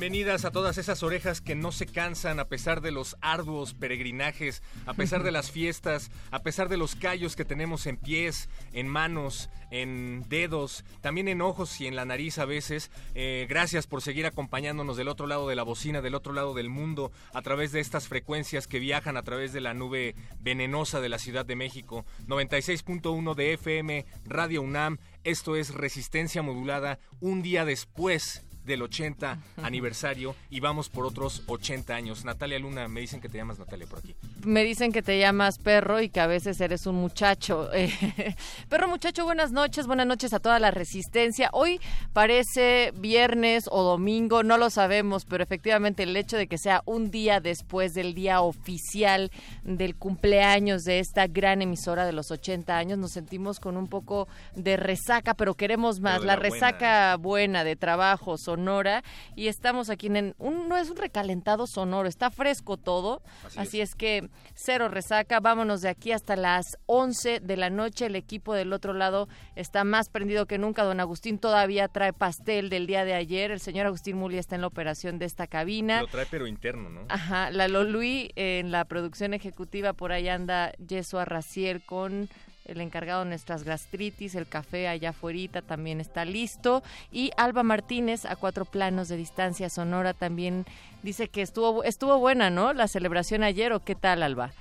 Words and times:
Bienvenidas 0.00 0.46
a 0.46 0.50
todas 0.50 0.78
esas 0.78 1.02
orejas 1.02 1.42
que 1.42 1.54
no 1.54 1.72
se 1.72 1.84
cansan 1.84 2.40
a 2.40 2.48
pesar 2.48 2.80
de 2.80 2.90
los 2.90 3.18
arduos 3.20 3.74
peregrinajes, 3.74 4.62
a 4.86 4.94
pesar 4.94 5.22
de 5.22 5.30
las 5.30 5.50
fiestas, 5.52 6.10
a 6.30 6.42
pesar 6.42 6.70
de 6.70 6.78
los 6.78 6.96
callos 6.96 7.36
que 7.36 7.44
tenemos 7.44 7.84
en 7.84 7.98
pies, 7.98 8.48
en 8.72 8.88
manos, 8.88 9.50
en 9.70 10.24
dedos, 10.26 10.86
también 11.02 11.28
en 11.28 11.42
ojos 11.42 11.82
y 11.82 11.86
en 11.86 11.96
la 11.96 12.06
nariz 12.06 12.38
a 12.38 12.46
veces. 12.46 12.90
Eh, 13.14 13.44
gracias 13.46 13.86
por 13.86 14.00
seguir 14.00 14.24
acompañándonos 14.24 14.96
del 14.96 15.06
otro 15.06 15.26
lado 15.26 15.46
de 15.46 15.54
la 15.54 15.64
bocina, 15.64 16.00
del 16.00 16.14
otro 16.14 16.32
lado 16.32 16.54
del 16.54 16.70
mundo, 16.70 17.12
a 17.34 17.42
través 17.42 17.70
de 17.70 17.80
estas 17.80 18.08
frecuencias 18.08 18.66
que 18.66 18.78
viajan 18.78 19.18
a 19.18 19.22
través 19.22 19.52
de 19.52 19.60
la 19.60 19.74
nube 19.74 20.14
venenosa 20.40 21.02
de 21.02 21.10
la 21.10 21.18
Ciudad 21.18 21.44
de 21.44 21.56
México. 21.56 22.06
96.1 22.26 23.34
de 23.34 23.52
FM, 23.52 24.06
Radio 24.24 24.62
UNAM. 24.62 24.96
Esto 25.24 25.56
es 25.56 25.74
Resistencia 25.74 26.40
Modulada, 26.40 26.98
un 27.20 27.42
día 27.42 27.66
después 27.66 28.46
del 28.70 28.82
80 28.82 29.38
aniversario 29.62 30.34
y 30.48 30.60
vamos 30.60 30.88
por 30.88 31.04
otros 31.04 31.42
80 31.46 31.94
años. 31.94 32.24
Natalia 32.24 32.58
Luna, 32.58 32.88
me 32.88 33.00
dicen 33.00 33.20
que 33.20 33.28
te 33.28 33.36
llamas 33.36 33.58
Natalia 33.58 33.86
por 33.86 33.98
aquí. 33.98 34.14
Me 34.44 34.64
dicen 34.64 34.92
que 34.92 35.02
te 35.02 35.18
llamas 35.18 35.58
perro 35.58 36.00
y 36.00 36.08
que 36.08 36.20
a 36.20 36.26
veces 36.26 36.60
eres 36.60 36.86
un 36.86 36.94
muchacho. 36.94 37.68
Perro 38.68 38.88
muchacho, 38.88 39.24
buenas 39.24 39.52
noches, 39.52 39.86
buenas 39.86 40.06
noches 40.06 40.32
a 40.32 40.40
toda 40.40 40.58
la 40.58 40.70
resistencia. 40.70 41.50
Hoy 41.52 41.80
parece 42.12 42.92
viernes 42.96 43.64
o 43.70 43.82
domingo, 43.82 44.42
no 44.42 44.56
lo 44.56 44.70
sabemos, 44.70 45.24
pero 45.24 45.42
efectivamente 45.42 46.04
el 46.04 46.16
hecho 46.16 46.36
de 46.36 46.46
que 46.46 46.58
sea 46.58 46.82
un 46.86 47.10
día 47.10 47.40
después 47.40 47.94
del 47.94 48.14
día 48.14 48.40
oficial 48.40 49.30
del 49.64 49.96
cumpleaños 49.96 50.84
de 50.84 51.00
esta 51.00 51.26
gran 51.26 51.62
emisora 51.62 52.06
de 52.06 52.12
los 52.12 52.30
80 52.30 52.76
años, 52.76 52.98
nos 52.98 53.12
sentimos 53.12 53.60
con 53.60 53.76
un 53.76 53.88
poco 53.88 54.28
de 54.54 54.76
resaca, 54.76 55.34
pero 55.34 55.54
queremos 55.54 56.00
más, 56.00 56.20
Pero 56.20 56.26
la, 56.26 56.34
la 56.34 56.38
buena. 56.40 56.54
resaca 56.54 57.16
buena 57.16 57.64
de 57.64 57.76
trabajo, 57.76 58.38
sonora, 58.60 59.02
y 59.36 59.48
estamos 59.48 59.88
aquí 59.88 60.08
en 60.08 60.34
un, 60.38 60.68
no 60.68 60.76
es 60.76 60.90
un 60.90 60.96
recalentado 60.96 61.66
sonoro, 61.66 62.08
está 62.08 62.30
fresco 62.30 62.76
todo, 62.76 63.22
Así 63.46 63.58
así, 63.58 63.80
es. 63.80 63.90
es. 63.90 63.94
que 63.94 64.28
cero 64.54 64.88
resaca, 64.88 65.40
vámonos 65.40 65.80
de 65.80 65.88
aquí 65.88 66.12
hasta 66.12 66.36
las 66.36 66.76
11 66.86 67.40
de 67.40 67.56
la 67.56 67.70
noche, 67.70 68.06
el 68.06 68.16
equipo 68.16 68.54
del 68.54 68.72
otro 68.72 68.92
lado 68.92 69.28
está 69.56 69.84
más 69.84 70.10
prendido 70.10 70.46
que 70.46 70.58
nunca, 70.58 70.84
don 70.84 71.00
Agustín 71.00 71.38
todavía 71.38 71.88
trae 71.88 72.12
pastel 72.12 72.68
del 72.68 72.86
día 72.86 73.04
de 73.04 73.14
ayer, 73.14 73.50
el 73.50 73.60
señor 73.60 73.86
Agustín 73.86 74.18
Muli 74.18 74.36
está 74.36 74.56
en 74.56 74.60
la 74.60 74.66
operación 74.66 75.18
de 75.18 75.24
esta 75.24 75.46
cabina. 75.46 76.02
Lo 76.02 76.08
trae 76.08 76.26
pero 76.30 76.46
interno, 76.46 76.90
¿no? 76.90 77.06
Ajá, 77.08 77.50
la 77.50 77.66
Lolui 77.66 78.30
en 78.36 78.70
la 78.70 78.84
producción 78.84 79.32
ejecutiva, 79.32 79.94
por 79.94 80.12
ahí 80.12 80.28
anda 80.28 80.72
Yeso 80.72 81.18
Arracier 81.18 81.80
con 81.80 82.28
el 82.64 82.80
encargado 82.80 83.24
de 83.24 83.30
nuestras 83.30 83.64
gastritis, 83.64 84.34
el 84.34 84.46
café 84.46 84.88
allá 84.88 85.10
afuera 85.10 85.62
también 85.62 86.00
está 86.00 86.24
listo. 86.24 86.82
Y 87.10 87.30
Alba 87.36 87.62
Martínez, 87.62 88.24
a 88.26 88.36
cuatro 88.36 88.64
planos 88.64 89.08
de 89.08 89.16
distancia 89.16 89.68
sonora, 89.70 90.14
también 90.14 90.66
dice 91.02 91.28
que 91.28 91.42
estuvo, 91.42 91.84
estuvo 91.84 92.18
buena, 92.18 92.50
¿no? 92.50 92.72
La 92.72 92.88
celebración 92.88 93.42
ayer, 93.42 93.72
¿o 93.72 93.80
qué 93.80 93.94
tal, 93.94 94.22
Alba? 94.22 94.52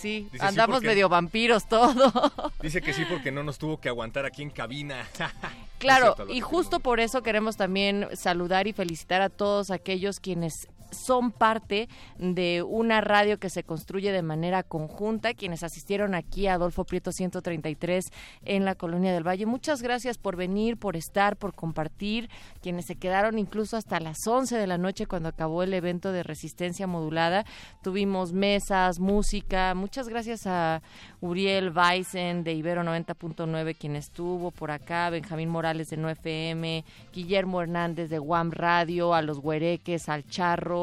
Sí, 0.00 0.28
andamos 0.40 0.76
porque- 0.76 0.86
medio 0.88 1.08
vampiros 1.10 1.68
todo. 1.68 2.12
Dice 2.62 2.80
que 2.80 2.94
sí 2.94 3.04
porque 3.08 3.30
no 3.30 3.42
nos 3.42 3.58
tuvo 3.58 3.78
que 3.78 3.90
aguantar 3.90 4.24
aquí 4.24 4.42
en 4.42 4.50
cabina. 4.50 5.06
Claro, 5.78 6.16
y 6.28 6.40
justo 6.40 6.80
por 6.80 6.98
eso 6.98 7.22
queremos 7.22 7.56
también 7.56 8.08
saludar 8.14 8.66
y 8.66 8.72
felicitar 8.72 9.22
a 9.22 9.28
todos 9.28 9.70
aquellos 9.70 10.18
quienes 10.18 10.66
son 10.90 11.32
parte 11.32 11.88
de 12.18 12.62
una 12.62 13.00
radio 13.00 13.38
que 13.38 13.50
se 13.50 13.64
construye 13.64 14.12
de 14.12 14.22
manera 14.22 14.62
conjunta, 14.62 15.34
quienes 15.34 15.62
asistieron 15.62 16.14
aquí 16.14 16.46
a 16.46 16.54
Adolfo 16.54 16.84
Prieto 16.84 17.12
133 17.12 18.06
en 18.44 18.64
la 18.64 18.74
Colonia 18.74 19.12
del 19.12 19.26
Valle. 19.26 19.46
Muchas 19.46 19.82
gracias 19.82 20.18
por 20.18 20.36
venir, 20.36 20.76
por 20.76 20.96
estar, 20.96 21.36
por 21.36 21.54
compartir, 21.54 22.30
quienes 22.62 22.86
se 22.86 22.96
quedaron 22.96 23.38
incluso 23.38 23.76
hasta 23.76 24.00
las 24.00 24.26
11 24.26 24.56
de 24.56 24.66
la 24.66 24.78
noche 24.78 25.06
cuando 25.06 25.28
acabó 25.28 25.62
el 25.62 25.74
evento 25.74 26.12
de 26.12 26.22
resistencia 26.22 26.86
modulada. 26.86 27.44
Tuvimos 27.82 28.32
mesas, 28.32 28.98
música. 28.98 29.74
Muchas 29.74 30.08
gracias 30.08 30.46
a 30.46 30.82
Uriel 31.20 31.72
Weisen 31.76 32.44
de 32.44 32.52
Ibero 32.52 32.82
90.9 32.82 33.76
quien 33.78 33.96
estuvo 33.96 34.50
por 34.50 34.70
acá, 34.70 35.10
Benjamín 35.10 35.48
Morales 35.48 35.88
de 35.88 35.98
9FM, 35.98 36.84
Guillermo 37.12 37.62
Hernández 37.62 38.10
de 38.10 38.18
Guam 38.18 38.50
Radio, 38.50 39.14
a 39.14 39.22
los 39.22 39.38
Huereques, 39.38 40.08
al 40.08 40.24
Charro, 40.24 40.77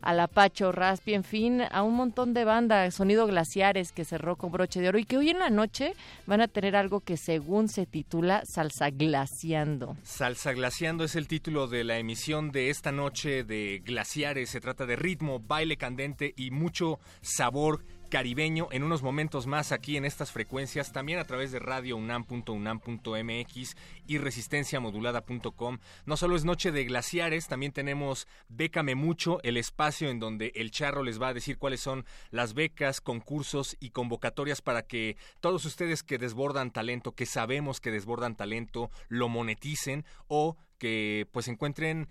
al 0.00 0.20
Apacho 0.20 0.72
Raspi, 0.72 1.14
en 1.14 1.24
fin, 1.24 1.62
a 1.70 1.82
un 1.82 1.94
montón 1.94 2.34
de 2.34 2.44
banda, 2.44 2.90
Sonido 2.90 3.26
Glaciares 3.26 3.92
que 3.92 4.04
cerró 4.04 4.36
con 4.36 4.52
broche 4.52 4.80
de 4.80 4.88
oro 4.88 4.98
y 4.98 5.04
que 5.04 5.18
hoy 5.18 5.30
en 5.30 5.38
la 5.38 5.50
noche 5.50 5.94
van 6.26 6.40
a 6.40 6.48
tener 6.48 6.76
algo 6.76 7.00
que 7.00 7.16
según 7.16 7.68
se 7.68 7.86
titula 7.86 8.42
Salsa 8.44 8.90
Glaciando. 8.90 9.96
Salsa 10.02 10.52
Glaciando 10.52 11.04
es 11.04 11.16
el 11.16 11.28
título 11.28 11.66
de 11.66 11.84
la 11.84 11.98
emisión 11.98 12.50
de 12.52 12.70
esta 12.70 12.92
noche 12.92 13.44
de 13.44 13.82
Glaciares. 13.84 14.50
Se 14.50 14.60
trata 14.60 14.86
de 14.86 14.96
ritmo, 14.96 15.40
baile 15.40 15.76
candente 15.76 16.34
y 16.36 16.50
mucho 16.50 16.98
sabor 17.20 17.84
caribeño 18.08 18.68
en 18.70 18.82
unos 18.82 19.02
momentos 19.02 19.46
más 19.46 19.72
aquí 19.72 19.96
en 19.96 20.04
estas 20.04 20.32
frecuencias, 20.32 20.92
también 20.92 21.18
a 21.18 21.24
través 21.24 21.52
de 21.52 21.58
radiounam.unam.mx 21.58 23.76
y 24.06 24.18
resistenciamodulada.com. 24.18 25.78
No 26.04 26.16
solo 26.16 26.36
es 26.36 26.44
noche 26.44 26.72
de 26.72 26.84
glaciares, 26.84 27.48
también 27.48 27.72
tenemos 27.72 28.28
Bécame 28.48 28.94
Mucho, 28.94 29.40
el 29.42 29.56
espacio 29.56 30.10
en 30.10 30.20
donde 30.20 30.52
el 30.54 30.70
charro 30.70 31.02
les 31.02 31.20
va 31.20 31.28
a 31.28 31.34
decir 31.34 31.58
cuáles 31.58 31.80
son 31.80 32.04
las 32.30 32.54
becas, 32.54 33.00
concursos 33.00 33.76
y 33.80 33.90
convocatorias 33.90 34.62
para 34.62 34.82
que 34.82 35.16
todos 35.40 35.64
ustedes 35.64 36.02
que 36.02 36.18
desbordan 36.18 36.70
talento, 36.70 37.12
que 37.12 37.26
sabemos 37.26 37.80
que 37.80 37.90
desbordan 37.90 38.36
talento, 38.36 38.90
lo 39.08 39.28
moneticen 39.28 40.04
o 40.28 40.56
que 40.78 41.26
pues 41.32 41.48
encuentren 41.48 42.08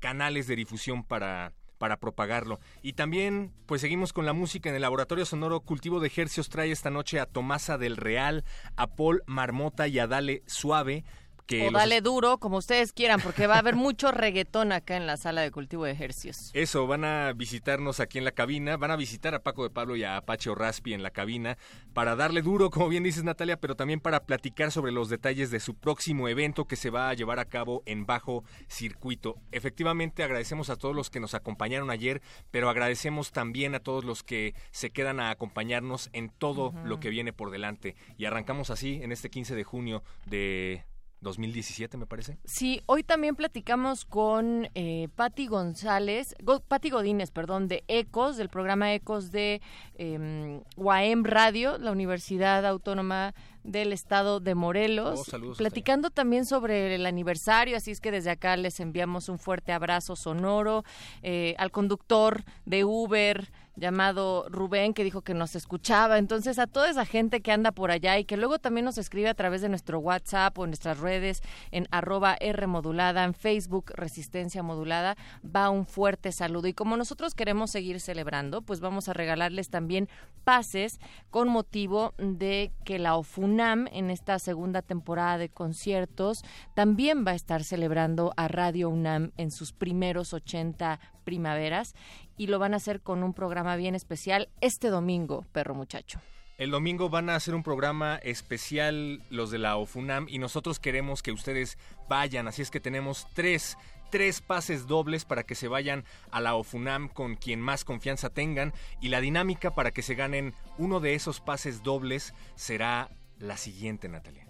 canales 0.00 0.46
de 0.46 0.56
difusión 0.56 1.04
para 1.04 1.52
para 1.78 1.98
propagarlo. 1.98 2.60
Y 2.82 2.94
también, 2.94 3.52
pues 3.66 3.80
seguimos 3.80 4.12
con 4.12 4.26
la 4.26 4.32
música 4.32 4.68
en 4.68 4.76
el 4.76 4.82
Laboratorio 4.82 5.26
Sonoro 5.26 5.60
Cultivo 5.60 6.00
de 6.00 6.08
Ejercios. 6.08 6.48
Trae 6.48 6.70
esta 6.70 6.90
noche 6.90 7.20
a 7.20 7.26
Tomasa 7.26 7.78
del 7.78 7.96
Real, 7.96 8.44
a 8.76 8.88
Paul 8.88 9.22
Marmota 9.26 9.88
y 9.88 9.98
a 9.98 10.06
Dale 10.06 10.42
Suave. 10.46 11.04
Que 11.46 11.62
o 11.62 11.70
los 11.70 11.74
dale 11.74 12.00
duro, 12.00 12.38
como 12.38 12.58
ustedes 12.58 12.92
quieran, 12.92 13.20
porque 13.20 13.46
va 13.46 13.56
a 13.56 13.58
haber 13.58 13.76
mucho 13.76 14.10
reggaetón 14.10 14.72
acá 14.72 14.96
en 14.96 15.06
la 15.06 15.16
sala 15.16 15.42
de 15.42 15.50
cultivo 15.50 15.84
de 15.84 15.92
ejercicios. 15.92 16.50
Eso, 16.54 16.86
van 16.86 17.04
a 17.04 17.32
visitarnos 17.32 18.00
aquí 18.00 18.18
en 18.18 18.24
la 18.24 18.32
cabina, 18.32 18.76
van 18.76 18.90
a 18.90 18.96
visitar 18.96 19.34
a 19.34 19.42
Paco 19.42 19.62
de 19.62 19.70
Pablo 19.70 19.96
y 19.96 20.04
a 20.04 20.16
Apache 20.16 20.54
Raspi 20.54 20.94
en 20.94 21.02
la 21.02 21.10
cabina 21.10 21.56
para 21.92 22.16
darle 22.16 22.42
duro, 22.42 22.70
como 22.70 22.88
bien 22.88 23.04
dices 23.04 23.24
Natalia, 23.24 23.58
pero 23.58 23.76
también 23.76 24.00
para 24.00 24.24
platicar 24.24 24.72
sobre 24.72 24.92
los 24.92 25.08
detalles 25.08 25.50
de 25.50 25.60
su 25.60 25.74
próximo 25.74 26.28
evento 26.28 26.66
que 26.66 26.76
se 26.76 26.90
va 26.90 27.08
a 27.08 27.14
llevar 27.14 27.38
a 27.38 27.44
cabo 27.44 27.82
en 27.86 28.06
bajo 28.06 28.44
circuito. 28.68 29.36
Efectivamente, 29.52 30.22
agradecemos 30.22 30.70
a 30.70 30.76
todos 30.76 30.94
los 30.94 31.10
que 31.10 31.20
nos 31.20 31.34
acompañaron 31.34 31.90
ayer, 31.90 32.22
pero 32.50 32.68
agradecemos 32.68 33.32
también 33.32 33.74
a 33.74 33.80
todos 33.80 34.04
los 34.04 34.22
que 34.22 34.54
se 34.72 34.90
quedan 34.90 35.20
a 35.20 35.30
acompañarnos 35.30 36.10
en 36.12 36.30
todo 36.30 36.72
lo 36.84 37.00
que 37.00 37.10
viene 37.10 37.32
por 37.32 37.50
delante. 37.50 37.96
Y 38.18 38.24
arrancamos 38.24 38.70
así 38.70 39.00
en 39.02 39.12
este 39.12 39.30
15 39.30 39.54
de 39.54 39.64
junio 39.64 40.02
de 40.26 40.84
2017, 41.20 41.96
me 41.96 42.06
parece. 42.06 42.38
Sí, 42.44 42.82
hoy 42.86 43.02
también 43.02 43.36
platicamos 43.36 44.04
con 44.04 44.68
eh, 44.74 45.08
Patti 45.14 45.46
González, 45.46 46.34
Go, 46.42 46.60
Patti 46.60 46.90
Godínez, 46.90 47.30
perdón, 47.30 47.68
de 47.68 47.84
ECOS, 47.88 48.36
del 48.36 48.48
programa 48.48 48.92
ECOS 48.94 49.30
de 49.30 49.60
eh, 49.94 50.60
UAM 50.76 51.24
Radio, 51.24 51.78
la 51.78 51.92
Universidad 51.92 52.64
Autónoma 52.66 53.34
del 53.64 53.92
Estado 53.92 54.38
de 54.40 54.54
Morelos, 54.54 55.20
Oh, 55.20 55.24
saludos 55.24 55.58
platicando 55.58 56.10
también 56.10 56.46
sobre 56.46 56.94
el 56.94 57.04
aniversario, 57.04 57.76
así 57.76 57.90
es 57.90 58.00
que 58.00 58.12
desde 58.12 58.30
acá 58.30 58.56
les 58.56 58.78
enviamos 58.80 59.28
un 59.28 59.38
fuerte 59.38 59.72
abrazo 59.72 60.14
sonoro 60.14 60.84
eh, 61.22 61.54
al 61.58 61.70
conductor 61.72 62.44
de 62.64 62.84
Uber 62.84 63.50
llamado 63.76 64.46
Rubén 64.48 64.94
que 64.94 65.04
dijo 65.04 65.22
que 65.22 65.34
nos 65.34 65.54
escuchaba. 65.54 66.18
Entonces 66.18 66.58
a 66.58 66.66
toda 66.66 66.90
esa 66.90 67.04
gente 67.04 67.40
que 67.40 67.52
anda 67.52 67.72
por 67.72 67.90
allá 67.90 68.18
y 68.18 68.24
que 68.24 68.36
luego 68.36 68.58
también 68.58 68.84
nos 68.84 68.98
escribe 68.98 69.28
a 69.28 69.34
través 69.34 69.60
de 69.60 69.68
nuestro 69.68 69.98
WhatsApp 69.98 70.58
o 70.58 70.64
en 70.64 70.70
nuestras 70.70 70.98
redes 70.98 71.42
en 71.70 71.86
arroba 71.90 72.36
R 72.40 72.66
modulada, 72.66 73.24
en 73.24 73.34
Facebook 73.34 73.92
Resistencia 73.94 74.62
Modulada, 74.62 75.16
va 75.44 75.70
un 75.70 75.86
fuerte 75.86 76.32
saludo. 76.32 76.68
Y 76.68 76.74
como 76.74 76.96
nosotros 76.96 77.34
queremos 77.34 77.70
seguir 77.70 78.00
celebrando, 78.00 78.62
pues 78.62 78.80
vamos 78.80 79.08
a 79.08 79.12
regalarles 79.12 79.68
también 79.68 80.08
pases 80.44 81.00
con 81.30 81.48
motivo 81.48 82.14
de 82.18 82.72
que 82.84 82.98
la 82.98 83.16
OFUNAM 83.16 83.88
en 83.92 84.10
esta 84.10 84.38
segunda 84.38 84.82
temporada 84.82 85.38
de 85.38 85.48
conciertos 85.48 86.44
también 86.74 87.24
va 87.26 87.32
a 87.32 87.34
estar 87.36 87.64
celebrando 87.64 88.32
a 88.36 88.48
Radio 88.48 88.88
UNAM 88.88 89.32
en 89.36 89.50
sus 89.50 89.72
primeros 89.72 90.32
80 90.32 91.00
primaveras 91.24 91.94
y 92.36 92.46
lo 92.46 92.58
van 92.58 92.74
a 92.74 92.78
hacer 92.78 93.00
con 93.00 93.22
un 93.22 93.34
programa 93.34 93.76
bien 93.76 93.94
especial 93.94 94.48
este 94.60 94.88
domingo, 94.88 95.44
perro 95.52 95.74
muchacho. 95.74 96.20
El 96.58 96.70
domingo 96.70 97.10
van 97.10 97.28
a 97.28 97.34
hacer 97.34 97.54
un 97.54 97.62
programa 97.62 98.16
especial 98.16 99.20
los 99.28 99.50
de 99.50 99.58
la 99.58 99.76
OFUNAM 99.76 100.26
y 100.28 100.38
nosotros 100.38 100.78
queremos 100.78 101.22
que 101.22 101.32
ustedes 101.32 101.76
vayan, 102.08 102.48
así 102.48 102.62
es 102.62 102.70
que 102.70 102.80
tenemos 102.80 103.26
tres 103.34 103.76
tres 104.10 104.40
pases 104.40 104.86
dobles 104.86 105.24
para 105.24 105.42
que 105.42 105.54
se 105.54 105.68
vayan 105.68 106.04
a 106.30 106.40
la 106.40 106.54
OFUNAM 106.54 107.08
con 107.08 107.34
quien 107.34 107.60
más 107.60 107.84
confianza 107.84 108.30
tengan 108.30 108.72
y 109.00 109.08
la 109.08 109.20
dinámica 109.20 109.74
para 109.74 109.90
que 109.90 110.02
se 110.02 110.14
ganen 110.14 110.54
uno 110.78 111.00
de 111.00 111.14
esos 111.14 111.40
pases 111.40 111.82
dobles 111.82 112.32
será 112.54 113.10
la 113.38 113.56
siguiente, 113.56 114.08
Natalia. 114.08 114.45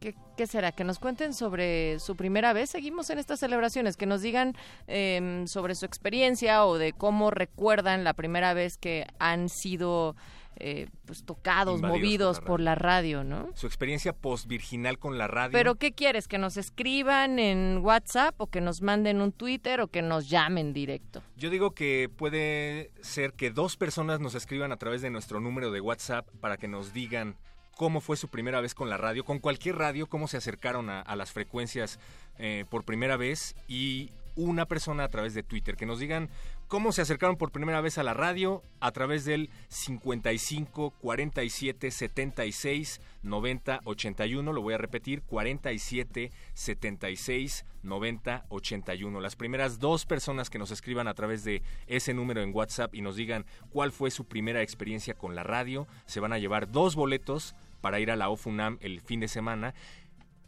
¿Qué, 0.00 0.14
¿Qué, 0.36 0.46
será? 0.46 0.72
Que 0.72 0.84
nos 0.84 0.98
cuenten 0.98 1.34
sobre 1.34 1.98
su 1.98 2.16
primera 2.16 2.52
vez. 2.52 2.70
Seguimos 2.70 3.10
en 3.10 3.18
estas 3.18 3.40
celebraciones, 3.40 3.96
que 3.96 4.06
nos 4.06 4.22
digan 4.22 4.54
eh, 4.86 5.44
sobre 5.46 5.74
su 5.74 5.86
experiencia 5.86 6.64
o 6.66 6.78
de 6.78 6.92
cómo 6.92 7.30
recuerdan 7.30 8.04
la 8.04 8.14
primera 8.14 8.54
vez 8.54 8.78
que 8.78 9.06
han 9.18 9.48
sido 9.48 10.16
eh, 10.58 10.88
pues 11.04 11.22
tocados, 11.22 11.76
Invadidos 11.76 11.98
movidos 11.98 12.40
por 12.40 12.44
la 12.44 12.46
por 12.46 12.60
la 12.60 12.74
radio, 12.74 13.24
¿no? 13.24 13.50
Su 13.54 13.66
experiencia 13.66 14.14
post-virginal 14.14 14.98
con 14.98 15.18
la 15.18 15.26
radio. 15.26 15.52
Pero 15.52 15.74
¿qué 15.74 15.92
quieres? 15.92 16.28
¿Que 16.28 16.38
nos 16.38 16.56
escriban 16.56 17.38
en 17.38 17.80
WhatsApp 17.82 18.34
o 18.40 18.46
que 18.46 18.62
nos 18.62 18.80
manden 18.80 19.20
un 19.20 19.32
Twitter 19.32 19.82
o 19.82 19.88
que 19.88 20.00
nos 20.00 20.30
llamen 20.30 20.72
directo? 20.72 21.22
Yo 21.36 21.50
digo 21.50 21.72
que 21.72 22.08
puede 22.08 22.90
ser 23.02 23.34
que 23.34 23.50
dos 23.50 23.76
personas 23.76 24.18
nos 24.20 24.34
escriban 24.34 24.72
a 24.72 24.78
través 24.78 25.02
de 25.02 25.10
nuestro 25.10 25.40
número 25.40 25.70
de 25.70 25.82
WhatsApp 25.82 26.26
para 26.40 26.56
que 26.56 26.68
nos 26.68 26.94
digan 26.94 27.36
cómo 27.76 28.00
fue 28.00 28.16
su 28.16 28.28
primera 28.28 28.60
vez 28.60 28.74
con 28.74 28.88
la 28.88 28.96
radio, 28.96 29.24
con 29.24 29.38
cualquier 29.38 29.76
radio, 29.76 30.06
cómo 30.06 30.28
se 30.28 30.38
acercaron 30.38 30.88
a, 30.90 31.16
las 31.16 31.32
frecuencias 31.32 31.98
eh, 32.38 32.64
por 32.70 32.84
primera 32.84 33.16
vez 33.16 33.54
y 33.68 34.10
una 34.34 34.66
persona 34.66 35.04
a 35.04 35.08
través 35.08 35.34
de 35.34 35.42
Twitter, 35.42 35.76
que 35.76 35.86
nos 35.86 35.98
digan 35.98 36.28
cómo 36.68 36.92
se 36.92 37.00
acercaron 37.02 37.36
por 37.36 37.52
primera 37.52 37.80
vez 37.80 37.96
a 37.98 38.02
la 38.02 38.12
radio 38.12 38.62
a 38.80 38.92
través 38.92 39.24
del 39.24 39.50
55 39.68 40.90
47 40.90 41.90
76 41.90 43.00
90 43.22 43.80
81, 43.84 44.52
lo 44.52 44.62
voy 44.62 44.74
a 44.74 44.78
repetir, 44.78 45.22
47 45.22 46.30
76 46.54 47.64
90 47.82 48.44
81. 48.48 49.20
Las 49.20 49.36
primeras 49.36 49.78
dos 49.78 50.04
personas 50.04 50.50
que 50.50 50.58
nos 50.58 50.70
escriban 50.70 51.08
a 51.08 51.14
través 51.14 51.42
de 51.44 51.62
ese 51.86 52.14
número 52.14 52.42
en 52.42 52.54
WhatsApp 52.54 52.94
y 52.94 53.00
nos 53.00 53.16
digan 53.16 53.46
cuál 53.70 53.90
fue 53.90 54.10
su 54.10 54.26
primera 54.26 54.62
experiencia 54.62 55.14
con 55.14 55.34
la 55.34 55.44
radio, 55.44 55.86
se 56.04 56.20
van 56.20 56.32
a 56.32 56.38
llevar 56.38 56.70
dos 56.70 56.94
boletos 56.94 57.54
para 57.86 58.00
ir 58.00 58.10
a 58.10 58.16
la 58.16 58.30
OFUNAM 58.30 58.78
el 58.80 59.00
fin 59.00 59.20
de 59.20 59.28
semana 59.28 59.72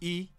y 0.00 0.32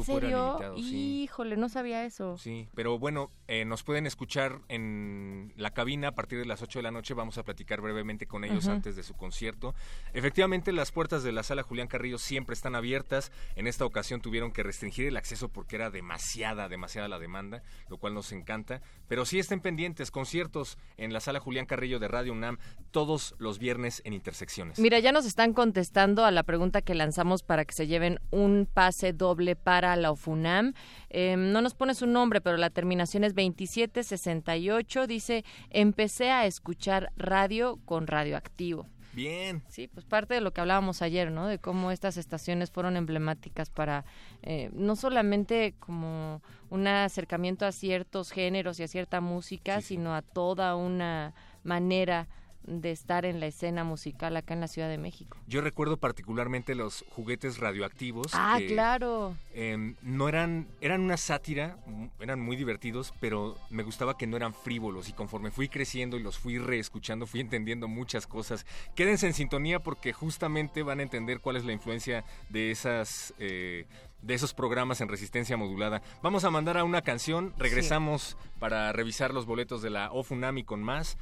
Híjole, 0.76 1.56
no 1.56 1.68
sabía 1.68 2.04
eso. 2.04 2.38
Sí, 2.38 2.68
pero 2.74 2.98
bueno, 2.98 3.30
eh, 3.48 3.64
nos 3.64 3.82
pueden 3.82 4.06
escuchar 4.06 4.60
en 4.68 5.52
la 5.56 5.70
cabina 5.70 6.08
a 6.08 6.14
partir 6.14 6.38
de 6.38 6.46
las 6.46 6.62
8 6.62 6.78
de 6.78 6.82
la 6.84 6.90
noche. 6.90 7.14
Vamos 7.14 7.38
a 7.38 7.42
platicar 7.42 7.80
brevemente 7.80 8.26
con 8.26 8.44
ellos 8.44 8.66
uh 8.66 8.70
-huh. 8.70 8.74
antes 8.74 8.96
de 8.96 9.02
su 9.02 9.14
concierto. 9.14 9.74
Efectivamente, 10.12 10.67
las 10.72 10.92
puertas 10.92 11.22
de 11.22 11.32
la 11.32 11.42
sala 11.42 11.62
Julián 11.62 11.88
Carrillo 11.88 12.18
siempre 12.18 12.54
están 12.54 12.74
abiertas. 12.74 13.32
En 13.56 13.66
esta 13.66 13.84
ocasión 13.84 14.20
tuvieron 14.20 14.52
que 14.52 14.62
restringir 14.62 15.06
el 15.06 15.16
acceso 15.16 15.48
porque 15.48 15.76
era 15.76 15.90
demasiada, 15.90 16.68
demasiada 16.68 17.08
la 17.08 17.18
demanda, 17.18 17.62
lo 17.88 17.98
cual 17.98 18.14
nos 18.14 18.32
encanta. 18.32 18.80
Pero 19.08 19.24
sí 19.24 19.38
estén 19.38 19.60
pendientes, 19.60 20.10
conciertos 20.10 20.78
en 20.96 21.12
la 21.12 21.20
sala 21.20 21.40
Julián 21.40 21.66
Carrillo 21.66 21.98
de 21.98 22.08
Radio 22.08 22.32
UNAM 22.32 22.58
todos 22.90 23.34
los 23.38 23.58
viernes 23.58 24.02
en 24.04 24.12
Intersecciones. 24.12 24.78
Mira, 24.78 24.98
ya 24.98 25.12
nos 25.12 25.26
están 25.26 25.52
contestando 25.52 26.24
a 26.24 26.30
la 26.30 26.42
pregunta 26.42 26.82
que 26.82 26.94
lanzamos 26.94 27.42
para 27.42 27.64
que 27.64 27.74
se 27.74 27.86
lleven 27.86 28.18
un 28.30 28.68
pase 28.72 29.12
doble 29.12 29.56
para 29.56 29.94
la 29.96 30.12
UFUNAM. 30.12 30.74
Eh, 31.10 31.36
no 31.36 31.62
nos 31.62 31.74
pone 31.74 31.94
su 31.94 32.06
nombre, 32.06 32.40
pero 32.40 32.56
la 32.56 32.70
terminación 32.70 33.24
es 33.24 33.34
2768. 33.34 35.06
Dice, 35.06 35.44
empecé 35.70 36.30
a 36.30 36.46
escuchar 36.46 37.12
radio 37.16 37.78
con 37.84 38.06
radioactivo. 38.06 38.86
Bien. 39.18 39.62
Sí, 39.68 39.88
pues 39.88 40.06
parte 40.06 40.34
de 40.34 40.40
lo 40.40 40.52
que 40.52 40.60
hablábamos 40.60 41.02
ayer, 41.02 41.32
¿no? 41.32 41.46
De 41.46 41.58
cómo 41.58 41.90
estas 41.90 42.16
estaciones 42.16 42.70
fueron 42.70 42.96
emblemáticas 42.96 43.68
para 43.68 44.04
eh, 44.42 44.70
no 44.72 44.94
solamente 44.94 45.74
como 45.78 46.40
un 46.70 46.86
acercamiento 46.86 47.66
a 47.66 47.72
ciertos 47.72 48.30
géneros 48.30 48.78
y 48.78 48.84
a 48.84 48.88
cierta 48.88 49.20
música, 49.20 49.80
sí, 49.80 49.88
sino 49.88 50.14
a 50.14 50.22
toda 50.22 50.76
una 50.76 51.34
manera 51.64 52.28
de 52.68 52.90
estar 52.90 53.24
en 53.24 53.40
la 53.40 53.46
escena 53.46 53.84
musical 53.84 54.36
acá 54.36 54.54
en 54.54 54.60
la 54.60 54.68
Ciudad 54.68 54.88
de 54.88 54.98
México. 54.98 55.36
Yo 55.46 55.60
recuerdo 55.60 55.96
particularmente 55.96 56.74
los 56.74 57.04
juguetes 57.10 57.58
radioactivos. 57.58 58.32
Ah, 58.34 58.56
que, 58.58 58.66
claro. 58.66 59.34
Eh, 59.54 59.94
no 60.02 60.28
eran, 60.28 60.68
eran 60.80 61.00
una 61.00 61.16
sátira, 61.16 61.78
eran 62.20 62.40
muy 62.40 62.56
divertidos, 62.56 63.14
pero 63.20 63.56
me 63.70 63.82
gustaba 63.82 64.16
que 64.16 64.26
no 64.26 64.36
eran 64.36 64.54
frívolos 64.54 65.08
y 65.08 65.12
conforme 65.12 65.50
fui 65.50 65.68
creciendo 65.68 66.16
y 66.16 66.22
los 66.22 66.38
fui 66.38 66.58
reescuchando, 66.58 67.26
fui 67.26 67.40
entendiendo 67.40 67.88
muchas 67.88 68.26
cosas. 68.26 68.66
Quédense 68.94 69.26
en 69.26 69.34
sintonía 69.34 69.80
porque 69.80 70.12
justamente 70.12 70.82
van 70.82 71.00
a 71.00 71.02
entender 71.02 71.40
cuál 71.40 71.56
es 71.56 71.64
la 71.64 71.72
influencia 71.72 72.24
de 72.50 72.70
esas... 72.70 73.34
Eh, 73.38 73.86
de 74.22 74.34
esos 74.34 74.52
programas 74.52 75.00
en 75.00 75.08
resistencia 75.08 75.56
modulada. 75.56 76.02
Vamos 76.22 76.42
a 76.44 76.50
mandar 76.50 76.76
a 76.76 76.82
una 76.82 77.02
canción, 77.02 77.54
regresamos 77.56 78.36
sí. 78.40 78.48
para 78.58 78.92
revisar 78.92 79.32
los 79.32 79.46
boletos 79.46 79.80
de 79.80 79.90
la 79.90 80.10
OFUNAMI 80.10 80.64
con 80.64 80.82
más 80.82 81.16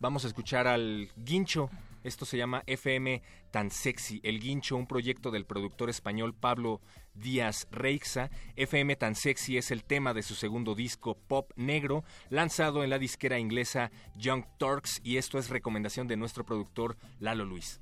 vamos 0.00 0.24
a 0.24 0.28
escuchar 0.28 0.66
al 0.66 1.10
Guincho. 1.16 1.70
Esto 2.04 2.24
se 2.24 2.36
llama 2.36 2.62
FM 2.66 3.22
Tan 3.50 3.70
Sexy. 3.70 4.20
El 4.22 4.40
Guincho, 4.40 4.76
un 4.76 4.86
proyecto 4.86 5.30
del 5.30 5.44
productor 5.44 5.90
español 5.90 6.34
Pablo 6.34 6.80
Díaz 7.14 7.66
Reixa. 7.70 8.30
FM 8.56 8.96
Tan 8.96 9.14
Sexy 9.14 9.56
es 9.56 9.70
el 9.70 9.84
tema 9.84 10.14
de 10.14 10.22
su 10.22 10.34
segundo 10.34 10.74
disco 10.74 11.16
Pop 11.26 11.50
Negro, 11.56 12.04
lanzado 12.30 12.84
en 12.84 12.90
la 12.90 12.98
disquera 12.98 13.38
inglesa 13.38 13.90
Young 14.16 14.44
Turks. 14.58 15.00
Y 15.02 15.16
esto 15.16 15.38
es 15.38 15.50
recomendación 15.50 16.06
de 16.06 16.16
nuestro 16.16 16.44
productor 16.44 16.96
Lalo 17.18 17.44
Luis. 17.44 17.80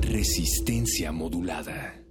Resistencia 0.00 1.12
modulada. 1.12 2.03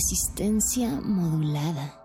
Resistencia 0.00 0.88
modulada. 1.02 1.99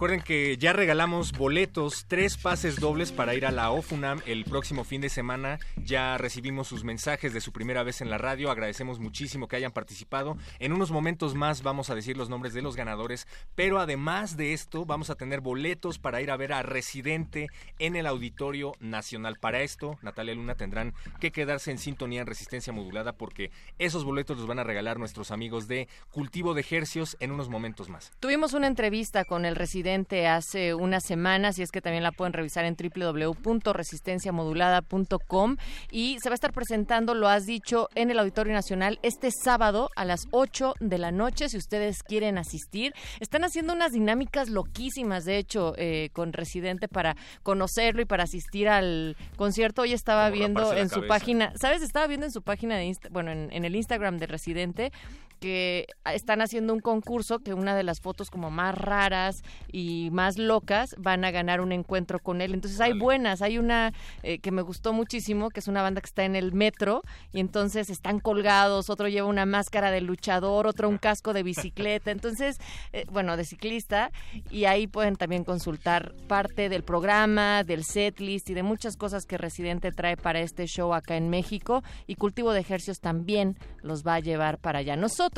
Recuerden 0.00 0.22
que 0.22 0.56
ya 0.56 0.72
regalamos 0.72 1.32
boletos, 1.32 2.06
tres 2.08 2.38
pases 2.38 2.76
dobles 2.76 3.12
para 3.12 3.34
ir 3.34 3.44
a 3.44 3.50
la 3.50 3.70
OFUNAM 3.70 4.22
el 4.24 4.46
próximo 4.46 4.82
fin 4.82 5.02
de 5.02 5.10
semana. 5.10 5.58
Ya 5.76 6.16
recibimos 6.16 6.68
sus 6.68 6.84
mensajes 6.84 7.34
de 7.34 7.42
su 7.42 7.52
primera 7.52 7.82
vez 7.82 8.00
en 8.00 8.08
la 8.08 8.16
radio. 8.16 8.50
Agradecemos 8.50 8.98
muchísimo 8.98 9.46
que 9.46 9.56
hayan 9.56 9.72
participado. 9.72 10.38
En 10.58 10.72
unos 10.72 10.90
momentos 10.90 11.34
más 11.34 11.62
vamos 11.62 11.90
a 11.90 11.94
decir 11.94 12.16
los 12.16 12.30
nombres 12.30 12.54
de 12.54 12.62
los 12.62 12.76
ganadores. 12.76 13.28
Pero 13.54 13.78
además 13.78 14.38
de 14.38 14.54
esto, 14.54 14.86
vamos 14.86 15.10
a 15.10 15.16
tener 15.16 15.42
boletos 15.42 15.98
para 15.98 16.22
ir 16.22 16.30
a 16.30 16.36
ver 16.38 16.54
a 16.54 16.62
Residente 16.62 17.48
en 17.78 17.94
el 17.94 18.06
Auditorio 18.06 18.72
Nacional. 18.80 19.36
Para 19.38 19.60
esto, 19.60 19.98
Natalia 20.00 20.34
Luna 20.34 20.54
tendrán 20.54 20.94
que 21.20 21.30
quedarse 21.30 21.72
en 21.72 21.78
sintonía 21.78 22.22
en 22.22 22.26
resistencia 22.26 22.72
modulada 22.72 23.12
porque 23.12 23.50
esos 23.78 24.04
boletos 24.04 24.38
los 24.38 24.46
van 24.46 24.60
a 24.60 24.64
regalar 24.64 24.98
nuestros 24.98 25.30
amigos 25.30 25.68
de 25.68 25.88
Cultivo 26.10 26.54
de 26.54 26.62
Ejercios 26.62 27.18
en 27.20 27.32
unos 27.32 27.50
momentos 27.50 27.90
más. 27.90 28.12
Tuvimos 28.18 28.54
una 28.54 28.66
entrevista 28.66 29.26
con 29.26 29.44
el 29.44 29.56
residente 29.56 29.89
hace 30.28 30.74
unas 30.74 31.04
semanas 31.04 31.58
y 31.58 31.62
es 31.62 31.70
que 31.70 31.80
también 31.80 32.02
la 32.02 32.12
pueden 32.12 32.32
revisar 32.32 32.64
en 32.64 32.76
www.resistenciamodulada.com 32.76 35.56
y 35.90 36.18
se 36.22 36.28
va 36.28 36.34
a 36.34 36.34
estar 36.34 36.52
presentando, 36.52 37.14
lo 37.14 37.28
has 37.28 37.46
dicho, 37.46 37.88
en 37.94 38.10
el 38.10 38.18
Auditorio 38.18 38.52
Nacional 38.52 38.98
este 39.02 39.30
sábado 39.30 39.88
a 39.96 40.04
las 40.04 40.26
8 40.30 40.74
de 40.80 40.98
la 40.98 41.10
noche 41.10 41.48
si 41.48 41.56
ustedes 41.56 42.02
quieren 42.02 42.38
asistir. 42.38 42.92
Están 43.20 43.44
haciendo 43.44 43.72
unas 43.72 43.92
dinámicas 43.92 44.48
loquísimas, 44.48 45.24
de 45.24 45.38
hecho, 45.38 45.74
eh, 45.76 46.10
con 46.12 46.32
Residente 46.32 46.88
para 46.88 47.16
conocerlo 47.42 48.02
y 48.02 48.04
para 48.04 48.24
asistir 48.24 48.68
al 48.68 49.16
concierto. 49.36 49.82
Hoy 49.82 49.92
estaba 49.92 50.28
viendo 50.30 50.72
en 50.72 50.88
su 50.88 51.06
página, 51.06 51.52
¿sabes? 51.60 51.82
Estaba 51.82 52.06
viendo 52.06 52.26
en 52.26 52.32
su 52.32 52.42
página 52.42 52.76
de, 52.76 52.96
bueno, 53.10 53.32
en 53.32 53.64
el 53.64 53.74
Instagram 53.74 54.18
de 54.18 54.26
Residente 54.26 54.92
que 55.40 55.86
están 56.04 56.42
haciendo 56.42 56.74
un 56.74 56.80
concurso 56.80 57.40
que 57.40 57.54
una 57.54 57.74
de 57.74 57.82
las 57.82 58.00
fotos 58.00 58.30
como 58.30 58.50
más 58.50 58.76
raras 58.76 59.42
y 59.72 60.10
más 60.12 60.38
locas 60.38 60.94
van 60.98 61.24
a 61.24 61.30
ganar 61.30 61.60
un 61.60 61.72
encuentro 61.72 62.18
con 62.18 62.42
él. 62.42 62.52
Entonces 62.52 62.80
hay 62.80 62.92
buenas, 62.92 63.42
hay 63.42 63.58
una 63.58 63.92
eh, 64.22 64.38
que 64.38 64.52
me 64.52 64.62
gustó 64.62 64.92
muchísimo, 64.92 65.48
que 65.50 65.60
es 65.60 65.68
una 65.68 65.82
banda 65.82 66.02
que 66.02 66.06
está 66.06 66.24
en 66.24 66.36
el 66.36 66.52
metro 66.52 67.02
y 67.32 67.40
entonces 67.40 67.88
están 67.88 68.20
colgados, 68.20 68.90
otro 68.90 69.08
lleva 69.08 69.26
una 69.26 69.46
máscara 69.46 69.90
de 69.90 70.02
luchador, 70.02 70.66
otro 70.66 70.88
un 70.88 70.98
casco 70.98 71.32
de 71.32 71.42
bicicleta, 71.42 72.10
entonces, 72.10 72.58
eh, 72.92 73.06
bueno, 73.10 73.36
de 73.36 73.44
ciclista 73.44 74.12
y 74.50 74.66
ahí 74.66 74.86
pueden 74.86 75.16
también 75.16 75.44
consultar 75.44 76.14
parte 76.28 76.68
del 76.68 76.82
programa, 76.82 77.64
del 77.64 77.84
setlist 77.84 78.50
y 78.50 78.54
de 78.54 78.62
muchas 78.62 78.96
cosas 78.96 79.24
que 79.24 79.38
Residente 79.38 79.90
trae 79.90 80.18
para 80.18 80.40
este 80.40 80.66
show 80.66 80.92
acá 80.92 81.16
en 81.16 81.30
México 81.30 81.82
y 82.06 82.16
Cultivo 82.16 82.52
de 82.52 82.60
Ejercios 82.60 83.00
también 83.00 83.56
los 83.82 84.06
va 84.06 84.16
a 84.16 84.20
llevar 84.20 84.58
para 84.58 84.80
allá. 84.80 84.96
Nosotros 84.96 85.29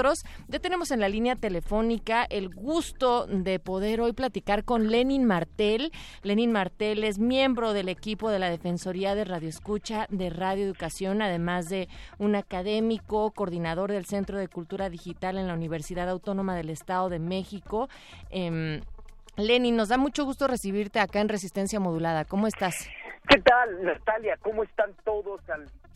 ya 0.49 0.59
tenemos 0.59 0.91
en 0.91 1.01
la 1.01 1.09
línea 1.09 1.37
telefónica 1.37 2.25
el 2.25 2.49
gusto 2.49 3.27
de 3.27 3.59
poder 3.59 4.01
hoy 4.01 4.13
platicar 4.13 4.65
con 4.65 4.91
Lenin 4.91 5.25
Martel. 5.25 5.93
Lenin 6.23 6.53
Martel 6.53 7.05
es 7.05 7.19
miembro 7.19 7.73
del 7.73 7.89
equipo 7.89 8.31
de 8.31 8.39
la 8.39 8.51
Defensoría 8.51 9.15
de 9.15 9.25
Radio 9.25 9.49
Escucha 9.49 10.07
de 10.11 10.31
Radio 10.31 10.65
Educación, 10.65 11.23
además 11.23 11.69
de 11.69 11.89
un 12.19 12.35
académico, 12.35 13.31
coordinador 13.33 13.93
del 13.93 14.07
Centro 14.07 14.39
de 14.39 14.49
Cultura 14.49 14.89
Digital 14.89 15.39
en 15.39 15.47
la 15.47 15.55
Universidad 15.55 16.09
Autónoma 16.09 16.57
del 16.57 16.71
Estado 16.71 17.09
de 17.09 17.19
México. 17.19 17.89
Eh, 18.31 18.81
Lenin, 19.37 19.77
nos 19.77 19.89
da 19.89 19.97
mucho 19.97 20.25
gusto 20.25 20.47
recibirte 20.47 21.01
acá 21.01 21.21
en 21.21 21.29
Resistencia 21.29 21.81
Modulada. 21.81 22.25
¿Cómo 22.25 22.47
estás? 22.47 22.89
¿Qué 23.29 23.41
tal, 23.41 23.83
Natalia? 23.83 24.37
¿Cómo 24.43 24.63
están 24.63 24.93
todos? 25.05 25.41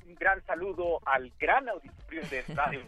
un 0.06 0.14
gran 0.14 0.42
saludo 0.46 1.00
al 1.04 1.30
gran 1.38 1.68
auditorio 1.68 2.22
de 2.30 2.42
Radio 2.54 2.80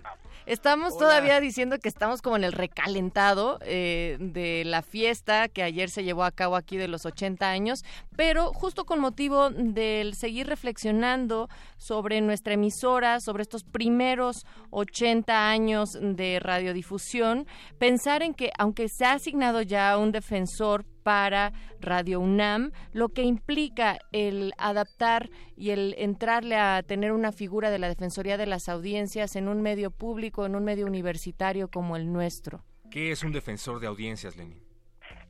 Estamos 0.48 0.96
todavía 0.96 1.40
diciendo 1.40 1.78
que 1.78 1.90
estamos 1.90 2.22
como 2.22 2.36
en 2.36 2.42
el 2.42 2.52
recalentado 2.52 3.58
eh, 3.60 4.16
de 4.18 4.64
la 4.64 4.80
fiesta 4.80 5.46
que 5.48 5.62
ayer 5.62 5.90
se 5.90 6.04
llevó 6.04 6.24
a 6.24 6.30
cabo 6.30 6.56
aquí 6.56 6.78
de 6.78 6.88
los 6.88 7.04
80 7.04 7.50
años, 7.50 7.84
pero 8.16 8.54
justo 8.54 8.86
con 8.86 8.98
motivo 8.98 9.50
del 9.50 10.14
seguir 10.14 10.46
reflexionando 10.46 11.50
sobre 11.76 12.22
nuestra 12.22 12.54
emisora, 12.54 13.20
sobre 13.20 13.42
estos 13.42 13.62
primeros 13.62 14.46
80 14.70 15.50
años 15.50 15.90
de 16.00 16.40
radiodifusión, 16.40 17.46
pensar 17.78 18.22
en 18.22 18.32
que 18.32 18.50
aunque 18.56 18.88
se 18.88 19.04
ha 19.04 19.12
asignado 19.12 19.60
ya 19.60 19.98
un 19.98 20.12
defensor 20.12 20.86
para 21.08 21.54
Radio 21.80 22.20
UNAM, 22.20 22.70
lo 22.92 23.08
que 23.08 23.22
implica 23.22 23.96
el 24.12 24.52
adaptar 24.58 25.30
y 25.56 25.70
el 25.70 25.94
entrarle 25.96 26.56
a 26.56 26.82
tener 26.82 27.12
una 27.12 27.32
figura 27.32 27.70
de 27.70 27.78
la 27.78 27.88
Defensoría 27.88 28.36
de 28.36 28.44
las 28.44 28.68
Audiencias 28.68 29.34
en 29.34 29.48
un 29.48 29.62
medio 29.62 29.90
público, 29.90 30.44
en 30.44 30.54
un 30.54 30.64
medio 30.64 30.84
universitario 30.84 31.68
como 31.68 31.96
el 31.96 32.12
nuestro. 32.12 32.62
¿Qué 32.90 33.10
es 33.10 33.24
un 33.24 33.32
defensor 33.32 33.80
de 33.80 33.86
audiencias, 33.86 34.36
Lenin? 34.36 34.62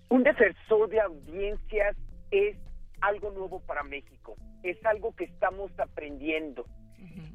Un 0.09 0.25
defensor 0.25 0.89
de 0.89 1.01
audiencias 1.01 1.97
es 2.33 2.57
algo 3.01 3.31
nuevo 3.31 3.61
para 3.61 3.85
México, 3.85 4.35
es 4.65 4.85
algo 4.85 5.15
que 5.15 5.27
estamos 5.27 5.71
aprendiendo. 5.79 6.67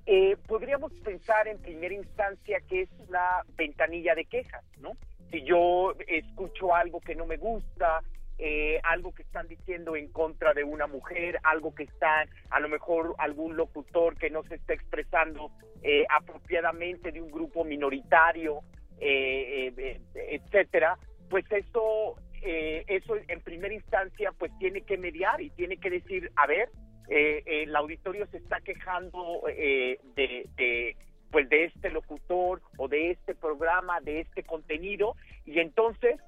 Eh, 0.06 0.36
podríamos 0.50 0.92
pensar 1.00 1.48
en 1.48 1.62
primera 1.62 1.94
instancia 1.94 2.60
que 2.68 2.82
es 2.82 2.90
una 3.08 3.42
ventanilla 3.56 4.16
de 4.16 4.26
quejas, 4.26 4.66
¿no? 4.82 4.92
Si 5.32 5.42
yo 5.46 5.94
escucho 6.10 6.76
algo 6.76 7.00
que 7.00 7.16
no 7.16 7.26
me 7.26 7.38
gusta, 7.38 8.04
eh, 8.40 8.80
algo 8.84 9.14
que 9.14 9.22
están 9.22 9.48
diciendo 9.48 9.96
en 9.96 10.12
contra 10.12 10.54
de 10.54 10.64
una 10.64 10.88
mujer, 10.88 11.40
algo 11.44 11.74
que 11.76 11.84
están, 11.84 12.28
a 12.50 12.60
lo 12.60 12.68
mejor 12.68 13.14
algún 13.20 13.56
locutor 13.56 14.18
que 14.18 14.30
no 14.30 14.44
se 14.44 14.56
está 14.56 14.74
expresando 14.74 15.52
eh, 15.84 16.06
apropiadamente 16.10 17.12
de 17.12 17.22
un 17.22 17.32
grupo 17.32 17.64
minoritario, 17.64 18.62
eh, 19.00 20.00
etcétera, 20.16 20.98
pues 21.30 21.46
eso, 21.52 22.16
eso 22.42 23.16
en 23.28 23.42
primera 23.42 23.74
instancia 23.74 24.32
pues 24.38 24.52
tiene 24.60 24.82
que 24.82 24.98
mediar 24.98 25.40
y 25.40 25.50
tiene 25.52 25.78
que 25.78 25.90
decir, 25.90 26.32
a 26.36 26.48
ver, 26.48 26.70
el 27.10 27.76
auditorio 27.76 28.26
se 28.28 28.38
está 28.38 28.62
quejando 28.62 29.44
de, 29.46 30.96
pues 31.32 31.50
de 31.50 31.66
este 31.66 31.90
locutor 31.92 32.62
o 32.78 32.88
de 32.88 33.12
este 33.12 33.36
programa, 33.36 34.00
de 34.02 34.22
este 34.22 34.44
contenido, 34.44 35.16
y 35.46 35.60
entonces 35.60 36.20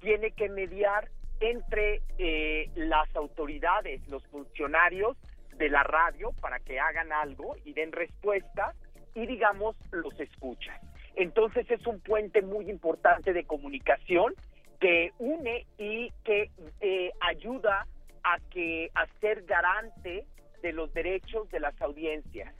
tiene 0.00 0.32
que 0.32 0.48
mediar 0.48 1.08
entre 1.40 2.02
eh, 2.18 2.70
las 2.74 3.14
autoridades, 3.16 4.06
los 4.08 4.24
funcionarios 4.28 5.16
de 5.56 5.68
la 5.68 5.82
radio 5.82 6.32
para 6.40 6.60
que 6.60 6.78
hagan 6.78 7.12
algo 7.12 7.56
y 7.64 7.72
den 7.72 7.92
respuesta 7.92 8.74
y 9.14 9.26
digamos 9.26 9.76
los 9.90 10.18
escuchan. 10.20 10.78
Entonces 11.16 11.70
es 11.70 11.86
un 11.86 12.00
puente 12.00 12.42
muy 12.42 12.70
importante 12.70 13.32
de 13.32 13.44
comunicación 13.44 14.34
que 14.80 15.12
une 15.18 15.66
y 15.78 16.10
que 16.24 16.50
eh, 16.80 17.10
ayuda 17.20 17.86
a 18.22 18.38
que 18.50 18.90
a 18.94 19.06
ser 19.20 19.42
garante 19.44 20.24
de 20.62 20.72
los 20.72 20.92
derechos 20.92 21.50
de 21.50 21.60
las 21.60 21.80
audiencias. 21.80 22.54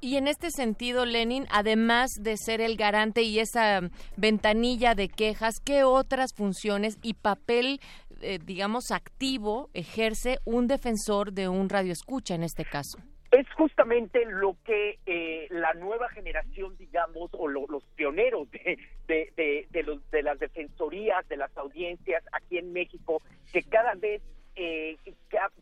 Y 0.00 0.16
en 0.16 0.28
este 0.28 0.52
sentido, 0.52 1.04
Lenin, 1.04 1.46
además 1.50 2.12
de 2.20 2.36
ser 2.36 2.60
el 2.60 2.76
garante 2.76 3.22
y 3.22 3.40
esa 3.40 3.80
ventanilla 4.16 4.94
de 4.94 5.08
quejas, 5.08 5.58
¿qué 5.58 5.82
otras 5.82 6.32
funciones 6.34 6.98
y 7.02 7.14
papel, 7.14 7.80
eh, 8.20 8.38
digamos, 8.44 8.90
activo 8.90 9.70
ejerce 9.74 10.38
un 10.44 10.66
defensor 10.66 11.32
de 11.32 11.48
un 11.48 11.68
radioescucha 11.68 12.34
en 12.34 12.42
este 12.42 12.64
caso? 12.64 12.98
Es 13.30 13.46
justamente 13.56 14.24
lo 14.24 14.56
que 14.64 14.98
eh, 15.04 15.48
la 15.50 15.74
nueva 15.74 16.08
generación, 16.08 16.76
digamos, 16.78 17.30
o 17.32 17.46
los 17.46 17.84
pioneros 17.94 18.50
de, 18.50 18.78
de, 19.06 19.82
los, 19.82 20.10
de 20.10 20.22
las 20.22 20.38
defensorías, 20.38 21.28
de 21.28 21.36
las 21.36 21.54
audiencias 21.56 22.24
aquí 22.32 22.56
en 22.56 22.72
México, 22.72 23.20
que 23.52 23.62
cada 23.62 23.94
vez 23.94 24.22
eh, 24.56 24.96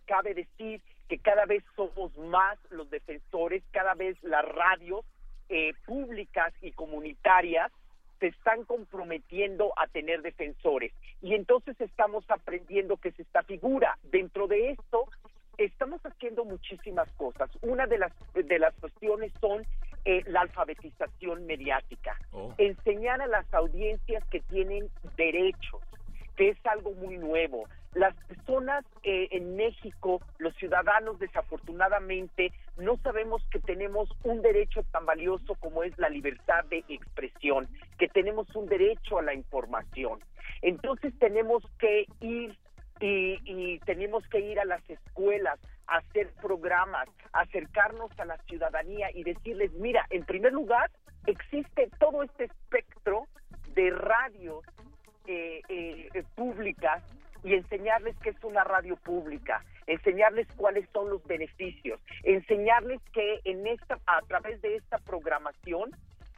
cabe 0.07 0.35
decir 0.35 0.81
que 1.09 1.19
cada 1.19 1.45
vez 1.45 1.63
somos 1.75 2.17
más 2.19 2.59
los 2.71 2.89
defensores, 2.91 3.63
cada 3.71 3.95
vez 3.95 4.17
las 4.23 4.45
radios 4.45 5.05
eh, 5.49 5.73
públicas 5.85 6.53
y 6.63 6.73
comunitarias 6.73 7.71
se 8.21 8.29
están 8.29 8.65
comprometiendo 8.65 9.73
a 9.77 9.87
tener 9.89 10.23
defensores. 10.23 10.93
Y 11.23 11.35
entonces 11.35 11.81
estamos 11.81 12.25
aprendiendo 12.29 12.97
que 12.97 13.11
es 13.11 13.21
esta 13.21 13.43
figura. 13.43 13.99
Dentro 14.05 14.47
de 14.47 14.71
esto, 14.71 15.07
estamos 15.59 16.01
haciendo 16.03 16.45
muchísimas 16.45 17.11
cosas. 17.13 17.51
Una 17.63 17.87
de 17.87 17.99
las, 17.99 18.13
de 18.35 18.59
las 18.59 18.75
cuestiones 18.75 19.33
son 19.41 19.67
eh, 20.05 20.23
la 20.27 20.43
alfabetización 20.43 21.47
mediática. 21.47 22.19
Oh. 22.33 22.55
Enseñar 22.59 23.21
a 23.21 23.27
las 23.27 23.53
audiencias 23.53 24.25
que 24.31 24.41
tienen 24.41 24.89
derechos, 25.17 25.83
que 26.37 26.51
es 26.51 26.59
algo 26.67 26.93
muy 26.93 27.17
nuevo. 27.17 27.65
Las 27.97 28.15
personas 28.27 28.85
eh, 29.05 29.29
en 29.31 29.57
México 29.57 30.21
los 30.37 30.55
ciudadanos 30.57 31.19
desafortunadamente 31.19 32.53
no 32.77 32.99
sabemos 32.99 33.43
que 33.51 33.59
tenemos 33.59 34.11
un 34.23 34.43
derecho 34.43 34.83
tan 34.93 35.07
valioso 35.07 35.55
como 35.55 35.83
es 35.83 35.97
la 35.99 36.11
libertad 36.11 36.63
de 36.67 36.85
expresión, 36.91 37.67
que 37.99 38.09
tenemos 38.09 38.55
un 38.55 38.67
derecho 38.67 39.19
a 39.19 39.23
la 39.23 39.33
información. 39.33 40.21
Entonces 40.61 41.19
tenemos 41.19 41.63
que 41.79 42.05
ir 42.21 42.59
y, 43.01 43.39
y 43.45 43.79
tenemos 43.87 44.29
que 44.29 44.41
ir 44.41 44.61
a 44.61 44.67
las 44.67 44.83
escuelas, 44.91 45.59
a 45.87 45.97
hacer 45.97 46.31
programas, 46.43 47.09
acercarnos 47.33 48.11
a 48.19 48.27
la 48.27 48.37
ciudadanía 48.43 49.09
y 49.15 49.25
decirles, 49.25 49.73
mira, 49.73 50.05
en 50.11 50.27
primer 50.27 50.53
lugar, 50.53 50.91
existe 51.25 51.89
todo 51.99 52.23
este 52.23 52.45
espectro 52.45 53.27
de 53.75 53.89
radios 53.89 54.67
eh, 55.27 55.63
eh, 55.71 56.25
públicas 56.35 57.03
y 57.45 57.55
enseñarles 57.55 58.17
qué 58.23 58.31
es 58.31 58.45
una 58.45 58.65
radio 58.65 58.97
pública, 58.97 59.65
enseñarles 59.87 60.47
cuáles 60.57 60.89
son 60.93 61.11
los 61.11 61.25
beneficios, 61.27 62.01
enseñarles 62.23 63.01
que 63.13 63.41
en 63.45 63.67
esta 63.67 63.99
a 64.07 64.21
través 64.23 64.61
de 64.63 64.77
esta 64.77 64.99
programación 64.99 65.91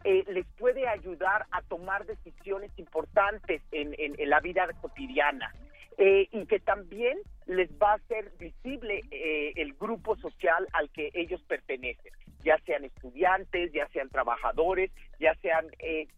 eh, 0.05 0.25
les 0.29 0.47
puede 0.59 0.87
ayudar 0.87 1.47
a 1.51 1.63
tomar 1.63 2.07
decisiones 2.07 2.71
importantes 2.77 3.63
en, 3.73 3.95
en, 3.99 4.31
la 4.31 4.41
vida 4.41 4.69
cotidiana. 4.81 5.53
Eh, 6.01 6.29
y 6.31 6.47
que 6.47 6.61
también 6.61 7.19
les 7.47 7.69
va 7.73 7.93
a 7.93 7.97
hacer 7.97 8.31
visible 8.39 9.03
eh, 9.11 9.53
el 9.57 9.75
grupo 9.75 10.17
social 10.17 10.69
al 10.73 10.91
que 10.91 11.11
ellos 11.13 11.43
pertenecen, 11.43 12.13
ya 12.45 12.57
sean 12.65 12.85
estudiantes, 12.85 13.73
ya 13.73 13.89
sean 13.89 14.09
trabajadores, 14.09 14.93
ya 15.19 15.35
sean 15.43 15.67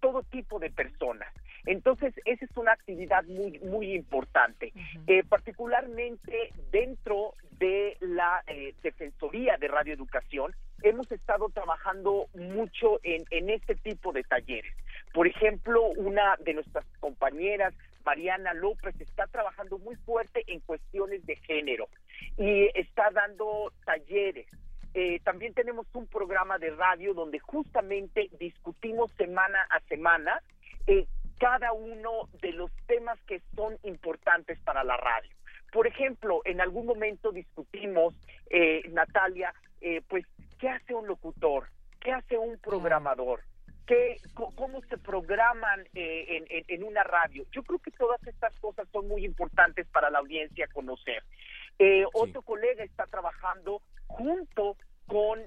todo 0.01 0.23
tipo 0.25 0.59
de 0.59 0.71
personas. 0.71 1.33
Entonces, 1.67 2.15
esa 2.25 2.45
es 2.45 2.57
una 2.57 2.73
actividad 2.73 3.25
muy, 3.25 3.59
muy 3.61 3.95
importante, 3.95 4.73
eh, 5.07 5.23
particularmente 5.29 6.51
dentro 6.71 7.35
de 7.59 7.97
la 8.01 8.43
eh, 8.47 8.75
Defensoría 8.83 9.57
de 9.59 9.69
Radioeducación. 9.69 10.55
Hemos 10.83 11.11
estado 11.13 11.51
trabajando 11.51 12.27
mucho 12.35 13.01
en, 13.03 13.25
en 13.31 13.51
este 13.51 13.75
tipo 13.75 14.13
de 14.13 14.23
talleres. 14.23 14.73
Por 15.13 15.27
ejemplo, 15.27 15.89
una 15.89 16.37
de 16.39 16.55
nuestras 16.55 16.87
compañeras, 17.01 17.75
Mariana 18.05 18.55
López, 18.55 18.99
está 19.01 19.27
trabajando 19.27 19.79
muy 19.79 19.97
fuerte 19.97 20.45
en 20.47 20.61
cuestiones 20.61 21.25
de 21.27 21.37
género 21.37 21.89
y 22.37 22.69
está 22.75 23.11
dando 23.11 23.73
talleres. 23.85 24.47
Eh, 24.95 25.21
también 25.23 25.55
tenemos 25.55 25.87
un 25.95 26.07
programa 26.07 26.59
de 26.59 26.71
radio 26.71 27.15
donde 27.15 27.39
justamente 27.39 28.29
discutimos 28.39 29.13
semana 29.13 29.63
a 29.71 29.81
semana 29.89 30.43
eh, 30.87 31.07
cada 31.39 31.73
uno 31.73 32.29
de 32.43 32.53
los 32.53 32.71
temas 32.87 33.19
que 33.27 33.41
son 33.55 33.79
importantes 33.83 34.59
para 34.61 34.85
la 34.85 34.97
radio. 34.97 35.31
Por 35.73 35.87
ejemplo, 35.87 36.43
en 36.45 36.61
algún 36.61 36.87
momento 36.87 37.33
discutimos, 37.33 38.15
eh, 38.51 38.83
Natalia, 38.91 39.55
eh, 39.81 40.03
pues, 40.09 40.27
¿qué 40.59 40.69
hace 40.69 40.95
un 40.95 41.07
locutor? 41.07 41.69
¿Qué 42.01 42.13
hace 42.13 42.37
un 42.37 42.59
programador? 42.59 43.41
¿Qué, 43.91 44.21
¿Cómo 44.35 44.81
se 44.83 44.99
programan 44.99 45.81
eh, 45.95 46.45
en, 46.69 46.85
una 46.85 47.03
radio? 47.03 47.45
Yo 47.51 47.65
creo 47.65 47.81
que 47.81 47.91
todas 47.91 48.25
estas 48.25 48.55
cosas 48.61 48.87
son 48.93 49.09
muy 49.09 49.25
importantes 49.25 49.85
para 49.89 50.11
la 50.11 50.21
audiencia 50.21 50.69
conocer. 50.69 51.25
Otro 52.13 52.43
colega 52.43 52.85
está 52.85 53.07
trabajando 53.07 53.83
junto 54.07 54.77
con 55.07 55.41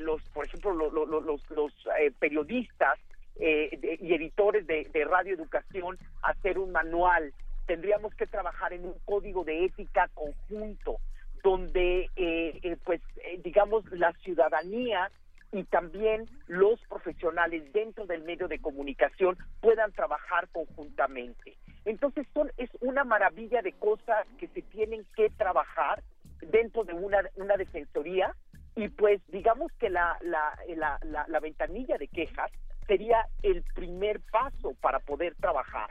los, 0.00 0.22
por 0.34 0.44
ejemplo, 0.44 0.74
los, 0.74 1.08
los 1.08 1.72
periodistas 2.18 2.98
eh, 3.36 3.98
y 4.00 4.14
editores 4.14 4.64
de, 4.66 4.84
de 4.92 5.04
radioeducación 5.04 5.98
hacer 6.22 6.58
un 6.58 6.70
manual. 6.70 7.32
Tendríamos 7.66 8.14
que 8.14 8.26
trabajar 8.26 8.72
en 8.72 8.84
un 8.84 8.94
código 9.04 9.42
de 9.42 9.64
ética 9.64 10.08
conjunto 10.14 10.98
donde, 11.42 12.10
eh, 12.16 12.60
eh, 12.62 12.76
pues, 12.84 13.00
digamos, 13.42 13.84
la 13.90 14.12
ciudadanía 14.22 15.10
y 15.54 15.62
también 15.62 16.28
los 16.48 16.80
profesionales 16.88 17.72
dentro 17.72 18.06
del 18.06 18.24
medio 18.24 18.48
de 18.48 18.58
comunicación 18.58 19.38
puedan 19.60 19.92
trabajar 19.92 20.48
conjuntamente. 20.48 21.56
Entonces 21.84 22.26
son 22.34 22.50
es 22.56 22.68
una 22.80 23.04
maravilla 23.04 23.62
de 23.62 23.72
cosas 23.72 24.26
que 24.36 24.48
se 24.48 24.62
tienen 24.62 25.06
que 25.14 25.30
trabajar 25.30 26.02
dentro 26.40 26.82
de 26.82 26.94
una, 26.94 27.18
una 27.36 27.56
defensoría 27.56 28.34
y 28.74 28.88
pues 28.88 29.20
digamos 29.28 29.70
que 29.78 29.90
la, 29.90 30.18
la, 30.22 30.58
la, 30.74 30.98
la 31.28 31.40
ventanilla 31.40 31.98
de 31.98 32.08
quejas 32.08 32.50
sería 32.88 33.28
el 33.44 33.62
primer 33.74 34.20
paso 34.32 34.74
para 34.80 34.98
poder 34.98 35.36
trabajar. 35.36 35.90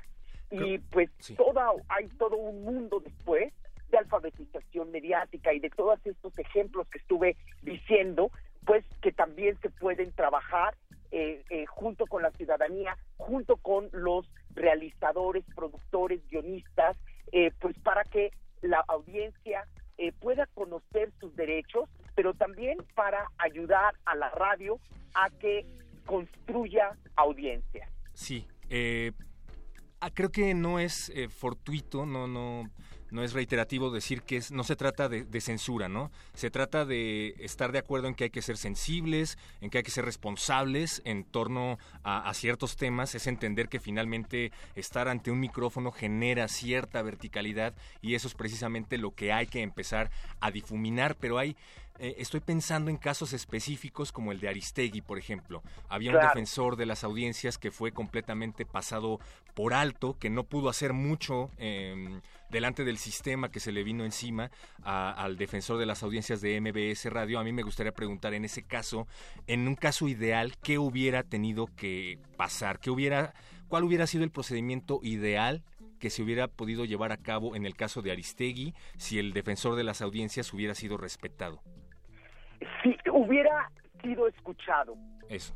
Y 0.52 0.80
pues 0.80 1.10
toda, 1.38 1.70
hay 1.88 2.10
todo 2.10 2.36
un 2.36 2.66
mundo 2.66 3.00
después 3.00 3.54
de 3.90 3.98
alfabetización 3.98 4.92
mediática 4.92 5.54
y 5.54 5.60
de 5.60 5.70
todos 5.70 6.06
estos 6.06 6.38
ejemplos 6.38 6.86
que 6.90 6.98
estuve 6.98 7.38
diciendo, 7.62 8.30
pues 8.66 8.86
que 9.02 9.12
también 9.12 9.58
se 9.62 9.70
pueden 9.70 10.12
trabajar 10.12 10.76
eh, 11.12 11.44
eh, 11.50 11.66
junto 11.68 12.06
con 12.08 12.24
la 12.24 12.32
ciudadanía, 12.32 12.98
junto 13.18 13.58
con 13.58 13.90
los 13.92 14.30
realizadores, 14.56 15.44
productores, 15.56 16.22
guionistas, 16.30 16.98
eh, 17.32 17.52
pues 17.60 17.78
para 17.80 18.04
que 18.04 18.32
la 18.62 18.84
audiencia 18.88 19.68
pueda 20.20 20.48
conocer 20.48 21.14
sus 21.20 21.34
derechos, 21.36 21.88
pero 22.16 22.34
también 22.34 22.78
para 22.94 23.30
ayudar 23.38 23.94
a 24.06 24.16
la 24.16 24.30
radio 24.32 24.80
a 25.14 25.30
que 25.30 25.66
construya 26.06 26.98
audiencia. 27.16 27.88
Sí, 28.14 28.48
eh, 28.70 29.12
ah, 30.00 30.10
creo 30.14 30.32
que 30.32 30.54
no 30.54 30.80
es 30.80 31.10
eh, 31.10 31.30
fortuito, 31.30 32.06
no, 32.06 32.28
no, 32.28 32.70
no 33.14 33.24
es 33.24 33.34
reiterativo 33.34 33.92
decir 33.92 34.24
que 34.24 34.38
es, 34.38 34.52
no 34.52 34.64
se 34.64 34.76
trata 34.76 35.08
de, 35.08 35.42
censura, 35.42 35.88
¿no? 35.88 36.12
Se 36.34 36.50
trata 36.50 36.84
de 36.84 37.36
estar 37.40 37.72
de 37.72 37.78
acuerdo 37.78 38.08
en 38.08 38.16
que 38.16 38.26
hay 38.26 38.30
que 38.32 38.42
ser 38.42 38.58
sensibles, 38.58 39.38
en 39.62 39.70
que 39.70 39.78
hay 39.78 39.84
que 39.84 39.92
ser 39.92 40.04
responsables 40.04 41.02
en 41.06 41.24
torno 41.24 41.78
a, 42.04 42.28
a, 42.28 42.34
ciertos 42.34 42.76
temas, 42.76 43.14
es 43.14 43.28
entender 43.28 43.70
que 43.70 43.80
finalmente 43.80 44.52
estar 44.76 45.08
ante 45.08 45.30
un 45.30 45.40
micrófono 45.40 45.92
genera 45.92 46.48
cierta 46.48 47.04
verticalidad 47.04 47.76
y 48.02 48.16
eso 48.16 48.28
es 48.28 48.34
precisamente 48.34 48.98
lo 48.98 49.14
que 49.14 49.32
hay 49.32 49.46
que 49.46 49.62
empezar 49.62 50.10
a 50.40 50.50
difuminar, 50.50 51.16
pero 51.16 51.38
hay 51.38 51.56
eh, 52.00 52.16
estoy 52.18 52.40
pensando 52.40 52.90
en 52.90 52.98
casos 52.98 53.34
específicos 53.34 54.12
como 54.12 54.32
el 54.32 54.40
de 54.40 54.50
Aristegui, 54.50 55.02
por 55.02 55.20
ejemplo. 55.20 55.62
Había 55.90 56.12
un 56.12 56.20
defensor 56.20 56.76
de 56.76 56.88
las 56.88 57.04
audiencias 57.04 57.60
que 57.60 57.70
fue 57.70 57.92
completamente 57.92 58.66
pasado 58.66 59.20
por 59.54 59.76
alto, 59.76 60.18
que 60.18 60.32
no 60.32 60.44
pudo 60.44 60.70
hacer 60.70 60.94
mucho 60.94 61.52
em, 61.58 62.22
delante 62.50 62.84
del 62.84 62.98
sistema 62.98 63.52
que 63.52 63.60
se 63.60 63.72
le 63.72 63.84
vino 63.84 64.06
encima 64.06 64.50
al 64.84 65.38
defensor 65.38 65.78
de 65.78 65.86
las 65.86 66.02
audiencias 66.02 66.42
de 66.42 66.60
MBS 66.60 67.06
Radio. 67.12 67.40
A 67.40 67.44
mí 67.44 67.54
me 67.54 67.62
gustaría 67.62 67.92
preguntar 67.92 68.34
en 68.34 68.46
ese 68.46 68.64
caso, 68.64 69.08
en 69.46 69.68
un 69.68 69.76
caso 69.76 70.08
ideal, 70.08 70.58
¿qué 70.64 70.80
hubiera 70.80 71.22
tenido 71.22 71.68
que 71.76 72.20
pasar? 72.38 72.80
¿Qué 72.80 72.90
hubiera, 72.90 73.36
¿Cuál 73.68 73.84
hubiera 73.84 74.08
sido 74.08 74.24
el 74.24 74.32
procedimiento 74.32 75.00
ideal 75.04 75.64
que 76.00 76.10
se 76.10 76.24
hubiera 76.24 76.48
podido 76.48 76.86
llevar 76.86 77.12
a 77.12 77.18
cabo 77.18 77.56
en 77.56 77.66
el 77.66 77.76
caso 77.76 78.02
de 78.02 78.12
Aristegui 78.12 78.74
si 78.98 79.20
el 79.20 79.32
defensor 79.32 79.76
de 79.76 79.84
las 79.84 80.02
audiencias 80.02 80.52
hubiera 80.54 80.74
sido 80.74 80.98
respetado? 80.98 81.62
Si 82.82 82.98
hubiera 83.10 83.70
sido 84.02 84.28
escuchado. 84.28 84.96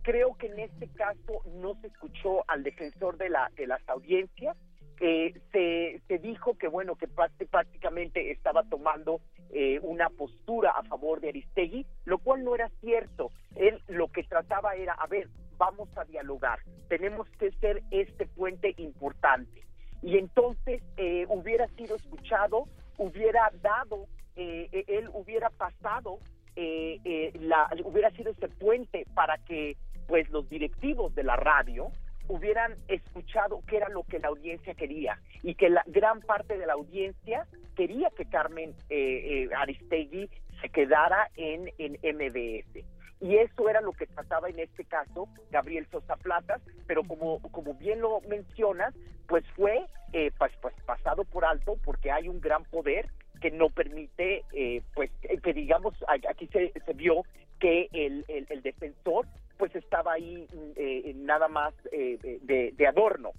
Creo 0.01 0.35
que 0.35 0.47
en 0.47 0.59
este 0.59 0.87
caso 0.87 1.41
no 1.61 1.75
se 1.81 1.87
escuchó 1.87 2.43
al 2.47 2.63
defensor 2.63 3.17
de, 3.17 3.29
la, 3.29 3.51
de 3.55 3.67
las 3.67 3.87
audiencias. 3.89 4.57
Eh, 4.99 5.39
se, 5.51 6.01
se 6.07 6.17
dijo 6.17 6.57
que 6.57 6.67
bueno 6.67 6.95
que 6.95 7.07
prácticamente 7.07 8.31
estaba 8.31 8.63
tomando 8.63 9.21
eh, 9.51 9.79
una 9.83 10.09
postura 10.09 10.71
a 10.71 10.81
favor 10.83 11.21
de 11.21 11.29
Aristegui, 11.29 11.85
lo 12.05 12.17
cual 12.17 12.43
no 12.43 12.55
era 12.55 12.69
cierto. 12.81 13.29
Él 13.55 13.79
lo 13.87 14.07
que 14.07 14.23
trataba 14.23 14.73
era, 14.73 14.93
a 14.93 15.05
ver, 15.05 15.29
vamos 15.57 15.89
a 15.97 16.05
dialogar, 16.05 16.59
tenemos 16.87 17.29
que 17.37 17.51
ser 17.59 17.83
este 17.91 18.25
puente 18.25 18.73
importante. 18.77 19.67
Y 20.01 20.17
entonces 20.17 20.81
eh, 20.97 21.25
hubiera 21.29 21.67
sido 21.75 21.95
escuchado, 21.95 22.65
hubiera 22.97 23.51
dado, 23.61 24.07
él 24.35 25.09
hubiera 25.13 25.49
pasado 25.49 26.19
eh, 26.59 26.99
eh, 27.05 27.31
la, 27.39 27.69
hubiera 27.85 28.09
sido 28.11 28.31
ese 28.31 28.47
puente 28.47 29.05
para 29.13 29.37
que 29.37 29.77
pues 30.07 30.27
los 30.31 30.49
directivos 30.49 31.13
de 31.13 31.21
la 31.23 31.35
radio 31.35 31.91
hubieran 32.27 32.73
escuchado 32.87 33.61
qué 33.67 33.77
era 33.77 33.89
lo 33.89 34.01
que 34.03 34.17
la 34.17 34.29
audiencia 34.29 34.73
quería 34.73 35.19
y 35.43 35.53
que 35.53 35.69
la 35.69 35.83
gran 35.85 36.19
parte 36.21 36.57
de 36.57 36.65
la 36.65 36.73
audiencia 36.73 37.45
quería 37.75 38.09
que 38.09 38.25
Carmen 38.25 38.71
eh, 38.89 39.45
eh 39.45 39.49
Aristegui 39.55 40.31
se 40.59 40.69
quedara 40.69 41.29
en, 41.35 41.71
en 41.77 41.93
MBS. 42.15 42.83
Y 43.19 43.37
eso 43.37 43.69
era 43.69 43.81
lo 43.81 43.93
que 43.93 44.07
trataba 44.07 44.49
en 44.49 44.59
este 44.59 44.83
caso 44.83 45.27
Gabriel 45.51 45.85
Sosa 45.91 46.15
Platas, 46.15 46.61
pero 46.87 47.03
como, 47.03 47.39
como 47.51 47.75
bien 47.75 48.01
lo 48.01 48.21
mencionas, 48.21 48.95
pues 49.27 49.43
fue 49.55 49.85
eh, 50.13 50.31
pues, 50.39 50.51
pues 50.61 50.73
pasado 50.85 51.23
por 51.23 51.45
alto 51.45 51.77
porque 51.83 52.11
hay 52.11 52.29
un 52.29 52.41
gran 52.41 52.63
poder 52.63 53.09
que 53.39 53.51
no 53.51 53.69
permite, 53.69 54.43
eh, 54.53 54.81
pues, 54.93 55.11
que 55.43 55.53
digamos, 55.53 55.93
aquí 56.07 56.47
se, 56.47 56.71
se 56.85 56.93
vio 56.93 57.23
que 57.59 57.87
el, 57.91 58.25
el, 58.27 58.61
defensor, 58.61 59.25
pues, 59.57 59.75
estaba 59.75 60.13
ahí 60.13 60.47
eh, 60.75 61.13
nada 61.15 61.47
más 61.47 61.73
eh, 61.91 62.17
de, 62.43 62.71
de, 62.71 62.87
adorno. 62.87 63.31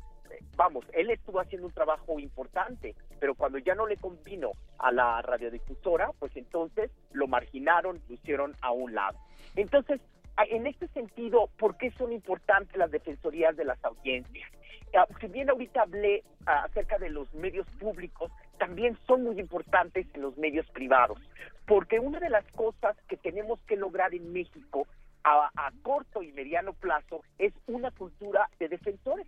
vamos, 0.56 0.84
él 0.92 1.11
estuvo 1.11 1.40
haciendo 1.40 1.68
un 1.68 1.72
trabajo 1.72 2.18
importante, 2.18 2.94
pero 3.20 3.34
cuando 3.34 3.58
ya 3.58 3.74
no 3.74 3.87
le 3.87 3.96
convino 3.96 4.52
a 4.78 4.90
la 4.92 5.22
radiodifusora, 5.22 6.11
pues 6.18 6.37
entonces 6.37 6.90
lo 7.12 7.26
marginaron, 7.26 8.00
lo 8.08 8.14
hicieron 8.14 8.54
a 8.61 8.72
un 8.72 8.94
lado. 8.94 9.18
Entonces, 9.56 10.00
en 10.44 10.66
este 10.66 10.88
sentido, 10.88 11.48
¿por 11.59 11.77
qué 11.77 11.90
son 11.92 12.12
importantes 12.12 12.77
las 12.77 12.90
defensorías 12.90 13.57
de 13.57 13.64
las 13.64 13.83
audiencias? 13.85 14.48
Ah, 14.96 15.07
si 15.20 15.27
bien 15.27 15.51
ahorita 15.51 15.83
hablé 15.83 16.22
ah, 16.46 16.64
acerca 16.64 16.98
de 16.98 17.11
los 17.11 17.33
medios 17.35 17.66
públicos, 17.79 18.31
también 18.59 18.96
son 19.07 19.24
muy 19.24 19.38
importantes 19.38 20.07
en 20.14 20.22
los 20.22 20.37
medios 20.38 20.66
privados, 20.70 21.18
porque 21.66 21.98
una 21.98 22.20
de 22.20 22.31
las 22.31 22.44
cosas 22.53 22.96
que 23.09 23.16
tenemos 23.16 23.61
que 23.66 23.77
lograr 23.77 24.14
en 24.14 24.33
México 24.33 24.87
a, 25.24 25.51
corto 25.83 26.22
y 26.22 26.33
mediano 26.33 26.72
plazo 26.72 27.22
es 27.38 27.53
una 27.66 27.90
cultura 27.90 28.48
de 28.59 28.68
defensores 28.68 29.27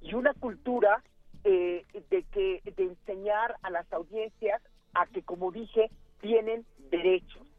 y 0.00 0.14
una 0.14 0.32
cultura 0.32 1.02
eh, 1.44 1.84
de 2.08 2.22
que 2.32 2.62
de 2.64 2.84
enseñar 2.84 3.56
a 3.62 3.68
las 3.68 3.92
audiencias 3.92 4.62
a 4.94 5.06
que, 5.06 5.22
como 5.22 5.52
dije, 5.52 5.90
tienen 6.20 6.64
derechos 6.90 7.51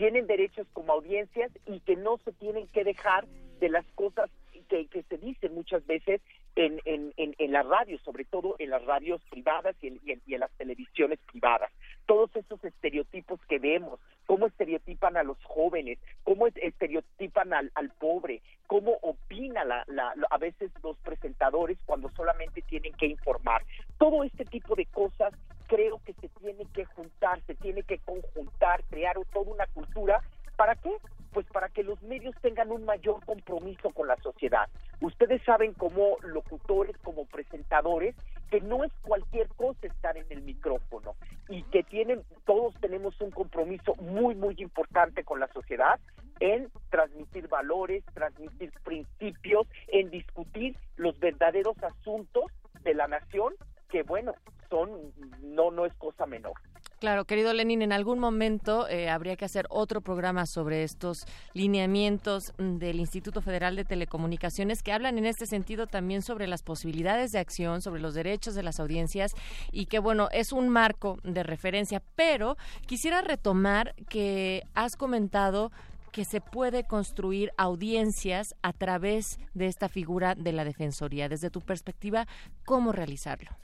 tienen 0.00 0.26
derechos 0.26 0.66
como 0.72 0.94
audiencias 0.94 1.52
y 1.66 1.80
que 1.80 1.94
no 1.94 2.16
se 2.24 2.32
tienen 2.32 2.66
que 2.68 2.84
dejar 2.84 3.26
de 3.60 3.68
las 3.68 3.84
cosas 3.94 4.30
que, 4.70 4.88
se 5.06 5.18
dicen 5.18 5.54
muchas 5.54 5.86
veces 5.86 6.22
en, 6.56 6.80
en, 6.84 7.12
en, 7.16 7.52
la 7.52 7.62
radio, 7.62 7.98
sobre 8.00 8.24
todo 8.24 8.56
en 8.58 8.70
las 8.70 8.84
radios 8.84 9.20
privadas 9.30 9.76
y 9.82 9.88
en, 9.88 10.40
las 10.40 10.50
televisiones 10.52 11.18
privadas. 11.30 11.70
Todos 12.06 12.34
esos 12.34 12.62
estereotipos 12.64 13.40
que 13.48 13.58
vemos, 13.58 14.00
cómo 14.26 14.46
estereotipan 14.46 15.16
a 15.16 15.22
los 15.22 15.42
jóvenes, 15.44 15.98
cómo 16.24 16.46
estereotipan 16.46 17.52
al, 17.52 17.70
al 17.74 17.90
pobre, 17.90 18.42
cómo 18.66 18.98
opina 19.02 19.64
la, 19.64 19.84
a 20.30 20.38
veces 20.38 20.70
los 20.82 20.96
presentadores 20.98 21.78
cuando 21.86 22.10
solamente 22.10 22.62
tienen 22.62 22.92
que 22.94 23.06
informar. 23.06 23.62
Todo 23.98 24.24
este 24.24 24.44
tipo 24.44 24.74
de 24.74 24.86
cosas 24.86 25.32
creo 25.66 26.00
que 26.04 26.14
se 26.14 26.28
tiene 26.28 26.64
que 26.74 26.84
juntar, 26.84 27.40
se 27.46 27.54
tiene 27.54 27.82
que 27.84 27.98
conjuntar, 27.98 28.82
crear 28.90 29.16
toda 29.32 29.52
una 29.52 29.66
cultura. 29.68 30.20
¿Para 30.56 30.74
qué? 30.74 30.90
Pues 31.32 31.46
para 31.46 31.68
que 31.68 31.82
los 31.82 32.02
medios 32.02 32.34
tengan 32.40 32.72
un 32.72 32.84
mayor 32.84 33.24
compromiso 33.24 33.90
con 33.90 34.08
la 34.08 34.16
sociedad. 34.16 34.68
Ustedes 35.00 35.42
saben 35.44 35.74
como 35.74 36.16
locutores, 36.22 36.96
como 36.98 37.24
presentadores, 37.26 38.14
que 38.50 38.60
no 38.60 38.84
es 38.84 38.92
cualquier 39.02 39.48
cosa 39.48 39.86
estar 39.86 40.16
en 40.16 40.26
el 40.30 40.42
micrófono 40.42 41.14
y 41.48 41.62
que 41.64 41.82
tienen, 41.84 42.22
todos 42.44 42.74
tenemos 42.80 43.20
un 43.20 43.30
compromiso 43.30 43.94
muy, 43.96 44.34
muy 44.34 44.54
importante 44.58 45.24
con 45.24 45.38
la 45.40 45.48
sociedad 45.52 46.00
en 46.40 46.70
transmitir 46.90 47.48
valores, 47.48 48.04
transmitir 48.14 48.72
principios, 48.82 49.66
en 49.88 50.10
discutir 50.10 50.76
los 50.96 51.18
verdaderos 51.20 51.76
asuntos 51.82 52.44
de 52.82 52.94
la 52.94 53.06
nación 53.06 53.54
que 53.88 54.02
bueno, 54.02 54.34
son 54.68 55.12
no 55.42 55.70
no 55.70 55.84
es 55.84 55.94
cosa 55.94 56.26
menor. 56.26 56.54
Claro, 57.00 57.24
querido 57.24 57.54
Lenin, 57.54 57.80
en 57.80 57.94
algún 57.94 58.18
momento 58.18 58.86
eh, 58.86 59.08
habría 59.08 59.34
que 59.34 59.46
hacer 59.46 59.64
otro 59.70 60.02
programa 60.02 60.44
sobre 60.44 60.82
estos 60.82 61.24
lineamientos 61.54 62.52
del 62.58 63.00
Instituto 63.00 63.40
Federal 63.40 63.74
de 63.74 63.86
Telecomunicaciones 63.86 64.82
que 64.82 64.92
hablan 64.92 65.16
en 65.16 65.24
este 65.24 65.46
sentido 65.46 65.86
también 65.86 66.20
sobre 66.20 66.46
las 66.46 66.62
posibilidades 66.62 67.32
de 67.32 67.38
acción, 67.38 67.80
sobre 67.80 68.02
los 68.02 68.12
derechos 68.12 68.54
de 68.54 68.62
las 68.62 68.80
audiencias 68.80 69.32
y 69.72 69.86
que, 69.86 69.98
bueno, 69.98 70.28
es 70.30 70.52
un 70.52 70.68
marco 70.68 71.16
de 71.24 71.42
referencia. 71.42 72.02
Pero 72.16 72.58
quisiera 72.86 73.22
retomar 73.22 73.94
que 74.10 74.64
has 74.74 74.94
comentado 74.94 75.72
que 76.12 76.26
se 76.26 76.42
puede 76.42 76.84
construir 76.84 77.50
audiencias 77.56 78.54
a 78.60 78.74
través 78.74 79.38
de 79.54 79.68
esta 79.68 79.88
figura 79.88 80.34
de 80.34 80.52
la 80.52 80.66
Defensoría. 80.66 81.30
Desde 81.30 81.48
tu 81.48 81.62
perspectiva, 81.62 82.26
¿cómo 82.66 82.92
realizarlo? 82.92 83.56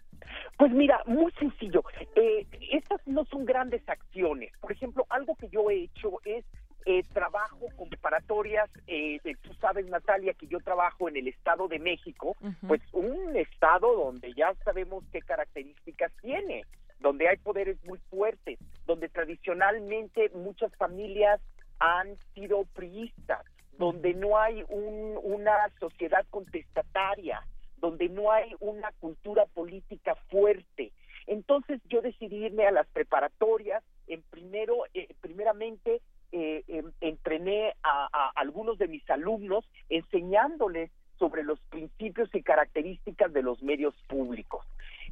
Pues 0.59 0.73
mira, 0.73 1.03
muy 1.07 1.33
sencillo. 1.33 1.83
Eh, 2.15 2.47
estas 2.73 3.07
no 3.07 3.25
son 3.27 3.45
grandes 3.45 3.87
acciones. 3.89 4.53
Por 4.61 4.73
ejemplo, 4.73 5.07
algo 5.11 5.35
que 5.37 5.49
yo 5.49 5.71
he 5.71 5.85
hecho 5.85 6.21
es 6.25 6.45
eh, 6.87 7.03
trabajo 7.13 7.67
con 7.77 7.89
preparatorias. 7.89 8.71
Eh, 8.87 9.19
tú 9.43 9.53
sabes, 9.55 9.87
Natalia, 9.87 10.35
que 10.35 10.47
yo 10.47 10.61
trabajo 10.61 11.09
en 11.09 11.17
el 11.17 11.29
Estado 11.29 11.67
de 11.69 11.81
México, 11.81 12.37
pues 12.67 12.81
un 12.93 13.37
estado 13.37 13.93
donde 13.97 14.33
ya 14.35 14.55
sabemos 14.65 15.05
qué 15.13 15.21
características 15.21 16.13
tiene, 16.23 16.65
donde 17.01 17.29
hay 17.29 17.39
poderes 17.39 17.77
muy 17.85 17.99
fuertes, 18.09 18.59
donde 18.87 19.09
tradicionalmente 19.09 20.31
muchas 20.35 20.73
familias 20.77 21.41
han 21.81 22.17
sido 22.35 22.65
priistas, 22.73 23.45
donde 23.79 24.15
no 24.15 24.39
hay 24.39 24.65
un, 24.69 25.19
una 25.23 25.57
sociedad 25.81 26.25
contestataria, 26.31 27.43
donde 27.79 28.09
no 28.09 28.33
hay 28.33 28.55
una 28.61 28.93
cultura 29.01 29.47
política 29.47 30.15
fuerte. 30.31 30.93
Entonces 31.27 31.81
yo 31.89 32.03
decidí 32.03 32.47
irme 32.47 32.67
a 32.67 32.73
las 32.73 32.87
preparatorias, 32.89 33.83
en 34.07 34.23
primero, 34.23 34.85
eh, 34.95 35.09
primeramente 35.21 36.01
eh, 36.33 36.63
em, 36.69 36.93
entrené 37.01 37.75
a, 37.83 38.09
a, 38.13 38.31
algunos 38.37 38.79
de 38.79 38.89
mis 38.89 39.09
alumnos 39.11 39.69
enseñándoles 39.89 40.91
sobre 41.19 41.43
los 41.43 41.61
principios 41.71 42.33
y 42.35 42.43
características 42.43 43.33
de 43.33 43.43
los 43.43 43.63
medios 43.63 43.95
públicos. 44.09 44.65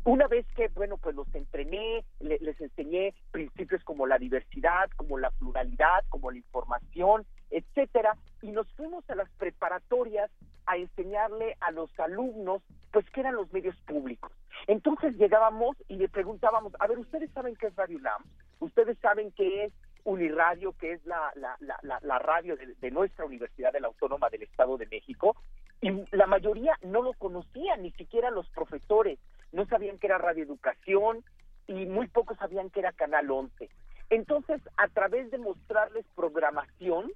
Una 0.04 0.26
vez 0.28 0.46
que, 0.54 0.68
bueno, 0.68 0.98
pues 0.98 1.16
los 1.16 1.34
entrené, 1.34 2.04
les 2.20 2.60
enseñé 2.60 3.14
principios 3.30 3.82
como 3.84 4.06
la 4.06 4.18
diversidad, 4.18 4.90
como 4.96 5.18
la 5.18 5.30
pluralidad, 5.30 6.04
como 6.10 6.30
la 6.30 6.36
información, 6.36 7.24
etcétera, 7.54 8.16
y 8.42 8.48
nos 8.50 8.70
fuimos 8.72 9.08
a 9.08 9.14
las 9.14 9.30
preparatorias 9.38 10.30
a 10.66 10.76
enseñarle 10.76 11.56
a 11.60 11.70
los 11.70 11.88
alumnos, 12.00 12.62
pues, 12.92 13.08
qué 13.10 13.20
eran 13.20 13.36
los 13.36 13.52
medios 13.52 13.76
públicos. 13.86 14.32
Entonces 14.66 15.16
llegábamos 15.16 15.76
y 15.88 15.96
le 15.96 16.08
preguntábamos, 16.08 16.72
a 16.78 16.86
ver, 16.86 16.98
¿ustedes 16.98 17.30
saben 17.32 17.54
qué 17.56 17.66
es 17.66 17.76
Radio 17.76 17.98
UNAM? 17.98 18.24
¿Ustedes 18.60 18.98
saben 18.98 19.30
qué 19.32 19.64
es 19.64 19.72
Uniradio, 20.04 20.72
que 20.78 20.92
es 20.92 21.06
la, 21.06 21.32
la, 21.34 21.56
la, 21.60 21.98
la 22.02 22.18
radio 22.18 22.56
de, 22.56 22.90
nuestra 22.90 23.24
Universidad 23.24 23.72
de 23.72 23.80
la 23.80 23.88
Autónoma 23.88 24.28
del 24.30 24.42
Estado 24.42 24.76
de 24.76 24.86
México? 24.86 25.36
Y 25.80 25.90
la 26.16 26.26
mayoría 26.26 26.78
no 26.82 27.02
lo 27.02 27.12
conocían, 27.14 27.82
ni 27.82 27.90
siquiera 27.92 28.30
los 28.30 28.48
profesores, 28.50 29.18
no 29.52 29.66
sabían 29.66 29.98
que 29.98 30.06
era 30.06 30.18
radioeducación 30.18 31.24
y 31.66 31.86
muy 31.86 32.08
pocos 32.08 32.36
sabían 32.38 32.70
que 32.70 32.80
era 32.80 32.92
Canal 32.92 33.30
11. 33.30 33.70
Entonces, 34.10 34.60
a 34.76 34.88
través 34.88 35.30
de 35.30 35.38
mostrarles 35.38 36.04
programación, 36.14 37.10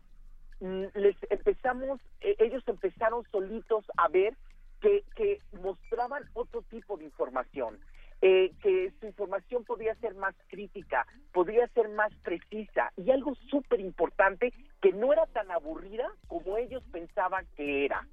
les 0.60 1.16
empezamos, 1.30 2.00
eh, 2.20 2.36
ellos 2.38 2.62
empezaron 2.66 3.24
solitos 3.30 3.84
a 3.96 4.08
ver 4.08 4.34
que, 4.80 5.04
que 5.14 5.38
mostraban 5.60 6.24
otro 6.34 6.62
tipo 6.62 6.96
de 6.96 7.04
información, 7.04 7.78
eh, 8.22 8.52
que 8.62 8.92
su 8.98 9.06
información 9.06 9.64
podía 9.64 9.94
ser 9.96 10.14
más 10.14 10.34
crítica, 10.48 11.06
podría 11.32 11.66
ser 11.68 11.88
más 11.90 12.12
precisa 12.22 12.92
y 12.96 13.10
algo 13.10 13.34
súper 13.48 13.80
importante, 13.80 14.52
que 14.80 14.92
no 14.92 15.12
era 15.12 15.26
tan 15.26 15.50
aburrida 15.50 16.08
como 16.26 16.56
ellos 16.56 16.82
pensaban 16.90 17.46
que 17.56 17.84
era. 17.84 18.06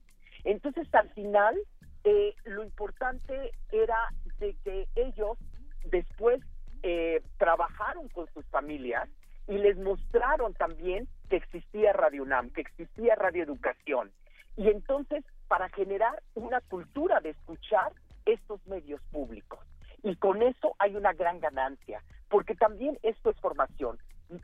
Entonces, 0.44 0.88
al 0.94 1.10
final, 1.12 1.60
eh, 2.04 2.36
lo 2.46 2.64
importante 2.64 3.52
era 3.72 3.98
de 4.38 4.56
que 4.64 4.88
ellos 4.96 5.38
después 5.86 6.42
trabajaron 7.38 8.08
con 8.10 8.32
sus 8.32 8.46
familias 8.46 9.10
y 9.48 9.58
les 9.58 9.76
mostraron 9.76 10.54
también 10.54 11.08
que 11.26 11.38
existía 11.38 11.94
Radio 11.94 12.24
UNAM, 12.24 12.50
que 12.52 12.62
existía 12.62 13.16
Radio 13.16 13.44
Educación. 13.44 14.12
Y 14.58 14.70
entonces, 14.70 15.24
para 15.48 15.70
generar 15.70 16.22
una 16.34 16.62
cultura 16.62 17.20
de 17.20 17.32
escuchar 17.32 17.92
estos 18.26 18.66
medios 18.68 19.02
públicos. 19.12 19.60
Y 20.04 20.16
con 20.16 20.42
eso 20.42 20.76
hay 20.80 20.96
una 20.96 21.14
gran 21.14 21.40
ganancia, 21.40 22.04
porque 22.30 22.56
también 22.56 22.98
esto 23.04 23.30
es 23.30 23.40
formación. 23.40 23.98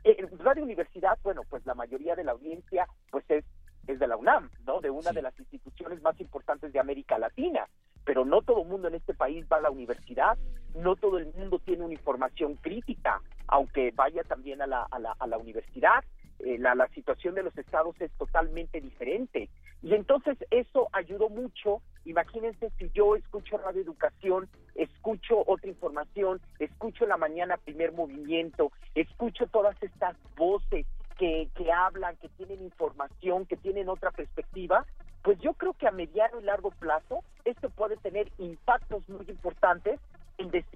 Eh, 0.04 0.28
Radio 0.38 0.64
Universidad, 0.64 1.18
bueno, 1.22 1.42
pues 1.48 1.64
la 1.66 1.74
mayoría 1.74 2.14
de 2.14 2.24
la 2.24 2.32
audiencia 2.32 2.86
pues 3.10 3.24
es, 3.28 3.44
es 3.86 3.98
de 3.98 4.06
la 4.06 4.16
UNAM, 4.16 4.50
¿no? 4.66 4.80
De 4.80 4.90
una 4.90 5.12
de 5.12 5.22
las 5.22 5.38
instituciones 5.38 6.00
más 6.02 6.20
importantes 6.20 6.72
de 6.72 6.78
América 6.78 7.18
Latina 7.18 7.66
pero 8.04 8.24
no 8.24 8.42
todo 8.42 8.62
el 8.62 8.68
mundo 8.68 8.88
en 8.88 8.94
este 8.94 9.14
país 9.14 9.46
va 9.50 9.58
a 9.58 9.60
la 9.60 9.70
universidad, 9.70 10.36
no 10.74 10.96
todo 10.96 11.18
el 11.18 11.32
mundo 11.34 11.58
tiene 11.58 11.84
una 11.84 11.94
información 11.94 12.56
crítica, 12.56 13.20
aunque 13.46 13.92
vaya 13.94 14.22
también 14.24 14.62
a 14.62 14.66
la, 14.66 14.86
a 14.90 14.98
la, 14.98 15.12
a 15.18 15.26
la 15.26 15.38
universidad. 15.38 16.04
Eh, 16.40 16.58
la, 16.58 16.74
la 16.74 16.88
situación 16.88 17.34
de 17.34 17.42
los 17.42 17.56
estados 17.56 17.94
es 18.00 18.10
totalmente 18.12 18.80
diferente. 18.80 19.48
Y 19.82 19.94
entonces 19.94 20.38
eso 20.50 20.88
ayudó 20.92 21.28
mucho. 21.28 21.82
Imagínense 22.04 22.70
si 22.78 22.90
yo 22.90 23.16
escucho 23.16 23.58
Radio 23.58 23.82
Educación, 23.82 24.48
escucho 24.74 25.42
otra 25.46 25.68
información, 25.68 26.40
escucho 26.58 27.06
la 27.06 27.16
mañana 27.16 27.56
primer 27.56 27.92
movimiento, 27.92 28.72
escucho 28.94 29.46
todas 29.46 29.80
estas 29.82 30.16
voces 30.36 30.86
que, 31.18 31.48
que 31.54 31.72
hablan, 31.72 32.16
que 32.16 32.28
tienen 32.30 32.62
información, 32.62 33.46
que 33.46 33.56
tienen 33.56 33.88
otra 33.88 34.10
perspectiva, 34.10 34.86
pues 35.22 35.38
yo 35.38 35.54
creo 35.54 35.72
que 35.74 35.86
a 35.86 35.92
mediano 35.92 36.40
y 36.40 36.44
largo 36.44 36.70
plazo 36.70 37.22
esto 37.44 37.70
puede 37.70 37.96
tener 37.96 38.30
impactos 38.38 39.08
muy 39.08 39.24
importantes 39.28 40.00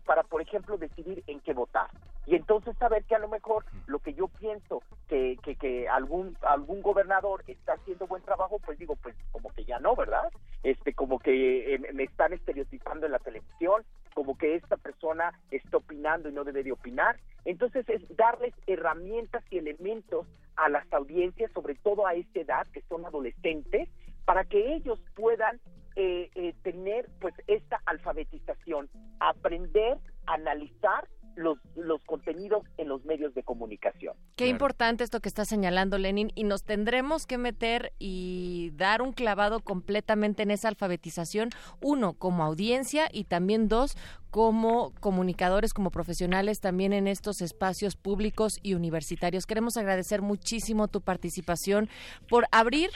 para, 0.05 0.23
por 0.23 0.41
ejemplo, 0.41 0.77
decidir 0.77 1.23
en 1.27 1.41
qué 1.41 1.53
votar. 1.53 1.91
Y 2.27 2.35
entonces 2.35 2.77
saber 2.79 3.05
que 3.05 3.15
a 3.15 3.21
lo 3.21 3.29
mejor 3.29 3.65
lo 3.87 3.99
que 4.01 4.15
yo 4.15 4.29
pienso 4.29 4.83
que, 5.09 5.39
que, 5.43 5.57
que 5.57 5.89
algún, 5.89 6.37
algún 6.43 6.83
gobernador 6.83 7.45
está 7.47 7.75
haciendo 7.75 8.07
buen 8.07 8.23
trabajo, 8.23 8.59
pues 8.59 8.79
digo, 8.79 8.97
pues 8.97 9.15
como 9.33 9.51
que 9.51 9.65
ya 9.65 9.79
no, 9.79 9.95
¿verdad? 9.95 10.31
este, 10.67 10.95
como 10.95 11.21
que 11.21 11.75
eh, 11.75 11.79
me 11.95 12.03
están 12.03 12.33
estereotipando 12.33 13.07
en 13.07 13.13
la 13.13 13.21
televisión, 13.21 13.85
como 14.15 14.37
que 14.37 14.57
esta 14.57 14.77
persona 14.77 15.33
está 15.53 15.77
opinando 15.77 16.29
y 16.29 16.33
no 16.33 16.43
debe 16.43 16.65
de 16.65 16.73
opinar. 16.73 17.21
Entonces 17.45 17.89
es 17.89 18.03
darles 18.17 18.53
herramientas 18.67 19.45
y 19.51 19.59
elementos 19.59 20.27
a 20.57 20.69
las 20.69 20.93
audiencias, 20.93 21.53
sobre 21.53 21.77
todo 21.77 22.05
a 22.05 22.15
esta 22.15 22.41
edad, 22.41 22.67
que 22.73 22.83
son 22.89 23.07
adolescentes, 23.07 23.89
para 24.25 24.45
que 24.45 24.75
ellos 24.75 24.99
puedan 25.15 25.61
eh, 25.97 26.31
eh, 26.35 26.55
tener 26.63 27.09
pues 27.21 27.35
esta 27.47 27.81
alfabetización, 27.87 28.91
aprender, 29.19 29.99
analizar 30.27 31.09
los, 31.37 31.59
los 31.75 32.03
contenidos 32.05 32.65
en 32.79 32.89
los 32.89 33.05
medios 33.05 33.35
de 33.35 33.43
comunicación. 33.43 34.15
Qué 34.37 34.49
importante 34.49 35.05
esto 35.05 35.21
que 35.21 35.29
está 35.29 35.45
señalando 35.45 35.99
Lenin 35.99 36.33
y 36.35 36.45
nos 36.45 36.65
tendremos 36.65 37.27
que 37.27 37.39
meter 37.39 37.93
y 37.99 38.73
dar 38.75 39.03
un 39.03 39.13
clavado 39.13 39.61
completamente 39.61 40.43
en 40.43 40.51
esa 40.51 40.69
alfabetización, 40.69 41.51
uno 41.81 42.15
como 42.15 42.43
audiencia 42.43 43.09
y 43.13 43.25
también 43.25 43.69
dos 43.69 43.97
como 44.31 44.93
comunicadores, 45.01 45.73
como 45.73 45.91
profesionales 45.91 46.61
también 46.61 46.93
en 46.93 47.07
estos 47.07 47.41
espacios 47.41 47.97
públicos 47.97 48.59
y 48.63 48.75
universitarios. 48.75 49.47
Queremos 49.47 49.77
agradecer 49.77 50.21
muchísimo 50.21 50.89
tu 50.89 51.01
participación 51.01 51.89
por 52.29 52.47
abrir 52.51 52.91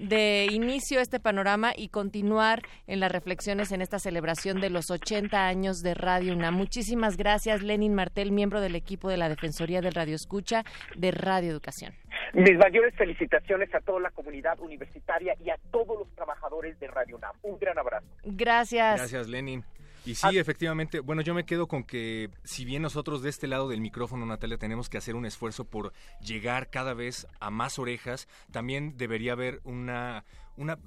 de 0.00 0.46
inicio 0.50 1.00
este 1.00 1.20
panorama 1.20 1.72
y 1.76 1.88
continuar 1.88 2.62
en 2.86 3.00
las 3.00 3.12
reflexiones 3.12 3.72
en 3.72 3.82
esta 3.82 3.98
celebración 3.98 4.60
de 4.60 4.70
los 4.70 4.90
80 4.90 5.46
años 5.46 5.78
de 5.82 5.94
Radio 5.94 6.34
UNAM. 6.34 6.54
Muchísimas 6.54 7.16
gracias, 7.16 7.62
Lenin 7.62 7.94
Martel, 7.94 8.32
miembro 8.32 8.60
del 8.60 8.76
equipo 8.76 9.08
de 9.08 9.16
la 9.16 9.28
Defensoría 9.28 9.80
del 9.80 9.94
Radio 9.94 10.14
Escucha 10.14 10.64
de 10.96 11.10
Radio 11.10 11.50
Educación. 11.50 11.94
Mis 12.34 12.56
mayores 12.56 12.94
felicitaciones 12.96 13.74
a 13.74 13.80
toda 13.80 14.00
la 14.00 14.10
comunidad 14.10 14.58
universitaria 14.60 15.34
y 15.44 15.50
a 15.50 15.56
todos 15.70 15.98
los 15.98 16.08
trabajadores 16.14 16.78
de 16.80 16.86
Radio 16.88 17.16
UNAM. 17.16 17.34
Un 17.42 17.58
gran 17.58 17.78
abrazo. 17.78 18.06
Gracias. 18.24 19.00
Gracias, 19.00 19.28
Lenin. 19.28 19.64
Y 20.04 20.14
sí, 20.14 20.38
efectivamente, 20.38 21.00
bueno, 21.00 21.22
yo 21.22 21.34
me 21.34 21.44
quedo 21.44 21.68
con 21.68 21.84
que 21.84 22.30
si 22.44 22.64
bien 22.64 22.82
nosotros 22.82 23.22
de 23.22 23.30
este 23.30 23.46
lado 23.46 23.68
del 23.68 23.80
micrófono, 23.80 24.26
Natalia, 24.26 24.58
tenemos 24.58 24.88
que 24.88 24.98
hacer 24.98 25.14
un 25.14 25.26
esfuerzo 25.26 25.64
por 25.64 25.92
llegar 26.20 26.70
cada 26.70 26.94
vez 26.94 27.26
a 27.40 27.50
más 27.50 27.78
orejas, 27.78 28.28
también 28.50 28.96
debería 28.96 29.32
haber 29.32 29.60
una, 29.64 30.24
una 30.56 30.78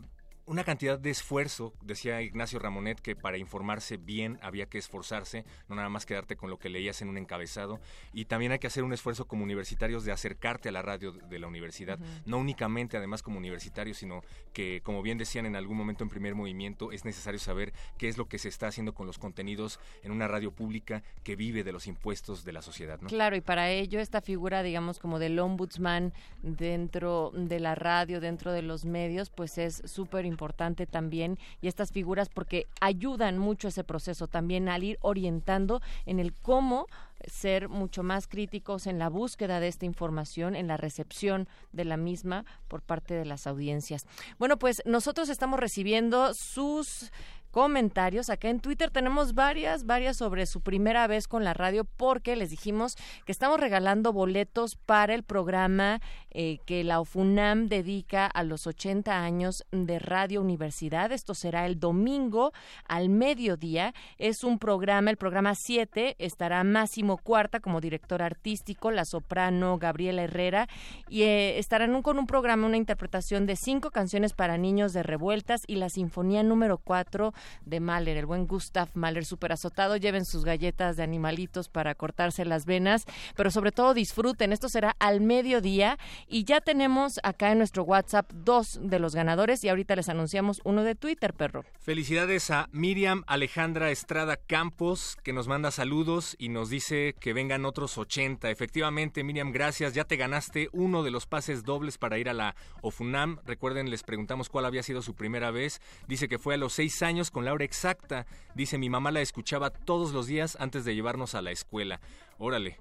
una 0.47 0.63
cantidad 0.63 0.99
de 0.99 1.09
esfuerzo, 1.09 1.73
decía 1.81 2.21
Ignacio 2.21 2.59
Ramonet, 2.59 2.99
que 2.99 3.15
para 3.15 3.37
informarse 3.37 3.97
bien 3.97 4.37
había 4.41 4.67
que 4.67 4.77
esforzarse, 4.77 5.43
no 5.67 5.75
nada 5.75 5.89
más 5.89 6.05
quedarte 6.05 6.35
con 6.35 6.49
lo 6.49 6.59
que 6.59 6.69
leías 6.69 7.01
en 7.01 7.09
un 7.09 7.17
encabezado, 7.17 7.79
y 8.13 8.25
también 8.25 8.51
hay 8.51 8.59
que 8.59 8.67
hacer 8.67 8.83
un 8.83 8.93
esfuerzo 8.93 9.25
como 9.25 9.43
universitarios 9.43 10.05
de 10.05 10.11
acercarte 10.11 10.69
a 10.69 10.71
la 10.71 10.83
radio 10.83 11.11
de 11.11 11.39
la 11.39 11.47
universidad, 11.47 11.97
no 12.25 12.37
únicamente 12.37 12.95
además 12.95 13.23
como 13.23 13.39
universitarios, 13.39 13.97
sino 13.97 14.21
que, 14.53 14.81
como 14.83 15.01
bien 15.01 15.17
decían 15.17 15.47
en 15.47 15.55
algún 15.55 15.77
momento 15.77 16.03
en 16.03 16.09
primer 16.09 16.35
movimiento, 16.35 16.91
es 16.91 17.05
necesario 17.05 17.39
saber 17.39 17.73
qué 17.97 18.07
es 18.07 18.17
lo 18.17 18.27
que 18.27 18.37
se 18.37 18.49
está 18.49 18.67
haciendo 18.67 18.93
con 18.93 19.07
los 19.07 19.17
contenidos 19.17 19.79
en 20.03 20.11
una 20.11 20.27
radio 20.27 20.51
pública 20.51 21.01
que 21.23 21.35
vive 21.35 21.63
de 21.63 21.71
los 21.71 21.87
impuestos 21.87 22.45
de 22.45 22.53
la 22.53 22.61
sociedad. 22.61 22.99
¿no? 23.01 23.09
Claro, 23.09 23.35
y 23.35 23.41
para 23.41 23.71
ello 23.71 23.99
esta 23.99 24.21
figura, 24.21 24.61
digamos, 24.61 24.99
como 24.99 25.17
del 25.17 25.39
ombudsman 25.39 26.13
dentro 26.43 27.31
de 27.33 27.59
la 27.59 27.73
radio, 27.73 28.21
dentro 28.21 28.51
de 28.51 28.61
los 28.61 28.85
medios, 28.85 29.31
pues 29.31 29.57
es 29.57 29.81
súper 29.85 30.25
importante 30.25 30.34
importante 30.35 30.85
también 30.85 31.37
y 31.61 31.67
estas 31.67 31.91
figuras 31.91 32.27
porque 32.29 32.67
ayudan 32.81 33.37
mucho 33.37 33.69
ese 33.69 33.85
proceso 33.85 34.27
también 34.27 34.67
al 34.67 34.83
ir 34.83 34.97
orientando 35.01 35.81
en 36.05 36.19
el 36.19 36.33
cómo 36.33 36.87
ser 37.27 37.69
mucho 37.69 38.03
más 38.03 38.27
críticos 38.27 38.85
en 38.85 38.99
la 38.99 39.09
búsqueda 39.09 39.59
de 39.59 39.69
esta 39.69 39.85
información, 39.85 40.55
en 40.55 40.67
la 40.67 40.77
recepción 40.77 41.47
de 41.71 41.85
la 41.85 41.97
misma 41.97 42.45
por 42.67 42.81
parte 42.81 43.13
de 43.13 43.25
las 43.25 43.47
audiencias. 43.47 44.05
Bueno, 44.37 44.57
pues 44.57 44.81
nosotros 44.85 45.29
estamos 45.29 45.59
recibiendo 45.59 46.33
sus 46.33 47.11
comentarios. 47.55 48.29
Acá 48.29 48.49
en 48.49 48.59
Twitter 48.59 48.91
tenemos 48.91 49.33
varias, 49.33 49.85
varias 49.85 50.17
sobre 50.17 50.45
su 50.45 50.59
primera 50.59 51.07
vez 51.07 51.25
con 51.25 51.45
la 51.45 51.53
radio 51.53 51.85
porque 51.85 52.35
les 52.35 52.49
dijimos 52.49 52.97
que 53.25 53.31
estamos 53.31 53.61
regalando 53.61 54.11
boletos 54.11 54.75
para 54.75 55.13
el 55.13 55.23
programa 55.23 56.01
eh, 56.31 56.57
que 56.65 56.83
la 56.83 56.99
UFUNAM 56.99 57.67
dedica 57.67 58.25
a 58.25 58.43
los 58.43 58.67
80 58.67 59.23
años 59.23 59.63
de 59.71 59.99
Radio 59.99 60.41
Universidad. 60.41 61.13
Esto 61.13 61.33
será 61.33 61.65
el 61.65 61.79
domingo 61.79 62.51
al 62.89 63.07
mediodía. 63.07 63.93
Es 64.17 64.43
un 64.43 64.59
programa, 64.59 65.09
el 65.09 65.15
programa 65.15 65.55
7, 65.55 66.17
estará 66.19 66.61
Máximo 66.65 67.17
Cuarta 67.17 67.61
como 67.61 67.79
director 67.79 68.21
artístico, 68.21 68.91
la 68.91 69.05
soprano 69.05 69.77
Gabriela 69.77 70.23
Herrera, 70.23 70.67
y 71.07 71.21
eh, 71.21 71.57
estarán 71.57 72.01
con 72.01 72.19
un 72.19 72.27
programa, 72.27 72.67
una 72.67 72.75
interpretación 72.75 73.45
de 73.45 73.55
cinco 73.55 73.91
canciones 73.91 74.33
para 74.33 74.57
niños 74.57 74.91
de 74.91 75.03
revueltas 75.03 75.61
y 75.67 75.77
la 75.77 75.87
sinfonía 75.87 76.43
número 76.43 76.79
4 76.79 77.33
de 77.65 77.79
Mahler, 77.79 78.17
el 78.17 78.25
buen 78.25 78.47
Gustav 78.47 78.89
Mahler, 78.93 79.25
súper 79.25 79.51
azotado. 79.51 79.97
Lleven 79.97 80.25
sus 80.25 80.45
galletas 80.45 80.97
de 80.97 81.03
animalitos 81.03 81.69
para 81.69 81.95
cortarse 81.95 82.45
las 82.45 82.65
venas, 82.65 83.05
pero 83.35 83.51
sobre 83.51 83.71
todo 83.71 83.93
disfruten. 83.93 84.53
Esto 84.53 84.69
será 84.69 84.95
al 84.99 85.21
mediodía 85.21 85.97
y 86.27 86.43
ya 86.43 86.61
tenemos 86.61 87.19
acá 87.23 87.51
en 87.51 87.57
nuestro 87.57 87.83
WhatsApp 87.83 88.31
dos 88.33 88.79
de 88.81 88.99
los 88.99 89.15
ganadores 89.15 89.63
y 89.63 89.69
ahorita 89.69 89.95
les 89.95 90.09
anunciamos 90.09 90.61
uno 90.63 90.83
de 90.83 90.95
Twitter, 90.95 91.33
perro. 91.33 91.65
Felicidades 91.79 92.49
a 92.51 92.69
Miriam 92.71 93.23
Alejandra 93.27 93.91
Estrada 93.91 94.37
Campos, 94.37 95.17
que 95.23 95.33
nos 95.33 95.47
manda 95.47 95.71
saludos 95.71 96.35
y 96.39 96.49
nos 96.49 96.69
dice 96.69 97.15
que 97.19 97.33
vengan 97.33 97.65
otros 97.65 97.97
80. 97.97 98.49
Efectivamente, 98.49 99.23
Miriam, 99.23 99.51
gracias. 99.51 99.93
Ya 99.93 100.05
te 100.05 100.17
ganaste 100.17 100.69
uno 100.71 101.03
de 101.03 101.11
los 101.11 101.25
pases 101.27 101.63
dobles 101.63 101.97
para 101.97 102.17
ir 102.17 102.29
a 102.29 102.33
la 102.33 102.55
OFUNAM. 102.81 103.39
Recuerden, 103.45 103.89
les 103.89 104.03
preguntamos 104.03 104.49
cuál 104.49 104.65
había 104.65 104.83
sido 104.83 105.01
su 105.01 105.15
primera 105.15 105.51
vez. 105.51 105.81
Dice 106.07 106.27
que 106.27 106.39
fue 106.39 106.55
a 106.55 106.57
los 106.57 106.73
seis 106.73 107.01
años 107.01 107.31
con 107.35 107.43
la 107.43 107.51
hora 107.51 107.65
exacta. 107.65 108.25
Dice, 108.53 108.77
mi 108.77 108.89
mamá 108.89 109.11
la 109.11 109.19
escuchaba 109.19 109.69
todos 109.69 110.13
los 110.13 110.25
días 110.25 110.55
antes 110.57 110.85
de 110.85 110.95
llevarnos 110.95 111.35
a 111.35 111.41
la 111.41 111.51
escuela. 111.51 111.99
Órale. 112.37 112.77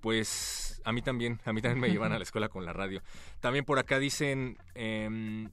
Pues 0.00 0.82
a 0.84 0.90
mí 0.90 1.02
también, 1.02 1.40
a 1.44 1.52
mí 1.52 1.62
también 1.62 1.80
me 1.80 1.88
llevan 1.88 2.10
a 2.10 2.16
la 2.16 2.22
escuela 2.24 2.48
con 2.48 2.64
la 2.64 2.72
radio. 2.72 3.00
También 3.38 3.64
por 3.64 3.78
acá 3.78 4.00
dicen, 4.00 4.58
em, 4.74 5.50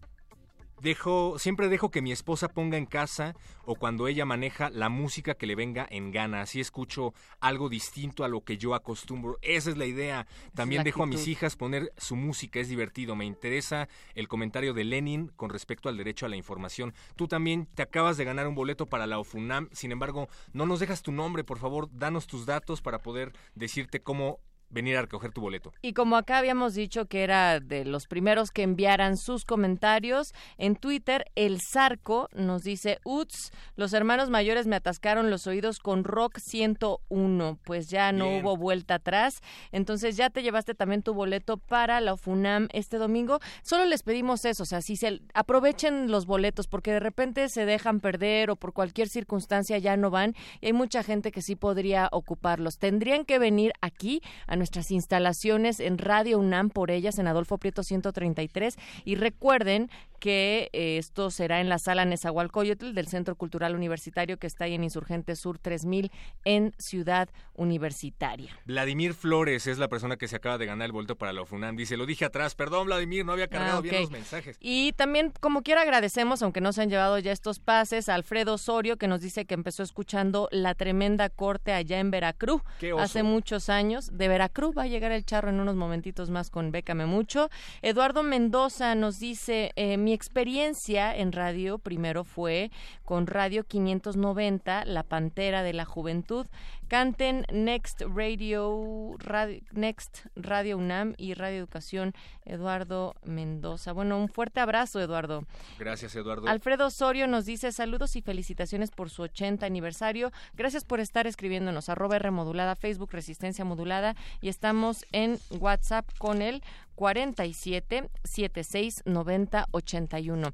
dejo, 0.81 1.37
siempre 1.39 1.69
dejo 1.69 1.91
que 1.91 2.01
mi 2.01 2.11
esposa 2.11 2.47
ponga 2.49 2.77
en 2.77 2.85
casa 2.85 3.35
o 3.65 3.75
cuando 3.75 4.07
ella 4.07 4.25
maneja 4.25 4.69
la 4.69 4.89
música 4.89 5.35
que 5.35 5.45
le 5.45 5.55
venga 5.55 5.87
en 5.89 6.11
gana. 6.11 6.41
Así 6.41 6.59
escucho 6.59 7.13
algo 7.39 7.69
distinto 7.69 8.23
a 8.23 8.27
lo 8.27 8.41
que 8.41 8.57
yo 8.57 8.73
acostumbro. 8.73 9.37
Esa 9.41 9.69
es 9.69 9.77
la 9.77 9.85
idea. 9.85 10.27
También 10.55 10.83
dejo 10.83 11.03
a 11.03 11.07
mis 11.07 11.27
hijas 11.27 11.55
poner 11.55 11.93
su 11.97 12.15
música, 12.15 12.59
es 12.59 12.69
divertido. 12.69 13.15
Me 13.15 13.25
interesa 13.25 13.87
el 14.15 14.27
comentario 14.27 14.73
de 14.73 14.83
Lenin 14.83 15.31
con 15.35 15.49
respecto 15.49 15.89
al 15.89 15.97
derecho 15.97 16.25
a 16.25 16.29
la 16.29 16.35
información. 16.35 16.93
Tú 17.15 17.27
también 17.27 17.67
te 17.75 17.83
acabas 17.83 18.17
de 18.17 18.25
ganar 18.25 18.47
un 18.47 18.55
boleto 18.55 18.87
para 18.87 19.07
la 19.07 19.19
OFUNAM. 19.19 19.69
Sin 19.71 19.91
embargo, 19.91 20.29
no 20.53 20.65
nos 20.65 20.79
dejas 20.79 21.03
tu 21.03 21.11
nombre, 21.11 21.43
por 21.43 21.59
favor, 21.59 21.89
danos 21.91 22.27
tus 22.27 22.45
datos 22.45 22.81
para 22.81 22.99
poder 22.99 23.33
decirte 23.55 24.01
cómo 24.01 24.39
venir 24.69 24.97
a 24.97 25.01
recoger 25.01 25.31
tu 25.31 25.41
boleto. 25.41 25.73
Y 25.81 25.93
como 25.93 26.15
acá 26.15 26.37
habíamos 26.37 26.73
dicho 26.73 27.05
que 27.05 27.23
era 27.23 27.59
de 27.59 27.85
los 27.85 28.07
primeros 28.07 28.51
que 28.51 28.63
enviaran 28.63 29.17
sus 29.17 29.45
comentarios 29.45 30.33
en 30.57 30.75
Twitter, 30.75 31.25
el 31.35 31.59
Zarco 31.61 32.29
nos 32.33 32.63
dice, 32.63 32.99
Uts, 33.03 33.51
los 33.75 33.93
hermanos 33.93 34.29
mayores 34.29 34.67
me 34.67 34.75
atascaron 34.75 35.29
los 35.29 35.47
oídos 35.47 35.79
con 35.79 36.03
Rock 36.03 36.39
101, 36.39 37.59
pues 37.63 37.89
ya 37.89 38.11
no 38.11 38.25
Bien. 38.25 38.43
hubo 38.43 38.57
vuelta 38.57 38.95
atrás, 38.95 39.41
entonces 39.71 40.17
ya 40.17 40.29
te 40.29 40.43
llevaste 40.43 40.75
también 40.75 41.01
tu 41.01 41.13
boleto 41.13 41.57
para 41.57 41.99
la 42.01 42.15
FUNAM 42.15 42.67
este 42.73 42.97
domingo. 42.97 43.39
Solo 43.63 43.85
les 43.85 44.03
pedimos 44.03 44.45
eso, 44.45 44.63
o 44.63 44.65
sea, 44.65 44.81
si 44.81 44.95
se 44.95 45.21
aprovechen 45.33 46.11
los 46.11 46.25
boletos 46.25 46.67
porque 46.67 46.91
de 46.91 46.99
repente 46.99 47.49
se 47.49 47.65
dejan 47.65 47.99
perder 47.99 48.51
o 48.51 48.55
por 48.55 48.73
cualquier 48.73 49.09
circunstancia 49.09 49.77
ya 49.77 49.97
no 49.97 50.09
van 50.09 50.35
y 50.61 50.67
hay 50.67 50.73
mucha 50.73 51.03
gente 51.03 51.31
que 51.31 51.41
sí 51.41 51.55
podría 51.55 52.09
ocuparlos. 52.11 52.77
Tendrían 52.77 53.25
que 53.25 53.39
venir 53.39 53.73
aquí 53.81 54.21
a 54.47 54.55
nuestras 54.59 54.91
instalaciones 54.91 55.79
en 55.79 55.97
Radio 55.97 56.37
UNAM 56.37 56.69
por 56.69 56.91
ellas 56.91 57.17
en 57.17 57.27
Adolfo 57.27 57.57
Prieto 57.57 57.81
133 57.81 58.77
y 59.05 59.15
recuerden 59.15 59.89
que 60.19 60.69
eh, 60.73 60.97
esto 60.97 61.31
será 61.31 61.61
en 61.61 61.69
la 61.69 61.79
sala 61.79 62.05
Nezahualcóyotl 62.05 62.93
del 62.93 63.07
Centro 63.07 63.35
Cultural 63.35 63.75
Universitario 63.75 64.37
que 64.37 64.47
está 64.47 64.65
ahí 64.65 64.73
en 64.75 64.83
Insurgente 64.83 65.35
Sur 65.35 65.57
3000 65.59 66.11
en 66.45 66.73
Ciudad 66.77 67.29
Universitaria. 67.53 68.51
Vladimir 68.65 69.13
Flores 69.13 69.67
es 69.67 69.77
la 69.77 69.87
persona 69.87 70.17
que 70.17 70.27
se 70.27 70.35
acaba 70.35 70.57
de 70.57 70.65
ganar 70.65 70.85
el 70.87 70.91
boleto 70.91 71.15
para 71.15 71.31
la 71.33 71.41
OFUNAM. 71.41 71.75
Dice, 71.75 71.95
lo 71.97 72.05
dije 72.05 72.25
atrás, 72.25 72.55
perdón 72.55 72.87
Vladimir, 72.87 73.25
no 73.25 73.31
había 73.33 73.47
cargado 73.47 73.77
Ah, 73.77 73.81
bien 73.81 73.95
ok. 73.95 74.01
los 74.01 74.11
mensajes. 74.11 74.57
Y 74.59 74.93
también, 74.93 75.31
como 75.39 75.61
quiera, 75.61 75.81
agradecemos, 75.83 76.41
aunque 76.41 76.61
no 76.61 76.73
se 76.73 76.81
han 76.81 76.89
llevado 76.89 77.19
ya 77.19 77.31
estos 77.31 77.59
pases, 77.59 78.09
a 78.09 78.15
Alfredo 78.15 78.55
Osorio, 78.55 78.97
que 78.97 79.07
nos 79.07 79.21
dice 79.21 79.45
que 79.45 79.53
empezó 79.53 79.83
escuchando 79.83 80.49
la 80.51 80.73
tremenda 80.75 81.29
corte 81.29 81.71
allá 81.71 81.99
en 81.99 82.11
Veracruz 82.11 82.61
hace 82.97 83.23
muchos 83.23 83.69
años. 83.69 84.09
De 84.17 84.27
Veracruz 84.27 84.75
va 84.77 84.83
a 84.83 84.87
llegar 84.87 85.11
el 85.11 85.25
charro 85.25 85.49
en 85.49 85.59
unos 85.59 85.75
momentitos 85.75 86.29
más 86.29 86.49
con 86.49 86.71
Bécame 86.71 87.05
Mucho. 87.05 87.49
Eduardo 87.81 88.23
Mendoza 88.23 88.95
nos 88.95 89.19
dice, 89.19 89.71
eh, 89.75 89.97
mi 90.09 90.15
experiencia 90.15 91.15
en 91.15 91.31
radio 91.31 91.77
primero 91.77 92.23
fue 92.23 92.71
con 93.05 93.27
Radio 93.27 93.63
590, 93.63 94.85
La 94.85 95.03
Pantera 95.03 95.61
de 95.61 95.73
la 95.73 95.85
Juventud, 95.85 96.47
Canten 96.89 97.45
Next 97.51 98.01
Radio, 98.01 99.15
Radio, 99.19 99.61
Next 99.73 100.25
Radio 100.35 100.75
UNAM 100.75 101.13
y 101.17 101.35
Radio 101.35 101.59
Educación 101.59 102.13
Eduardo 102.45 103.13
Mendoza. 103.23 103.93
Bueno, 103.93 104.17
un 104.17 104.27
fuerte 104.27 104.59
abrazo, 104.59 104.99
Eduardo. 104.99 105.45
Gracias, 105.77 106.15
Eduardo. 106.15 106.47
Alfredo 106.47 106.87
Osorio 106.87 107.27
nos 107.27 107.45
dice 107.45 107.71
saludos 107.71 108.15
y 108.15 108.23
felicitaciones 108.23 108.89
por 108.89 109.11
su 109.11 109.21
80 109.21 109.67
aniversario. 109.67 110.31
Gracias 110.55 110.83
por 110.83 110.99
estar 110.99 111.27
escribiéndonos. 111.27 111.89
Arroba 111.89 112.15
R 112.15 112.31
modulada, 112.31 112.75
Facebook 112.75 113.11
Resistencia 113.11 113.63
Modulada 113.63 114.15
y 114.41 114.49
estamos 114.49 115.05
en 115.11 115.37
WhatsApp 115.59 116.09
con 116.17 116.41
el 116.41 116.63
47 116.95 118.09
76 118.23 119.03
90 119.05 119.67
81. 119.69 120.53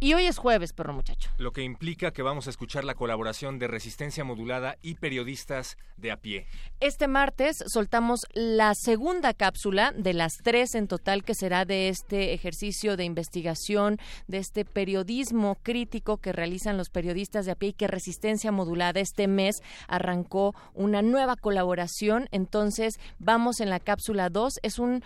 Y 0.00 0.14
hoy 0.14 0.26
es 0.26 0.38
jueves, 0.38 0.72
perro 0.72 0.92
muchacho. 0.92 1.28
Lo 1.38 1.52
que 1.52 1.64
implica 1.64 2.12
que 2.12 2.22
vamos 2.22 2.46
a 2.46 2.50
escuchar 2.50 2.84
la 2.84 2.94
colaboración 2.94 3.58
de 3.58 3.66
Resistencia 3.66 4.22
Modulada 4.22 4.76
y 4.80 4.94
periodistas 4.94 5.76
de 5.96 6.12
a 6.12 6.18
pie. 6.18 6.46
Este 6.78 7.08
martes 7.08 7.64
soltamos 7.66 8.20
la 8.32 8.76
segunda 8.76 9.34
cápsula 9.34 9.92
de 9.96 10.14
las 10.14 10.36
tres 10.36 10.76
en 10.76 10.86
total 10.86 11.24
que 11.24 11.34
será 11.34 11.64
de 11.64 11.88
este 11.88 12.32
ejercicio 12.32 12.96
de 12.96 13.04
investigación, 13.04 13.98
de 14.28 14.38
este 14.38 14.64
periodismo 14.64 15.56
crítico 15.64 16.18
que 16.18 16.32
realizan 16.32 16.76
los 16.76 16.90
periodistas 16.90 17.44
de 17.44 17.52
a 17.52 17.56
pie 17.56 17.70
y 17.70 17.72
que 17.72 17.88
Resistencia 17.88 18.52
Modulada 18.52 19.00
este 19.00 19.26
mes 19.26 19.62
arrancó 19.88 20.54
una 20.74 21.02
nueva 21.02 21.34
colaboración. 21.34 22.28
Entonces, 22.30 23.00
vamos 23.18 23.60
en 23.60 23.68
la 23.68 23.80
cápsula 23.80 24.30
2. 24.30 24.60
Es 24.62 24.78
un 24.78 25.02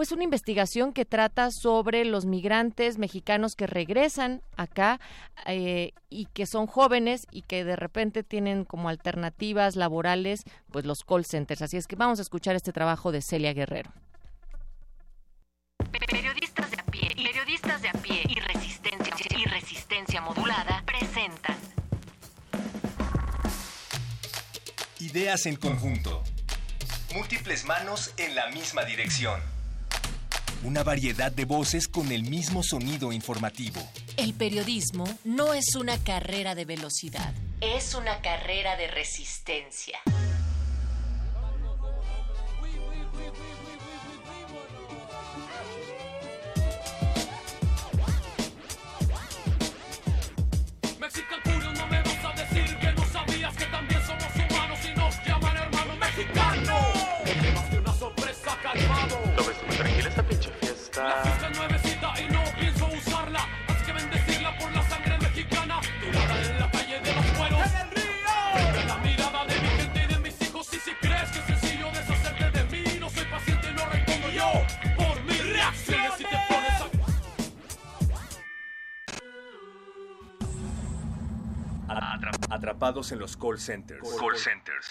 es 0.00 0.12
una 0.12 0.24
investigación 0.24 0.92
que 0.92 1.04
trata 1.04 1.50
sobre 1.50 2.04
los 2.04 2.24
migrantes 2.24 2.98
mexicanos 2.98 3.54
que 3.54 3.66
regresan 3.66 4.40
acá 4.56 5.00
eh, 5.46 5.92
y 6.08 6.26
que 6.26 6.46
son 6.46 6.66
jóvenes 6.66 7.26
y 7.30 7.42
que 7.42 7.64
de 7.64 7.76
repente 7.76 8.22
tienen 8.22 8.64
como 8.64 8.88
alternativas 8.88 9.76
laborales 9.76 10.44
pues 10.70 10.86
los 10.86 11.04
call 11.04 11.26
centers. 11.26 11.62
Así 11.62 11.76
es 11.76 11.86
que 11.86 11.96
vamos 11.96 12.18
a 12.18 12.22
escuchar 12.22 12.56
este 12.56 12.72
trabajo 12.72 13.12
de 13.12 13.20
Celia 13.20 13.52
Guerrero. 13.52 13.92
Periodistas 16.08 16.70
de 16.70 16.80
a 16.80 16.84
pie, 16.84 17.08
periodistas 17.14 17.82
de 17.82 17.88
a 17.88 17.92
pie 17.92 18.22
y 18.28 18.40
resistencia 18.40 19.14
y 19.36 19.44
resistencia 19.44 20.20
modulada 20.20 20.82
presentan 20.86 21.56
Ideas 25.02 25.46
en 25.46 25.56
conjunto. 25.56 26.22
Múltiples 27.12 27.64
manos 27.64 28.14
en 28.18 28.36
la 28.36 28.50
misma 28.50 28.84
dirección. 28.84 29.51
Una 30.64 30.84
variedad 30.84 31.32
de 31.32 31.44
voces 31.44 31.88
con 31.88 32.12
el 32.12 32.22
mismo 32.22 32.62
sonido 32.62 33.12
informativo. 33.12 33.80
El 34.16 34.32
periodismo 34.32 35.04
no 35.24 35.54
es 35.54 35.74
una 35.74 35.98
carrera 35.98 36.54
de 36.54 36.64
velocidad, 36.64 37.34
es 37.60 37.96
una 37.96 38.20
carrera 38.20 38.76
de 38.76 38.86
resistencia. 38.86 39.98
Mexican 51.00 51.40
Curious, 51.42 51.76
no 51.76 51.86
me 51.88 52.02
vas 52.02 52.24
a 52.24 52.32
decir 52.40 52.78
que 52.78 52.92
no 52.92 53.04
sabías 53.06 53.56
que 53.56 53.64
también 53.64 54.00
somos 54.06 54.32
humanos 54.36 54.78
y 54.84 54.96
nos 54.96 55.26
llaman 55.26 55.56
hermano 55.56 55.96
mexicano. 55.96 56.78
Más 57.54 57.68
que 57.68 57.78
una 57.78 57.94
sorpresa 57.94 58.56
calmado. 58.62 59.18
¿Lo 59.36 59.44
ves 59.44 59.56
muy 59.66 59.76
tranquila 59.76 60.08
esta 60.08 60.22
pinche 60.22 60.51
La 60.94 61.22
fiesta? 61.22 61.22
fiesta 61.22 61.48
es 61.48 61.58
nuevecita 61.58 62.20
y 62.20 62.28
no 62.32 62.42
pienso 62.58 62.86
usarla. 62.86 63.48
Así 63.68 63.84
que 63.86 63.92
bendecirla 63.92 64.58
por 64.58 64.72
la 64.72 64.82
sangre 64.82 65.18
mexicana. 65.18 65.80
Tirada 66.00 66.42
en 66.42 66.60
la 66.60 66.70
calle 66.70 67.00
de 67.00 67.14
los 67.14 67.26
cueros. 67.38 67.60
¡En 67.60 67.76
el 67.80 67.90
río! 67.92 68.86
La 68.86 68.96
mirada 68.98 69.44
de 69.46 69.60
mi 69.60 69.68
gente 69.68 70.02
y 70.04 70.06
de 70.06 70.18
mis 70.18 70.42
hijos. 70.42 70.74
Y 70.74 70.76
si 70.80 70.90
crees 70.96 71.30
que 71.30 71.38
es 71.38 71.44
sencillo 71.46 71.90
deshacerte 71.92 72.50
de 72.50 72.64
mí, 72.64 72.98
no 73.00 73.08
soy 73.08 73.24
paciente 73.24 73.70
y 73.70 73.74
no 73.74 73.86
respondo 73.86 74.28
yo. 74.30 74.52
Por 74.98 75.22
mis 75.24 75.48
reacciones 75.48 76.12
si 76.18 76.24
te 76.24 76.38
pones 76.48 76.82
a. 81.88 82.54
Atrapados 82.54 83.12
en 83.12 83.18
los 83.18 83.34
call 83.38 83.58
centers. 83.58 84.06
Call 84.20 84.36
centers. 84.36 84.90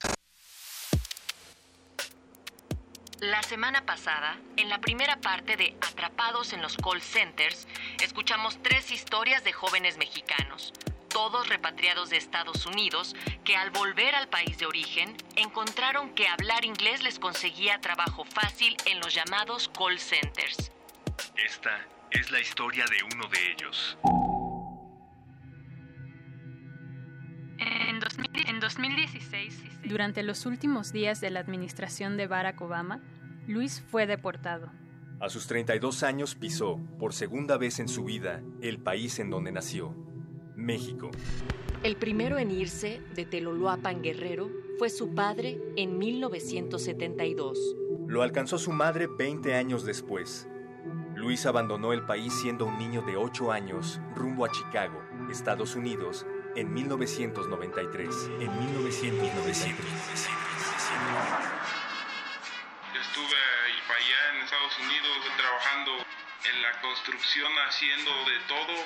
La 3.22 3.44
semana 3.44 3.86
pasada, 3.86 4.36
en 4.58 4.68
la 4.68 4.82
primera 4.82 5.16
parte 5.18 5.56
de 5.56 5.76
Atrapados 5.80 6.54
en 6.54 6.62
los 6.64 6.76
call 6.76 7.04
centers, 7.04 7.68
escuchamos 8.04 8.58
tres 8.64 8.90
historias 8.90 9.44
de 9.44 9.54
jóvenes 9.54 10.00
mexicanos, 10.00 10.74
todos 11.08 11.48
repatriados 11.48 12.10
de 12.10 12.18
Estados 12.18 12.66
Unidos, 12.66 13.16
que 13.44 13.56
al 13.56 13.70
volver 13.70 14.16
al 14.16 14.28
país 14.28 14.58
de 14.58 14.66
origen 14.66 15.16
encontraron 15.36 16.16
que 16.16 16.28
hablar 16.28 16.66
inglés 16.66 17.04
les 17.04 17.20
conseguía 17.20 17.80
trabajo 17.80 18.26
fácil 18.26 18.76
en 18.86 19.00
los 19.00 19.14
llamados 19.14 19.70
call 19.78 20.00
centers. 20.00 20.72
Esta 21.36 21.86
es 22.10 22.32
la 22.32 22.40
historia 22.40 22.86
de 22.86 23.04
uno 23.04 23.28
de 23.28 23.52
ellos. 23.52 23.98
En, 28.02 28.08
2000 28.18 28.48
en 28.48 28.60
2016, 28.60 29.62
durante 29.84 30.24
los 30.24 30.48
últimos 30.48 30.92
días 30.92 31.22
de 31.22 31.30
la 31.30 31.40
administración 31.40 32.18
de 32.18 32.26
Barack 32.26 32.60
Obama, 32.62 33.00
Luis 33.48 33.84
fue 33.92 34.08
deportado. 34.08 34.72
A 35.20 35.30
sus 35.30 35.46
32 35.46 36.02
años 36.02 36.34
pisó, 36.34 36.80
por 36.98 37.14
segunda 37.14 37.58
vez 37.58 37.80
en 37.80 37.88
su 37.88 38.04
vida, 38.04 38.42
el 38.60 38.80
país 38.80 39.20
en 39.20 39.30
donde 39.30 39.52
nació, 39.52 39.94
México. 40.56 41.12
El 41.84 41.96
primero 41.96 42.40
en 42.40 42.50
irse 42.50 43.02
de 43.14 43.26
Teloloapan 43.26 44.02
Guerrero 44.02 44.50
fue 44.80 44.90
su 44.90 45.14
padre 45.14 45.62
en 45.76 46.00
1972. 46.00 47.76
Lo 48.08 48.24
alcanzó 48.24 48.58
su 48.58 48.72
madre 48.72 49.06
20 49.06 49.54
años 49.54 49.86
después. 49.86 50.48
Luis 51.16 51.46
abandonó 51.46 51.94
el 51.94 52.04
país 52.08 52.34
siendo 52.34 52.66
un 52.66 52.80
niño 52.80 53.04
de 53.04 53.16
8 53.16 53.52
años 53.52 54.02
rumbo 54.16 54.44
a 54.46 54.52
Chicago, 54.52 55.04
Estados 55.30 55.76
Unidos, 55.76 56.26
en 56.56 56.74
1993. 56.74 58.16
En 58.40 58.60
1993. 58.66 59.78
Yo 62.94 63.02
estuve 63.02 63.38
allá 63.88 64.36
en 64.36 64.42
Estados 64.44 64.80
Unidos 64.80 65.18
trabajando 65.38 65.92
en 66.54 66.62
la 66.62 66.82
construcción, 66.82 67.52
haciendo 67.68 68.12
de 68.12 68.40
todo. 68.48 68.86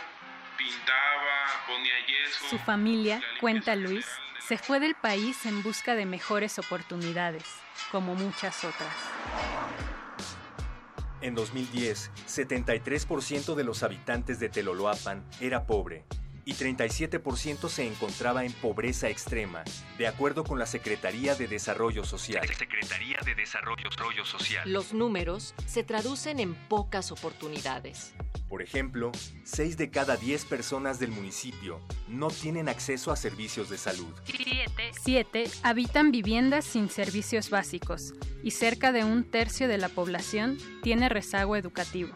Pintaba, 0.58 1.66
ponía 1.68 1.94
yeso. 2.08 2.50
Su 2.50 2.58
familia, 2.60 3.22
cuenta 3.42 3.76
Luis, 3.76 4.06
se 4.48 4.58
fue 4.58 4.80
del 4.80 4.96
país 4.96 5.46
en 5.46 5.64
busca 5.64 5.96
de 5.96 6.06
mejores 6.06 6.60
oportunidades, 6.60 7.44
como 7.92 8.16
muchas 8.16 8.64
otras. 8.64 8.94
En 11.22 11.34
2010, 11.34 12.12
73% 12.28 13.56
de 13.56 13.64
los 13.64 13.84
habitantes 13.84 14.40
de 14.40 14.50
Teloloapan 14.50 15.26
era 15.42 15.66
pobre 15.66 16.06
y 16.46 16.54
37% 16.54 17.70
se 17.70 17.88
encontraba 17.88 18.46
en 18.46 18.54
pobreza 18.54 19.10
extrema, 19.10 19.64
de 19.98 20.08
acuerdo 20.08 20.44
con 20.44 20.60
la 20.60 20.68
Secretaría 20.68 21.36
de 21.36 21.48
Desarrollo 21.48 22.06
Social. 22.06 22.48
Secretaría 22.48 23.18
de 23.26 23.36
Desarrollo 23.36 23.90
Social. 24.26 24.72
Los 24.72 24.94
números 24.94 25.56
se 25.66 25.84
traducen 25.84 26.40
en 26.40 26.54
pocas 26.54 27.12
oportunidades. 27.12 28.14
Por 28.48 28.62
ejemplo, 28.62 29.12
6 29.44 29.76
de 29.76 29.90
cada 29.90 30.18
10 30.18 30.46
personas 30.46 31.00
del 31.00 31.10
municipio 31.12 31.82
no 32.08 32.28
tienen 32.28 32.70
acceso 32.70 33.12
a 33.12 33.16
servicios 33.16 33.70
de 33.70 33.78
salud. 33.80 34.14
7 35.02 35.50
habitan 35.64 36.12
viviendas 36.12 36.66
sin 36.66 36.90
servicios 36.90 37.50
básicos 37.50 38.14
y 38.44 38.52
cerca 38.52 38.92
de 38.92 39.04
un 39.04 39.24
tercio 39.24 39.68
de 39.68 39.80
la 39.80 39.90
población 39.90 40.60
tiene 40.84 41.10
rezago 41.10 41.56
educativo. 41.56 42.14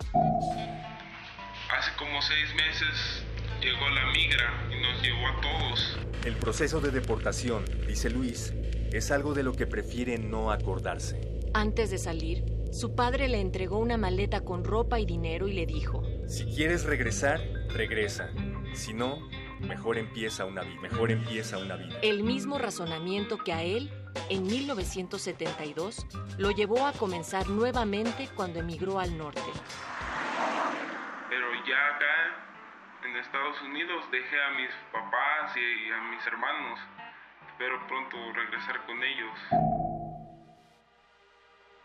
Hace 1.71 1.91
como 1.97 2.21
seis 2.21 2.53
meses 2.55 3.23
llegó 3.61 3.89
la 3.89 4.11
migra 4.11 4.67
y 4.69 4.81
nos 4.81 5.01
llevó 5.01 5.27
a 5.27 5.41
todos. 5.41 5.99
El 6.25 6.35
proceso 6.35 6.79
de 6.79 6.91
deportación, 6.91 7.65
dice 7.87 8.09
Luis, 8.09 8.53
es 8.91 9.11
algo 9.11 9.33
de 9.33 9.43
lo 9.43 9.53
que 9.53 9.67
prefiere 9.67 10.17
no 10.17 10.51
acordarse. 10.51 11.21
Antes 11.53 11.91
de 11.91 11.97
salir, 11.97 12.43
su 12.71 12.95
padre 12.95 13.27
le 13.27 13.39
entregó 13.39 13.77
una 13.79 13.97
maleta 13.97 14.41
con 14.41 14.63
ropa 14.63 14.99
y 14.99 15.05
dinero 15.05 15.47
y 15.47 15.53
le 15.53 15.65
dijo, 15.65 16.03
Si 16.27 16.45
quieres 16.45 16.83
regresar, 16.83 17.41
regresa. 17.69 18.29
Si 18.73 18.93
no, 18.93 19.27
mejor 19.59 19.97
empieza 19.97 20.45
una 20.45 20.61
vida. 20.61 20.81
Mejor 20.81 21.11
empieza 21.11 21.57
una 21.57 21.75
vida. 21.75 21.99
el 22.01 22.23
mismo 22.23 22.57
razonamiento 22.59 23.37
que 23.37 23.53
a 23.53 23.63
él, 23.63 23.91
en 24.29 24.43
1972, 24.43 26.05
lo 26.37 26.51
llevó 26.51 26.85
a 26.85 26.93
comenzar 26.93 27.49
nuevamente 27.49 28.29
cuando 28.35 28.59
emigró 28.59 28.99
al 28.99 29.17
norte. 29.17 29.41
Pero 31.29 31.47
ya 31.67 31.95
acá 31.95 32.48
en 33.09 33.17
Estados 33.17 33.59
Unidos 33.61 34.05
dejé 34.11 34.35
a 34.41 34.51
mis 34.51 34.69
papás 34.91 35.55
y 35.57 35.91
a 35.91 36.01
mis 36.11 36.25
hermanos. 36.27 36.79
Espero 37.47 37.79
pronto 37.87 38.17
regresar 38.33 38.85
con 38.85 39.01
ellos. 39.03 39.39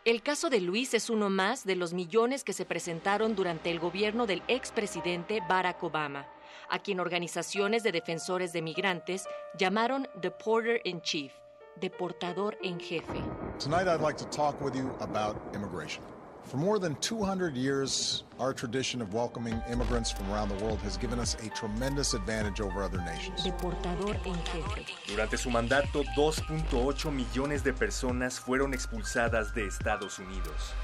El 0.04 0.22
caso 0.22 0.50
de 0.50 0.60
Luis 0.60 0.92
es 0.92 1.08
uno 1.08 1.30
más 1.30 1.64
de 1.64 1.76
los 1.76 1.94
millones 1.94 2.44
que 2.44 2.52
se 2.52 2.66
presentaron 2.66 3.34
durante 3.34 3.70
el 3.70 3.78
gobierno 3.78 4.26
del 4.26 4.42
expresidente 4.48 5.40
Barack 5.48 5.82
Obama, 5.82 6.26
a 6.68 6.78
quien 6.78 7.00
organizaciones 7.00 7.82
de 7.82 7.92
defensores 7.92 8.52
de 8.52 8.60
migrantes 8.60 9.26
llamaron 9.58 10.06
Deporter 10.20 10.82
in 10.84 11.00
Chief, 11.00 11.32
deportador 11.80 12.58
en 12.62 12.78
jefe. 12.78 13.22
Tonight 13.58 13.88
I'd 13.88 14.02
like 14.02 14.18
to 14.18 14.26
talk 14.26 14.60
with 14.60 14.74
you 14.74 14.90
about 15.00 15.36
immigration. 15.54 16.02
For 16.46 16.58
more 16.58 16.78
than 16.78 16.94
200 16.96 17.56
years, 17.56 18.24
our 18.38 18.52
tradition 18.52 19.00
of 19.00 19.14
welcoming 19.14 19.60
immigrants 19.70 20.10
from 20.10 20.30
around 20.30 20.50
the 20.50 20.62
world 20.62 20.78
has 20.80 20.96
given 20.98 21.18
us 21.18 21.36
a 21.42 21.48
tremendous 21.50 22.14
advantage 22.14 22.60
over 22.60 22.82
other 22.82 23.00
nations. 23.00 23.42
Deportador 23.42 24.14
en 24.26 24.34
jefe. 24.44 24.86
Durante 25.08 25.36
su 25.38 25.50
mandato, 25.50 26.04
2.8 26.16 27.10
millones 27.10 27.64
de 27.64 27.72
personas 27.72 28.38
fueron 28.38 28.74
expulsadas 28.74 29.54
de 29.54 29.66
Estados 29.66 30.18
Unidos. 30.18 30.74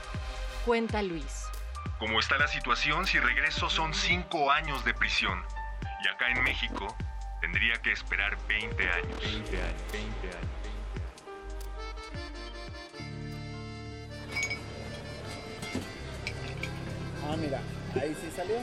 Cuenta 0.64 1.02
Luis. 1.02 1.44
Como 1.98 2.18
está 2.18 2.38
la 2.38 2.48
situación, 2.48 3.06
si 3.06 3.18
regreso 3.18 3.68
son 3.68 3.92
5 3.92 4.50
años 4.50 4.84
de 4.84 4.94
prisión. 4.94 5.38
Y 6.02 6.08
acá 6.08 6.30
en 6.30 6.42
México 6.42 6.96
tendría 7.42 7.74
que 7.82 7.92
esperar 7.92 8.36
20 8.48 8.88
años. 8.88 9.20
20 9.20 9.62
años, 9.62 9.82
20 9.92 10.28
años. 10.28 10.59
Ah, 17.30 17.36
mira, 17.36 17.60
ahí 17.94 18.12
sí 18.20 18.28
salió. 18.34 18.56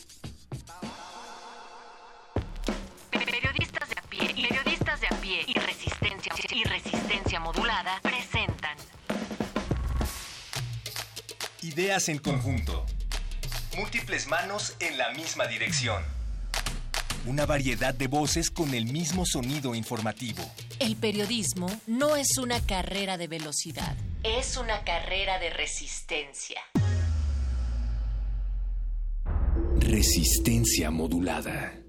Periodistas 3.11 3.87
de 3.87 3.99
a 3.99 4.01
pie, 4.09 4.47
periodistas 4.49 4.99
de 4.99 5.07
a 5.07 5.21
pie 5.21 5.43
y 5.45 5.53
resistencia, 5.53 6.33
y 6.49 6.63
resistencia 6.63 7.39
modulada 7.39 7.99
presentan 8.01 8.75
Ideas 11.61 12.09
en 12.09 12.17
conjunto. 12.17 12.83
Múltiples 13.77 14.25
manos 14.25 14.75
en 14.79 14.97
la 14.97 15.11
misma 15.11 15.45
dirección. 15.45 16.03
Una 17.27 17.45
variedad 17.45 17.93
de 17.93 18.07
voces 18.07 18.49
con 18.49 18.73
el 18.73 18.85
mismo 18.85 19.23
sonido 19.27 19.75
informativo. 19.75 20.43
El 20.79 20.95
periodismo 20.95 21.69
no 21.85 22.15
es 22.15 22.39
una 22.39 22.59
carrera 22.65 23.17
de 23.17 23.27
velocidad, 23.27 23.95
es 24.23 24.57
una 24.57 24.83
carrera 24.83 25.37
de 25.37 25.51
resistencia. 25.51 26.59
Resistencia 29.89 30.91
modulada. 30.91 31.88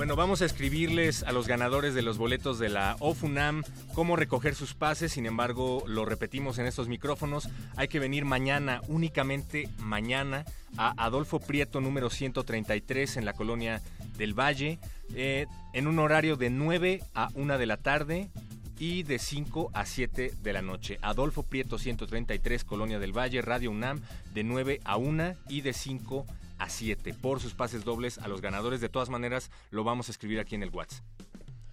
Bueno, 0.00 0.16
vamos 0.16 0.40
a 0.40 0.46
escribirles 0.46 1.24
a 1.24 1.32
los 1.32 1.46
ganadores 1.46 1.92
de 1.92 2.00
los 2.00 2.16
boletos 2.16 2.58
de 2.58 2.70
la 2.70 2.96
OFUNAM 3.00 3.62
cómo 3.92 4.16
recoger 4.16 4.54
sus 4.54 4.72
pases, 4.72 5.12
sin 5.12 5.26
embargo, 5.26 5.84
lo 5.86 6.06
repetimos 6.06 6.56
en 6.56 6.64
estos 6.64 6.88
micrófonos, 6.88 7.50
hay 7.76 7.88
que 7.88 7.98
venir 7.98 8.24
mañana, 8.24 8.80
únicamente 8.88 9.68
mañana, 9.76 10.46
a 10.78 10.94
Adolfo 11.04 11.38
Prieto 11.38 11.82
número 11.82 12.08
133 12.08 13.18
en 13.18 13.26
la 13.26 13.34
colonia 13.34 13.82
del 14.16 14.32
Valle, 14.32 14.78
eh, 15.14 15.46
en 15.74 15.86
un 15.86 15.98
horario 15.98 16.36
de 16.36 16.48
9 16.48 17.02
a 17.12 17.28
1 17.34 17.58
de 17.58 17.66
la 17.66 17.76
tarde 17.76 18.30
y 18.78 19.02
de 19.02 19.18
5 19.18 19.70
a 19.74 19.84
7 19.84 20.32
de 20.40 20.52
la 20.54 20.62
noche. 20.62 20.98
Adolfo 21.02 21.42
Prieto 21.42 21.76
133, 21.76 22.64
Colonia 22.64 22.98
del 22.98 23.12
Valle, 23.12 23.42
Radio 23.42 23.70
UNAM, 23.70 24.00
de 24.32 24.44
9 24.44 24.80
a 24.82 24.96
1 24.96 25.34
y 25.50 25.60
de 25.60 25.74
5 25.74 26.24
a 26.60 26.68
7 26.68 27.14
por 27.14 27.40
sus 27.40 27.54
pases 27.54 27.84
dobles 27.84 28.18
a 28.18 28.28
los 28.28 28.40
ganadores. 28.40 28.80
De 28.80 28.88
todas 28.88 29.08
maneras, 29.08 29.50
lo 29.70 29.82
vamos 29.82 30.08
a 30.08 30.12
escribir 30.12 30.38
aquí 30.38 30.54
en 30.54 30.62
el 30.62 30.70
WhatsApp. 30.70 31.04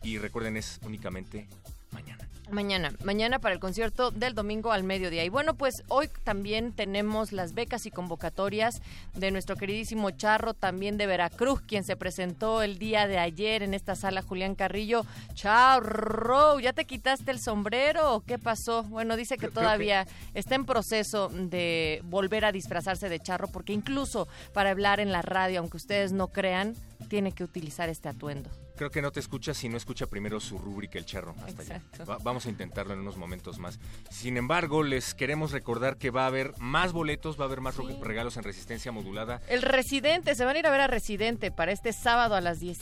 Y 0.01 0.17
recuerden, 0.17 0.57
es 0.57 0.79
únicamente 0.83 1.47
mañana. 1.91 2.27
Mañana, 2.50 2.93
mañana 3.04 3.39
para 3.39 3.54
el 3.54 3.60
concierto 3.60 4.10
del 4.10 4.34
domingo 4.34 4.72
al 4.72 4.84
mediodía. 4.84 5.26
Y 5.26 5.30
bueno, 5.30 5.56
pues 5.56 5.84
hoy 5.89 6.10
también 6.24 6.72
tenemos 6.72 7.34
las 7.34 7.54
becas 7.54 7.86
y 7.86 7.91
convocatorias 7.91 8.82
de 9.16 9.32
nuestro 9.32 9.58
queridísimo 9.58 10.12
Charro, 10.12 10.54
también 10.54 10.98
de 10.98 11.08
Veracruz, 11.08 11.60
quien 11.60 11.84
se 11.84 11.98
presentó 11.98 12.62
el 12.62 12.80
día 12.80 13.06
de 13.06 13.20
ayer 13.20 13.64
en 13.64 13.74
esta 13.74 13.95
sala 13.95 14.22
Julián 14.22 14.56
Carrillo. 14.56 15.06
Charro, 15.34 16.58
¿ya 16.62 16.72
te 16.72 16.86
quitaste 16.86 17.32
el 17.32 17.39
sombrero 17.39 18.14
o 18.14 18.22
qué 18.22 18.39
pasó? 18.39 18.84
Bueno, 18.84 19.18
dice 19.18 19.38
que 19.38 19.50
todavía 19.50 20.08
está 20.34 20.56
en 20.56 20.66
proceso 20.66 21.28
de 21.28 22.02
volver 22.06 22.45
a 22.45 22.54
disfrazarse 22.54 23.10
de 23.10 23.20
charro, 23.20 23.50
porque 23.50 23.74
incluso 23.74 24.30
para 24.54 24.70
hablar 24.70 25.02
en 25.02 25.12
la 25.12 25.22
radio, 25.22 25.60
aunque 25.60 25.78
ustedes 25.78 26.14
no 26.14 26.30
crean, 26.30 26.76
tiene 27.10 27.34
que 27.34 27.43
utilizar 27.43 27.89
este 27.89 28.08
atuendo. 28.08 28.50
Creo 28.78 28.89
que 28.91 29.01
no 29.01 29.11
te 29.11 29.19
escucha 29.19 29.53
si 29.53 29.67
no 29.69 29.75
escucha 29.78 30.05
primero 30.07 30.39
su 30.39 30.57
rúbrica 30.57 30.97
El 30.99 31.05
Charro. 31.05 31.36
Hasta 31.45 31.61
allá. 31.63 31.82
Va- 32.09 32.17
vamos 32.23 32.45
a 32.45 32.49
intentarlo 32.49 32.93
en 32.93 32.99
unos 32.99 33.17
momentos 33.17 33.57
más. 33.59 33.80
Sin 34.09 34.38
embargo, 34.38 34.84
les 34.84 35.13
queremos 35.13 35.51
recordar 35.51 35.97
que 35.97 36.09
va 36.11 36.23
a 36.23 36.28
haber 36.28 36.53
más 36.59 36.93
boletos, 36.93 37.39
va 37.39 37.43
a 37.43 37.47
haber 37.47 37.59
más 37.61 37.75
regalos 38.01 38.38
en 38.38 38.43
resistencia 38.43 38.91
modulada. 38.91 39.41
El 39.49 39.61
Residente, 39.61 40.36
se 40.36 40.45
van 40.45 40.55
a 40.55 40.59
ir 40.59 40.67
a 40.67 40.71
ver 40.71 40.82
a 40.82 40.88
Residente 40.88 41.51
para 41.51 41.71
este 41.71 41.91
sábado 41.91 42.36
a 42.36 42.41
las 42.41 42.59
10 42.59 42.78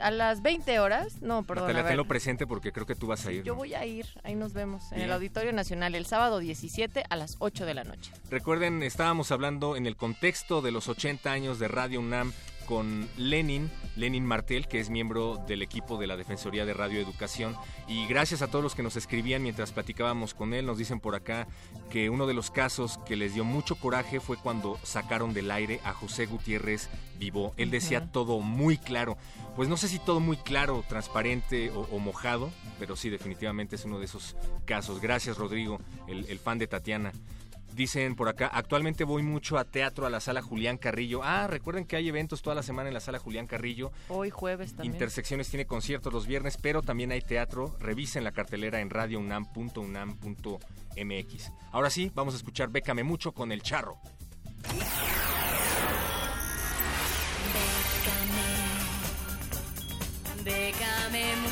a 0.00 0.10
las 0.10 0.42
20 0.42 0.78
horas. 0.80 1.20
No, 1.22 1.42
perdón, 1.42 1.64
Natalia, 1.64 1.80
a 1.80 1.84
ver. 1.84 1.90
tenlo 1.92 2.04
presente 2.06 2.46
porque 2.46 2.70
creo 2.72 2.86
que 2.86 2.94
tú 2.94 3.06
vas 3.06 3.24
a 3.26 3.32
ir. 3.32 3.42
Yo 3.42 3.54
¿no? 3.54 3.58
voy 3.58 3.74
a 3.74 3.84
ir, 3.86 4.06
ahí 4.24 4.34
nos 4.34 4.52
vemos 4.52 4.92
en 4.92 5.00
el 5.00 5.12
Auditorio 5.12 5.52
Nacional 5.52 5.94
el 5.94 6.06
sábado 6.06 6.38
17 6.38 7.04
a 7.08 7.16
las 7.16 7.36
8 7.38 7.64
de 7.66 7.74
la 7.74 7.84
noche. 7.84 8.12
Recuerden, 8.30 8.82
estábamos 8.82 9.32
hablando 9.32 9.76
en 9.76 9.86
el 9.86 9.96
contexto 9.96 10.60
de 10.62 10.70
los 10.70 10.88
80 10.88 11.30
años 11.32 11.58
de 11.58 11.68
Radio 11.68 12.00
UNAM 12.00 12.32
con 12.62 13.08
Lenin, 13.16 13.70
Lenin 13.96 14.24
Martel, 14.24 14.68
que 14.68 14.80
es 14.80 14.90
miembro 14.90 15.42
del 15.46 15.62
equipo 15.62 15.98
de 15.98 16.06
la 16.06 16.16
Defensoría 16.16 16.64
de 16.64 16.74
Radio 16.74 17.00
Educación. 17.00 17.56
Y 17.88 18.06
gracias 18.06 18.42
a 18.42 18.48
todos 18.48 18.62
los 18.62 18.74
que 18.74 18.82
nos 18.82 18.96
escribían 18.96 19.42
mientras 19.42 19.72
platicábamos 19.72 20.34
con 20.34 20.54
él, 20.54 20.66
nos 20.66 20.78
dicen 20.78 21.00
por 21.00 21.14
acá 21.14 21.46
que 21.90 22.10
uno 22.10 22.26
de 22.26 22.34
los 22.34 22.50
casos 22.50 22.98
que 23.06 23.16
les 23.16 23.34
dio 23.34 23.44
mucho 23.44 23.76
coraje 23.76 24.20
fue 24.20 24.36
cuando 24.36 24.78
sacaron 24.82 25.34
del 25.34 25.50
aire 25.50 25.80
a 25.84 25.92
José 25.92 26.26
Gutiérrez 26.26 26.88
Vivo. 27.18 27.52
Él 27.56 27.70
decía 27.70 28.10
todo 28.10 28.40
muy 28.40 28.78
claro. 28.78 29.16
Pues 29.56 29.68
no 29.68 29.76
sé 29.76 29.88
si 29.88 29.98
todo 29.98 30.20
muy 30.20 30.38
claro, 30.38 30.84
transparente 30.88 31.70
o, 31.70 31.80
o 31.80 31.98
mojado, 31.98 32.50
pero 32.78 32.96
sí, 32.96 33.10
definitivamente 33.10 33.76
es 33.76 33.84
uno 33.84 33.98
de 33.98 34.06
esos 34.06 34.36
casos. 34.64 35.00
Gracias, 35.00 35.36
Rodrigo, 35.36 35.78
el, 36.08 36.26
el 36.26 36.38
fan 36.38 36.58
de 36.58 36.66
Tatiana. 36.66 37.12
Dicen 37.74 38.16
por 38.16 38.28
acá, 38.28 38.50
actualmente 38.52 39.04
voy 39.04 39.22
mucho 39.22 39.56
a 39.56 39.64
teatro 39.64 40.04
a 40.04 40.10
la 40.10 40.20
sala 40.20 40.42
Julián 40.42 40.76
Carrillo. 40.76 41.22
Ah, 41.24 41.46
recuerden 41.46 41.86
que 41.86 41.96
hay 41.96 42.06
eventos 42.08 42.42
toda 42.42 42.54
la 42.54 42.62
semana 42.62 42.88
en 42.88 42.94
la 42.94 43.00
sala 43.00 43.18
Julián 43.18 43.46
Carrillo. 43.46 43.92
Hoy 44.08 44.28
jueves 44.30 44.74
también. 44.74 44.92
Intersecciones 44.94 45.48
tiene 45.48 45.64
conciertos 45.66 46.12
los 46.12 46.26
viernes, 46.26 46.58
pero 46.60 46.82
también 46.82 47.12
hay 47.12 47.22
teatro. 47.22 47.74
Revisen 47.80 48.24
la 48.24 48.32
cartelera 48.32 48.80
en 48.80 48.90
radiounam.unam.mx. 48.90 51.52
Ahora 51.70 51.88
sí, 51.88 52.12
vamos 52.14 52.34
a 52.34 52.36
escuchar 52.36 52.68
Bécame 52.68 53.04
mucho 53.04 53.32
con 53.32 53.52
el 53.52 53.62
charro. 53.62 53.96
Déjame 60.44 61.36
mucho. 61.36 61.51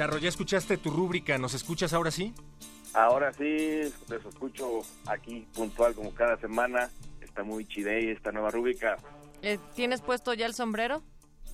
Charro, 0.00 0.16
¿ya 0.16 0.30
escuchaste 0.30 0.78
tu 0.78 0.88
rúbrica? 0.88 1.36
¿Nos 1.36 1.52
escuchas 1.52 1.92
ahora 1.92 2.10
sí? 2.10 2.32
Ahora 2.94 3.34
sí, 3.34 3.44
les 4.08 4.24
escucho 4.26 4.80
aquí 5.04 5.46
puntual 5.54 5.94
como 5.94 6.14
cada 6.14 6.38
semana. 6.38 6.88
Está 7.20 7.42
muy 7.42 7.66
chidey 7.66 8.08
esta 8.08 8.32
nueva 8.32 8.50
rúbrica. 8.50 8.96
Eh, 9.42 9.58
¿Tienes 9.76 10.00
puesto 10.00 10.32
ya 10.32 10.46
el 10.46 10.54
sombrero? 10.54 11.02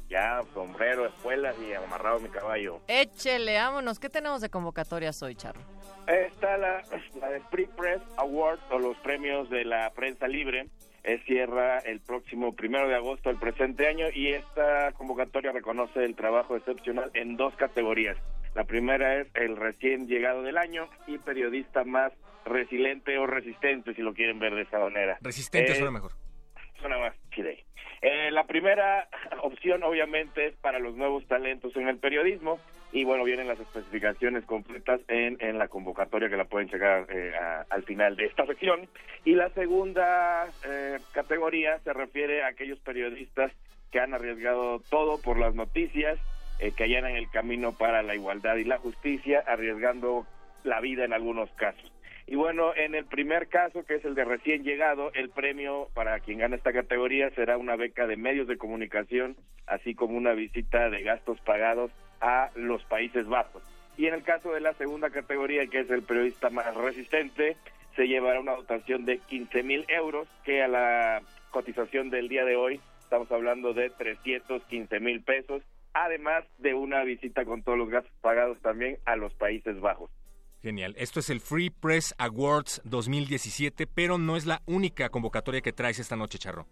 Ya, 0.09 0.43
sombrero, 0.55 1.07
espuelas 1.07 1.57
y 1.61 1.75
amarrado 1.75 2.21
mi 2.21 2.29
caballo. 2.29 2.83
Échele, 2.87 3.57
vámonos. 3.57 3.99
¿Qué 3.99 4.09
tenemos 4.09 4.41
de 4.41 4.49
convocatorias 4.49 5.21
hoy, 5.25 5.35
Charro? 5.35 5.61
Está 6.07 6.57
la, 6.57 6.85
la 7.21 7.31
de 7.31 7.41
Free 7.51 7.67
Press 7.77 8.01
Award 8.17 8.61
o 8.71 8.79
los 8.79 8.97
premios 8.99 9.51
de 9.51 9.65
la 9.65 9.91
prensa 9.91 10.29
libre. 10.29 10.69
Eh, 11.07 11.23
cierra 11.25 11.79
el 11.79 12.01
próximo 12.01 12.57
primero 12.57 12.89
de 12.89 12.97
agosto 12.97 13.29
del 13.29 13.39
presente 13.39 13.87
año 13.87 14.07
y 14.13 14.33
esta 14.33 14.91
convocatoria 14.93 15.53
reconoce 15.53 16.05
el 16.05 16.17
trabajo 16.17 16.57
excepcional 16.57 17.13
en 17.15 17.37
dos 17.37 17.55
categorías. 17.55 18.17
La 18.57 18.65
primera 18.65 19.21
es 19.21 19.29
el 19.35 19.57
recién 19.57 20.09
llegado 20.09 20.43
del 20.43 20.59
año 20.59 20.89
y 21.07 21.19
periodista 21.19 21.85
más 21.85 22.13
resiliente 22.45 23.17
o 23.19 23.27
resistente, 23.27 23.95
si 23.95 24.03
lo 24.03 24.15
quieren 24.15 24.41
ver 24.41 24.57
de 24.57 24.63
esa 24.63 24.81
manera. 24.81 25.17
Resistente 25.21 25.73
Eh, 25.73 25.75
suena 25.77 25.93
mejor. 25.93 26.11
Suena 26.81 26.99
más 26.99 27.15
chile. 27.31 27.66
Eh, 28.03 28.31
la 28.31 28.45
primera 28.45 29.09
opción, 29.43 29.83
obviamente, 29.83 30.47
es 30.47 30.55
para 30.57 30.79
los 30.79 30.95
nuevos 30.97 31.27
talentos 31.27 31.77
en 31.77 31.89
el 31.89 31.99
periodismo. 31.99 32.59
Y 32.93 33.05
bueno, 33.05 33.25
vienen 33.25 33.49
las 33.49 33.59
especificaciones 33.59 34.45
completas 34.45 35.01
en, 35.09 35.37
en 35.41 35.59
la 35.59 35.69
convocatoria 35.69 36.29
que 36.29 36.37
la 36.37 36.45
pueden 36.45 36.69
checar 36.69 37.07
eh, 37.11 37.33
al 37.69 37.83
final 37.83 38.17
de 38.17 38.27
esta 38.27 38.47
sección. 38.47 38.89
Y 39.25 39.35
la 39.35 39.51
segunda 39.51 40.47
eh, 40.67 40.99
categoría 41.13 41.79
se 41.81 41.93
refiere 41.93 42.43
a 42.43 42.49
aquellos 42.49 42.79
periodistas 42.79 43.53
que 43.91 44.01
han 44.01 44.15
arriesgado 44.15 44.81
todo 44.89 45.21
por 45.21 45.39
las 45.39 45.55
noticias, 45.55 46.19
eh, 46.59 46.73
que 46.77 46.85
allanan 46.85 47.17
el 47.17 47.29
camino 47.31 47.73
para 47.73 48.03
la 48.03 48.15
igualdad 48.15 48.57
y 48.57 48.65
la 48.65 48.79
justicia, 48.79 49.43
arriesgando 49.47 50.27
la 50.65 50.81
vida 50.81 51.05
en 51.05 51.13
algunos 51.13 51.51
casos. 51.53 51.93
Y 52.29 52.35
bueno, 52.35 52.75
en 52.75 52.97
el 52.97 53.05
primer 53.05 53.47
caso, 53.47 53.85
que 53.85 53.95
es 53.95 54.05
el 54.05 54.17
de 54.17 54.25
recién 54.25 54.65
llegado, 54.65 55.13
el 55.15 55.31
premio 55.31 55.89
para 55.95 56.19
quien 56.19 56.39
gana 56.39 56.57
esta 56.57 56.73
categoría 56.73 57.31
será 57.31 57.57
una 57.57 57.77
beca 57.77 58.09
de 58.09 58.17
medios 58.17 58.49
de 58.49 58.59
comunicación, 58.59 59.37
así 59.67 59.95
como 59.95 60.17
una 60.17 60.33
visita 60.33 60.91
de 60.91 61.03
gastos 61.03 61.41
pagados 61.43 61.93
a 62.21 62.51
los 62.57 62.83
Países 62.85 63.29
Bajos. 63.29 63.63
Y 63.97 64.07
en 64.07 64.15
el 64.15 64.25
caso 64.25 64.53
de 64.53 64.61
la 64.61 64.75
segunda 64.75 65.11
categoría, 65.11 65.69
que 65.69 65.81
es 65.81 65.91
el 65.91 66.03
periodista 66.03 66.51
más 66.51 66.75
resistente, 66.75 67.57
se 67.95 68.09
llevará 68.09 68.41
una 68.41 68.57
dotación 68.57 69.05
de 69.05 69.19
15 69.19 69.63
mil 69.63 69.85
euros, 69.89 70.27
que 70.45 70.65
a 70.65 70.69
la 70.69 71.23
cotización 71.51 72.11
del 72.11 72.29
día 72.29 72.45
de 72.45 72.57
hoy 72.57 72.81
estamos 73.01 73.31
hablando 73.31 73.73
de 73.73 73.89
315 73.89 74.99
mil 74.99 75.23
pesos, 75.23 75.63
además 75.95 76.45
de 76.59 76.75
una 76.75 77.05
visita 77.05 77.45
con 77.45 77.63
todos 77.63 77.79
los 77.79 77.89
gastos 77.89 78.13
pagados 78.21 78.61
también 78.63 78.99
a 79.05 79.15
los 79.15 79.33
Países 79.35 79.81
Bajos. 79.81 80.11
Genial. 80.63 80.95
Esto 80.99 81.21
es 81.21 81.31
el 81.31 81.41
Free 81.41 81.71
Press 81.71 82.15
Awards 82.19 82.81
2017, 82.85 83.87
pero 83.87 84.19
no 84.19 84.37
es 84.37 84.47
la 84.47 84.63
única 84.67 85.09
convocatoria 85.09 85.61
que 85.61 85.73
traes 85.73 85.99
esta 85.99 86.17
noche, 86.17 86.39
Charro. 86.39 86.67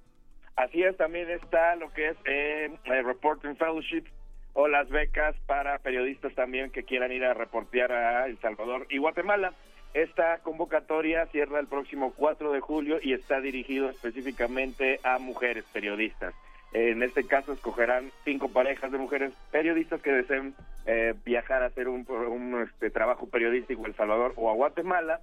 Así 0.56 0.82
es, 0.82 0.96
también 0.96 1.30
está 1.30 1.74
lo 1.76 1.92
que 1.92 2.10
es 2.10 2.16
eh, 2.24 2.70
el 2.84 3.04
Reporting 3.04 3.56
Fellowship 3.56 4.04
o 4.52 4.68
las 4.68 4.88
becas 4.88 5.34
para 5.46 5.78
periodistas 5.78 6.32
también 6.34 6.70
que 6.70 6.84
quieran 6.84 7.12
ir 7.12 7.24
a 7.24 7.34
reportear 7.34 7.92
a 7.92 8.26
El 8.26 8.38
Salvador 8.40 8.86
y 8.88 8.98
Guatemala. 8.98 9.52
Esta 9.94 10.38
convocatoria 10.38 11.26
cierra 11.26 11.60
el 11.60 11.66
próximo 11.66 12.12
4 12.16 12.52
de 12.52 12.60
julio 12.60 12.98
y 13.02 13.12
está 13.12 13.40
dirigido 13.40 13.90
específicamente 13.90 15.00
a 15.02 15.18
mujeres 15.18 15.64
periodistas. 15.72 16.34
En 16.74 17.04
este 17.04 17.24
caso 17.24 17.52
escogerán 17.52 18.10
cinco 18.24 18.48
parejas 18.48 18.90
de 18.90 18.98
mujeres 18.98 19.32
periodistas 19.52 20.02
que 20.02 20.10
deseen 20.10 20.54
eh, 20.86 21.14
viajar 21.24 21.62
a 21.62 21.66
hacer 21.66 21.86
un, 21.86 22.04
un, 22.08 22.62
este, 22.62 22.90
trabajo 22.90 23.28
periodístico 23.28 23.84
a 23.84 23.88
El 23.88 23.94
Salvador 23.94 24.32
o 24.34 24.50
a 24.50 24.54
Guatemala 24.54 25.20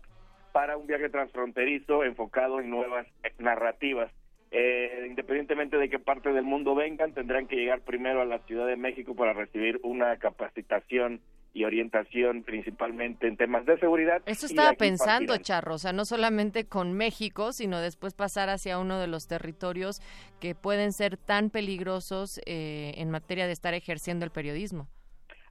para 0.53 0.77
un 0.77 0.87
viaje 0.87 1.09
transfronterizo 1.09 2.05
enfocado 2.05 2.61
en 2.61 2.69
nuevas 2.69 3.05
narrativas. 3.37 4.09
Eh, 4.51 5.05
independientemente 5.09 5.77
de 5.77 5.89
qué 5.89 5.99
parte 5.99 6.31
del 6.31 6.45
mundo 6.45 6.73
vengan, 6.73 7.13
tendrán 7.13 7.47
que 7.47 7.57
llegar 7.57 7.81
primero 7.81 8.21
a 8.21 8.25
la 8.25 8.39
Ciudad 8.39 8.65
de 8.65 8.77
México 8.77 9.13
para 9.13 9.33
recibir 9.33 9.77
una 9.83 10.15
capacitación 10.17 11.19
y 11.53 11.65
orientación 11.65 12.43
principalmente 12.43 13.27
en 13.27 13.37
temas 13.37 13.65
de 13.65 13.77
seguridad. 13.77 14.21
Eso 14.25 14.45
estaba 14.45 14.73
pensando, 14.73 15.33
partirán. 15.33 15.43
Charro, 15.43 15.75
o 15.75 15.77
sea, 15.77 15.93
no 15.93 16.05
solamente 16.05 16.65
con 16.65 16.93
México, 16.93 17.51
sino 17.51 17.79
después 17.79 18.13
pasar 18.13 18.49
hacia 18.49 18.79
uno 18.79 18.99
de 18.99 19.07
los 19.07 19.27
territorios 19.27 20.01
que 20.39 20.55
pueden 20.55 20.93
ser 20.93 21.17
tan 21.17 21.49
peligrosos 21.49 22.39
eh, 22.45 22.93
en 22.97 23.11
materia 23.11 23.47
de 23.47 23.53
estar 23.53 23.73
ejerciendo 23.73 24.25
el 24.25 24.31
periodismo. 24.31 24.87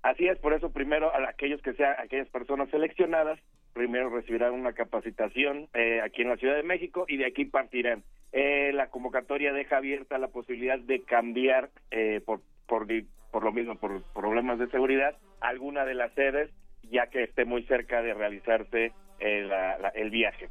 Así 0.02 0.26
es, 0.26 0.38
por 0.38 0.54
eso 0.54 0.72
primero 0.72 1.14
a 1.14 1.28
aquellos 1.28 1.60
que 1.60 1.74
sean 1.74 1.94
aquellas 1.98 2.28
personas 2.28 2.70
seleccionadas, 2.70 3.38
primero 3.74 4.08
recibirán 4.08 4.54
una 4.54 4.72
capacitación 4.72 5.68
eh, 5.74 6.00
aquí 6.02 6.22
en 6.22 6.28
la 6.28 6.36
Ciudad 6.36 6.56
de 6.56 6.62
México 6.62 7.04
y 7.06 7.18
de 7.18 7.26
aquí 7.26 7.44
partirán. 7.44 8.02
Eh, 8.32 8.72
la 8.72 8.88
convocatoria 8.88 9.52
deja 9.52 9.76
abierta 9.76 10.18
la 10.18 10.28
posibilidad 10.28 10.78
de 10.78 11.02
cambiar 11.02 11.70
eh, 11.90 12.20
por, 12.24 12.40
por, 12.66 12.86
por 13.30 13.44
lo 13.44 13.52
mismo, 13.52 13.76
por 13.76 14.02
problemas 14.14 14.58
de 14.58 14.68
seguridad, 14.68 15.16
alguna 15.40 15.84
de 15.84 15.94
las 15.94 16.12
sedes, 16.14 16.50
ya 16.90 17.06
que 17.08 17.22
esté 17.24 17.44
muy 17.44 17.62
cerca 17.64 18.02
de 18.02 18.14
realizarse 18.14 18.92
eh, 19.22 19.42
la- 19.46 19.78
la- 19.78 19.88
el 19.90 20.08
viaje. 20.10 20.48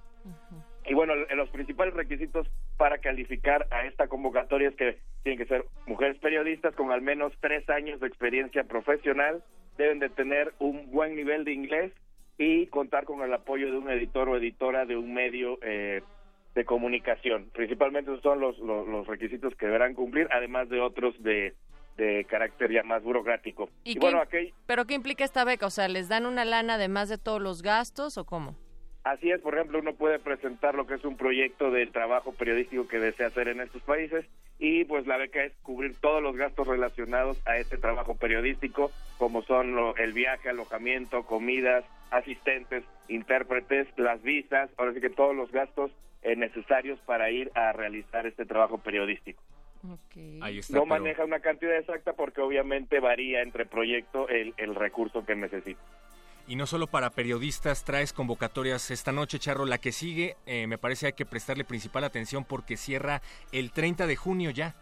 Y 0.86 0.93
bueno, 0.93 1.13
los 1.15 1.49
principales 1.49 1.93
requisitos 1.93 2.47
para 2.77 2.99
calificar 2.99 3.65
a 3.71 3.86
esta 3.86 4.07
convocatoria 4.07 4.69
es 4.69 4.75
que 4.75 4.97
tienen 5.23 5.39
que 5.39 5.47
ser 5.47 5.65
mujeres 5.88 6.17
periodistas 6.19 6.75
con 6.75 6.91
al 6.91 7.01
menos 7.01 7.34
tres 7.41 7.67
años 7.69 7.99
de 7.99 8.07
experiencia 8.07 8.63
profesional, 8.63 9.43
deben 9.77 9.99
de 9.99 10.09
tener 10.09 10.53
un 10.59 10.89
buen 10.91 11.15
nivel 11.15 11.45
de 11.45 11.53
inglés 11.53 11.91
y 12.38 12.67
contar 12.67 13.05
con 13.05 13.21
el 13.21 13.34
apoyo 13.34 13.71
de 13.71 13.77
un 13.77 13.89
editor 13.89 14.30
o 14.30 14.38
editora 14.38 14.86
de 14.86 14.95
un 14.97 15.13
medio 15.13 15.57
eh, 15.61 16.01
de 16.55 16.65
comunicación. 16.65 17.49
Principalmente 17.53 18.11
esos 18.11 18.23
son 18.23 18.39
los, 18.39 18.57
los, 18.59 18.88
los 18.88 19.07
requisitos 19.07 19.55
que 19.55 19.65
deberán 19.65 19.93
cumplir, 19.93 20.27
además 20.32 20.69
de 20.69 20.80
otros 20.80 21.21
de, 21.21 21.53
de 21.99 22.25
carácter 22.25 22.71
ya 22.71 22.81
más 22.83 23.03
burocrático. 23.03 23.69
¿Y 23.83 23.91
Y, 23.91 23.93
qué- 23.93 23.99
bueno, 23.99 24.19
aquel, 24.21 24.53
¿Pero 24.65 24.85
qué 24.85 24.95
implica 24.95 25.23
esta 25.23 25.43
beca? 25.43 25.67
O 25.67 25.69
sea, 25.69 25.87
¿les 25.87 26.07
dan 26.09 26.25
una 26.25 26.45
lana 26.45 26.75
además 26.75 27.09
de 27.09 27.17
todos 27.19 27.41
los 27.41 27.61
gastos 27.61 28.17
o 28.17 28.25
cómo? 28.25 28.55
Así 29.03 29.31
es, 29.31 29.39
por 29.41 29.55
ejemplo, 29.55 29.79
uno 29.79 29.93
puede 29.93 30.19
presentar 30.19 30.75
lo 30.75 30.85
que 30.85 30.95
es 30.95 31.05
un 31.05 31.15
proyecto 31.17 31.71
del 31.71 31.91
trabajo 31.91 32.33
periodístico 32.33 32.87
que 32.87 32.99
desea 32.99 33.27
hacer 33.27 33.47
en 33.47 33.61
estos 33.61 33.81
países 33.83 34.25
y 34.59 34.83
pues 34.83 35.07
la 35.07 35.15
beca 35.17 35.43
es 35.43 35.53
cubrir 35.61 35.95
todos 36.01 36.21
los 36.21 36.35
gastos 36.35 36.67
relacionados 36.67 37.37
a 37.47 37.57
este 37.57 37.77
trabajo 37.77 38.15
periodístico, 38.17 38.91
como 39.17 39.41
son 39.43 39.73
lo- 39.75 39.95
el 39.95 40.11
viaje, 40.13 40.49
alojamiento, 40.49 41.23
comidas, 41.23 41.85
asistentes, 42.11 42.83
intérpretes, 43.07 43.87
las 43.97 44.21
visas, 44.21 44.69
ahora 44.77 44.93
sí 44.93 44.99
que 45.01 45.09
todos 45.09 45.35
los 45.35 45.51
gastos 45.51 45.91
eh, 46.21 46.35
necesarios 46.35 46.99
para 47.05 47.31
ir 47.31 47.49
a 47.55 47.71
realizar 47.71 48.27
este 48.27 48.45
trabajo 48.45 48.77
periodístico. 48.79 49.41
Ahí 50.41 50.59
está. 50.59 50.73
No 50.73 50.84
pero- 50.84 51.01
maneja 51.01 51.23
una 51.25 51.39
cantidad 51.39 51.77
exacta 51.77 52.13
porque 52.13 52.41
obviamente 52.41 52.99
varía 52.99 53.41
entre 53.41 53.65
proyecto 53.65 54.27
el, 54.30 54.53
el 54.57 54.75
recurso 54.75 55.25
que 55.25 55.36
necesita. 55.36 55.82
Y 56.47 56.55
no 56.55 56.65
solo 56.65 56.88
para 56.88 57.11
periodistas, 57.11 57.86
traes 57.86 58.11
convocatorias 58.11 58.89
esta 58.89 59.11
noche, 59.11 59.38
Charro. 59.38 59.65
La 59.65 59.77
que 59.77 59.91
sigue, 59.91 60.36
eh, 60.47 60.65
me 60.65 60.80
parece 60.80 61.05
hay 61.07 61.13
que 61.13 61.25
prestarle 61.25 61.63
principal 61.63 62.03
atención 62.03 62.43
porque 62.43 62.75
cierra 62.75 63.21
el 63.51 63.71
30 63.71 64.07
de 64.07 64.15
junio 64.15 64.49
ya. 64.49 64.75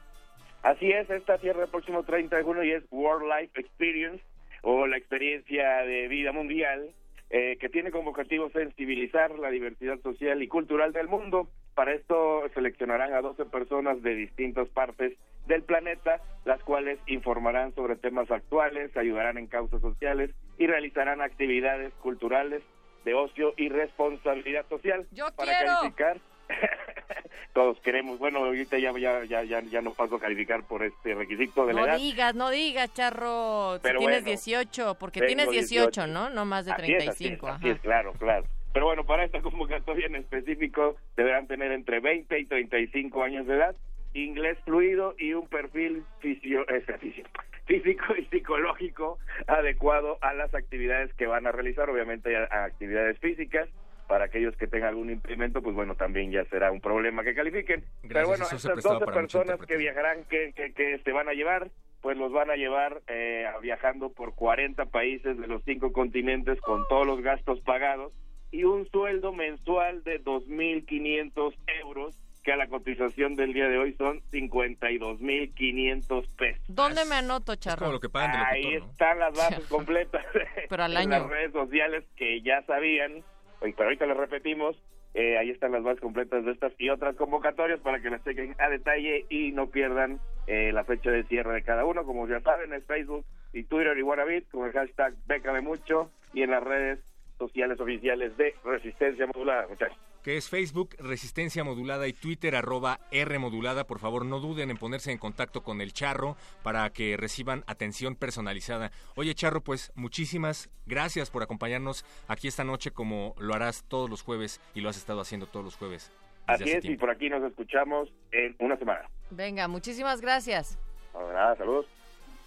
Así 0.64 0.90
es, 0.92 1.10
esta 1.10 1.38
cierra 1.40 1.64
el 1.64 1.70
próximo 1.70 2.04
30 2.04 2.38
de 2.38 2.44
junio 2.44 2.64
y 2.64 2.72
es 2.72 2.84
World 2.90 3.26
Life 3.38 3.60
Experience. 3.60 4.24
o 4.64 4.88
la 4.88 4.98
experiencia 4.98 5.78
de 5.84 6.08
vida 6.08 6.32
mundial, 6.32 6.90
eh, 7.30 7.58
que 7.60 7.70
tiene 7.70 7.92
como 7.92 8.12
objetivo 8.12 8.50
sensibilizar 8.52 9.38
la 9.38 9.50
diversidad 9.50 10.00
social 10.02 10.42
y 10.42 10.48
cultural 10.48 10.94
del 10.94 11.08
mundo. 11.08 11.50
Para 11.76 11.94
esto 11.94 12.44
seleccionarán 12.54 13.14
a 13.14 13.22
12 13.22 13.46
personas 13.46 14.02
de 14.02 14.16
distintas 14.16 14.70
partes 14.70 15.14
del 15.46 15.64
planeta, 15.64 16.22
las 16.46 16.62
cuales 16.64 17.00
informarán 17.08 17.74
sobre 17.76 17.96
temas 17.96 18.30
actuales, 18.32 18.96
ayudarán 18.96 19.38
en 19.38 19.48
causas 19.48 19.82
sociales 19.82 20.32
y 20.58 20.68
realizarán 20.68 21.22
actividades 21.22 21.94
culturales 21.96 22.64
de 23.04 23.14
ocio 23.14 23.54
y 23.58 23.70
responsabilidad 23.70 24.66
social 24.70 25.08
para 25.36 25.58
quiero. 25.58 25.74
calificar. 25.80 26.20
Todos 27.54 27.80
queremos, 27.82 28.20
bueno, 28.20 28.40
ahorita 28.40 28.78
ya, 28.78 28.92
ya, 29.00 29.24
ya, 29.24 29.44
ya, 29.44 29.62
ya 29.62 29.82
no 29.82 29.92
paso 29.92 30.16
a 30.18 30.20
calificar 30.20 30.64
por 30.64 30.84
este 30.84 31.16
requisito 31.16 31.66
de 31.66 31.74
la 31.74 31.82
No 31.82 31.88
edad. 31.88 31.98
digas, 31.98 32.36
no 32.36 32.50
digas, 32.52 32.94
charro. 32.94 33.76
Si 33.78 33.82
Pero 33.84 34.00
tienes 34.00 34.18
bueno, 34.24 34.28
18, 34.38 34.96
porque 35.00 35.22
tienes 35.22 35.50
18, 35.50 35.92
18, 35.92 36.08
¿no? 36.08 36.30
No 36.30 36.46
más 36.46 36.66
de 36.66 36.74
Así 36.74 36.84
es, 36.92 36.98
35. 37.00 37.48
así 37.48 37.56
es, 37.56 37.60
así 37.62 37.70
es, 37.78 37.80
claro, 37.82 38.14
claro. 38.14 38.46
Pero 38.74 38.86
bueno, 38.86 39.06
para 39.06 39.24
esta 39.24 39.42
convocatoria 39.42 40.06
en 40.06 40.18
específico 40.18 40.98
deberán 41.16 41.48
tener 41.48 41.72
entre 41.72 42.00
20 42.00 42.38
y 42.38 42.46
35 42.46 43.24
años 43.24 43.48
de 43.48 43.56
edad, 43.56 43.76
inglés 44.14 44.60
fluido 44.64 45.16
y 45.18 45.34
un 45.34 45.48
perfil 45.48 46.04
fisio, 46.20 46.68
este, 46.70 46.94
fisio- 47.00 47.26
físico 47.66 48.16
y 48.18 48.26
psicológico 48.26 49.18
adecuado 49.48 50.20
a 50.22 50.34
las 50.36 50.54
actividades 50.54 51.12
que 51.16 51.26
van 51.26 51.48
a 51.48 51.52
realizar, 51.52 51.90
obviamente 51.90 52.38
a, 52.38 52.44
a 52.52 52.66
actividades 52.66 53.18
físicas. 53.18 53.68
Para 54.08 54.26
aquellos 54.26 54.56
que 54.56 54.68
tengan 54.68 54.90
algún 54.90 55.10
impedimento, 55.10 55.62
pues 55.62 55.76
bueno, 55.76 55.96
también 55.96 56.32
ya 56.32 56.46
será 56.46 56.72
un 56.72 56.80
problema 56.82 57.24
que 57.24 57.36
califiquen. 57.36 57.84
Pero 58.08 58.28
bueno, 58.28 58.46
estas 58.46 58.66
prestaba 58.66 58.96
12 59.00 59.06
para 59.06 59.22
mucha 59.22 59.40
personas 59.40 59.68
que 59.68 59.78
viajarán, 59.78 60.24
que, 60.30 60.54
que, 60.56 60.74
que 60.74 61.00
se 61.00 61.12
van 61.12 61.28
a 61.28 61.34
llevar, 61.34 61.70
pues 62.02 62.18
los 62.18 62.32
van 62.32 62.50
a 62.50 62.56
llevar 62.56 63.02
eh, 63.08 63.46
viajando 63.62 64.10
por 64.14 64.34
40 64.36 64.86
países 64.86 65.38
de 65.38 65.48
los 65.48 65.62
cinco 65.66 65.92
continentes 65.92 66.62
con 66.62 66.88
todos 66.88 67.06
los 67.06 67.22
gastos 67.22 67.60
pagados 67.62 68.14
y 68.52 68.64
un 68.64 68.88
sueldo 68.90 69.34
mensual 69.34 70.04
de 70.06 70.24
2.500 70.24 71.54
euros, 71.82 72.16
que 72.46 72.54
a 72.54 72.56
la 72.56 72.68
cotización 72.68 73.36
del 73.36 73.52
día 73.52 73.68
de 73.68 73.78
hoy 73.78 73.94
son 73.98 74.22
52.500 74.32 76.26
pesos. 76.38 76.64
¿Dónde 76.68 77.06
me 77.06 77.16
anoto, 77.16 77.56
charro? 77.56 77.80
como 77.80 77.92
lo 77.94 78.00
que 78.00 78.10
pagan 78.10 78.32
de 78.32 78.38
Ahí 78.38 78.64
locutor, 78.64 78.82
¿no? 78.86 78.92
están 78.92 79.20
las 79.20 79.38
bases 79.38 79.66
completas 79.70 80.26
Pero 80.70 80.84
al 80.84 80.92
en 80.94 80.98
año. 80.98 81.10
las 81.10 81.30
redes 81.30 81.52
sociales 81.52 82.04
que 82.16 82.42
ya 82.42 82.62
sabían, 82.64 83.24
pero 83.60 83.84
ahorita 83.84 84.06
les 84.06 84.18
repetimos, 84.18 84.76
eh, 85.14 85.38
ahí 85.38 85.50
están 85.50 85.72
las 85.72 85.84
bases 85.84 86.02
completas 86.02 86.46
de 86.46 86.52
estas 86.52 86.74
y 86.78 86.90
otras 86.90 87.16
convocatorias 87.16 87.80
para 87.80 88.00
que 88.02 88.10
las 88.10 88.24
chequen 88.24 88.56
a 88.60 88.70
detalle 88.70 89.26
y 89.30 89.52
no 89.52 89.68
pierdan 89.70 90.20
eh, 90.46 90.72
la 90.72 90.84
fecha 90.84 91.10
de 91.10 91.24
cierre 91.24 91.54
de 91.54 91.64
cada 91.64 91.86
uno. 91.86 92.06
Como 92.06 92.28
ya 92.28 92.40
saben, 92.42 92.74
es 92.74 92.86
Facebook 92.86 93.26
y 93.54 93.64
Twitter 93.64 93.98
y 93.98 94.04
Wanabit 94.04 94.50
con 94.52 94.68
el 94.68 94.74
hashtag 94.74 95.14
Bécame 95.26 95.62
Mucho 95.62 96.12
y 96.34 96.44
en 96.44 96.52
las 96.52 96.64
redes 96.64 97.00
sociales 97.38 97.80
oficiales 97.80 98.36
de 98.38 98.56
Resistencia 98.64 99.28
Modulada, 99.28 99.68
muchachos. 99.68 99.98
que 100.24 100.38
es 100.38 100.50
Facebook 100.50 100.96
Resistencia 101.00 101.64
Modulada 101.64 102.08
y 102.08 102.14
Twitter 102.14 102.56
arroba 102.56 103.00
R 103.12 103.40
Modulada. 103.40 103.86
Por 103.86 104.00
favor, 104.00 104.26
no 104.26 104.40
duden 104.40 104.70
en 104.72 104.78
ponerse 104.78 105.12
en 105.12 105.18
contacto 105.18 105.64
con 105.64 105.80
el 105.80 105.94
Charro 105.94 106.36
para 106.64 106.90
que 106.90 107.16
reciban 107.18 107.64
atención 107.68 108.16
personalizada. 108.16 108.92
Oye, 109.16 109.34
Charro, 109.36 109.62
pues 109.62 109.92
muchísimas 109.96 110.70
gracias 110.86 111.30
por 111.30 111.44
acompañarnos 111.44 112.06
aquí 112.28 112.48
esta 112.48 112.64
noche 112.64 112.92
como 112.92 113.36
lo 113.40 113.54
harás 113.54 113.86
todos 113.88 114.10
los 114.10 114.22
jueves 114.22 114.60
y 114.74 114.82
lo 114.82 114.90
has 114.90 114.98
estado 114.98 115.22
haciendo 115.22 115.48
todos 115.48 115.64
los 115.64 115.78
jueves. 115.78 116.12
Así 116.46 116.72
es, 116.72 116.86
y 116.86 116.96
por 116.96 117.10
aquí 117.10 117.30
nos 117.30 117.44
escuchamos 117.44 118.10
en 118.32 118.56
una 118.60 118.78
semana. 118.78 119.10
Venga, 119.32 119.68
muchísimas 119.68 120.22
gracias. 120.22 120.80
Nada, 121.14 121.56
saludos. 121.58 121.86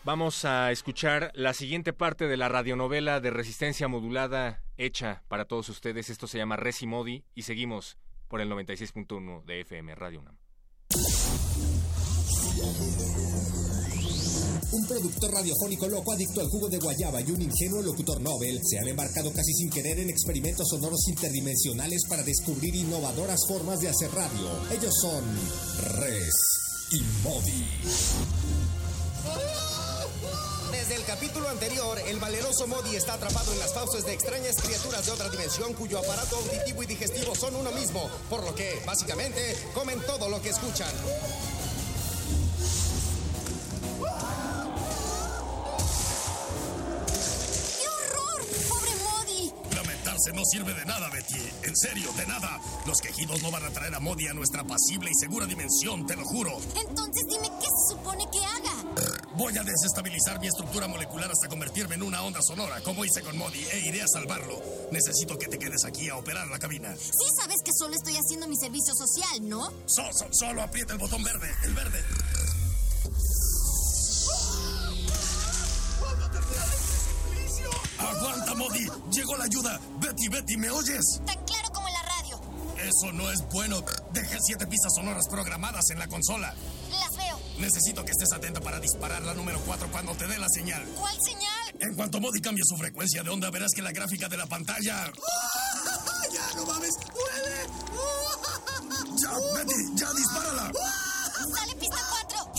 Vamos 0.03 0.47
a 0.47 0.73
escuchar 0.73 1.31
la 1.35 1.53
siguiente 1.53 1.93
parte 1.93 2.27
de 2.27 2.39
la 2.39 2.49
radionovela 2.49 3.21
de 3.21 3.31
Resistencia 3.31 3.87
Modulada 3.87 4.63
hecha 4.79 5.23
para 5.29 5.45
todos 5.45 5.69
ustedes. 5.69 6.09
Esto 6.09 6.27
se 6.27 6.39
llama 6.39 6.57
Resimodi 6.57 7.23
y 7.35 7.43
seguimos 7.43 7.99
por 8.27 8.41
el 8.41 8.49
96.1 8.49 9.45
de 9.45 9.61
FM 9.61 9.95
Radio 9.95 10.21
UNAM. 10.21 10.39
Un 14.73 14.87
productor 14.89 15.33
radiofónico 15.33 15.89
loco 15.89 16.13
adicto 16.13 16.41
al 16.41 16.47
jugo 16.47 16.69
de 16.71 16.79
guayaba 16.79 17.21
y 17.21 17.33
un 17.33 17.43
ingenuo 17.43 17.83
locutor 17.83 18.23
Nobel 18.23 18.59
se 18.65 18.79
han 18.79 18.89
embarcado 18.89 19.31
casi 19.35 19.53
sin 19.53 19.69
querer 19.69 19.99
en 19.99 20.09
experimentos 20.09 20.67
sonoros 20.71 21.07
interdimensionales 21.09 22.07
para 22.09 22.23
descubrir 22.23 22.75
innovadoras 22.75 23.41
formas 23.47 23.81
de 23.81 23.89
hacer 23.89 24.11
radio. 24.13 24.49
Ellos 24.71 24.95
son 25.03 25.25
Res 26.01 26.33
y 26.93 27.03
Modi. 27.23 27.67
Desde 30.81 30.95
el 30.95 31.05
capítulo 31.05 31.47
anterior, 31.51 31.99
el 32.09 32.19
valeroso 32.19 32.67
Modi 32.67 32.97
está 32.97 33.13
atrapado 33.13 33.53
en 33.53 33.59
las 33.59 33.75
fauces 33.75 34.07
de 34.07 34.15
extrañas 34.15 34.57
criaturas 34.57 35.05
de 35.05 35.13
otra 35.13 35.29
dimensión 35.29 35.75
cuyo 35.75 35.99
aparato 35.99 36.37
auditivo 36.37 36.83
y 36.83 36.87
digestivo 36.87 37.35
son 37.35 37.55
uno 37.55 37.71
mismo, 37.73 38.09
por 38.31 38.43
lo 38.43 38.55
que, 38.55 38.83
básicamente, 38.87 39.55
comen 39.75 40.01
todo 40.07 40.31
lo 40.31 40.41
que 40.41 40.49
escuchan. 40.49 40.91
¡Qué 47.79 47.87
horror! 47.87 48.47
¡Pobre 48.71 48.91
Modi! 49.05 49.53
Lamentarse 49.77 50.33
no 50.33 50.43
sirve 50.47 50.73
de 50.73 50.87
nada, 50.87 51.11
Betty. 51.11 51.47
En 51.63 51.77
serio, 51.77 52.11
de 52.17 52.27
nada. 52.27 52.59
Los 52.87 53.03
quejidos 53.03 53.43
no 53.43 53.51
van 53.51 53.67
a 53.67 53.71
traer 53.71 53.95
a 53.95 54.01
Modi 54.01 54.29
a 54.29 54.33
nuestra 54.33 54.65
pasible 54.65 55.11
y 55.11 55.15
segura 55.15 55.45
dimensión, 55.45 56.07
te 56.07 56.17
lo 56.17 56.25
juro. 56.25 56.59
Entonces 56.75 57.27
dime 57.29 57.51
qué 57.61 57.67
se 57.67 57.95
supone 57.95 58.27
que 58.33 58.39
haga. 58.39 59.10
Voy 59.41 59.57
a 59.57 59.63
desestabilizar 59.63 60.39
mi 60.39 60.49
estructura 60.49 60.87
molecular 60.87 61.31
hasta 61.31 61.49
convertirme 61.49 61.95
en 61.95 62.03
una 62.03 62.23
onda 62.23 62.41
sonora, 62.43 62.79
como 62.83 63.07
hice 63.07 63.23
con 63.23 63.39
Modi, 63.39 63.65
e 63.73 63.79
iré 63.89 64.03
a 64.03 64.07
salvarlo. 64.07 64.61
Necesito 64.93 65.39
que 65.39 65.49
te 65.49 65.59
quedes 65.59 65.83
aquí 65.87 66.11
a 66.11 66.17
operar 66.17 66.47
la 66.49 66.59
cabina. 66.59 66.95
Sí 66.95 67.27
sabes 67.41 67.57
que 67.65 67.71
solo 67.73 67.95
estoy 67.95 68.17
haciendo 68.19 68.47
mi 68.47 68.57
servicio 68.59 68.93
social, 68.95 69.49
¿no? 69.49 69.71
So- 69.87 70.13
so- 70.13 70.29
solo 70.33 70.61
aprieta 70.63 70.93
el 70.93 70.99
botón 70.99 71.25
verde, 71.25 71.49
el 71.65 71.73
verde. 71.73 72.05
¡Aguanta, 77.99 78.55
Modi! 78.55 78.87
¡Llegó 79.13 79.37
la 79.37 79.45
ayuda! 79.45 79.79
¡Betty, 80.01 80.29
Betty, 80.29 80.57
¿me 80.57 80.71
oyes? 80.71 81.21
Tan 81.27 81.45
claro 81.45 81.69
como 81.75 81.87
en 81.89 81.95
la 81.95 82.03
radio. 82.03 82.41
Eso 82.79 83.13
no 83.13 83.31
es 83.31 83.41
bueno. 83.53 83.85
Dejé 84.13 84.39
siete 84.41 84.67
pistas 84.67 84.95
sonoras 84.95 85.27
programadas 85.29 85.91
en 85.91 85.99
la 85.99 86.09
consola. 86.09 86.55
Necesito 87.61 88.03
que 88.05 88.13
estés 88.13 88.33
atenta 88.33 88.61
para 88.61 88.81
disparar 88.81 89.23
la 89.23 89.35
número 89.35 89.61
4 89.67 89.89
cuando 89.93 90.15
te 90.15 90.27
dé 90.27 90.39
la 90.39 90.49
señal. 90.49 90.83
¿Cuál 90.99 91.17
señal? 91.23 91.75
En 91.79 91.95
cuanto 91.95 92.19
Modi 92.19 92.41
cambie 92.41 92.65
su 92.65 92.75
frecuencia 92.77 93.23
de 93.23 93.29
onda, 93.29 93.51
verás 93.51 93.73
que 93.75 93.83
la 93.83 93.93
gráfica 93.93 94.29
de 94.29 94.37
la 94.39 94.47
pantalla. 94.47 95.13
¡Ya 96.33 96.57
no 96.57 96.65
mames! 96.65 96.95
¡Huele! 97.15 97.67
¡Ya, 99.21 99.31
Betty! 99.55 99.75
¡Ya 99.95 100.13
dispárala! 100.15 100.73
¡Sale 101.55 101.75
pista 101.77 101.99
4! 102.09 102.53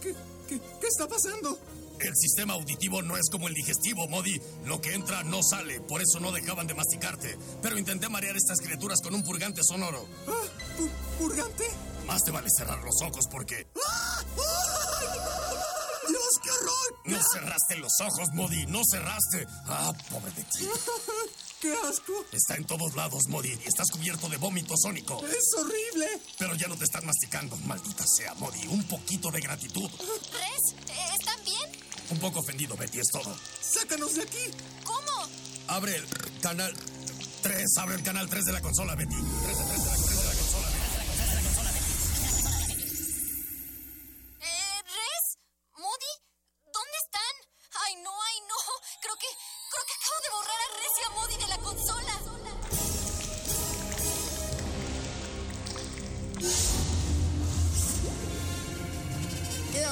¿Qué, 0.00 0.14
qué, 0.48 0.60
qué 0.80 0.86
está 0.86 1.06
pasando? 1.06 1.58
El 2.02 2.16
sistema 2.16 2.54
auditivo 2.54 3.00
no 3.02 3.16
es 3.16 3.28
como 3.30 3.48
el 3.48 3.54
digestivo, 3.54 4.08
Modi. 4.08 4.40
Lo 4.64 4.80
que 4.80 4.92
entra 4.94 5.22
no 5.24 5.42
sale, 5.42 5.80
por 5.80 6.00
eso 6.02 6.18
no 6.20 6.32
dejaban 6.32 6.66
de 6.66 6.74
masticarte. 6.74 7.38
Pero 7.62 7.78
intenté 7.78 8.08
marear 8.08 8.36
estas 8.36 8.60
criaturas 8.60 9.00
con 9.02 9.14
un 9.14 9.22
purgante 9.22 9.62
sonoro. 9.62 10.06
Ah, 10.26 10.32
pu- 10.78 10.90
¿Purgante? 11.18 11.64
Más 12.06 12.22
te 12.24 12.30
vale 12.32 12.48
cerrar 12.56 12.82
los 12.82 13.00
ojos 13.02 13.26
porque... 13.30 13.68
¡Ah! 13.86 14.22
¡Ay! 14.36 15.08
¡Dios, 16.08 16.22
qué 16.42 16.50
horror! 16.50 16.98
No 17.04 17.18
cerraste 17.32 17.76
los 17.76 17.92
ojos, 18.00 18.28
Modi, 18.34 18.66
no 18.66 18.80
cerraste. 18.90 19.46
Ah, 19.66 19.92
pobre 20.10 20.32
de 20.32 20.42
ti. 20.44 20.68
¡Qué 21.60 21.72
asco! 21.88 22.12
Está 22.32 22.56
en 22.56 22.64
todos 22.64 22.96
lados, 22.96 23.22
Modi, 23.28 23.50
y 23.64 23.68
estás 23.68 23.88
cubierto 23.92 24.28
de 24.28 24.36
vómito 24.36 24.74
sónico. 24.76 25.24
¡Es 25.24 25.54
horrible! 25.56 26.08
Pero 26.36 26.56
ya 26.56 26.66
no 26.66 26.76
te 26.76 26.82
están 26.84 27.06
masticando, 27.06 27.56
maldita 27.58 28.04
sea, 28.04 28.34
Modi. 28.34 28.66
Un 28.66 28.82
poquito 28.88 29.30
de 29.30 29.40
gratitud. 29.40 29.88
¿Res? 29.88 30.90
¿Eh, 30.90 31.14
¿Están 31.20 31.44
bien? 31.44 31.70
Un 32.10 32.18
poco 32.18 32.40
ofendido, 32.40 32.76
Betty, 32.76 33.00
es 33.00 33.08
todo. 33.08 33.36
¡Sácanos 33.60 34.14
de 34.14 34.22
aquí! 34.22 34.50
¿Cómo? 34.84 35.28
Abre 35.68 35.96
el 35.96 36.04
canal 36.40 36.74
3, 37.42 37.76
abre 37.78 37.94
el 37.96 38.02
canal 38.02 38.28
3 38.28 38.44
de 38.44 38.52
la 38.52 38.60
consola, 38.60 38.94
Betty. 38.94 39.14
3 39.14 39.22
de 39.22 39.24
3 39.42 39.44
de 39.54 39.56
la, 39.56 39.64
3 39.64 39.78
de 39.82 39.88
la 39.90 39.96
consola, 39.96 40.11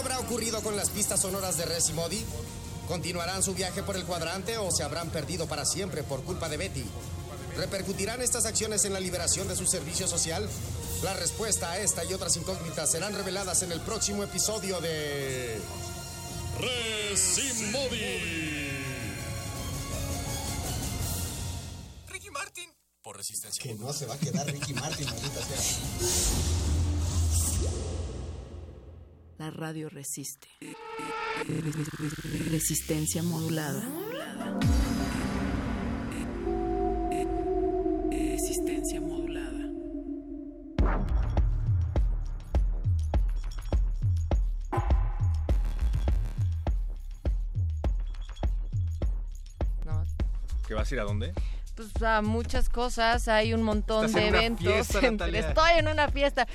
habrá 0.01 0.19
ocurrido 0.19 0.63
con 0.63 0.77
las 0.77 0.89
pistas 0.89 1.21
sonoras 1.21 1.59
de 1.59 1.67
Res 1.67 1.91
y 1.91 1.93
Modi? 1.93 2.25
¿Continuarán 2.89 3.43
su 3.43 3.55
viaje 3.55 3.83
por 3.83 3.97
el 3.97 4.05
cuadrante 4.05 4.57
o 4.57 4.71
se 4.71 4.83
habrán 4.83 5.11
perdido 5.11 5.47
para 5.47 5.67
siempre 5.67 6.03
por 6.03 6.25
culpa 6.25 6.49
de 6.49 6.57
Betty? 6.57 6.85
¿Repercutirán 7.57 8.23
estas 8.23 8.47
acciones 8.47 8.85
en 8.87 8.95
la 8.95 9.01
liberación 9.01 9.47
de 9.47 9.57
su 9.57 9.67
servicio 9.67 10.09
social? 10.09 10.49
La 11.03 11.13
respuesta 11.15 11.71
a 11.71 11.79
esta 11.79 12.03
y 12.05 12.15
otras 12.15 12.35
incógnitas 12.37 12.91
serán 12.91 13.15
reveladas 13.15 13.63
en 13.63 13.73
el 13.73 13.81
próximo 13.81 14.25
episodio 14.25 14.81
de... 14.81 15.61
Resimodi. 16.59 17.99
Ricky 22.09 22.31
Martin. 22.31 22.71
Por 23.03 23.19
resistencia. 23.19 23.63
Que 23.63 23.75
no 23.75 23.93
se 23.93 24.07
va 24.07 24.15
a 24.15 24.19
quedar 24.19 24.47
Ricky 24.47 24.73
Martin, 24.73 25.07
maldita 25.07 25.41
sea. 25.45 26.71
La 29.41 29.51
radio 29.51 29.89
resiste. 29.89 30.49
Resistencia 32.51 33.23
modulada. 33.23 33.83
Resistencia 38.11 39.01
modulada. 39.01 39.71
¿Que 50.69 50.75
vas 50.75 50.93
a 50.93 50.95
ir 50.95 51.01
a 51.01 51.05
dónde? 51.05 51.33
pues 51.81 52.03
a 52.03 52.21
muchas 52.21 52.69
cosas, 52.69 53.27
hay 53.29 53.55
un 53.55 53.63
montón 53.63 54.05
Estás 54.05 54.21
de 54.21 54.29
en 54.29 54.35
una 54.35 54.39
eventos. 54.45 54.87
fiesta. 54.89 55.27
Estoy 55.39 55.79
en 55.79 55.89
una 55.89 56.09
fiesta. 56.09 56.47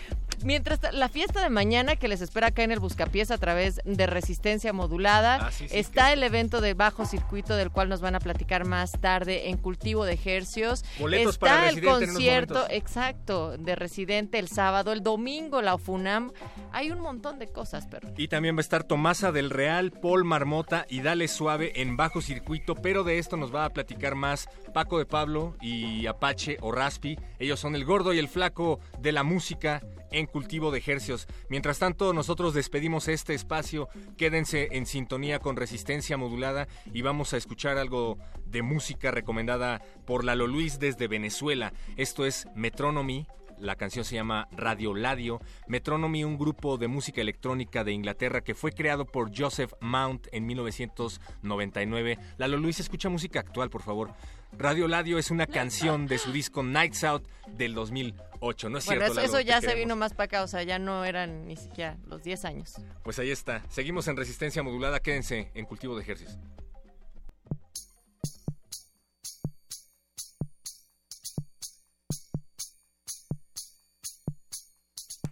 Mientras 0.45 0.79
la 0.93 1.09
fiesta 1.09 1.41
de 1.41 1.49
mañana 1.49 1.95
que 1.95 2.07
les 2.07 2.21
espera 2.21 2.47
acá 2.47 2.61
en 2.61 2.71
el 2.71 2.79
Buscapiés 2.79 3.31
a 3.31 3.39
través 3.39 3.81
de 3.83 4.05
Resistencia 4.05 4.73
Modulada, 4.73 5.47
Ah, 5.47 5.51
sí, 5.51 5.67
sí, 5.67 5.75
está 5.75 6.13
el 6.13 6.21
evento 6.21 6.61
de 6.61 6.75
bajo 6.75 7.07
circuito 7.07 7.55
del 7.55 7.71
cual 7.71 7.89
nos 7.89 7.99
van 7.99 8.13
a 8.13 8.19
platicar 8.19 8.63
más 8.63 8.91
tarde 8.91 9.49
en 9.49 9.57
Cultivo 9.57 10.05
de 10.05 10.19
Hercios. 10.23 10.85
Boletos 10.99 11.33
está 11.33 11.47
para 11.47 11.69
el 11.69 11.83
concierto, 11.83 12.63
exacto, 12.69 13.57
de 13.57 13.75
Residente 13.75 14.37
el 14.37 14.47
sábado, 14.47 14.91
el 14.91 15.01
domingo 15.01 15.63
la 15.63 15.73
UFUNAM. 15.73 16.31
Hay 16.71 16.91
un 16.91 16.99
montón 16.99 17.39
de 17.39 17.47
cosas, 17.47 17.87
pero 17.89 18.13
Y 18.15 18.27
también 18.27 18.55
va 18.55 18.59
a 18.59 18.61
estar 18.61 18.83
Tomasa 18.83 19.31
del 19.31 19.49
Real, 19.49 19.89
Paul 19.91 20.25
Marmota 20.25 20.85
y 20.87 21.01
Dale 21.01 21.27
Suave 21.27 21.81
en 21.81 21.97
bajo 21.97 22.21
circuito, 22.21 22.75
pero 22.75 23.03
de 23.03 23.17
esto 23.17 23.35
nos 23.35 23.53
va 23.53 23.65
a 23.65 23.71
platicar 23.71 24.13
más 24.13 24.47
Paco 24.75 24.99
de 24.99 25.07
Pablo 25.07 25.55
y 25.59 26.05
Apache 26.05 26.57
o 26.61 26.71
Raspi. 26.71 27.17
Ellos 27.39 27.59
son 27.59 27.73
el 27.75 27.83
gordo 27.83 28.13
y 28.13 28.19
el 28.19 28.27
flaco 28.27 28.79
de 28.99 29.11
la 29.11 29.23
música 29.23 29.81
en 30.12 30.26
cultivo 30.26 30.72
de 30.72 30.80
ejercios. 30.80 31.28
Mientras 31.49 31.80
tanto, 31.80 32.14
nosotros 32.14 32.53
despedimos 32.53 33.08
este 33.08 33.34
espacio. 33.34 33.89
Quédense 34.18 34.70
en 34.72 34.86
sintonía 34.86 35.39
con 35.39 35.56
resistencia 35.56 36.18
modulada 36.18 36.68
y 36.93 37.01
vamos 37.01 37.34
a 37.34 37.38
escuchar 37.38 37.78
algo 37.78 38.18
de 38.45 38.62
música 38.62 39.12
recomendada 39.12 39.82
por 40.06 40.24
Lalo 40.24 40.47
Luis 40.47 40.80
desde 40.80 41.08
Venezuela. 41.08 41.74
Esto 41.97 42.26
es 42.26 42.47
Metronomy 42.56 43.28
la 43.60 43.76
canción 43.76 44.06
se 44.06 44.16
llama 44.16 44.47
Radio 44.51 44.93
Ladio. 44.93 45.39
Metronomy, 45.68 46.24
un 46.24 46.38
grupo 46.38 46.78
de 46.78 46.88
música 46.88 47.22
electrónica 47.22 47.84
de 47.84 47.91
Inglaterra 47.91 48.41
que 48.41 48.56
fue 48.56 48.72
creado 48.72 49.06
por 49.06 49.36
Joseph 49.36 49.74
Mount 49.80 50.28
en 50.32 50.45
1999. 50.45 52.18
Lalo 52.38 52.58
Luis, 52.58 52.80
escucha 52.80 53.10
música 53.10 53.39
actual, 53.39 53.70
por 53.70 53.82
favor. 53.82 54.14
Radio 54.58 54.88
Ladio 54.88 55.18
es 55.18 55.32
una 55.32 55.47
canción 55.47 56.08
de 56.08 56.18
su 56.18 56.32
disco 56.32 56.64
Nights 56.64 57.03
Out 57.03 57.28
del 57.58 57.74
2008. 57.74 58.70
No 58.70 58.78
es 58.78 58.86
bueno, 58.86 59.01
cierto, 59.01 59.06
eso, 59.06 59.14
Lalo, 59.16 59.28
eso 59.28 59.38
te 59.38 59.45
ya 59.45 59.62
se 59.62 59.76
vino 59.76 59.95
más 59.95 60.14
para 60.14 60.26
acá, 60.26 60.43
o 60.43 60.47
sea, 60.47 60.64
ya 60.64 60.80
no 60.80 61.03
eran 61.03 61.47
ni 61.47 61.58
siquiera 61.58 61.97
los 62.08 62.24
10 62.24 62.45
años. 62.45 62.76
Pues 63.03 63.20
ahí 63.20 63.32
está. 63.32 63.64
Seguimos 63.70 64.08
en 64.08 64.18
resistencia 64.18 64.64
modulada. 64.64 64.99
Quédense 64.99 65.51
en 65.53 65.66
cultivo 65.66 65.95
de 65.95 66.03
ejercicios. 66.03 66.39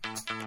See 0.03 0.43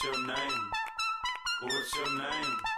What's 0.00 0.16
your 0.16 0.26
name? 0.28 0.70
What's 1.62 1.96
your 1.96 2.18
name? 2.18 2.77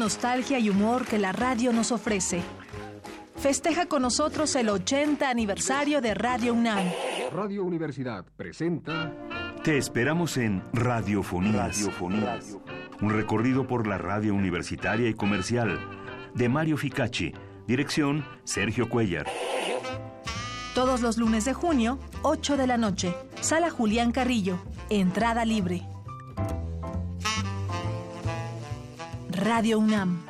Nostalgia 0.00 0.58
y 0.58 0.70
humor 0.70 1.04
que 1.04 1.18
la 1.18 1.30
radio 1.30 1.74
nos 1.74 1.92
ofrece. 1.92 2.42
Festeja 3.36 3.84
con 3.84 4.00
nosotros 4.00 4.56
el 4.56 4.70
80 4.70 5.28
aniversario 5.28 6.00
de 6.00 6.14
Radio 6.14 6.54
UNAM. 6.54 6.90
Radio 7.30 7.64
Universidad 7.64 8.24
presenta. 8.34 9.12
Te 9.62 9.76
esperamos 9.76 10.38
en 10.38 10.62
Radiofonías. 10.72 11.82
Radiofonías. 11.82 12.56
Un 13.02 13.10
recorrido 13.10 13.66
por 13.66 13.86
la 13.86 13.98
radio 13.98 14.34
universitaria 14.34 15.06
y 15.08 15.14
comercial. 15.14 15.78
De 16.34 16.48
Mario 16.48 16.78
Ficacci. 16.78 17.34
Dirección 17.66 18.24
Sergio 18.44 18.88
Cuellar. 18.88 19.26
Todos 20.74 21.02
los 21.02 21.18
lunes 21.18 21.44
de 21.44 21.52
junio, 21.52 21.98
8 22.22 22.56
de 22.56 22.66
la 22.66 22.78
noche. 22.78 23.14
Sala 23.42 23.68
Julián 23.68 24.12
Carrillo. 24.12 24.58
Entrada 24.88 25.44
libre. 25.44 25.82
Radio 29.50 29.78
UNAM. 29.80 30.29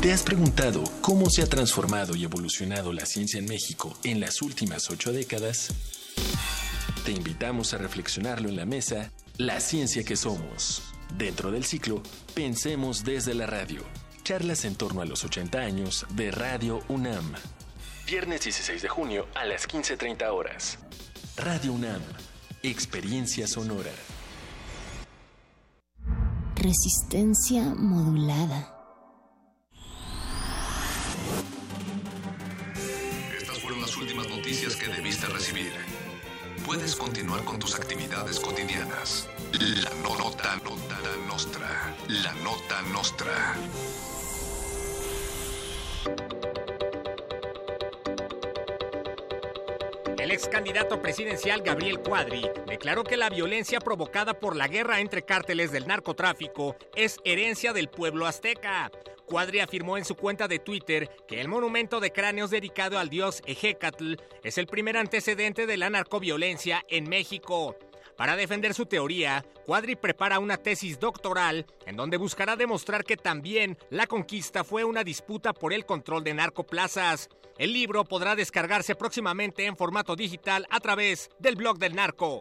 ¿Te 0.00 0.12
has 0.12 0.22
preguntado 0.22 0.82
cómo 1.02 1.28
se 1.28 1.42
ha 1.42 1.46
transformado 1.46 2.16
y 2.16 2.24
evolucionado 2.24 2.92
la 2.92 3.04
ciencia 3.04 3.38
en 3.38 3.46
México 3.46 3.94
en 4.02 4.18
las 4.18 4.40
últimas 4.40 4.90
ocho 4.90 5.12
décadas? 5.12 5.74
Te 7.04 7.12
invitamos 7.12 7.74
a 7.74 7.78
reflexionarlo 7.78 8.48
en 8.48 8.56
la 8.56 8.64
mesa 8.64 9.10
La 9.36 9.60
ciencia 9.60 10.02
que 10.02 10.16
somos. 10.16 10.82
Dentro 11.16 11.50
del 11.50 11.64
ciclo, 11.64 12.02
Pensemos 12.34 13.04
desde 13.04 13.34
la 13.34 13.46
radio. 13.46 13.82
Charlas 14.22 14.64
en 14.64 14.76
torno 14.76 15.02
a 15.02 15.04
los 15.04 15.24
80 15.24 15.58
años 15.58 16.06
de 16.14 16.30
Radio 16.30 16.80
UNAM. 16.88 17.34
Viernes 18.06 18.42
16 18.42 18.80
de 18.80 18.88
junio 18.88 19.26
a 19.34 19.44
las 19.44 19.68
15.30 19.68 20.30
horas. 20.32 20.78
Radio 21.36 21.72
UNAM. 21.72 22.00
Experiencia 22.62 23.46
sonora. 23.46 23.90
Resistencia 26.56 27.74
modulada. 27.74 28.79
Debiste 34.90 35.26
recibir. 35.26 35.72
Puedes 36.66 36.94
continuar 36.96 37.44
con 37.44 37.58
tus 37.58 37.74
actividades 37.74 38.38
cotidianas. 38.40 39.28
La 39.52 39.90
no- 40.02 40.16
nota, 40.18 40.56
nota 40.64 40.98
nostra. 41.26 41.94
La 42.08 42.32
nota 42.34 42.82
nostra. 42.92 43.56
El 50.30 50.36
ex 50.36 50.46
candidato 50.46 51.02
presidencial 51.02 51.60
Gabriel 51.60 51.98
Cuadri 51.98 52.48
declaró 52.64 53.02
que 53.02 53.16
la 53.16 53.28
violencia 53.28 53.80
provocada 53.80 54.32
por 54.32 54.54
la 54.54 54.68
guerra 54.68 55.00
entre 55.00 55.22
cárteles 55.22 55.72
del 55.72 55.88
narcotráfico 55.88 56.76
es 56.94 57.18
herencia 57.24 57.72
del 57.72 57.88
pueblo 57.88 58.26
azteca. 58.26 58.92
Cuadri 59.26 59.58
afirmó 59.58 59.98
en 59.98 60.04
su 60.04 60.14
cuenta 60.14 60.46
de 60.46 60.60
Twitter 60.60 61.10
que 61.26 61.40
el 61.40 61.48
monumento 61.48 61.98
de 61.98 62.12
cráneos 62.12 62.50
dedicado 62.50 63.00
al 63.00 63.08
dios 63.08 63.42
Ejecatl 63.44 64.14
es 64.44 64.56
el 64.56 64.68
primer 64.68 64.98
antecedente 64.98 65.66
de 65.66 65.76
la 65.76 65.90
narcoviolencia 65.90 66.84
en 66.88 67.08
México. 67.08 67.76
Para 68.16 68.36
defender 68.36 68.72
su 68.72 68.86
teoría, 68.86 69.44
Cuadri 69.66 69.96
prepara 69.96 70.38
una 70.38 70.58
tesis 70.58 71.00
doctoral 71.00 71.66
en 71.86 71.96
donde 71.96 72.18
buscará 72.18 72.54
demostrar 72.54 73.02
que 73.02 73.16
también 73.16 73.76
la 73.90 74.06
conquista 74.06 74.62
fue 74.62 74.84
una 74.84 75.02
disputa 75.02 75.52
por 75.52 75.72
el 75.72 75.84
control 75.86 76.22
de 76.22 76.34
narcoplazas. 76.34 77.30
El 77.60 77.74
libro 77.74 78.04
podrá 78.04 78.36
descargarse 78.36 78.94
próximamente 78.94 79.66
en 79.66 79.76
formato 79.76 80.16
digital 80.16 80.66
a 80.70 80.80
través 80.80 81.28
del 81.38 81.56
blog 81.56 81.76
del 81.76 81.94
narco. 81.94 82.40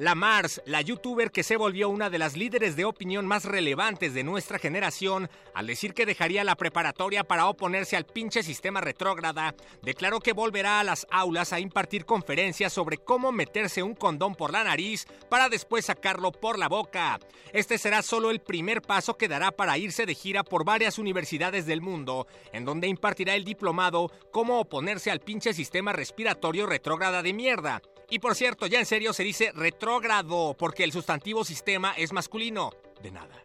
La 0.00 0.14
Mars, 0.14 0.62
la 0.64 0.80
youtuber 0.80 1.30
que 1.30 1.42
se 1.42 1.58
volvió 1.58 1.90
una 1.90 2.08
de 2.08 2.16
las 2.16 2.34
líderes 2.34 2.74
de 2.74 2.86
opinión 2.86 3.26
más 3.26 3.44
relevantes 3.44 4.14
de 4.14 4.24
nuestra 4.24 4.58
generación, 4.58 5.28
al 5.52 5.66
decir 5.66 5.92
que 5.92 6.06
dejaría 6.06 6.42
la 6.42 6.54
preparatoria 6.54 7.22
para 7.22 7.46
oponerse 7.46 7.98
al 7.98 8.06
pinche 8.06 8.42
sistema 8.42 8.80
retrógrada, 8.80 9.54
declaró 9.82 10.20
que 10.20 10.32
volverá 10.32 10.80
a 10.80 10.84
las 10.84 11.06
aulas 11.10 11.52
a 11.52 11.60
impartir 11.60 12.06
conferencias 12.06 12.72
sobre 12.72 12.96
cómo 12.96 13.30
meterse 13.30 13.82
un 13.82 13.94
condón 13.94 14.36
por 14.36 14.52
la 14.52 14.64
nariz 14.64 15.06
para 15.28 15.50
después 15.50 15.84
sacarlo 15.84 16.32
por 16.32 16.58
la 16.58 16.70
boca. 16.70 17.20
Este 17.52 17.76
será 17.76 18.00
solo 18.00 18.30
el 18.30 18.40
primer 18.40 18.80
paso 18.80 19.18
que 19.18 19.28
dará 19.28 19.50
para 19.50 19.76
irse 19.76 20.06
de 20.06 20.14
gira 20.14 20.44
por 20.44 20.64
varias 20.64 20.98
universidades 20.98 21.66
del 21.66 21.82
mundo, 21.82 22.26
en 22.54 22.64
donde 22.64 22.88
impartirá 22.88 23.34
el 23.34 23.44
diplomado 23.44 24.10
Cómo 24.32 24.60
oponerse 24.60 25.10
al 25.10 25.20
pinche 25.20 25.52
sistema 25.52 25.92
respiratorio 25.92 26.64
retrógrada 26.64 27.22
de 27.22 27.34
mierda. 27.34 27.82
Y 28.10 28.18
por 28.18 28.34
cierto, 28.34 28.66
ya 28.66 28.80
en 28.80 28.86
serio 28.86 29.12
se 29.12 29.22
dice 29.22 29.52
retrógrado, 29.54 30.56
porque 30.58 30.84
el 30.84 30.92
sustantivo 30.92 31.44
sistema 31.44 31.94
es 31.96 32.12
masculino. 32.12 32.72
De 33.00 33.10
nada. 33.10 33.42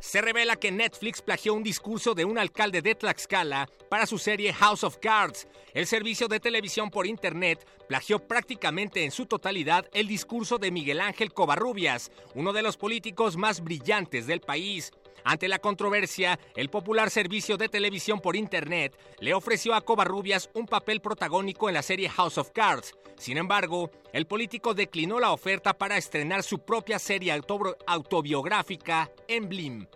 Se 0.00 0.20
revela 0.20 0.56
que 0.56 0.70
Netflix 0.70 1.22
plagió 1.22 1.54
un 1.54 1.62
discurso 1.62 2.14
de 2.14 2.24
un 2.24 2.38
alcalde 2.38 2.82
de 2.82 2.94
Tlaxcala 2.94 3.68
para 3.88 4.06
su 4.06 4.18
serie 4.18 4.52
House 4.52 4.84
of 4.84 4.98
Cards. 4.98 5.48
El 5.72 5.86
servicio 5.86 6.28
de 6.28 6.40
televisión 6.40 6.90
por 6.90 7.06
internet 7.06 7.66
plagió 7.88 8.18
prácticamente 8.18 9.04
en 9.04 9.10
su 9.10 9.26
totalidad 9.26 9.88
el 9.92 10.06
discurso 10.06 10.58
de 10.58 10.70
Miguel 10.70 11.00
Ángel 11.00 11.32
Covarrubias, 11.32 12.10
uno 12.34 12.52
de 12.52 12.62
los 12.62 12.76
políticos 12.76 13.36
más 13.36 13.62
brillantes 13.62 14.26
del 14.26 14.40
país. 14.40 14.92
Ante 15.28 15.48
la 15.48 15.58
controversia, 15.58 16.38
el 16.54 16.70
popular 16.70 17.10
servicio 17.10 17.56
de 17.56 17.68
televisión 17.68 18.20
por 18.20 18.36
Internet 18.36 18.96
le 19.18 19.34
ofreció 19.34 19.74
a 19.74 19.80
Covarrubias 19.80 20.50
un 20.54 20.66
papel 20.66 21.00
protagónico 21.00 21.68
en 21.68 21.74
la 21.74 21.82
serie 21.82 22.08
House 22.08 22.38
of 22.38 22.52
Cards. 22.52 22.94
Sin 23.18 23.36
embargo, 23.36 23.90
el 24.12 24.28
político 24.28 24.72
declinó 24.72 25.18
la 25.18 25.32
oferta 25.32 25.76
para 25.76 25.96
estrenar 25.96 26.44
su 26.44 26.60
propia 26.60 27.00
serie 27.00 27.32
auto- 27.32 27.76
autobiográfica 27.88 29.10
en 29.26 29.48
Blim. 29.48 29.86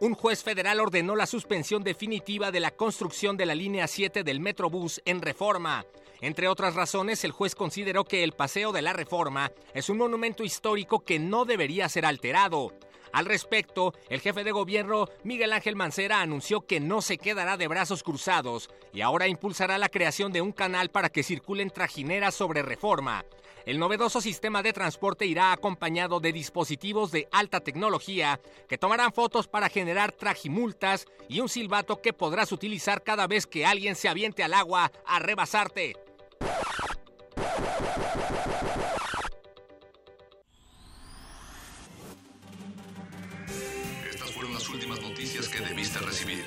Un 0.00 0.14
juez 0.14 0.42
federal 0.42 0.80
ordenó 0.80 1.14
la 1.14 1.26
suspensión 1.26 1.84
definitiva 1.84 2.50
de 2.50 2.58
la 2.58 2.72
construcción 2.72 3.36
de 3.36 3.46
la 3.46 3.54
línea 3.54 3.86
7 3.86 4.24
del 4.24 4.40
Metrobús 4.40 5.00
en 5.04 5.22
Reforma. 5.22 5.86
Entre 6.20 6.48
otras 6.48 6.74
razones, 6.74 7.22
el 7.22 7.30
juez 7.30 7.54
consideró 7.54 8.02
que 8.02 8.24
el 8.24 8.32
Paseo 8.32 8.72
de 8.72 8.82
la 8.82 8.94
Reforma 8.94 9.52
es 9.74 9.88
un 9.88 9.98
monumento 9.98 10.42
histórico 10.42 11.04
que 11.04 11.20
no 11.20 11.44
debería 11.44 11.88
ser 11.88 12.04
alterado. 12.04 12.72
Al 13.12 13.26
respecto, 13.26 13.92
el 14.08 14.20
jefe 14.20 14.42
de 14.42 14.52
gobierno, 14.52 15.06
Miguel 15.22 15.52
Ángel 15.52 15.76
Mancera, 15.76 16.22
anunció 16.22 16.66
que 16.66 16.80
no 16.80 17.02
se 17.02 17.18
quedará 17.18 17.56
de 17.56 17.68
brazos 17.68 18.02
cruzados 18.02 18.70
y 18.92 19.02
ahora 19.02 19.28
impulsará 19.28 19.76
la 19.76 19.90
creación 19.90 20.32
de 20.32 20.40
un 20.40 20.52
canal 20.52 20.90
para 20.90 21.10
que 21.10 21.22
circulen 21.22 21.70
trajineras 21.70 22.34
sobre 22.34 22.62
reforma. 22.62 23.24
El 23.64 23.78
novedoso 23.78 24.20
sistema 24.20 24.62
de 24.62 24.72
transporte 24.72 25.26
irá 25.26 25.52
acompañado 25.52 26.20
de 26.20 26.32
dispositivos 26.32 27.12
de 27.12 27.28
alta 27.30 27.60
tecnología 27.60 28.40
que 28.68 28.78
tomarán 28.78 29.12
fotos 29.12 29.46
para 29.46 29.68
generar 29.68 30.12
trajimultas 30.12 31.06
y 31.28 31.40
un 31.40 31.48
silbato 31.48 32.00
que 32.00 32.12
podrás 32.12 32.50
utilizar 32.50 33.02
cada 33.02 33.26
vez 33.26 33.46
que 33.46 33.64
alguien 33.64 33.94
se 33.94 34.08
aviente 34.08 34.42
al 34.42 34.54
agua 34.54 34.90
a 35.06 35.18
rebasarte. 35.20 35.94
Que 45.52 45.60
debiste 45.60 45.98
recibir. 45.98 46.44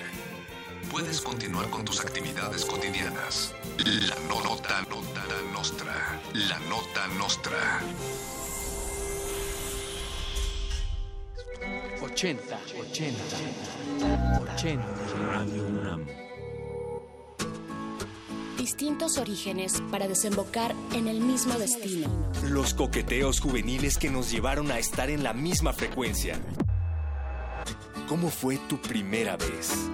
puedes 0.92 1.22
continuar 1.22 1.70
con 1.70 1.86
tus 1.86 2.00
actividades 2.00 2.66
cotidianas. 2.66 3.54
La 3.78 4.16
nota, 4.28 4.82
nota, 4.90 5.24
la 5.28 5.52
nostra. 5.52 6.22
La 6.34 6.60
nota 6.60 7.08
nostra. 7.18 7.82
80, 12.02 12.60
80, 12.80 13.24
80. 14.54 14.86
Radio 15.20 15.68
UNAM. 15.68 16.06
Distintos 18.58 19.18
orígenes 19.18 19.82
para 19.92 20.08
desembocar 20.08 20.74
en 20.94 21.08
el 21.08 21.20
mismo 21.20 21.54
destino. 21.60 22.10
Los 22.44 22.74
coqueteos 22.74 23.40
juveniles 23.40 23.98
que 23.98 24.10
nos 24.10 24.32
llevaron 24.32 24.72
a 24.72 24.80
estar 24.80 25.10
en 25.10 25.24
la 25.24 25.34
misma 25.34 25.74
frecuencia. 25.74 26.40
¿Cómo 28.08 28.30
fue 28.30 28.60
tu 28.70 28.78
primera 28.78 29.36
vez? 29.36 29.90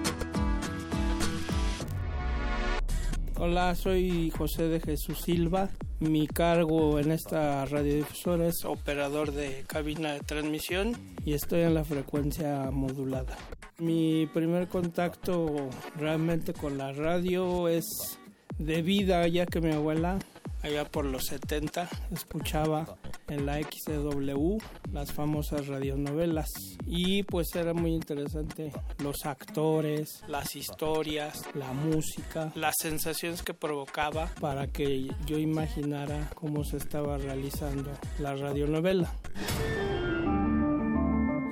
Hola, 3.38 3.74
soy 3.74 4.30
José 4.30 4.68
de 4.68 4.80
Jesús 4.80 5.22
Silva. 5.22 5.70
Mi 5.98 6.26
cargo 6.26 6.98
en 6.98 7.10
esta 7.10 7.64
radiodifusora 7.64 8.48
es 8.48 8.66
operador 8.66 9.32
de 9.32 9.64
cabina 9.66 10.12
de 10.12 10.20
transmisión 10.20 10.94
y 11.24 11.32
estoy 11.32 11.62
en 11.62 11.72
la 11.72 11.84
frecuencia 11.84 12.70
modulada. 12.70 13.38
Mi 13.78 14.28
primer 14.34 14.68
contacto 14.68 15.70
realmente 15.96 16.52
con 16.52 16.76
la 16.76 16.92
radio 16.92 17.66
es 17.66 18.18
de 18.58 18.82
vida, 18.82 19.26
ya 19.26 19.46
que 19.46 19.62
mi 19.62 19.72
abuela, 19.72 20.18
allá 20.62 20.84
por 20.84 21.04
los 21.04 21.26
70, 21.26 21.88
escuchaba 22.12 22.96
en 23.28 23.46
la 23.46 23.60
XW 23.60 24.58
las 24.92 25.12
famosas 25.12 25.66
radionovelas. 25.66 26.48
Y 26.86 27.22
pues 27.24 27.54
era 27.54 27.74
muy 27.74 27.92
interesante 27.92 28.72
los 28.98 29.26
actores, 29.26 30.22
las 30.28 30.56
historias, 30.56 31.44
la 31.54 31.72
música, 31.72 32.52
las 32.54 32.74
sensaciones 32.80 33.42
que 33.42 33.54
provocaba 33.54 34.30
para 34.40 34.66
que 34.66 35.08
yo 35.26 35.38
imaginara 35.38 36.30
cómo 36.34 36.64
se 36.64 36.76
estaba 36.76 37.18
realizando 37.18 37.90
la 38.18 38.34
radionovela. 38.34 39.12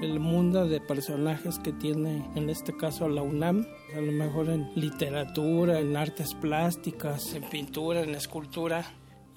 El 0.03 0.19
mundo 0.19 0.67
de 0.67 0.81
personajes 0.81 1.59
que 1.59 1.73
tiene 1.73 2.25
en 2.35 2.49
este 2.49 2.75
caso 2.75 3.07
la 3.09 3.21
UNAM, 3.21 3.67
a 3.95 4.01
lo 4.01 4.13
mejor 4.13 4.49
en 4.49 4.71
literatura, 4.75 5.79
en 5.79 5.95
artes 5.95 6.35
plásticas, 6.35 7.35
en 7.35 7.43
pintura, 7.45 8.01
en 8.01 8.15
escultura, 8.15 8.83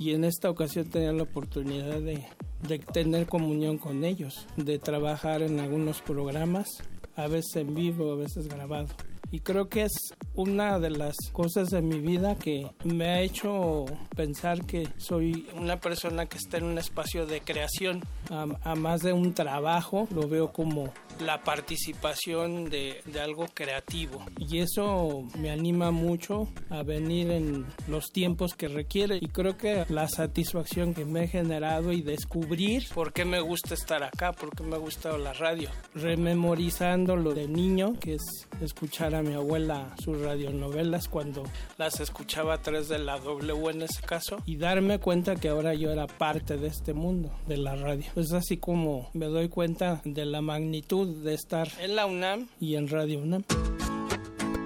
y 0.03 0.11
en 0.11 0.25
esta 0.25 0.49
ocasión 0.49 0.89
tenía 0.89 1.13
la 1.13 1.23
oportunidad 1.23 2.01
de, 2.01 2.25
de 2.67 2.79
tener 2.79 3.25
comunión 3.25 3.77
con 3.77 4.03
ellos, 4.03 4.47
de 4.57 4.77
trabajar 4.77 5.41
en 5.41 5.61
algunos 5.61 6.01
programas, 6.01 6.67
a 7.15 7.27
veces 7.27 7.55
en 7.55 7.73
vivo, 7.73 8.11
a 8.11 8.15
veces 8.15 8.49
grabado. 8.49 8.87
Y 9.33 9.39
creo 9.39 9.67
que 9.67 9.81
es 9.81 10.13
una 10.35 10.77
de 10.77 10.91
las 10.91 11.15
cosas 11.31 11.71
de 11.71 11.81
mi 11.81 11.99
vida 11.99 12.35
que 12.35 12.69
me 12.83 13.05
ha 13.09 13.21
hecho 13.21 13.85
pensar 14.15 14.63
que 14.63 14.87
soy 14.97 15.47
una 15.55 15.79
persona 15.79 16.27
que 16.27 16.37
está 16.37 16.57
en 16.57 16.65
un 16.65 16.77
espacio 16.77 17.25
de 17.25 17.41
creación, 17.41 18.03
a, 18.29 18.45
a 18.63 18.75
más 18.75 19.01
de 19.01 19.11
un 19.11 19.33
trabajo, 19.33 20.07
lo 20.13 20.27
veo 20.27 20.53
como 20.53 20.93
la 21.19 21.43
participación 21.43 22.69
de, 22.69 23.01
de, 23.05 23.21
algo 23.21 23.47
creativo. 23.53 24.23
Y 24.37 24.59
eso 24.59 25.27
me 25.37 25.49
anima 25.49 25.91
mucho 25.91 26.47
a 26.69 26.83
venir 26.83 27.31
en 27.31 27.65
los 27.87 28.11
tiempos 28.11 28.53
que 28.53 28.67
requiere. 28.67 29.17
Y 29.21 29.27
creo 29.27 29.57
que 29.57 29.85
la 29.89 30.07
satisfacción 30.07 30.93
que 30.93 31.05
me 31.05 31.23
he 31.23 31.27
generado 31.27 31.91
y 31.91 32.01
descubrir 32.01 32.87
por 32.93 33.13
qué 33.13 33.25
me 33.25 33.39
gusta 33.39 33.73
estar 33.73 34.03
acá, 34.03 34.31
por 34.33 34.55
qué 34.55 34.63
me 34.63 34.75
ha 34.75 34.79
gustado 34.79 35.17
la 35.17 35.33
radio. 35.33 35.69
Rememorizando 35.95 37.15
lo 37.15 37.33
de 37.33 37.47
niño, 37.47 37.93
que 37.99 38.15
es 38.15 38.47
escuchar 38.61 39.15
a 39.15 39.22
mi 39.23 39.33
abuela 39.33 39.95
sus 40.03 40.19
radionovelas 40.19 41.07
cuando 41.07 41.43
las 41.77 41.99
escuchaba 41.99 42.55
a 42.55 42.61
través 42.61 42.89
de 42.89 42.99
la 42.99 43.17
W 43.19 43.69
en 43.71 43.81
ese 43.83 44.01
caso. 44.01 44.37
Y 44.45 44.57
darme 44.57 44.99
cuenta 44.99 45.35
que 45.35 45.49
ahora 45.49 45.73
yo 45.73 45.91
era 45.91 46.07
parte 46.07 46.57
de 46.57 46.67
este 46.67 46.93
mundo, 46.93 47.31
de 47.47 47.57
la 47.57 47.75
radio. 47.75 48.05
Es 48.15 48.33
así 48.33 48.57
como 48.57 49.09
me 49.13 49.25
doy 49.25 49.49
cuenta 49.49 50.01
de 50.03 50.25
la 50.25 50.41
magnitud 50.41 51.23
de 51.23 51.33
estar 51.33 51.67
en 51.79 51.95
la 51.95 52.05
UNAM 52.05 52.47
y 52.59 52.75
en 52.75 52.87
Radio 52.89 53.19
UNAM. 53.19 53.43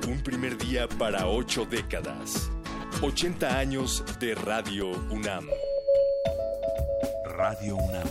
Un 0.08 0.24
primer 0.24 0.58
día 0.58 0.88
para 0.88 1.28
ocho 1.28 1.66
décadas. 1.66 2.50
80 3.02 3.60
años 3.60 4.04
de 4.20 4.34
Radio 4.34 4.90
UNAM. 5.12 5.48
Radio 7.26 7.76
UNAM. 7.76 8.08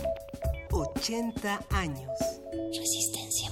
80 0.71 1.59
años. 1.71 2.17
Resistencia 2.73 3.51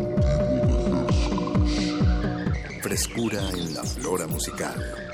Frescura 2.91 3.39
en 3.51 3.73
la 3.73 3.85
flora 3.85 4.27
musical. 4.27 5.10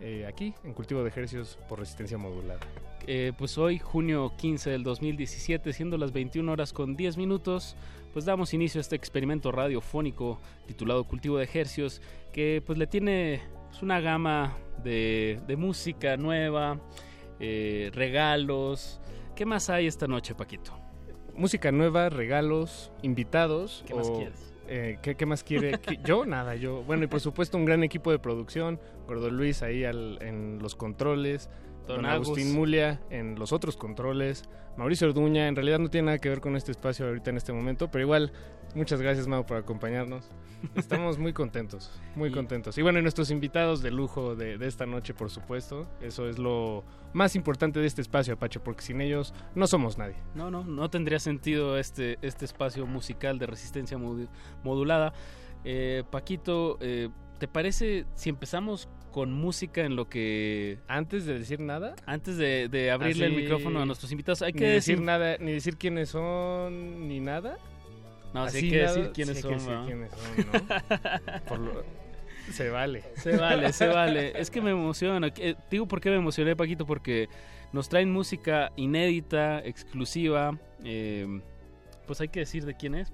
eh, 0.02 0.26
aquí 0.28 0.54
en 0.64 0.74
Cultivo 0.74 1.04
de 1.04 1.10
Ejercicios 1.10 1.58
por 1.70 1.80
Resistencia 1.80 2.18
Modulada. 2.18 2.60
Eh, 3.08 3.34
pues 3.38 3.58
hoy, 3.58 3.80
junio 3.80 4.34
15 4.38 4.70
del 4.72 4.84
2017, 4.84 5.74
siendo 5.74 5.98
las 5.98 6.12
21 6.12 6.52
horas 6.52 6.74
con 6.74 6.96
10 6.96 7.18
minutos, 7.18 7.76
pues 8.14 8.26
damos 8.26 8.54
inicio 8.54 8.80
a 8.80 8.82
este 8.82 8.96
experimento 8.96 9.52
radiofónico 9.52 10.40
titulado 10.66 11.04
Cultivo 11.06 11.38
de 11.38 11.44
Ejercios, 11.44 12.02
que 12.34 12.64
pues 12.66 12.78
le 12.78 12.88
tiene 12.88 13.42
pues, 13.70 13.82
una 13.84 14.00
gama 14.00 14.58
de, 14.84 15.40
de 15.48 15.56
música 15.56 16.18
nueva, 16.18 16.80
eh, 17.40 17.92
regalos. 17.94 19.00
¿Qué 19.36 19.46
más 19.46 19.70
hay 19.70 19.88
esta 19.88 20.08
noche, 20.08 20.36
Paquito? 20.36 20.74
Música 21.36 21.72
nueva, 21.72 22.10
regalos, 22.10 22.92
invitados. 23.02 23.84
¿Qué 23.88 23.96
más 23.96 24.10
quieres? 24.10 24.51
Eh, 24.68 24.98
¿qué, 25.02 25.26
más 25.26 25.44
quiere? 25.44 25.80
¿Qué- 25.80 26.00
yo, 26.04 26.26
nada, 26.26 26.56
yo. 26.56 26.84
Bueno, 26.84 27.04
y 27.04 27.08
por 27.08 27.20
supuesto 27.20 27.58
un 27.58 27.66
gran 27.66 27.84
equipo 27.84 28.12
de 28.12 28.20
producción. 28.20 28.80
Gordo 29.08 29.30
Luis 29.30 29.62
ahí 29.64 29.84
al- 29.84 30.18
en 30.22 30.60
los 30.62 30.76
controles. 30.76 31.50
Don 31.88 31.98
Don, 31.98 32.06
Agus. 32.06 32.28
Agustín 32.28 32.54
Mulia 32.54 33.02
en 33.10 33.36
los 33.38 33.52
otros 33.52 33.78
controles. 33.78 34.44
Mauricio 34.78 35.08
Orduña, 35.08 35.48
en 35.48 35.56
realidad 35.56 35.80
no 35.80 35.90
tiene 35.90 36.06
nada 36.08 36.18
que 36.20 36.30
ver 36.30 36.40
con 36.42 36.56
este 36.56 36.72
espacio 36.72 37.06
ahorita 37.08 37.30
en 37.30 37.38
este 37.38 37.52
momento, 37.52 37.90
pero 37.92 38.04
igual, 38.04 38.32
muchas 38.74 39.02
gracias 39.02 39.28
Mau 39.28 39.46
por 39.46 39.58
acompañarnos. 39.58 40.24
Estamos 40.76 41.18
muy 41.18 41.34
contentos, 41.34 41.92
muy 42.16 42.30
Y- 42.30 42.32
contentos. 42.32 42.78
Y 42.78 42.82
bueno, 42.82 43.00
y 43.00 43.02
nuestros 43.02 43.32
invitados 43.32 43.82
de 43.82 43.92
lujo 43.92 44.36
de, 44.36 44.58
de 44.58 44.68
esta 44.68 44.86
noche, 44.86 45.14
por 45.14 45.30
supuesto. 45.30 45.88
Eso 46.02 46.30
es 46.30 46.38
lo 46.40 46.86
más 47.14 47.36
importante 47.36 47.80
de 47.82 47.88
este 47.88 48.02
espacio, 48.02 48.36
Apache, 48.36 48.60
porque 48.62 48.82
sin 48.84 49.02
ellos 49.02 49.34
no 49.56 49.68
somos 49.68 49.98
nadie. 49.98 50.16
No, 50.36 50.50
no, 50.52 50.64
no 50.64 50.90
tendría 50.90 51.20
sentido 51.20 51.78
este, 51.78 52.18
este 52.22 52.46
espacio 52.46 52.86
musical 52.88 53.40
de 53.40 53.48
resistencia 53.48 53.98
modu- 53.98 54.30
modulada. 54.64 55.14
Eh, 55.66 56.04
Paquito, 56.10 56.78
eh, 56.80 57.10
¿te 57.40 57.48
parece 57.50 58.06
si 58.16 58.30
empezamos 58.30 58.88
con 59.12 59.32
música 59.34 59.82
en 59.82 59.96
lo 59.96 60.08
que... 60.10 60.78
Antes 60.88 61.26
de 61.26 61.38
decir 61.40 61.60
nada, 61.60 61.96
Antes 62.06 62.38
de, 62.38 62.68
de 62.70 62.92
abrirle 62.92 63.26
el 63.28 63.34
micrófono 63.36 63.82
a 63.82 63.86
nuestros 63.86 64.12
invitados, 64.12 64.42
hay 64.42 64.54
ni 64.54 64.60
que 64.60 64.66
decir 64.66 64.96
decir... 64.96 65.06
nada, 65.06 65.38
ni 65.40 65.52
decir 65.52 65.78
quiénes 65.78 66.10
son, 66.10 67.08
ni 67.08 67.20
nada. 67.20 67.58
No, 68.34 68.48
sí 68.50 68.58
hay 68.58 68.64
Así 68.64 68.70
que 68.72 68.78
nada, 68.84 68.96
decir 68.96 69.12
quiénes 69.14 69.36
sí 69.38 69.42
son, 69.42 69.52
hay 69.54 69.58
que 69.60 69.66
decir 69.66 69.76
¿no? 69.76 69.86
quiénes 69.86 70.12
son, 70.12 70.46
¿no? 70.52 71.42
Por 71.48 71.60
lo- 71.60 72.02
se 72.52 72.70
vale. 72.70 73.04
Se 73.16 73.38
vale, 73.38 73.72
se 73.72 73.88
vale. 73.94 74.34
Es 74.40 74.50
que 74.50 74.62
me 74.62 74.72
emociona. 74.72 75.28
Eh, 75.38 75.56
digo 75.70 75.88
por 75.88 76.02
qué 76.02 76.10
me 76.10 76.16
emocioné, 76.18 76.56
Paquito, 76.56 76.86
porque 76.86 77.30
nos 77.72 77.88
traen 77.88 78.12
música 78.12 78.72
inédita, 78.76 79.60
exclusiva. 79.60 80.58
eh, 80.84 81.40
pues 82.12 82.20
hay 82.20 82.28
que 82.28 82.42
decir 82.42 82.66
de 82.66 82.76
quién 82.76 82.94
es. 82.94 83.10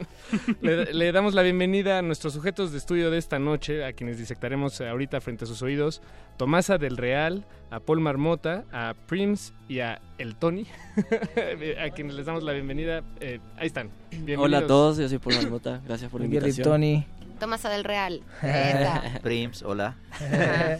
Le, 0.62 0.94
le 0.94 1.12
damos 1.12 1.34
la 1.34 1.42
bienvenida 1.42 1.98
a 1.98 2.02
nuestros 2.02 2.32
sujetos 2.32 2.72
de 2.72 2.78
estudio 2.78 3.10
de 3.10 3.18
esta 3.18 3.38
noche, 3.38 3.84
a 3.84 3.92
quienes 3.92 4.16
disectaremos 4.16 4.80
ahorita 4.80 5.20
frente 5.20 5.44
a 5.44 5.46
sus 5.46 5.60
oídos. 5.60 6.00
Tomasa 6.38 6.78
del 6.78 6.96
Real, 6.96 7.44
a 7.70 7.80
Paul 7.80 8.00
Marmota, 8.00 8.64
a 8.72 8.94
Prince 9.06 9.52
y 9.68 9.80
a 9.80 10.00
El 10.16 10.36
Tony, 10.36 10.64
a 11.78 11.90
quienes 11.90 12.14
les 12.14 12.24
damos 12.24 12.42
la 12.42 12.52
bienvenida. 12.52 13.02
Eh, 13.20 13.38
ahí 13.58 13.66
están. 13.66 13.90
Bienvenidos. 14.10 14.44
Hola 14.46 14.58
a 14.60 14.66
todos, 14.66 14.96
yo 14.96 15.06
soy 15.10 15.18
Paul 15.18 15.34
Marmota, 15.34 15.82
gracias 15.84 16.10
por 16.10 16.22
la 16.22 16.24
invitación. 16.24 16.64
Tony. 16.64 17.06
Tomasa 17.42 17.68
del 17.70 17.82
Real. 17.82 18.22
Prims, 19.24 19.64
hola. 19.64 19.96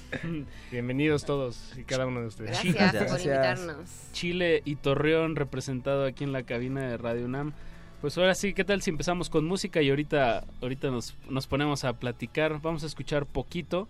Bienvenidos 0.71 1.25
todos 1.25 1.73
y 1.77 1.83
cada 1.83 2.07
uno 2.07 2.21
de 2.21 2.29
ustedes. 2.29 2.51
Gracias 2.73 3.11
por 3.11 3.19
invitarnos. 3.21 3.91
Chile 4.13 4.63
y 4.65 4.77
Torreón 4.77 5.35
representado 5.35 6.05
aquí 6.05 6.23
en 6.23 6.31
la 6.31 6.45
cabina 6.45 6.83
de 6.83 6.97
Radio 6.99 7.25
UNAM. 7.25 7.53
Pues 8.01 8.17
ahora 8.17 8.37
sí, 8.37 8.55
¿qué 8.55 8.63
tal 8.63 8.81
si 8.81 8.91
empezamos 8.91 9.29
con 9.29 9.45
música 9.45 9.83
y 9.83 9.91
ahorita, 9.91 10.45
ahorita 10.61 10.93
nos, 10.93 11.17
nos 11.29 11.49
ponemos 11.49 11.83
a 11.83 11.95
platicar? 11.95 12.61
Vamos 12.63 12.85
a 12.85 12.87
escuchar 12.87 13.27
poquito, 13.27 13.89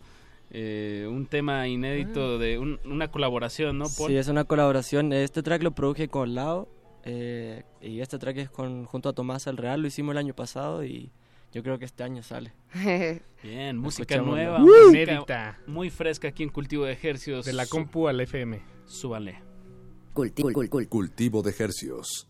eh, 0.50 1.06
un 1.10 1.26
tema 1.26 1.68
inédito 1.68 2.38
de 2.38 2.58
un- 2.58 2.80
una 2.86 3.08
colaboración, 3.10 3.76
¿no? 3.76 3.84
Paul? 3.98 4.08
Sí, 4.08 4.16
es 4.16 4.28
una 4.28 4.44
colaboración. 4.44 5.12
Este 5.12 5.42
track 5.42 5.62
lo 5.62 5.72
produje 5.72 6.08
con 6.08 6.34
Lao 6.34 6.70
eh, 7.04 7.64
y 7.82 8.00
este 8.00 8.18
track 8.18 8.38
es 8.38 8.48
con, 8.48 8.86
junto 8.86 9.10
a 9.10 9.12
Tomás 9.12 9.46
El 9.46 9.58
Real. 9.58 9.82
Lo 9.82 9.88
hicimos 9.88 10.12
el 10.12 10.18
año 10.18 10.32
pasado 10.34 10.82
y 10.84 11.10
yo 11.52 11.62
creo 11.62 11.78
que 11.78 11.84
este 11.84 12.02
año 12.02 12.22
sale. 12.22 12.52
Bien, 13.42 13.76
música 13.76 14.16
nueva, 14.18 14.58
música 14.58 15.58
muy 15.66 15.90
fresca 15.90 16.28
aquí 16.28 16.42
en 16.42 16.48
Cultivo 16.48 16.84
de 16.84 16.92
Ejercios. 16.92 17.44
De 17.44 17.52
la 17.52 17.66
compu 17.66 18.08
al 18.08 18.20
FM. 18.20 18.60
Súbale. 18.86 19.40
Cultivo 20.88 21.42
de 21.42 21.54
Hercios. 21.58 22.28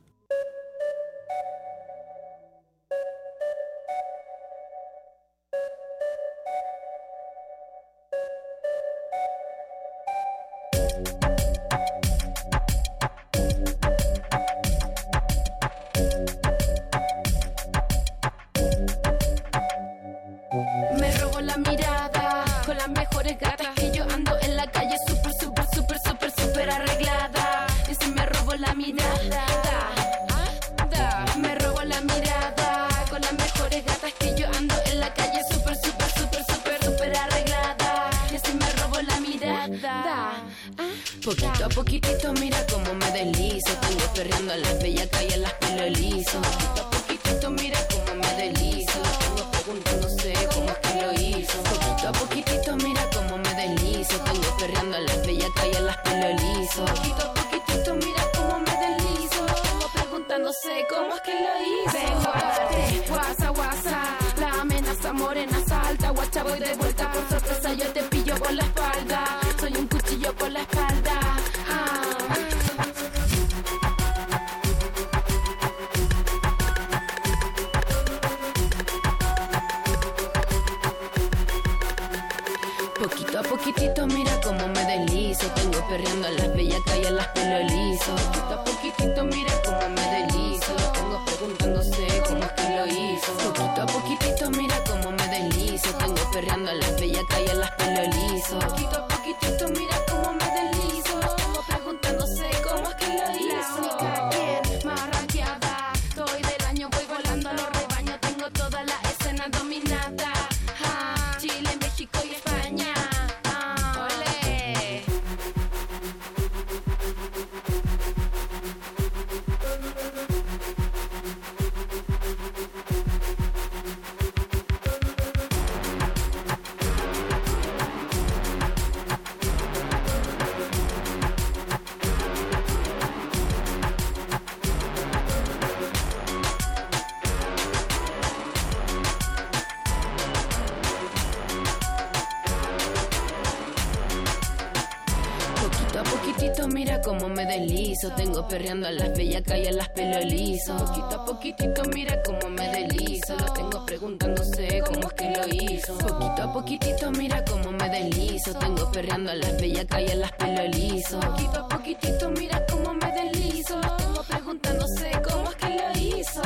Tengo 148.23 148.47
perreando 148.47 148.87
a 148.87 148.93
las 148.93 149.19
bellacas 149.19 149.59
y 149.59 149.67
a 149.67 149.73
las 149.73 149.89
pelo 149.89 150.21
liso. 150.21 150.77
Poquito 150.77 151.21
a 151.21 151.25
poquitito 151.25 151.83
mira 151.93 152.23
cómo 152.23 152.51
me 152.51 152.69
deslizo. 152.69 153.37
Lo 153.37 153.53
tengo 153.53 153.85
preguntándose 153.85 154.81
cómo 154.87 155.09
es 155.09 155.15
que 155.15 155.31
lo 155.31 155.49
hizo. 155.51 155.99
Poquito 155.99 156.43
a 156.45 156.53
poquitito 156.53 157.11
mira 157.11 157.45
cómo 157.45 157.73
me 157.73 157.89
deslizo. 157.89 158.55
Tengo 158.61 158.93
perreando 158.93 159.33
a 159.33 159.35
las 159.35 159.61
bellacas 159.61 160.03
y 160.03 160.11
a 160.13 160.15
las 160.15 160.33
pelo 160.35 160.69
liso. 160.69 161.19
Poquito 161.19 161.59
a 161.59 161.69
poquitito 161.69 162.31
mira 162.31 162.65
cómo 162.71 162.95
me 162.95 163.13
deslizo. 163.13 163.81
Lo 163.81 163.97
tengo 163.97 164.23
preguntándose 164.23 165.11
cómo 165.29 165.51
es 165.51 165.57
que 165.57 165.69
lo 165.69 165.99
hizo 165.99 166.43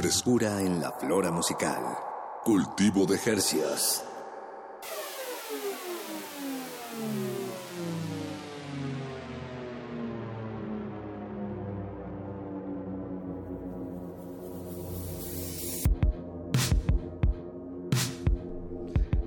Frescura 0.00 0.62
en 0.62 0.80
la 0.80 0.92
flora 0.92 1.30
musical. 1.30 1.82
Cultivo 2.42 3.04
de 3.04 3.18
Jercias. 3.18 4.02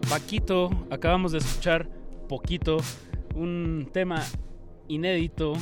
Paquito, 0.10 0.72
acabamos 0.90 1.34
de 1.34 1.38
escuchar 1.38 1.88
poquito 2.28 2.78
un 3.36 3.92
tema 3.94 4.24
inédito 4.88 5.54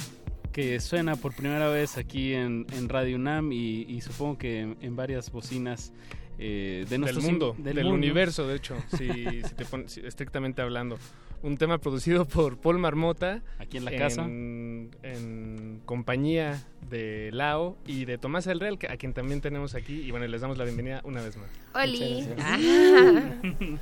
que 0.52 0.80
suena 0.80 1.16
por 1.16 1.34
primera 1.34 1.68
vez 1.70 1.98
aquí 1.98 2.34
en, 2.34 2.66
en 2.78 2.90
Radio 2.90 3.16
UNAM 3.16 3.52
y, 3.52 3.84
y 3.88 4.02
supongo 4.02 4.38
que 4.38 4.60
en, 4.62 4.78
en 4.82 4.96
varias 4.96 5.32
bocinas 5.32 5.94
eh, 6.40 6.80
de 6.86 6.90
del 6.90 7.02
nuestro 7.02 7.22
mundo, 7.22 7.56
del, 7.58 7.76
del, 7.76 7.84
mundo. 7.86 7.98
universo, 7.98 8.48
de 8.48 8.56
hecho, 8.56 8.76
si, 8.98 9.08
si 9.44 9.54
te 9.56 9.66
pon- 9.66 9.88
si- 9.88 10.02
estrictamente 10.02 10.62
hablando. 10.62 10.98
Un 11.44 11.58
tema 11.58 11.80
producido 11.80 12.26
por 12.28 12.58
Paul 12.60 12.78
Marmota. 12.78 13.42
Aquí 13.58 13.78
en 13.78 13.86
la 13.86 13.96
casa. 13.98 14.24
En 14.26 15.82
compañía 15.86 16.62
de 16.88 17.32
Lao 17.34 17.78
y 17.88 18.06
de 18.06 18.20
Tomás 18.20 18.46
El 18.46 18.60
Real, 18.60 18.78
que- 18.78 18.88
a 18.88 18.98
quien 18.98 19.14
también 19.14 19.42
tenemos 19.42 19.74
aquí. 19.74 20.02
Y 20.02 20.12
bueno, 20.12 20.28
les 20.28 20.42
damos 20.42 20.58
la 20.60 20.66
bienvenida 20.66 21.02
una 21.04 21.22
vez 21.22 21.38
más. 21.38 21.50
Oli. 21.74 22.28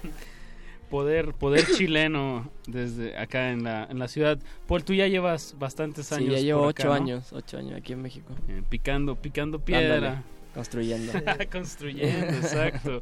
poder 0.89 1.33
poder 1.33 1.65
chileno 1.77 2.51
desde 2.67 3.17
acá 3.17 3.51
en 3.51 3.63
la, 3.63 3.85
en 3.89 3.99
la 3.99 4.07
ciudad. 4.07 4.39
Paul, 4.67 4.83
tú 4.83 4.93
ya 4.93 5.07
llevas 5.07 5.55
bastantes 5.59 6.07
Sí, 6.07 6.15
años. 6.15 6.33
ya 6.35 6.39
llevo 6.41 6.67
acá, 6.67 6.83
ocho 6.83 6.87
¿no? 6.89 6.93
años, 6.93 7.33
ocho 7.33 7.57
años 7.57 7.77
aquí 7.77 7.93
en 7.93 8.01
México. 8.01 8.33
Eh, 8.47 8.61
picando, 8.69 9.15
picando 9.15 9.59
piedra. 9.59 10.23
Construyendo. 10.53 11.13
Construyendo, 11.51 12.27
exacto. 12.37 13.01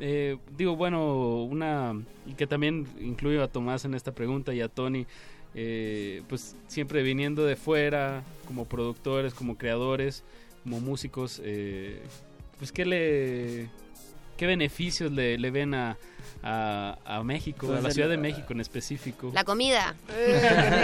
Eh, 0.00 0.36
digo, 0.56 0.76
bueno, 0.76 1.42
una. 1.42 1.92
Y 2.26 2.34
que 2.34 2.46
también 2.46 2.86
incluyo 3.00 3.42
a 3.42 3.48
Tomás 3.48 3.84
en 3.84 3.94
esta 3.94 4.12
pregunta 4.12 4.54
y 4.54 4.60
a 4.60 4.68
Tony. 4.68 5.06
eh, 5.54 6.22
pues 6.28 6.54
siempre 6.68 7.02
viniendo 7.02 7.44
de 7.44 7.56
fuera, 7.56 8.22
como 8.46 8.64
productores, 8.66 9.34
como 9.34 9.58
creadores, 9.58 10.22
como 10.62 10.78
músicos. 10.80 11.40
eh, 11.44 12.00
pues, 12.58 12.70
¿qué 12.70 12.84
le. 12.84 13.68
¿Qué 14.36 14.46
beneficios 14.46 15.10
le, 15.10 15.36
le 15.36 15.50
ven 15.50 15.74
a, 15.74 15.98
a, 16.42 16.98
a 17.04 17.22
México, 17.24 17.72
a 17.72 17.80
la 17.80 17.90
Ciudad 17.90 18.08
de 18.08 18.16
México 18.16 18.52
en 18.52 18.60
específico? 18.60 19.30
La 19.34 19.44
comida. 19.44 19.94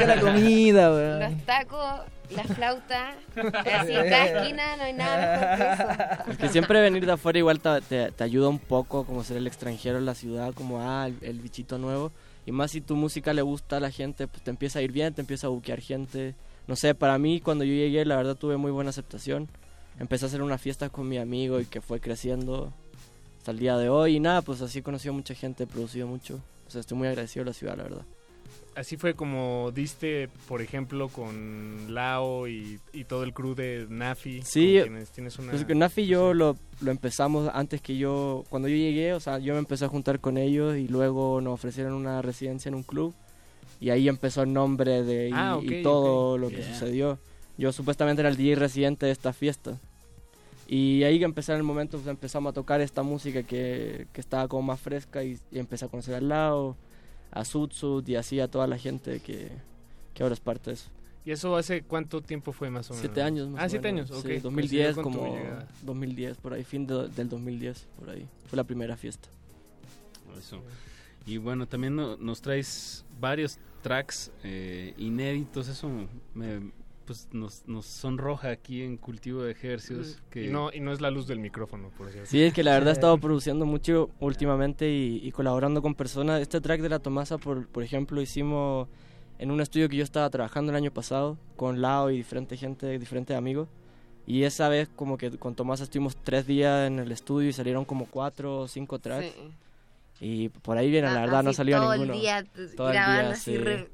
la 0.07 0.21
comida, 0.21 0.91
weón. 0.93 1.21
Los 1.21 1.45
tacos, 1.45 2.01
la 2.31 2.45
flauta. 2.45 3.15
Así 3.37 3.93
en 3.93 4.09
cada 4.11 4.25
esquina 4.27 4.77
no 4.77 4.83
hay 4.85 4.93
nada 4.93 5.17
mejor 5.39 5.57
que 5.59 6.23
eso. 6.25 6.31
Es 6.33 6.37
que 6.39 6.49
siempre 6.49 6.81
venir 6.81 7.07
de 7.07 7.13
afuera 7.13 7.39
igual 7.39 7.61
te, 7.61 7.81
te- 7.83 8.11
te 8.13 8.25
ayuda 8.25 8.49
un 8.49 8.59
poco, 8.59 9.05
como 9.05 9.23
ser 9.25 9.37
el 9.37 9.47
extranjero 9.47 9.99
en 9.99 10.07
la 10.07 10.15
ciudad, 10.15 10.53
como, 10.55 10.81
ah, 10.81 11.07
el, 11.07 11.17
el 11.23 11.41
bichito 11.41 11.79
nuevo. 11.79 12.13
Y 12.47 12.53
más 12.53 12.73
si 12.73 12.81
tu 12.81 12.95
música 12.97 13.33
le 13.33 13.43
gusta 13.43 13.79
a 13.79 13.81
la 13.81 13.91
gente, 13.91 14.27
pues 14.27 14.43
te 14.43 14.51
empieza 14.51 14.79
a 14.79 14.83
ir 14.83 14.93
bien, 14.93 15.15
te 15.15 15.21
empieza 15.23 15.47
a 15.47 15.51
buquear 15.51 15.81
gente. 15.81 16.35
No 16.67 16.77
sé, 16.77 16.95
para 16.95 17.17
mí 17.19 17.41
cuando 17.41 17.65
yo 17.65 17.73
llegué, 17.73 18.05
la 18.05 18.17
verdad 18.17 18.35
tuve 18.37 18.57
muy 18.57 18.71
buena 18.71 18.91
aceptación. 18.91 19.49
Empecé 19.99 20.25
a 20.25 20.29
hacer 20.29 20.43
una 20.43 20.59
fiesta 20.59 20.89
con 20.89 21.09
mi 21.09 21.19
amigo 21.19 21.61
y 21.61 21.67
que 21.67 21.81
fue 21.81 22.01
creciendo 22.01 22.73
hasta 23.45 23.51
el 23.53 23.59
día 23.59 23.77
de 23.77 23.91
hoy. 23.91 24.17
Y 24.17 24.21
nada, 24.21 24.41
pues 24.41 24.63
así 24.63 24.79
he 24.79 24.83
conocido 24.83 25.13
a 25.13 25.17
mucha 25.17 25.35
gente, 25.35 25.65
he 25.65 25.67
producido 25.67 26.07
mucho. 26.07 26.41
O 26.67 26.71
sea, 26.71 26.81
estoy 26.81 26.97
muy 26.97 27.09
agradecido 27.09 27.45
de 27.45 27.51
la 27.51 27.55
ciudad, 27.55 27.77
la 27.77 27.83
verdad. 27.83 28.03
Así 28.75 28.97
fue 28.97 29.13
como 29.13 29.71
diste, 29.71 30.31
por 30.49 30.63
ejemplo, 30.63 31.09
con 31.11 31.93
Lao 31.95 32.49
y, 32.49 32.81
y 32.95 33.05
todo 33.05 33.23
el 33.23 33.35
crew 33.35 33.55
de 33.55 33.87
Nafi. 33.87 34.41
Sí, 34.43 34.79
con 34.83 34.99
tienes 35.15 35.39
una... 35.39 35.53
pues 35.53 35.77
Nafi 35.77 36.03
y 36.03 36.07
yo 36.07 36.33
lo, 36.33 36.57
lo 36.81 36.91
empezamos 36.91 37.51
antes 37.53 37.83
que 37.83 37.99
yo, 37.99 38.45
cuando 38.49 38.67
yo 38.69 38.77
llegué, 38.77 39.13
o 39.13 39.21
sea, 39.21 39.39
yo 39.39 39.53
me 39.53 39.59
empecé 39.59 39.85
a 39.85 39.89
juntar 39.89 40.19
con 40.21 40.39
ellos 40.39 40.77
y 40.79 40.89
luego 40.89 41.43
nos 41.43 41.53
ofrecieron 41.53 41.93
una 41.93 42.23
residencia 42.23 42.71
en 42.71 42.75
un 42.77 42.83
club 42.83 43.15
y 43.79 43.91
ahí 43.91 44.09
empezó 44.09 44.43
el 44.43 44.55
nombre 44.55 45.03
de 45.03 45.29
y, 45.29 45.33
Ah, 45.35 45.61
y 45.63 45.83
todo 45.83 46.39
lo 46.39 46.49
que 46.49 46.57
Yeah. 46.57 46.73
sucedió. 46.73 47.19
Yo 47.59 47.73
supuestamente 47.73 48.23
era 48.23 48.31
el 48.31 48.37
DJ 48.39 48.55
residente 48.57 49.05
de 49.07 49.13
esta 49.13 49.35
fiesta. 49.35 49.79
Y 50.67 51.03
ahí 51.05 51.19
que 51.19 51.25
empecé 51.25 51.53
en 51.53 51.59
el 51.59 51.65
momento, 51.65 51.99
pues 51.99 52.09
empezamos 52.09 52.51
a 52.51 52.55
tocar 52.55 52.81
esta 52.81 53.03
música 53.03 53.43
que, 53.43 54.07
que 54.13 54.21
estaba 54.21 54.49
como 54.49 54.63
más 54.63 54.81
fresca 54.81 55.23
y, 55.23 55.39
y 55.51 55.59
empecé 55.59 55.85
a 55.85 55.89
conocer 55.89 56.15
al 56.15 56.29
lado, 56.29 56.77
a 57.31 57.45
Sutsut 57.45 58.09
y 58.09 58.17
así 58.17 58.41
a 58.41 58.49
toda 58.49 58.67
la 58.67 58.79
gente 58.79 59.21
que, 59.21 59.51
que 60.15 60.23
ahora 60.23 60.33
es 60.35 60.41
parte 60.41 60.71
de 60.71 60.75
eso. 60.75 60.89
¿Y 61.27 61.31
eso 61.33 61.57
hace 61.57 61.83
cuánto 61.83 62.21
tiempo 62.21 62.53
fue 62.53 62.69
más 62.71 62.91
o 62.91 62.95
menos? 62.95 63.01
Siete 63.01 63.23
años 63.23 63.49
más 63.49 63.63
Ah, 63.63 63.67
o 63.67 63.69
siete 63.71 63.93
menos, 63.93 64.11
años, 64.11 64.23
sí, 64.23 64.37
ok. 64.37 64.43
2010 64.43 64.95
con 64.97 65.05
tu 65.05 65.19
como 65.19 65.35
llegada. 65.37 65.69
2010 65.83 66.37
por 66.39 66.53
ahí, 66.55 66.65
fin 66.65 66.87
de- 66.87 67.09
del 67.09 67.29
2010 67.29 67.87
por 67.99 68.11
ahí. 68.11 68.27
Fue 68.47 68.57
la 68.57 68.65
primera 68.65 68.97
fiesta. 68.97 69.29
Eso. 70.39 70.61
Y 71.27 71.39
bueno, 71.39 71.67
también 71.67 71.97
no- 71.97 72.17
nos 72.19 72.41
traes 72.43 73.05
varios 73.21 73.59
tracks 73.83 74.31
eh, 74.43 74.93
inéditos, 74.99 75.69
eso 75.69 75.89
me, 76.35 76.61
pues 77.07 77.29
nos, 77.33 77.67
nos 77.67 77.87
sonroja 77.87 78.51
aquí 78.51 78.83
en 78.83 78.97
Cultivo 78.97 79.43
de 79.43 79.53
Ejercicios. 79.53 80.23
Que 80.31 80.45
Y 80.47 80.49
no, 80.49 80.73
y 80.73 80.81
no 80.81 80.93
es 80.93 81.01
la 81.01 81.11
luz 81.11 81.27
del 81.27 81.39
micrófono, 81.39 81.91
por 81.97 82.11
cierto. 82.11 82.31
Sí, 82.31 82.43
es 82.43 82.53
que 82.55 82.63
la 82.63 82.73
verdad 82.73 82.91
he 82.91 82.93
estado 82.93 83.19
produciendo 83.19 83.67
mucho 83.67 84.11
últimamente 84.21 84.91
y, 84.91 85.21
y 85.23 85.31
colaborando 85.33 85.83
con 85.83 85.95
personas. 85.95 86.41
Este 86.41 86.61
track 86.61 86.81
de 86.81 86.89
La 86.89 86.99
Tomasa, 86.99 87.39
por, 87.39 87.67
por 87.69 87.83
ejemplo, 87.83 88.21
hicimos 88.23 88.89
en 89.39 89.51
un 89.51 89.61
estudio 89.61 89.89
que 89.89 89.97
yo 89.97 90.05
estaba 90.05 90.31
trabajando 90.31 90.71
el 90.73 90.77
año 90.77 90.91
pasado 90.93 91.37
con 91.57 91.81
Lao 91.81 92.11
y 92.11 92.17
diferente 92.17 92.57
gente, 92.57 92.99
diferentes 92.99 93.37
amigos. 93.37 93.69
Y 94.27 94.45
esa 94.45 94.69
vez 94.71 94.89
como 94.97 95.19
que 95.19 95.31
con 95.33 95.55
Tomasa 95.55 95.85
estuvimos 95.85 96.17
tres 96.17 96.47
días 96.47 96.87
en 96.87 96.99
el 96.99 97.13
estudio 97.13 97.49
y 97.51 97.53
salieron 97.53 97.85
como 97.85 98.07
cuatro 98.07 98.61
o 98.61 98.69
cinco 98.69 98.99
tracks. 98.99 99.27
Sí. 99.35 99.51
Y 100.21 100.49
por 100.49 100.79
ahí 100.79 100.91
viene, 100.91 101.09
la 101.09 101.19
Ah, 101.19 101.21
verdad, 101.27 101.43
no 101.43 101.53
salió 101.53 101.77
todo 101.79 101.93
el 101.93 102.01
ninguno. 102.03 102.19
día, 102.21 102.45
Todo 102.77 102.89
el 102.89 102.95
grabando 102.95 103.23
día, 103.23 103.31
así 103.33 103.51
sí. 103.51 103.59
re- 103.59 103.89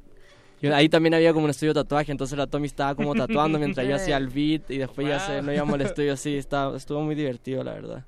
Y 0.63 0.67
ahí 0.69 0.89
también 0.89 1.15
había 1.15 1.33
como 1.33 1.45
un 1.45 1.51
estudio 1.51 1.73
de 1.73 1.81
tatuaje, 1.81 2.13
entonces 2.13 2.37
la 2.37 2.47
Tommy 2.47 2.67
estaba 2.67 2.95
como 2.95 3.15
tatuando 3.15 3.59
mientras 3.61 3.87
yo 3.87 3.95
hacía 3.97 4.17
el 4.19 4.29
beat 4.29 4.71
y 4.71 4.79
después 4.79 5.07
ya 5.09 5.19
se, 5.21 5.41
no 5.43 5.53
íbamos 5.53 5.75
al 5.75 5.81
estudio 5.83 6.13
así, 6.13 6.37
estaba, 6.37 6.77
estuvo 6.77 7.01
muy 7.01 7.15
divertido, 7.15 7.65
la 7.65 7.73
verdad. 7.73 8.05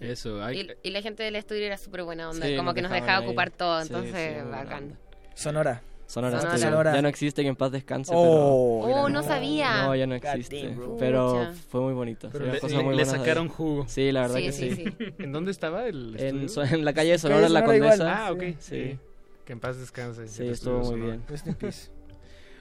Eso, 0.00 0.42
hay, 0.42 0.60
Y, 0.82 0.88
y 0.88 0.90
la 0.90 1.00
gente 1.00 1.22
del 1.22 1.36
estudio 1.36 1.64
era 1.66 1.78
súper 1.78 2.02
buena 2.02 2.28
onda, 2.28 2.46
Sí, 2.46 2.56
como 2.56 2.66
nos 2.66 2.74
que 2.74 2.82
nos 2.82 2.90
dejaba 2.90 3.18
ahí. 3.18 3.24
ocupar 3.24 3.50
todo, 3.50 3.80
Sí, 3.80 3.86
entonces 3.88 4.34
sí, 4.42 4.50
bacán. 4.50 4.98
Sonora. 5.34 5.82
Sonora, 6.06 6.38
Sonora. 6.38 6.58
Sonora. 6.58 6.94
Ya 6.94 7.00
no 7.02 7.08
existe, 7.08 7.42
que 7.42 7.48
en 7.48 7.56
paz 7.56 7.72
descanse, 7.72 8.12
Oh, 8.14 8.82
pero... 8.84 8.96
Oh, 9.04 9.08
no 9.08 9.22
sabía. 9.22 9.84
No, 9.84 9.94
ya 9.96 10.06
no 10.06 10.14
existe, 10.14 10.76
pero 10.98 11.48
fue 11.70 11.80
muy 11.80 11.94
bonito. 11.94 12.28
Pero 12.30 12.54
sí, 12.68 12.76
le- 12.76 12.82
muy 12.82 12.94
le 12.94 13.06
sacaron 13.06 13.48
jugo. 13.48 13.86
Sí, 13.88 14.12
la 14.12 14.22
verdad 14.22 14.36
Sí, 14.36 14.42
que 14.44 14.52
sí, 14.52 14.70
sí. 14.76 14.84
sí. 14.84 14.94
¿En 15.18 15.32
dónde 15.32 15.50
estaba 15.50 15.86
el 15.86 16.14
En, 16.20 16.26
estudio? 16.44 16.48
so- 16.50 16.62
en 16.64 16.84
la 16.84 16.92
calle 16.92 17.12
de 17.12 17.16
Calle 17.16 17.18
Sonora, 17.18 17.46
en 17.46 17.52
la 17.54 17.60
Sonora 17.60 17.76
igual. 17.76 17.98
Condesa. 17.98 18.26
Ah, 18.26 18.32
ok. 18.32 18.42
Sí. 18.58 18.98
Que 19.44 19.52
en 19.52 19.60
paz 19.60 19.78
descanse. 19.78 20.28
Sí, 20.28 20.46
estuvo 20.48 20.80
muy 20.92 21.00
bien. 21.00 21.22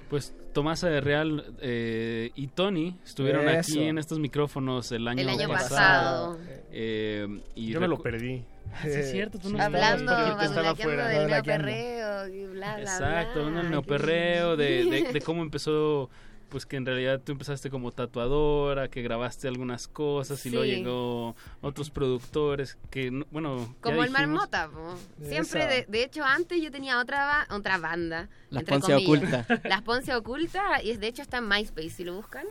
Pues 0.10 0.36
Tomasa 0.54 0.90
de 0.90 1.02
Real 1.02 1.56
eh, 1.60 2.30
y 2.36 2.48
Tony 2.48 3.00
estuvieron 3.04 3.50
Eso. 3.50 3.72
aquí 3.72 3.84
en 3.84 3.98
estos 3.98 4.20
micrófonos 4.20 4.92
el 4.92 5.08
año, 5.08 5.22
El 5.22 5.30
año 5.30 5.48
pasado. 5.48 6.34
pasado. 6.34 6.40
Eh, 6.72 7.42
y 7.56 7.72
Yo 7.72 7.82
me 7.82 7.88
lo 7.88 8.00
perdí. 8.00 8.44
Ah, 8.74 8.82
sí, 8.84 8.90
es 8.90 9.12
cierto, 9.12 9.40
tú 9.40 9.50
no 9.50 9.60
Hablando, 9.60 10.12
afuera. 10.14 11.08
del 11.08 11.28
neoperreo 11.32 12.28
y 12.28 12.46
bla, 12.46 12.76
bla, 12.76 12.82
Exacto, 12.82 13.46
Qué 13.46 13.70
neoperreo, 13.70 14.56
de, 14.56 14.84
lindo. 14.84 15.08
de, 15.08 15.14
de 15.14 15.22
cómo 15.22 15.42
empezó, 15.42 16.12
pues 16.54 16.68
que 16.68 16.76
en 16.78 16.86
realidad 16.86 17.20
tú 17.20 17.32
empezaste 17.32 17.72
como 17.72 17.92
tatuadora, 17.92 18.88
que 18.88 19.02
grabaste 19.02 19.48
algunas 19.48 19.88
cosas 19.88 20.46
y 20.46 20.52
luego 20.52 20.66
llegó 20.66 21.36
otros 21.62 21.90
productores 21.90 22.78
que, 22.92 23.10
no- 23.10 23.26
bueno, 23.32 23.66
ya 23.68 23.82
Como 23.82 24.04
el 24.04 24.12
marmota, 24.12 24.70
po. 24.70 24.96
siempre, 25.28 25.66
de, 25.66 25.86
de 25.90 26.04
hecho 26.04 26.24
antes 26.24 26.62
yo 26.62 26.70
tenía 26.70 27.00
otra 27.00 27.48
otra 27.50 27.80
banda. 27.80 28.30
Las 28.52 28.62
entre 28.62 28.76
Poncia 28.76 28.96
comillas. 28.96 29.44
Oculta. 29.44 29.62
Las 29.68 29.82
Poncia 29.82 30.16
Oculta, 30.18 30.84
y 30.84 30.96
de 30.96 31.08
hecho 31.08 31.24
está 31.24 31.40
en 31.40 31.48
MySpace, 31.48 31.90
si 31.90 32.04
lo 32.04 32.14
buscan. 32.14 32.46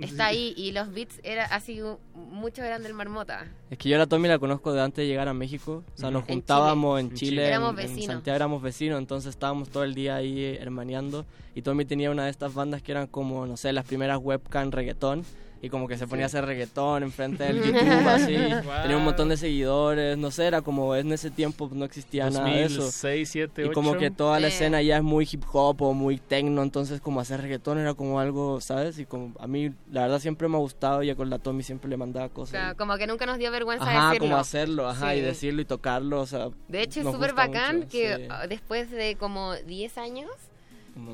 Está 0.00 0.26
ahí, 0.26 0.54
y 0.56 0.72
los 0.72 0.92
beats 0.92 1.20
era 1.22 1.44
así, 1.44 1.80
muchos 2.14 2.64
eran 2.64 2.82
del 2.82 2.94
marmota. 2.94 3.46
Es 3.70 3.78
que 3.78 3.88
yo 3.88 3.96
a 3.96 3.98
la 3.98 4.06
Tommy 4.06 4.28
la 4.28 4.38
conozco 4.38 4.72
de 4.72 4.80
antes 4.80 5.02
de 5.02 5.06
llegar 5.06 5.28
a 5.28 5.34
México. 5.34 5.82
O 5.94 5.98
sea, 5.98 6.10
nos 6.10 6.24
juntábamos 6.24 7.00
en 7.00 7.06
En 7.06 7.14
Chile, 7.14 7.30
Chile. 7.30 7.42
en, 7.42 7.48
Éramos 7.48 7.70
en 7.70 7.76
vecinos. 7.76 8.06
Santiago 8.06 8.36
éramos 8.36 8.62
vecinos, 8.62 8.98
entonces 8.98 9.30
estábamos 9.30 9.68
todo 9.70 9.84
el 9.84 9.94
día 9.94 10.16
ahí 10.16 10.40
eh, 10.40 10.58
hermaneando. 10.60 11.24
Y 11.54 11.62
Tommy 11.62 11.84
tenía 11.84 12.10
una 12.10 12.24
de 12.24 12.30
estas 12.30 12.54
bandas 12.54 12.82
que 12.82 12.92
eran 12.92 13.06
como, 13.06 13.46
no 13.46 13.56
sé, 13.56 13.72
las 13.72 13.84
primeras 13.86 14.18
webcam 14.22 14.70
reggaetón. 14.70 15.24
Y 15.62 15.70
como 15.70 15.88
que 15.88 15.96
se 15.96 16.06
ponía 16.06 16.26
a 16.26 16.26
hacer 16.26 16.44
reggaetón 16.44 17.02
enfrente 17.02 17.44
del 17.44 17.62
YouTube, 17.62 18.06
así. 18.08 18.34
Tenía 18.82 18.96
un 18.98 19.04
montón 19.04 19.30
de 19.30 19.36
seguidores, 19.38 20.16
no 20.18 20.30
sé, 20.30 20.46
era 20.46 20.60
como 20.60 20.94
en 20.94 21.10
ese 21.12 21.30
tiempo 21.30 21.70
no 21.72 21.84
existía 21.86 22.28
nada 22.28 22.46
de 22.50 22.64
eso. 22.64 22.82
2006, 22.82 23.28
7, 23.30 23.64
Y 23.66 23.70
como 23.70 23.96
que 23.96 24.10
toda 24.10 24.38
la 24.38 24.48
escena 24.48 24.82
ya 24.82 24.98
es 24.98 25.02
muy 25.02 25.26
hip 25.30 25.42
hop 25.52 25.80
o 25.82 25.94
muy 25.94 26.18
techno, 26.18 26.62
entonces 26.62 27.00
como 27.00 27.20
hacer 27.20 27.40
reggaetón 27.40 27.78
era 27.78 27.94
como 27.94 28.20
algo, 28.20 28.60
¿sabes? 28.60 28.98
Y 28.98 29.06
como 29.06 29.32
a 29.40 29.46
mí 29.46 29.72
la 29.90 30.02
verdad 30.02 30.20
siempre 30.20 30.46
me 30.46 30.56
ha 30.56 30.60
gustado, 30.60 31.02
ya 31.02 31.14
con 31.14 31.30
la 31.30 31.38
Tommy 31.38 31.62
siempre 31.62 31.88
le 31.88 31.96
mandaba 31.96 32.26
O 32.26 32.30
cosas. 32.30 32.50
sea, 32.50 32.74
como 32.74 32.96
que 32.98 33.06
nunca 33.06 33.24
nos 33.24 33.38
dio 33.38 33.50
vergüenza 33.50 33.84
Ajá, 33.88 34.08
decirlo. 34.10 34.26
como 34.28 34.36
hacerlo, 34.38 34.88
ajá, 34.88 35.14
y 35.14 35.20
Sí. 35.20 35.24
decirlo 35.24 35.62
y 35.62 35.64
tocarlo, 35.64 36.20
o 36.20 36.26
sea. 36.26 36.48
De 36.68 36.82
hecho, 36.82 37.00
es 37.00 37.06
súper 37.06 37.32
bacán 37.32 37.76
mucho, 37.78 37.88
que 37.88 38.16
sí. 38.16 38.48
después 38.48 38.90
de 38.90 39.16
como 39.16 39.54
10 39.54 39.96
años. 39.98 40.30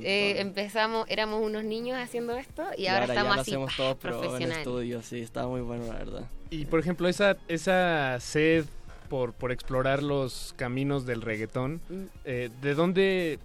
Eh, 0.03 0.41
empezamos, 0.41 1.07
éramos 1.09 1.41
unos 1.43 1.65
niños 1.65 1.99
haciendo 1.99 2.37
esto 2.37 2.65
y, 2.77 2.83
Y 2.83 2.87
ahora, 2.87 3.07
estamos 3.07 3.35
lo 3.37 3.41
así, 3.43 3.51
hacemos 3.53 3.73
pero 4.01 4.37
en 4.39 4.53
estudio, 4.53 5.03
sí, 5.03 5.21
está 5.21 5.47
muy 5.47 5.61
bueno 5.61 5.87
la 5.87 5.95
verdad. 5.95 6.25
Y 6.51 6.67
por 6.67 6.79
ejemplo, 6.81 7.09
esa, 7.09 7.37
esa 7.49 8.19
sed 8.21 8.65
por, 9.09 9.33
por 9.33 9.53
explorar 9.53 10.03
los 10.03 10.55
caminos 10.57 11.05
del 11.07 11.21
reggaetón, 11.23 11.81
Mm. 11.89 12.03
eh, 12.25 12.51
¿de 12.63 12.75
dónde 12.75 13.39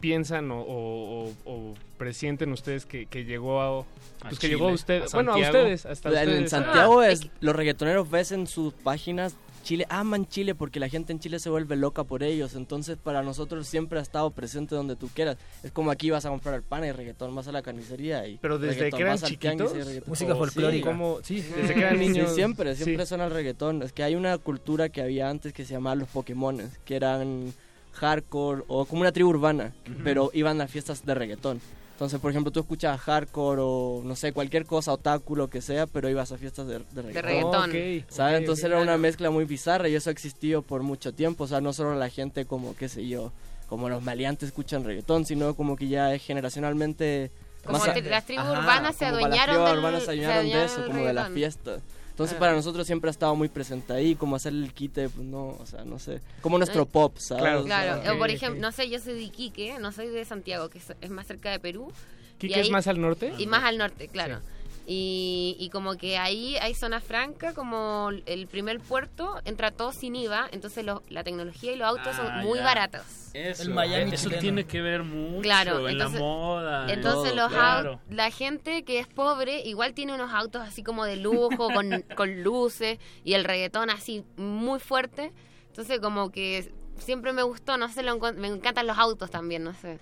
piensan 0.00 0.50
o, 0.50 0.60
o- 0.62 1.26
o- 1.28 1.34
o 1.44 1.74
presienten 1.98 2.52
ustedes 2.52 2.86
que, 2.86 3.04
que 3.06 3.24
llegó 3.24 3.60
a, 3.60 3.84
pues 4.22 4.38
que 4.38 4.46
Chile, 4.46 4.54
llegó 4.54 4.68
a 4.70 4.72
usted, 4.72 5.02
a 5.02 5.06
bueno, 5.12 5.32
a 5.32 5.34
Santiago. 5.34 5.58
ustedes, 5.58 5.86
hasta 5.86 6.08
En- 6.08 6.14
ustedes. 6.14 6.38
En 6.40 6.48
Santiago 6.48 7.02
es, 7.02 7.28
los 7.40 7.54
reggaetoneros 7.54 8.10
ves 8.10 8.32
en 8.32 8.46
sus 8.46 8.72
páginas 8.72 9.34
Chile, 9.62 9.86
aman 9.88 10.26
Chile 10.26 10.54
porque 10.54 10.80
la 10.80 10.88
gente 10.88 11.12
en 11.12 11.20
Chile 11.20 11.38
se 11.38 11.50
vuelve 11.50 11.76
loca 11.76 12.04
por 12.04 12.22
ellos, 12.22 12.54
entonces 12.54 12.96
para 12.96 13.22
nosotros 13.22 13.66
siempre 13.66 13.98
ha 13.98 14.02
estado 14.02 14.30
presente 14.30 14.74
donde 14.74 14.96
tú 14.96 15.08
quieras. 15.14 15.36
Es 15.62 15.70
como 15.72 15.90
aquí 15.90 16.10
vas 16.10 16.24
a 16.26 16.30
comprar 16.30 16.54
el 16.54 16.62
pan 16.62 16.84
y 16.84 16.92
reggaetón, 16.92 17.34
vas 17.34 17.46
a 17.48 17.52
la 17.52 17.62
carnicería 17.62 18.26
y 18.26 18.38
Pero 18.38 18.58
desde 18.58 18.90
que 18.90 18.96
eran 19.02 19.18
chiquitos, 19.18 19.72
reggaetón. 19.72 20.04
Música 20.08 20.32
Sí, 20.32 20.38
folclórica. 20.38 20.90
Como- 20.90 21.18
sí, 21.22 21.40
desde 21.42 21.74
que 21.74 21.80
eran 21.80 21.98
Sí, 21.98 22.08
niños, 22.08 22.34
siempre, 22.34 22.74
siempre 22.74 23.04
sí. 23.04 23.08
suena 23.08 23.26
el 23.26 23.30
reggaetón. 23.32 23.82
Es 23.82 23.92
que 23.92 24.02
hay 24.02 24.14
una 24.14 24.36
cultura 24.38 24.88
que 24.88 25.02
había 25.02 25.28
antes 25.28 25.52
que 25.52 25.64
se 25.64 25.74
llamaba 25.74 25.94
los 25.96 26.08
Pokémones, 26.08 26.78
que 26.84 26.96
eran 26.96 27.52
hardcore 27.92 28.62
o 28.68 28.84
como 28.86 29.02
una 29.02 29.12
tribu 29.12 29.30
urbana, 29.30 29.72
pero 30.04 30.30
iban 30.32 30.60
a 30.60 30.68
fiestas 30.68 31.04
de 31.04 31.14
reggaetón. 31.14 31.60
Entonces, 32.00 32.18
por 32.18 32.30
ejemplo, 32.30 32.50
tú 32.50 32.60
escuchas 32.60 32.98
hardcore 32.98 33.60
o 33.62 34.00
no 34.02 34.16
sé, 34.16 34.32
cualquier 34.32 34.64
cosa, 34.64 34.90
otaku, 34.94 35.36
lo 35.36 35.50
que 35.50 35.60
sea, 35.60 35.86
pero 35.86 36.08
ibas 36.08 36.32
a 36.32 36.38
fiestas 36.38 36.66
de, 36.66 36.78
de 36.78 37.02
reggaetón. 37.02 37.22
reggaetón. 37.70 38.00
Ok, 38.04 38.10
¿Sabes? 38.10 38.40
Entonces 38.40 38.64
era 38.64 38.78
una 38.80 38.96
mezcla 38.96 39.28
muy 39.30 39.44
bizarra 39.44 39.86
y 39.86 39.94
eso 39.94 40.08
ha 40.08 40.12
existido 40.12 40.62
por 40.62 40.82
mucho 40.82 41.12
tiempo. 41.12 41.44
O 41.44 41.46
sea, 41.46 41.60
no 41.60 41.74
solo 41.74 41.94
la 41.94 42.08
gente 42.08 42.46
como, 42.46 42.74
qué 42.74 42.88
sé 42.88 43.06
yo, 43.06 43.32
como 43.68 43.90
los 43.90 44.02
maleantes 44.02 44.48
escuchan 44.48 44.82
reggaetón, 44.82 45.26
sino 45.26 45.52
como 45.54 45.76
que 45.76 45.88
ya 45.88 46.14
es 46.14 46.22
generacionalmente... 46.22 47.30
Como 47.66 47.76
más 47.80 47.88
las 48.02 48.24
tribus 48.24 48.44
Ajá, 48.46 48.60
urbanas 48.60 48.96
se 48.96 49.04
adueñaron 49.04 49.36
las 49.36 49.46
tribus 49.46 49.68
del- 49.68 49.78
urbanas 49.78 50.00
se 50.00 50.04
se 50.06 50.10
adueñaron 50.12 50.34
de 50.34 50.38
adueñaron 50.54 50.64
eso, 50.64 50.86
como 50.86 51.04
de 51.04 51.12
la 51.12 51.28
reggaetón. 51.28 51.82
Entonces 52.20 52.38
para 52.38 52.52
nosotros 52.52 52.86
siempre 52.86 53.08
ha 53.08 53.12
estado 53.12 53.34
muy 53.34 53.48
presente 53.48 53.94
ahí, 53.94 54.14
como 54.14 54.36
hacer 54.36 54.52
el 54.52 54.74
quite, 54.74 55.08
pues 55.08 55.26
no, 55.26 55.56
o 55.58 55.64
sea, 55.64 55.86
no 55.86 55.98
sé. 55.98 56.20
Como 56.42 56.58
nuestro 56.58 56.84
pop, 56.84 57.16
¿sabes? 57.16 57.42
Claro, 57.42 57.60
O 57.60 57.66
sea, 57.66 57.94
Claro, 57.94 58.14
o 58.14 58.18
por 58.18 58.28
ejemplo, 58.28 58.60
no 58.60 58.72
sé, 58.72 58.90
yo 58.90 58.98
soy 58.98 59.14
de 59.14 59.22
Iquique, 59.22 59.78
no 59.78 59.90
soy 59.90 60.08
de 60.08 60.22
Santiago, 60.26 60.68
que 60.68 60.76
es, 60.76 60.92
es 61.00 61.08
más 61.08 61.26
cerca 61.26 61.50
de 61.50 61.58
Perú. 61.58 61.90
¿Quique 62.36 62.58
y 62.58 62.60
es 62.60 62.68
más 62.68 62.86
al 62.88 63.00
norte? 63.00 63.32
Y 63.38 63.46
más 63.46 63.64
al 63.64 63.78
norte, 63.78 64.08
claro. 64.08 64.40
Y, 64.92 65.54
y 65.60 65.70
como 65.70 65.94
que 65.96 66.18
ahí 66.18 66.56
hay 66.56 66.74
zona 66.74 67.00
franca, 67.00 67.54
como 67.54 68.10
el 68.26 68.48
primer 68.48 68.80
puerto, 68.80 69.40
entra 69.44 69.70
todo 69.70 69.92
sin 69.92 70.16
IVA, 70.16 70.48
entonces 70.50 70.84
lo- 70.84 71.04
la 71.08 71.22
tecnología 71.22 71.70
y 71.72 71.76
los 71.76 71.86
autos 71.86 72.08
Ah, 72.08 72.14
son 72.16 72.38
muy 72.44 72.58
ya. 72.58 72.64
baratos. 72.64 73.02
Eso, 73.32 73.62
El 73.62 73.70
Miami 73.70 74.12
eso 74.12 74.24
chileno. 74.24 74.40
tiene 74.40 74.64
que 74.64 74.82
ver 74.82 75.04
mucho 75.04 75.42
Claro, 75.42 75.86
en 75.86 75.92
entonces- 75.92 76.18
la 76.20 76.26
moda. 76.26 76.84
en 76.86 76.90
Entonces 76.90 77.32
todo, 77.34 77.40
los 77.40 77.52
claro. 77.52 78.00
la 78.10 78.32
gente 78.32 78.82
que 78.82 78.98
es 78.98 79.06
pobre 79.06 79.60
igual 79.60 79.94
tiene 79.94 80.12
unos 80.12 80.32
autos 80.32 80.62
así 80.62 80.82
como 80.82 81.04
de 81.04 81.14
lujo, 81.14 81.68
con, 81.72 82.04
con 82.16 82.42
luces 82.42 82.98
y 83.22 83.34
el 83.34 83.44
reggaetón 83.44 83.90
así 83.90 84.24
muy 84.36 84.80
fuerte. 84.80 85.30
Entonces 85.68 86.00
como 86.00 86.30
que 86.32 86.72
siempre 86.98 87.32
me 87.32 87.42
gustó, 87.44 87.76
no 87.76 87.88
sé, 87.88 88.02
lo 88.02 88.18
me 88.18 88.48
encantan 88.48 88.88
los 88.88 88.98
autos 88.98 89.30
también, 89.30 89.62
no 89.62 89.72
sé. 89.72 90.00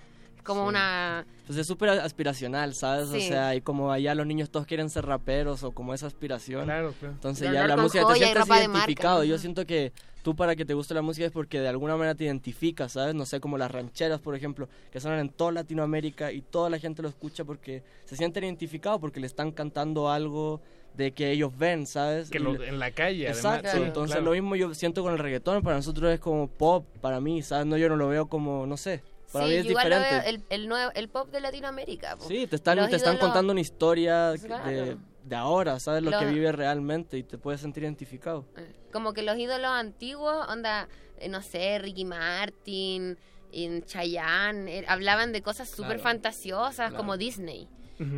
Como 0.49 0.63
Sí. 0.63 0.69
una... 0.71 1.27
Pues 1.47 1.59
es 1.59 1.67
súper 1.67 1.91
aspiracional, 1.91 2.75
¿sabes? 2.75 3.11
Sí. 3.11 3.19
O 3.19 3.21
sea, 3.21 3.55
y 3.55 3.61
como 3.61 3.93
allá 3.93 4.15
los 4.15 4.27
niños 4.27 4.49
todos 4.51 4.67
quieren 4.67 4.89
ser 4.89 5.05
raperos 5.05 5.63
o 5.63 5.73
como 5.73 5.93
esa 5.93 6.07
aspiración. 6.07 6.65
Claro, 6.65 6.95
claro. 6.99 7.15
Entonces 7.15 7.53
ya 7.53 7.67
la 7.67 7.77
música 7.77 8.05
te 8.09 8.15
sientes 8.15 8.47
identificado. 8.49 9.25
Yo 9.25 9.37
siento 9.39 9.67
que 9.67 9.93
tú 10.23 10.35
para 10.35 10.57
que 10.57 10.65
te 10.65 10.73
guste 10.75 10.95
la 10.95 11.03
música 11.03 11.27
es 11.27 11.33
porque 11.33 11.61
de 11.61 11.69
alguna 11.69 11.97
manera 11.97 12.15
te 12.15 12.25
identificas, 12.25 12.93
¿sabes? 12.93 13.15
No 13.15 13.27
sé, 13.27 13.41
como 13.41 13.59
las 13.59 13.71
rancheras, 13.71 14.21
por 14.21 14.35
ejemplo, 14.35 14.69
que 14.91 15.01
suenan 15.01 15.21
en 15.21 15.29
toda 15.29 15.53
Latinoamérica 15.53 16.33
y 16.33 16.41
toda 16.41 16.71
la 16.71 16.79
gente 16.79 17.03
lo 17.03 17.09
escucha 17.11 17.45
porque 17.45 17.83
se 18.07 18.17
sienten 18.17 18.45
identificados 18.45 19.01
porque 19.01 19.21
le 19.21 19.27
están 19.27 19.53
cantando 19.53 20.11
algo 20.11 20.61
de 20.95 21.13
que 21.13 21.31
ellos 21.31 21.53
ven, 21.57 21.87
¿sabes? 21.87 22.29
Que 22.31 22.41
lo- 22.41 22.61
en 22.63 22.79
la 22.79 22.91
calle, 22.91 23.29
Exacto, 23.29 23.69
además. 23.69 23.73
Sí, 23.75 23.83
entonces 23.87 24.17
claro. 24.17 24.25
lo 24.27 24.33
mismo 24.33 24.57
yo 24.57 24.75
siento 24.75 25.03
con 25.03 25.13
el 25.13 25.19
reggaetón, 25.19 25.63
para 25.63 25.77
nosotros 25.77 26.11
es 26.13 26.19
como 26.21 26.49
pop, 26.49 26.85
para 27.01 27.21
mí, 27.21 27.41
¿sabes? 27.43 27.67
No, 27.67 27.77
yo 27.77 27.89
no 27.89 27.97
lo 27.97 28.09
veo 28.09 28.27
como, 28.27 28.67
no 28.67 28.77
sé, 28.77 29.03
para 29.33 29.45
sí, 29.47 29.51
mí 29.53 29.57
es 29.59 29.65
lo 29.65 29.69
diferente. 29.71 30.09
veo 30.11 30.21
el, 30.25 30.45
el, 30.51 30.69
nuevo, 30.69 30.91
el 30.95 31.09
pop 31.09 31.29
de 31.31 31.41
Latinoamérica. 31.41 32.17
po. 32.17 32.27
Sí, 32.29 32.47
te 32.47 32.57
están, 32.57 32.77
Los 32.79 32.91
te 32.91 32.97
están 32.97 33.19
contando 33.19 33.53
una 33.53 33.61
historia 33.61 34.35
Claro. 34.43 34.69
de, 34.71 34.97
de 35.25 35.37
ahora, 35.37 35.79
¿sabes? 35.81 36.03
Lo 36.03 36.11
Los- 36.11 36.21
que 36.21 36.27
vive 36.27 36.51
realmente 36.53 37.19
y 37.19 37.23
te 37.23 37.39
puedes 37.39 37.61
sentir 37.61 37.83
identificado. 37.85 38.47
Como 38.93 39.13
que 39.13 39.23
los 39.23 39.37
ídolos 39.37 39.71
antiguos, 39.71 40.47
onda, 40.49 40.89
eh, 41.19 41.29
no 41.29 41.43
sé, 41.43 41.79
Ricky 41.79 42.05
Martin, 42.05 43.19
en 43.53 43.83
Chayanne, 43.85 44.79
eh, 44.81 44.85
hablaban 44.89 45.33
de 45.33 45.43
cosas 45.43 45.69
súper 45.69 45.97
Claro. 45.99 46.03
fantasiosas 46.03 46.75
Claro. 46.91 46.97
como 46.97 47.17
Disney. 47.17 47.69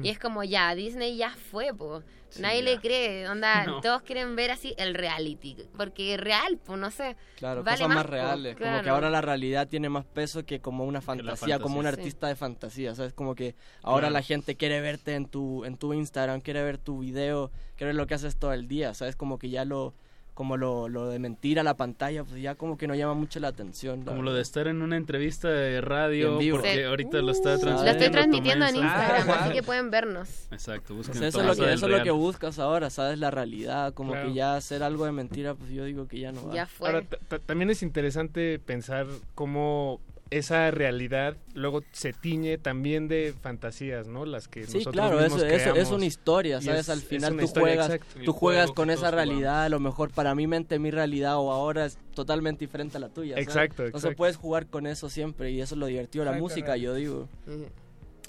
Y 0.03 0.09
es 0.11 0.19
como 0.19 0.45
ya, 0.45 0.75
Disney 0.75 1.17
ya 1.17 1.31
fue, 1.31 1.73
po. 1.75 2.03
Sí, 2.29 2.43
Nadie 2.43 2.59
ya. 2.59 2.65
le 2.71 2.79
cree, 2.81 3.29
onda, 3.29 3.65
No. 3.67 3.81
todos 3.81 4.03
quieren 4.03 4.37
ver 4.37 4.51
así 4.53 4.75
el 4.79 4.95
reality, 4.95 5.57
porque 5.77 6.15
es 6.15 6.21
real, 6.21 6.59
pues 6.65 6.79
no 6.79 6.91
sé. 6.91 7.17
Claro, 7.37 7.65
vale 7.65 7.79
cosas 7.79 7.95
más, 7.95 8.07
reales. 8.07 8.57
Como 8.57 8.83
que 8.83 8.89
ahora 8.89 9.11
la 9.11 9.21
realidad 9.21 9.67
tiene 9.69 9.89
más 9.89 10.05
peso 10.05 10.45
que 10.45 10.61
como 10.61 10.85
una 10.85 11.01
fantasía, 11.01 11.59
como 11.59 11.79
un. 11.79 11.85
Sí. 11.85 11.89
artista 11.89 12.29
de 12.29 12.37
fantasía, 12.37 12.95
¿sabes? 12.95 13.13
Como 13.15 13.35
que 13.35 13.57
ahora 13.83 14.03
Claro. 14.09 14.13
la 14.15 14.23
gente 14.23 14.57
quiere 14.57 14.81
verte 14.81 15.15
en 15.15 15.27
tu, 15.27 15.65
en 15.65 15.77
tu 15.77 15.93
Instagram, 15.93 16.41
quiere 16.41 16.63
ver 16.63 16.79
tu 16.79 17.01
video, 17.01 17.51
quiere 17.77 17.87
ver 17.87 17.95
lo 17.97 18.07
que 18.07 18.15
haces 18.15 18.37
todo 18.37 18.53
el 18.53 18.69
día, 18.69 18.95
¿sabes? 18.95 19.17
Como 19.17 19.39
que 19.39 19.51
ya 19.51 19.65
lo, 19.65 19.95
como 20.35 20.57
lo, 20.57 20.89
lo 20.89 21.09
de 21.09 21.19
mentir 21.19 21.61
a 21.61 21.63
la 21.63 21.75
pantalla, 21.77 22.25
pues 22.25 22.41
ya 22.41 22.55
como 22.55 22.79
que 22.79 22.87
no 22.87 22.95
llama 22.95 23.15
mucho 23.15 23.41
la 23.41 23.49
atención. 23.49 24.03
Como 24.05 24.23
lo 24.23 24.33
de 24.33 24.41
estar 24.43 24.67
en 24.69 24.81
una 24.83 24.97
entrevista 24.97 25.49
de 25.49 25.81
radio, 25.81 26.39
porque 26.51 26.75
Sí. 26.77 26.83
ahorita 26.83 27.19
lo 27.21 27.33
está 27.33 27.57
Uh, 27.57 27.61
transmitiendo. 27.61 27.85
Lo 27.85 27.91
estoy 27.91 28.11
transmitiendo 28.11 28.67
en. 28.67 28.77
Instagram, 28.77 29.31
Ah, 29.31 29.39
así 29.45 29.53
que 29.55 29.63
pueden 29.63 29.91
vernos. 29.91 30.29
Exacto, 30.51 30.95
Pues 30.95 31.09
busquen 31.09 31.25
eso 31.25 31.41
es 31.41 31.47
lo 31.47 31.55
que, 31.57 31.73
eso 31.73 31.87
es 31.87 31.93
lo 31.99 32.03
que 32.03 32.11
buscas 32.11 32.59
ahora, 32.59 32.91
¿sabes? 32.91 33.19
La 33.19 33.31
realidad, 33.31 33.93
como 33.95 34.13
Claro. 34.13 34.29
que 34.29 34.35
ya 34.35 34.57
hacer 34.57 34.83
algo 34.83 35.05
de 35.05 35.13
mentira, 35.13 35.55
pues 35.55 35.71
yo 35.71 35.85
digo 35.85 36.07
que 36.09 36.21
ya 36.21 36.33
no 36.33 36.47
va. 36.47 36.55
Ya 36.55 36.67
fue. 36.67 36.89
Ahora, 36.89 37.03
ta- 37.03 37.19
ta- 37.29 37.39
también 37.39 37.71
es 37.71 37.83
interesante 37.83 38.59
pensar 38.59 39.07
cómo 39.35 40.01
esa 40.31 40.71
realidad 40.71 41.37
luego 41.55 41.83
se 41.91 42.13
tiñe 42.13 42.57
también 42.57 43.09
de 43.09 43.35
fantasías, 43.41 44.07
¿no? 44.07 44.25
Las 44.25 44.47
que 44.47 44.65
Sí, 44.67 44.79
nosotros 44.79 44.93
claro, 44.93 45.19
eso, 45.21 45.35
mismos 45.37 45.43
eso 45.43 45.57
es 45.57 45.63
creamos. 45.73 45.91
una 45.93 46.07
historia, 46.07 46.61
¿sabes? 46.61 46.81
es- 46.83 46.89
Al 46.89 46.99
es 46.99 47.05
final 47.05 47.37
tú 47.37 47.45
historia, 47.45 47.67
juegas, 47.75 47.91
exacto. 47.91 48.21
tú 48.25 48.33
juegas 48.33 48.71
con 48.73 48.91
esa 48.91 49.11
realidad, 49.11 49.65
a 49.65 49.69
lo 49.69 49.81
mejor 49.81 50.11
para 50.13 50.35
mi 50.37 50.47
mente 50.47 50.79
mi 50.79 50.91
realidad 50.93 51.37
o 51.39 51.51
ahora 51.51 51.87
es 51.87 51.99
totalmente 52.15 52.65
diferente 52.65 52.97
a 52.97 53.01
la 53.01 53.09
tuya. 53.09 53.35
¿sabes? 53.35 53.47
Exacto, 53.49 53.85
Entonces 53.85 54.05
exacto. 54.07 54.17
puedes 54.19 54.37
jugar 54.37 54.67
con 54.67 54.87
eso 54.87 55.09
siempre 55.09 55.51
y 55.51 55.61
eso 55.61 55.75
es 55.75 55.79
lo 55.79 55.87
divertido 55.87 56.25
de 56.25 56.31
la 56.31 56.39
música, 56.39 56.77
yo 56.77 56.95
digo. 56.95 57.29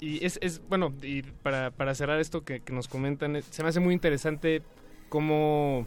Y 0.00 0.24
es, 0.26 0.38
es 0.42 0.60
bueno, 0.68 0.92
y 1.02 1.22
para, 1.22 1.70
para 1.70 1.94
cerrar 1.94 2.18
esto 2.18 2.42
que, 2.44 2.58
que 2.60 2.72
nos 2.72 2.88
comentan, 2.88 3.36
eh, 3.36 3.42
se 3.48 3.62
me 3.62 3.68
hace 3.68 3.78
muy 3.78 3.94
interesante 3.94 4.60
cómo 5.08 5.86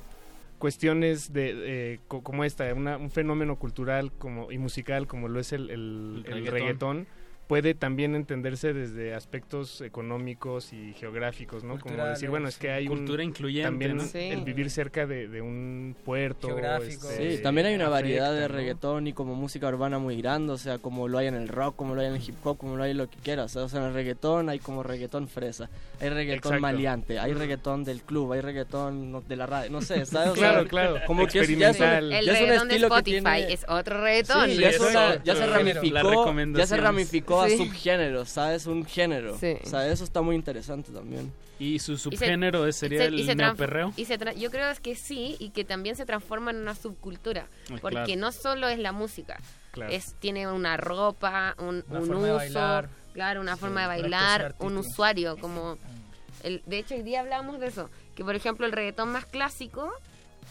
cuestiones 0.59 1.33
de, 1.33 1.53
eh, 1.93 1.99
co- 2.07 2.23
como 2.23 2.43
esta, 2.43 2.73
una- 2.73 2.97
un 2.97 3.11
fenómeno 3.11 3.57
cultural 3.57 4.11
como 4.17 4.51
y 4.51 4.57
musical 4.57 5.07
como 5.07 5.27
lo 5.27 5.39
es 5.39 5.51
el, 5.53 5.69
el- 5.69 6.23
El 6.25 6.33
el 6.33 6.45
reggaetón. 6.47 6.51
reggaetón, 6.51 7.07
puede 7.47 7.75
también 7.75 8.15
entenderse 8.15 8.73
desde 8.73 9.13
aspectos 9.13 9.81
económicos 9.81 10.73
y 10.73 10.93
geográficos, 10.93 11.63
¿no? 11.63 11.79
como 11.79 12.03
decir, 12.05 12.29
bueno, 12.29 12.47
es 12.47 12.57
que 12.57 12.71
hay 12.71 12.87
un- 12.87 12.95
Cultura 12.97 13.23
incluyente, 13.23 13.67
también 13.69 13.97
¿no? 13.97 14.03
Sí. 14.03 14.17
el 14.19 14.41
vivir 14.41 14.69
cerca 14.71 15.05
de, 15.05 15.27
de 15.27 15.41
un 15.41 15.95
puerto. 16.03 16.47
Geográfico. 16.47 17.09
este, 17.09 17.37
Sí, 17.37 17.43
también 17.43 17.67
hay 17.67 17.75
una 17.75 17.89
variedad 17.89 18.33
de 18.33 18.47
reggaetón 18.47 19.07
y 19.07 19.13
como 19.13 19.35
música 19.35 19.67
urbana 19.67 19.99
muy 19.99 20.19
grande, 20.21 20.53
o 20.53 20.57
sea, 20.57 20.77
como 20.79 21.07
lo 21.07 21.17
hay 21.19 21.27
en 21.27 21.35
el 21.35 21.47
rock, 21.47 21.75
como 21.75 21.93
lo 21.93 22.01
hay 22.01 22.07
en 22.07 22.15
el 22.15 22.21
hip 22.27 22.35
hop, 22.43 22.57
como 22.57 22.75
lo 22.77 22.83
hay 22.83 22.91
en 22.91 22.97
lo 22.97 23.09
que 23.09 23.17
quieras. 23.17 23.55
O 23.55 23.69
sea, 23.69 23.79
en 23.79 23.87
el 23.87 23.93
reggaetón 23.93 24.49
hay 24.49 24.59
como 24.59 24.81
reggaetón 24.81 25.27
fresa, 25.27 25.69
hay 25.99 26.09
reggaetón 26.09 26.53
Exacto. 26.53 26.61
maleante, 26.61 27.19
hay 27.19 27.33
reggaetón 27.33 27.83
del 27.83 28.01
club, 28.01 28.33
hay 28.33 28.41
reggaetón 28.41 29.23
de 29.27 29.35
la 29.35 29.45
radio, 29.45 29.69
no 29.71 29.81
sé, 29.81 30.05
¿sabes? 30.05 30.29
O 30.29 30.33
Claro, 30.45 30.61
sea, 30.61 30.69
claro. 30.69 30.95
Como 31.05 31.27
que 31.27 31.39
es- 31.41 31.47
ya 31.49 31.69
es 31.69 31.77
un- 31.79 31.83
Experimental. 31.85 32.11
El 32.13 32.25
ya 32.25 32.31
es 32.33 32.39
un 32.39 32.45
reggaetón 32.45 32.67
de 32.69 32.75
que 32.77 32.81
Spotify 32.83 33.21
tiene- 33.21 33.53
es 33.53 33.65
otro 33.67 34.01
reggaetón. 34.01 34.49
Sí, 34.49 34.57
ya, 34.57 34.69
es 34.69 34.75
eso, 34.75 34.87
una- 34.89 35.23
ya 35.23 35.35
se 35.35 35.45
ramificó, 35.45 36.33
ya 36.57 36.65
se 36.65 36.77
ramificó 36.77 37.34
a 37.41 37.49
Sí. 37.49 37.57
subgéneros, 37.57 38.29
¿sabes? 38.29 38.65
Un 38.65 38.85
género. 38.85 39.37
Sí. 39.37 39.57
O 39.63 39.67
sea, 39.69 39.87
eso 39.87 40.03
está 40.03 40.21
muy 40.21 40.35
interesante 40.35 40.91
también. 40.91 41.31
Y 41.57 41.79
su 41.79 41.93
Y 41.93 41.97
se- 41.97 42.03
subgénero 42.03 42.69
sería 42.73 42.99
se- 42.99 43.05
el 43.07 43.25
se 43.25 43.35
neoperreo. 43.35 43.93
y 43.95 44.05
se 44.05 44.17
yo 44.37 44.51
creo 44.51 44.69
es 44.69 44.79
que 44.81 44.95
sí, 44.95 45.37
y 45.39 45.51
que 45.51 45.63
también 45.63 45.95
se 45.95 46.05
transforma 46.05 46.51
en 46.51 46.57
una 46.57 46.75
subcultura. 46.75 47.47
Ah, 47.71 47.75
Porque 47.81 48.03
claro. 48.03 48.19
no 48.19 48.31
solo 48.33 48.67
es 48.67 48.77
la 48.77 48.91
música, 48.91 49.37
Claro. 49.71 49.91
es 49.91 50.15
tiene 50.19 50.51
una 50.51 50.75
ropa, 50.75 51.55
un, 51.57 51.83
Una 51.89 51.99
un 51.99 52.07
forma 52.07 52.25
de 52.27 52.31
uso, 52.33 52.35
bailar. 52.37 52.89
claro, 53.13 53.39
una 53.41 53.53
Sí, 53.55 53.59
forma 53.61 53.81
de 53.81 53.87
bailar, 53.87 54.55
un 54.59 54.77
usuario, 54.77 55.37
como... 55.37 55.77
El, 56.43 56.61
de 56.65 56.77
hecho, 56.79 56.93
hoy 56.95 57.01
día 57.03 57.21
hablamos 57.21 57.59
de 57.59 57.67
eso, 57.67 57.89
que 58.15 58.23
por 58.25 58.35
ejemplo 58.35 58.65
el 58.65 58.71
reggaetón 58.73 59.09
más 59.11 59.25
clásico 59.25 59.91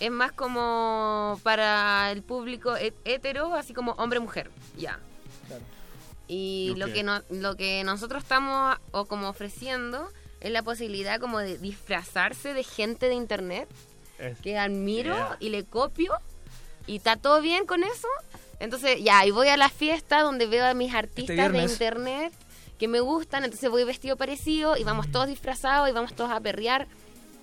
es 0.01 0.11
más 0.11 0.32
como 0.32 1.39
para 1.44 2.11
el 2.11 2.23
público 2.23 2.74
het- 2.77 2.94
hetero, 3.05 3.55
así 3.55 3.74
como 3.74 3.93
hombre-mujer, 3.93 4.51
ya. 4.78 4.98
Y 6.28 6.70
Ok. 6.72 6.78
lo 6.78 6.86
que 6.92 7.02
no, 7.02 7.22
lo 7.30 7.56
que 7.56 7.84
nosotros 7.84 8.22
estamos 8.22 8.76
o 8.92 9.05
como 9.06 9.28
ofreciendo 9.28 10.09
es 10.40 10.51
la 10.51 10.62
posibilidad 10.62 11.20
como 11.20 11.38
de 11.38 11.59
disfrazarse 11.59 12.55
de 12.55 12.64
gente 12.64 13.09
de 13.09 13.14
internet 13.14 13.68
Es- 14.18 14.38
que 14.40 14.59
admiro 14.59 15.14
Yeah. 15.14 15.36
y 15.40 15.48
le 15.51 15.64
copio 15.64 16.12
y 16.86 16.96
está 16.96 17.16
todo 17.16 17.40
bien 17.40 17.66
con 17.66 17.82
eso. 17.84 18.09
Entonces, 18.60 19.02
ya, 19.02 19.24
y 19.26 19.30
voy 19.30 19.48
a 19.48 19.56
la 19.56 19.68
fiesta 19.68 20.22
donde 20.22 20.46
veo 20.46 20.64
a 20.64 20.74
mis 20.74 20.94
artistas 20.94 21.36
de 21.36 21.48
viernes. 21.48 21.72
internet 21.72 22.32
que 22.78 22.88
me 22.88 23.01
gustan, 23.01 23.44
entonces 23.44 23.68
voy 23.70 23.84
vestido 23.84 24.16
parecido 24.16 24.76
y 24.76 24.84
vamos 24.84 25.10
todos 25.10 25.26
disfrazados 25.26 25.88
y 25.88 25.92
vamos 25.92 26.14
todos 26.14 26.30
a 26.30 26.40
perrear. 26.40 26.86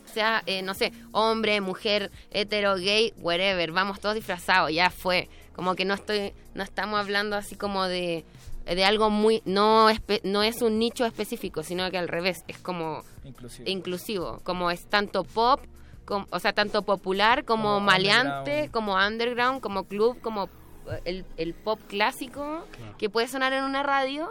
O 0.10 0.14
sea, 0.14 0.44
eh, 0.46 0.62
no 0.62 0.74
sé, 0.74 0.92
hombre, 1.12 1.62
mujer, 1.62 2.12
hetero, 2.32 2.76
gay, 2.76 3.14
whatever, 3.18 3.72
vamos 3.72 4.00
todos 4.00 4.16
disfrazados, 4.16 4.72
ya 4.72 4.90
fue. 4.90 5.30
Como 5.56 5.76
que 5.76 5.86
no 5.86 5.94
estoy, 5.94 6.34
no 6.54 6.64
estamos 6.64 7.00
hablando 7.00 7.36
así 7.36 7.56
como 7.56 7.86
de, 7.88 8.26
de 8.66 8.86
algo 8.86 9.10
muy, 9.10 9.42
no, 9.46 9.90
espe- 9.90 10.22
no 10.24 10.44
es 10.44 10.62
un 10.62 10.80
nicho 10.80 11.06
específico, 11.06 11.64
sino 11.64 11.90
que 11.92 11.98
al 11.98 12.08
revés, 12.08 12.44
es 12.48 12.58
como 12.58 13.04
Inclusivo. 13.24 13.70
inclusivo, 13.70 14.40
como 14.44 14.70
es 14.72 14.86
tanto 14.88 15.24
pop, 15.24 15.62
com- 16.06 16.26
o 16.32 16.40
sea, 16.40 16.54
tanto 16.54 16.82
popular 16.84 17.44
como, 17.46 17.76
Como 17.76 17.80
maleante, 17.82 18.52
underground. 18.52 18.72
como 18.72 18.96
underground, 18.96 19.62
como 19.62 19.84
club, 19.86 20.20
como 20.22 20.46
eh, 20.92 21.02
el, 21.06 21.26
el 21.38 21.54
pop 21.54 21.80
clásico 21.88 22.66
que 22.98 23.10
puede 23.10 23.28
sonar 23.28 23.54
en 23.54 23.64
una 23.64 23.84
radio. 23.84 24.28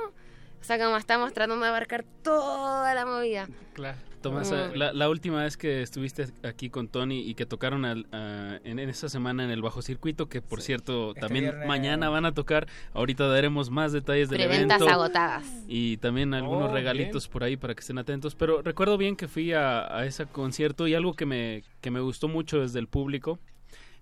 O 0.61 0.65
sea, 0.65 0.79
como 0.79 0.97
estamos 0.99 1.33
tratando 1.33 1.63
de 1.65 1.69
abarcar 1.71 2.05
toda 2.23 2.93
la 2.95 3.07
movida. 3.07 3.49
Claro. 3.73 3.97
Tomás, 4.21 4.51
Mm. 4.53 4.77
la, 4.77 4.93
la 4.93 5.09
última 5.09 5.43
vez 5.43 5.57
que 5.57 5.83
estuviste 5.83 6.27
aquí 6.43 6.69
con 6.71 6.89
Tony 6.89 7.21
y 7.21 7.35
que 7.35 7.47
tocaron 7.47 7.85
al- 7.85 8.07
a- 8.13 8.59
en, 8.65 8.79
en 8.79 8.89
esta 8.89 9.09
semana 9.09 9.45
en 9.45 9.51
el 9.51 9.63
Bajo 9.63 9.83
Circuito, 9.83 10.29
que 10.29 10.43
por 10.43 10.61
cierto 10.63 11.11
Este 11.11 11.21
también 11.23 11.45
viernes. 11.47 11.67
mañana 11.69 12.09
van 12.11 12.27
a 12.27 12.33
tocar, 12.35 12.67
ahorita 12.93 13.27
daremos 13.29 13.71
más 13.71 13.93
detalles 13.93 14.29
del 14.29 14.39
Preventas 14.41 14.81
evento. 14.81 14.95
agotadas. 14.95 15.45
Y 15.69 15.97
también 15.99 16.35
algunos 16.35 16.71
Oh, 16.71 16.73
regalitos 16.75 17.29
por 17.29 17.45
ahí 17.45 17.57
para 17.57 17.75
que 17.75 17.81
estén 17.81 17.99
atentos. 17.99 18.35
Pero 18.35 18.63
recuerdo 18.63 18.99
bien 18.99 19.17
que 19.17 19.29
fui 19.29 19.53
a, 19.53 19.97
a 19.97 20.05
ese 20.05 20.27
concierto 20.27 20.87
y 20.87 20.95
algo 20.95 21.15
que 21.15 21.27
me, 21.27 21.63
que 21.81 21.91
me 21.91 22.01
gustó 22.01 22.29
mucho 22.29 22.61
desde 22.61 22.79
el 22.79 22.89
público 22.89 23.39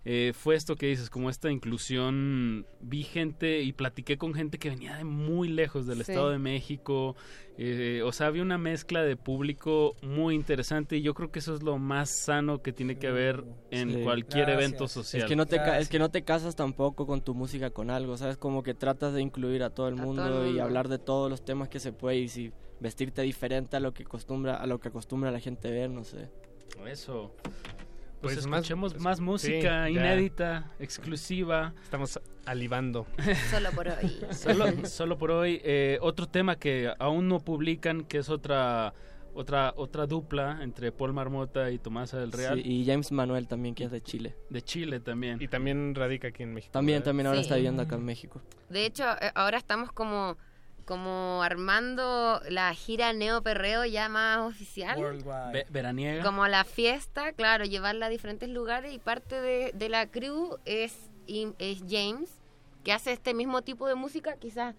eh, 0.04 0.32
fue 0.34 0.54
esto 0.54 0.76
que 0.76 0.86
dices, 0.86 1.10
como 1.10 1.28
esta 1.28 1.50
inclusión. 1.50 2.66
Vi 2.80 3.02
gente 3.02 3.60
y 3.62 3.72
platiqué 3.72 4.16
con 4.16 4.32
gente 4.34 4.58
que 4.58 4.70
venía 4.70 4.96
de 4.96 5.04
muy 5.04 5.48
lejos 5.48 5.86
del 5.86 5.96
Sí. 6.04 6.12
Estado 6.12 6.30
de 6.30 6.38
México. 6.38 7.16
eh, 7.60 8.02
o 8.04 8.12
sea, 8.12 8.28
había 8.28 8.42
una 8.42 8.56
mezcla 8.56 9.02
de 9.02 9.16
público 9.16 9.96
muy 10.00 10.36
interesante 10.36 10.96
y 10.96 11.02
yo 11.02 11.12
creo 11.12 11.32
que 11.32 11.40
eso 11.40 11.56
es 11.56 11.62
lo 11.64 11.76
más 11.76 12.08
sano 12.24 12.62
que 12.62 12.72
tiene 12.72 13.00
que 13.00 13.08
haber 13.08 13.42
en 13.72 13.94
Sí. 13.94 14.02
cualquier 14.04 14.46
Gracias. 14.46 14.64
evento 14.64 14.86
social. 14.88 15.22
Es 15.24 15.28
que, 15.28 15.34
no 15.34 15.44
te 15.44 15.56
es 15.80 15.88
que 15.88 15.98
no 15.98 16.08
te 16.08 16.22
casas 16.22 16.54
tampoco 16.54 17.04
con 17.06 17.20
tu 17.20 17.34
música 17.34 17.70
con 17.70 17.90
algo, 17.90 18.16
¿sabes? 18.16 18.36
Como 18.36 18.62
que 18.62 18.74
tratas 18.74 19.12
de 19.12 19.22
incluir 19.22 19.64
a 19.64 19.70
todo 19.70 19.88
el 19.88 19.94
A 19.94 19.96
todo 19.96 20.06
mundo, 20.06 20.44
el 20.44 20.54
y 20.54 20.60
hablar 20.60 20.86
de 20.88 20.98
todos 21.00 21.28
los 21.28 21.44
temas 21.44 21.68
que 21.68 21.80
se 21.80 21.92
puede 21.92 22.18
y 22.18 22.28
si 22.28 22.52
vestirte 22.78 23.22
diferente 23.22 23.76
a 23.76 23.80
lo 23.80 23.92
que 23.92 24.04
acostumbra 24.04 24.54
a 24.54 24.66
lo 24.68 24.78
que 24.78 24.86
acostumbra 24.88 25.32
la 25.32 25.40
gente 25.40 25.68
ver, 25.68 25.90
no 25.90 26.04
sé. 26.04 26.28
Eso. 26.86 27.34
Pues, 28.20 28.34
Pues 28.34 28.46
más- 28.48 28.58
escuchemos 28.60 28.98
más 29.00 29.18
sí, 29.18 29.22
música 29.22 29.60
ya. 29.88 29.90
inédita, 29.90 30.70
exclusiva. 30.80 31.72
Estamos 31.84 32.18
alivando. 32.46 33.06
Solo 33.50 33.70
por 33.72 33.88
hoy. 33.88 33.94
Solo, 34.32 34.86
solo 34.86 35.18
por 35.18 35.30
hoy. 35.30 35.60
eh, 35.64 35.98
otro 36.00 36.26
tema 36.26 36.56
que 36.56 36.92
aún 36.98 37.28
no 37.28 37.38
publican, 37.40 38.04
que 38.04 38.18
es 38.18 38.28
otra 38.28 38.92
otra 39.34 39.72
otra 39.76 40.06
dupla 40.06 40.58
entre 40.62 40.90
Paul 40.90 41.12
Marmota 41.12 41.70
y 41.70 41.78
Tomasa 41.78 42.18
del 42.18 42.32
Real. 42.32 42.60
Sí, 42.60 42.68
y 42.82 42.86
James 42.86 43.12
Manuel 43.12 43.46
también, 43.46 43.74
que 43.76 43.84
es 43.84 43.90
de 43.92 44.00
Chile. 44.00 44.34
De 44.50 44.62
Chile 44.62 44.98
también. 44.98 45.40
Y 45.40 45.46
también 45.46 45.94
radica 45.94 46.28
aquí 46.28 46.42
en 46.42 46.52
México. 46.54 46.72
También, 46.72 46.96
¿verdad? 46.98 47.04
también 47.10 47.26
ahora 47.28 47.38
Sí. 47.38 47.42
está 47.42 47.54
viviendo 47.54 47.82
acá 47.82 47.94
en 47.94 48.04
México. 48.04 48.42
De 48.68 48.84
hecho, 48.84 49.04
eh, 49.20 49.30
ahora 49.36 49.58
estamos 49.58 49.92
como 49.92 50.36
como 50.88 51.42
armando 51.42 52.40
la 52.48 52.72
gira 52.72 53.12
Neo 53.12 53.42
Perreo 53.42 53.84
ya 53.84 54.08
más 54.08 54.38
oficial. 54.38 54.98
Worldwide. 54.98 55.52
Ve- 55.52 55.66
veraniega. 55.68 56.24
Como 56.24 56.48
la 56.48 56.64
fiesta, 56.64 57.34
claro, 57.34 57.66
llevarla 57.66 58.06
a 58.06 58.08
diferentes 58.08 58.48
lugares 58.48 58.94
y 58.94 58.98
parte 58.98 59.38
de, 59.38 59.72
de 59.74 59.88
la 59.90 60.06
crew 60.06 60.56
es, 60.64 61.10
es 61.26 61.82
James, 61.86 62.30
que 62.84 62.94
hace 62.94 63.12
este 63.12 63.34
mismo 63.34 63.60
tipo 63.60 63.86
de 63.86 63.96
música, 63.96 64.36
quizás 64.38 64.74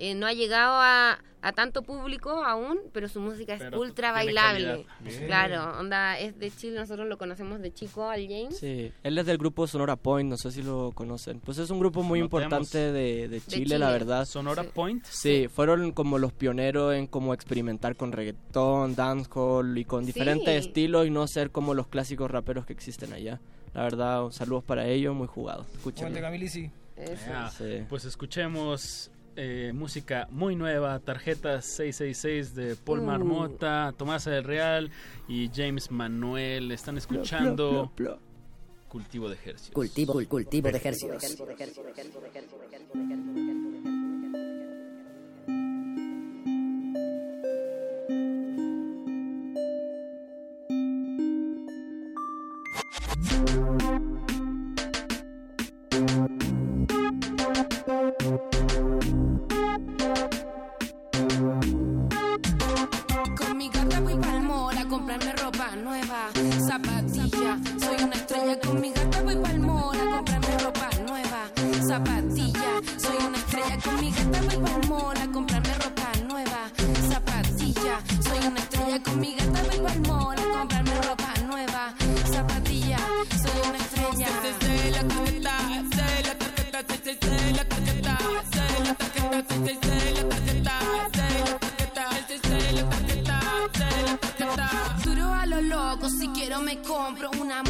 eh, 0.00 0.14
no 0.14 0.26
ha 0.26 0.32
llegado 0.32 0.72
a, 0.74 1.18
a 1.42 1.52
tanto 1.52 1.82
público 1.82 2.30
aún, 2.44 2.78
pero 2.92 3.08
su 3.08 3.20
música 3.20 3.54
es 3.54 3.60
Pero 3.60 3.78
ultra 3.80 4.12
bailable. 4.12 4.86
Claro, 5.26 5.78
onda, 5.78 6.18
es 6.18 6.38
de 6.38 6.50
Chile, 6.50 6.78
nosotros 6.80 7.06
lo 7.06 7.16
conocemos 7.18 7.60
de 7.60 7.72
chico 7.72 8.08
al 8.08 8.26
James. 8.26 8.58
Sí, 8.58 8.92
él 9.02 9.16
es 9.18 9.26
del 9.26 9.38
grupo 9.38 9.66
Sonora 9.66 9.96
Point, 9.96 10.28
no 10.30 10.36
sé 10.36 10.50
si 10.50 10.62
lo 10.62 10.90
conocen. 10.94 11.40
Pues 11.40 11.58
es 11.58 11.70
un 11.70 11.78
grupo 11.78 12.02
muy 12.02 12.18
importante 12.18 12.78
de, 12.92 13.28
de 13.28 13.40
Chile, 13.42 13.64
Chile. 13.64 13.78
la 13.78 13.90
verdad. 13.90 14.24
Sonora 14.24 14.62
Sí. 14.64 14.70
Point. 14.74 15.04
Sí, 15.06 15.48
fueron 15.48 15.92
como 15.92 16.18
los 16.18 16.32
pioneros 16.32 16.94
en 16.94 17.06
como 17.06 17.32
experimentar 17.34 17.94
con 17.96 18.12
reggaetón, 18.12 18.94
dancehall 18.94 19.76
y 19.78 19.84
con 19.84 20.04
Sí. 20.04 20.12
diferentes 20.12 20.66
estilos 20.66 21.06
y 21.06 21.10
no 21.10 21.26
ser 21.28 21.50
como 21.50 21.74
los 21.74 21.86
clásicos 21.88 22.30
raperos 22.30 22.66
que 22.66 22.72
existen 22.72 23.12
allá. 23.12 23.40
La 23.74 23.82
verdad, 23.84 24.30
saludos 24.30 24.64
para 24.64 24.86
ellos, 24.86 25.14
muy 25.14 25.26
jugados. 25.28 25.66
Sí. 25.94 26.70
Eso. 26.96 27.26
Ya. 27.28 27.50
Sí. 27.50 27.84
Pues 27.88 28.04
escuchemos 28.04 29.10
eh, 29.36 29.72
música 29.74 30.26
muy 30.30 30.56
nueva, 30.56 30.98
Tarjeta 31.00 31.62
666 31.62 32.54
de 32.54 32.76
Paul 32.76 33.00
Uh. 33.00 33.04
Marmota, 33.04 33.94
Tomasa 33.96 34.30
del 34.30 34.44
Real 34.44 34.90
y 35.28 35.50
James 35.54 35.90
Manuel. 35.90 36.72
Están 36.72 36.96
escuchando 36.98 37.92
Cultivo 38.88 39.28
de 39.28 39.34
Ejercicios. 39.36 39.74
Cultivo, 39.74 40.14
cul- 40.14 40.26
cultivo 40.28 40.68
de 40.70 40.76
ejercicios. 40.76 41.22
So 67.50 67.99
me 96.70 96.80
compro 96.82 97.28
una 97.40 97.62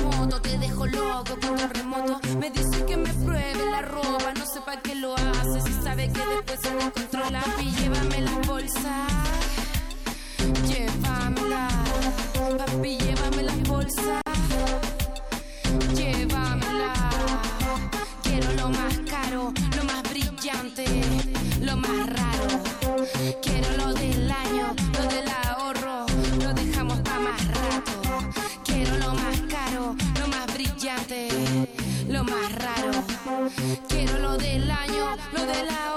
año, 35.48 35.64
lo 35.64 35.89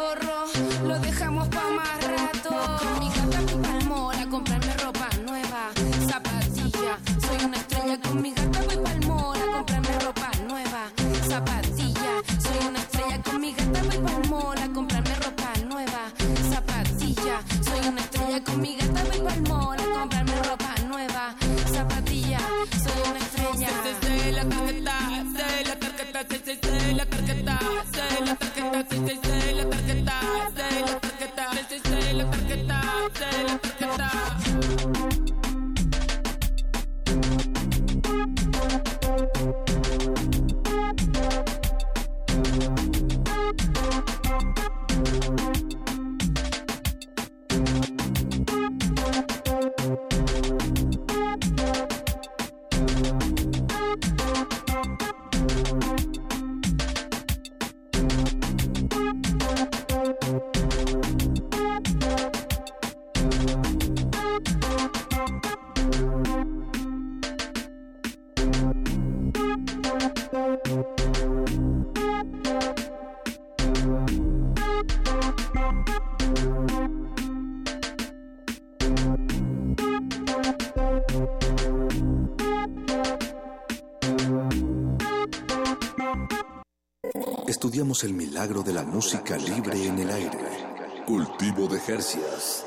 el 88.01 88.13
milagro 88.13 88.63
de 88.63 88.73
la 88.73 88.81
música 88.81 89.37
libre 89.37 89.85
en 89.85 89.99
el 89.99 90.09
aire. 90.09 90.39
Cultivo 91.05 91.67
de 91.67 91.79
Jercias. 91.79 92.65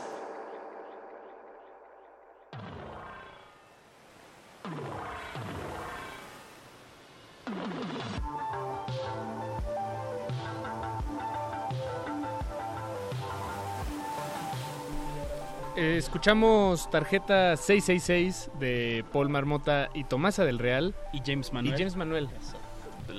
Eh, 15.77 15.97
escuchamos 15.98 16.89
tarjeta 16.89 17.57
666 17.57 18.51
de 18.61 19.05
Paul 19.12 19.28
Marmota 19.28 19.90
y 19.93 20.05
Tomasa 20.05 20.44
del 20.44 20.61
Real. 20.61 20.94
Y 21.12 21.20
James 21.27 21.53
Manuel. 21.53 21.74
Y 21.74 21.78
James 21.78 21.97
Manuel. 21.97 22.28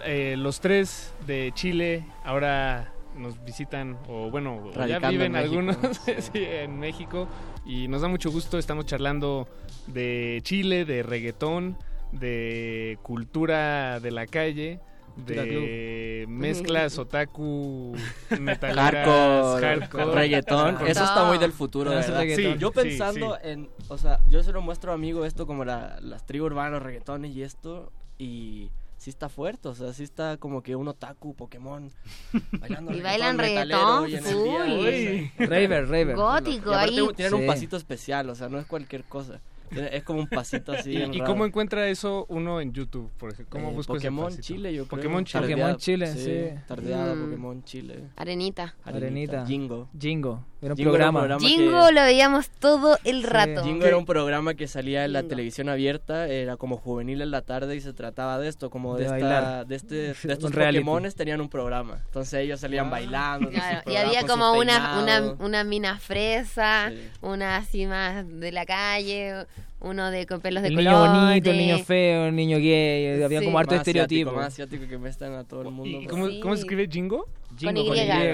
Eh, 0.05 0.35
los 0.37 0.59
tres 0.59 1.13
de 1.25 1.51
Chile 1.53 2.05
ahora 2.23 2.93
nos 3.15 3.43
visitan, 3.43 3.97
o 4.07 4.29
bueno, 4.29 4.71
ya 4.87 4.99
viven 5.09 5.27
en 5.27 5.31
México, 5.33 5.59
algunos 5.59 5.77
sí. 6.05 6.13
sí, 6.19 6.43
en 6.43 6.79
México. 6.79 7.27
Y 7.65 7.87
nos 7.87 8.01
da 8.01 8.07
mucho 8.07 8.31
gusto, 8.31 8.57
estamos 8.57 8.85
charlando 8.85 9.47
de 9.87 10.39
Chile, 10.43 10.85
de 10.85 11.03
reggaetón, 11.03 11.77
de 12.11 12.97
cultura 13.01 13.99
de 13.99 14.11
la 14.11 14.27
calle. 14.27 14.79
De 15.15 16.25
mezclas 16.29 16.99
otaku, 16.99 17.95
metaleras, 18.39 19.07
Hardcore, 19.07 19.65
hardcore, 19.65 20.13
reggaetón, 20.13 20.77
eso 20.85 21.03
está 21.03 21.25
muy 21.25 21.39
del 21.39 21.53
futuro, 21.53 21.89
¿verdad? 21.89 22.21
sí, 22.35 22.55
yo 22.59 22.67
sí, 22.67 22.73
pensando 22.75 23.35
sí. 23.41 23.49
en, 23.49 23.69
o 23.87 23.97
sea, 23.97 24.19
yo 24.29 24.43
se 24.43 24.51
lo 24.51 24.61
muestro 24.61 24.91
a 24.91 24.93
amigo 24.93 25.25
esto 25.25 25.47
como 25.47 25.65
la, 25.65 25.97
las 26.01 26.23
tribus 26.27 26.51
urbanas, 26.51 26.83
reggaetones 26.83 27.35
y 27.35 27.41
esto, 27.41 27.91
y 28.19 28.69
sí 28.97 29.09
está 29.09 29.29
fuerte, 29.29 29.69
o 29.69 29.75
sea, 29.75 29.93
sí 29.93 30.03
está 30.03 30.37
como 30.37 30.61
que 30.61 30.75
un 30.75 30.87
otaku, 30.87 31.35
Pokémon, 31.35 31.91
bailando 32.59 32.93
Y 32.93 33.01
bailan 33.01 33.37
reggaetón 33.37 34.09
full. 34.21 34.71
uy. 34.71 35.31
Raver, 35.37 35.87
raver. 35.87 36.15
Gótico 36.15 36.73
ahí. 36.73 36.99
tienen 37.15 37.33
un 37.35 37.47
pasito 37.47 37.77
especial, 37.77 38.29
o 38.29 38.35
sea, 38.35 38.49
no 38.49 38.59
es 38.59 38.65
cualquier 38.65 39.03
cosa. 39.03 39.39
Es 39.71 40.03
como 40.03 40.19
un 40.19 40.27
pasito 40.27 40.71
así. 40.71 40.91
¿Y, 40.91 41.17
y 41.17 41.21
cómo 41.21 41.45
encuentra 41.45 41.87
eso 41.87 42.25
uno 42.29 42.61
en 42.61 42.73
YouTube? 42.73 43.11
Por 43.17 43.33
ejemplo? 43.33 43.51
¿Cómo 43.59 43.71
Eh, 43.71 43.75
busco 43.75 43.95
ese 43.97 44.07
Pokémon 44.07 44.25
pasito? 44.25 44.41
Chile, 44.43 44.73
yo 44.73 44.85
creo. 44.87 44.97
Pokémon 45.01 45.25
Chile. 45.25 45.41
Pokémon 45.41 45.77
Chile, 45.77 46.07
sí. 46.07 46.59
Tardeada, 46.67 47.15
Mm. 47.15 47.25
Pokémon 47.25 47.63
Chile. 47.63 48.03
Arenita. 48.15 48.75
Arenita. 48.83 49.45
Jingo. 49.45 49.89
Jingo. 49.99 50.45
Era 50.59 50.73
un 50.73 50.77
Jingo 50.77 50.95
era 50.95 51.09
un 51.09 51.15
programa. 51.15 51.39
Jingo 51.39 51.91
lo 51.91 52.01
veíamos 52.01 52.49
todo 52.49 52.97
el 53.03 53.21
rato. 53.23 53.63
Jingo 53.63 53.85
era 53.85 53.95
un 53.97 54.05
programa 54.05 54.55
que 54.55 54.67
salía 54.67 55.05
en 55.05 55.13
la 55.13 55.21
televisión 55.23 55.69
abierta, 55.69 56.27
era 56.27 56.57
como 56.57 56.77
juvenil 56.77 57.21
en 57.21 57.29
la 57.29 57.43
tarde 57.43 57.75
y 57.75 57.81
se 57.81 57.93
trataba 57.93 58.39
de 58.39 58.47
esto, 58.47 58.71
como 58.71 58.95
de, 58.97 59.07
De 59.07 59.17
esta, 59.17 59.65
de, 59.65 59.75
este, 59.75 59.95
de 59.95 60.11
estos. 60.33 60.51
Pokémones 60.51 61.13
tenían 61.15 61.41
un 61.41 61.49
programa. 61.49 62.01
Entonces 62.05 62.33
ellos 62.41 62.59
salían 62.59 62.89
bailando. 62.89 63.47
con 63.51 63.53
sus 63.55 63.61
Claro, 63.63 63.91
y 63.91 63.95
había 63.97 64.25
como 64.25 64.53
una, 64.53 64.99
una, 65.01 65.35
una 65.39 65.63
mina 65.63 65.99
fresa, 65.99 66.89
Sí. 66.89 66.97
una 67.21 67.57
así 67.57 67.85
más 67.85 68.25
de 68.27 68.51
la 68.51 68.65
calle, 68.65 69.45
uno 69.79 70.09
de 70.11 70.25
con 70.25 70.41
pelos 70.41 70.63
de 70.63 70.69
El 70.69 70.75
colores. 70.75 70.99
niño 70.99 71.25
bonito, 71.27 71.51
el 71.51 71.57
niño 71.57 71.77
feo, 71.79 72.25
el 72.27 72.35
niño 72.35 72.57
gay. 72.57 73.21
Había 73.23 73.39
Sí. 73.39 73.45
como 73.45 73.59
harto 73.59 73.75
estereotipo. 73.75 74.31
Más 74.31 74.47
asiático 74.47 74.87
que 74.87 74.97
metan 74.97 75.33
a 75.33 75.43
todo 75.43 75.61
el 75.61 75.69
mundo. 75.71 76.01
¿Y 76.01 76.07
cómo, 76.07 76.27
cómo 76.41 76.55
se 76.55 76.61
escribe 76.61 76.87
Jingo? 76.91 77.27
Con 77.63 77.77
Y. 77.77 77.87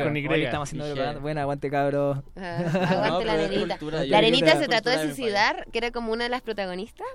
Con 0.03 0.15
Y. 0.15 0.41
Estamos 0.43 0.69
haciendo 0.69 0.85
propaganda. 0.87 1.19
Buena, 1.21 1.41
aguante 1.41 1.69
cabro. 1.69 2.23
Ah, 2.35 2.57
aguante 2.57 3.25
la 3.25 3.33
pero 3.33 3.43
es 3.43 3.49
arenita. 3.49 3.77
cultura, 3.77 4.05
La 4.05 4.17
arenita 4.17 4.53
se 4.53 4.61
la 4.61 4.67
trató 4.67 4.89
de 4.89 4.97
de 4.97 5.03
suicidar, 5.13 5.65
que 5.71 5.77
era 5.77 5.91
como 5.91 6.11
una 6.11 6.23
de 6.25 6.29
las 6.29 6.41
protagonistas, 6.41 7.07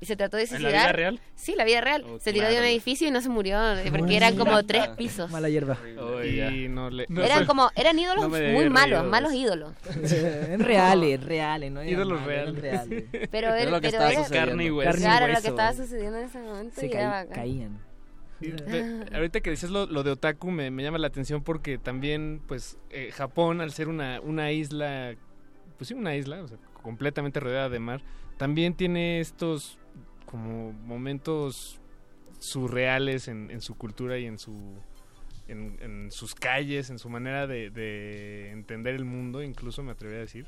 y 0.00 0.06
se 0.06 0.16
trató 0.16 0.36
de 0.36 0.44
¿En 0.44 0.50
la 0.50 0.58
suicidar. 0.58 0.82
vida 0.84 0.92
real? 0.92 1.20
Sí, 1.34 1.54
la 1.56 1.64
vida 1.64 1.80
real. 1.80 2.04
Oh, 2.06 2.18
se 2.20 2.32
tiró 2.32 2.48
de 2.48 2.58
un 2.58 2.64
edificio 2.64 3.08
y 3.08 3.10
no 3.10 3.20
se 3.20 3.28
murió, 3.28 3.58
porque 3.96 4.16
eran 4.16 4.36
como 4.36 4.62
tres 4.64 4.88
pisos. 4.88 5.30
Mala 5.30 5.48
hierba. 5.48 5.78
Y 6.24 6.68
no 6.68 6.90
le... 6.90 7.06
no 7.08 7.22
Eran 7.22 7.46
como, 7.46 7.70
eran 7.74 7.98
ídolos 7.98 8.24
no 8.24 8.28
muy 8.52 8.68
malos, 8.70 9.04
malos 9.06 9.32
ídolos. 9.32 9.72
en 10.12 10.60
reales, 10.60 11.22
reales, 11.24 11.70
¿no? 11.72 11.82
Ídolos 11.82 12.22
reales. 12.24 13.04
Pero, 13.30 13.54
era- 13.54 13.70
lo 13.70 13.80
que 13.80 13.90
pero 13.90 14.04
estaba. 14.04 14.28
Carne 14.28 14.64
y 14.66 14.70
hueso. 14.70 14.90
Carne 14.90 15.00
y 15.00 15.04
claro, 15.08 15.26
lo 15.26 15.32
hueso. 15.32 15.42
que 15.42 15.48
estaba 15.48 15.72
sucediendo 15.72 16.18
en 16.18 16.24
ese 16.24 16.38
momento 16.38 16.80
Se 16.80 16.86
y 16.86 16.92
era 16.92 17.08
bacán. 17.08 17.28
caían. 17.34 17.78
Y 18.40 18.50
de- 18.50 19.06
ahorita 19.14 19.40
que 19.40 19.50
dices 19.50 19.70
lo, 19.70 19.86
lo 19.86 20.02
de 20.02 20.10
otaku 20.10 20.50
me, 20.50 20.70
me 20.70 20.82
llama 20.82 20.98
la 20.98 21.06
atención 21.06 21.42
porque 21.42 21.78
también, 21.78 22.42
pues, 22.46 22.76
eh, 22.90 23.10
Japón, 23.12 23.62
al 23.62 23.72
ser 23.72 23.88
una, 23.88 24.20
una 24.20 24.52
isla, 24.52 25.14
pues 25.78 25.88
sí, 25.88 25.94
una 25.94 26.14
isla, 26.16 26.42
o 26.42 26.48
sea, 26.48 26.58
completamente 26.82 27.40
rodeada 27.40 27.70
de 27.70 27.78
mar, 27.78 28.02
también 28.36 28.74
tiene 28.74 29.20
estos 29.20 29.78
como 30.26 30.72
momentos 30.72 31.80
surreales 32.38 33.28
en, 33.28 33.60
su 33.62 33.76
cultura 33.76 34.18
y 34.18 34.26
en 34.26 34.38
su 34.38 34.54
en, 35.48 36.10
sus 36.10 36.34
calles, 36.34 36.90
en 36.90 36.98
su 36.98 37.08
manera 37.08 37.46
de, 37.46 37.70
de 37.70 38.50
entender 38.50 38.94
el 38.94 39.04
mundo, 39.04 39.42
incluso 39.42 39.82
me 39.82 39.92
atrevería 39.92 40.20
a 40.20 40.26
decir. 40.26 40.46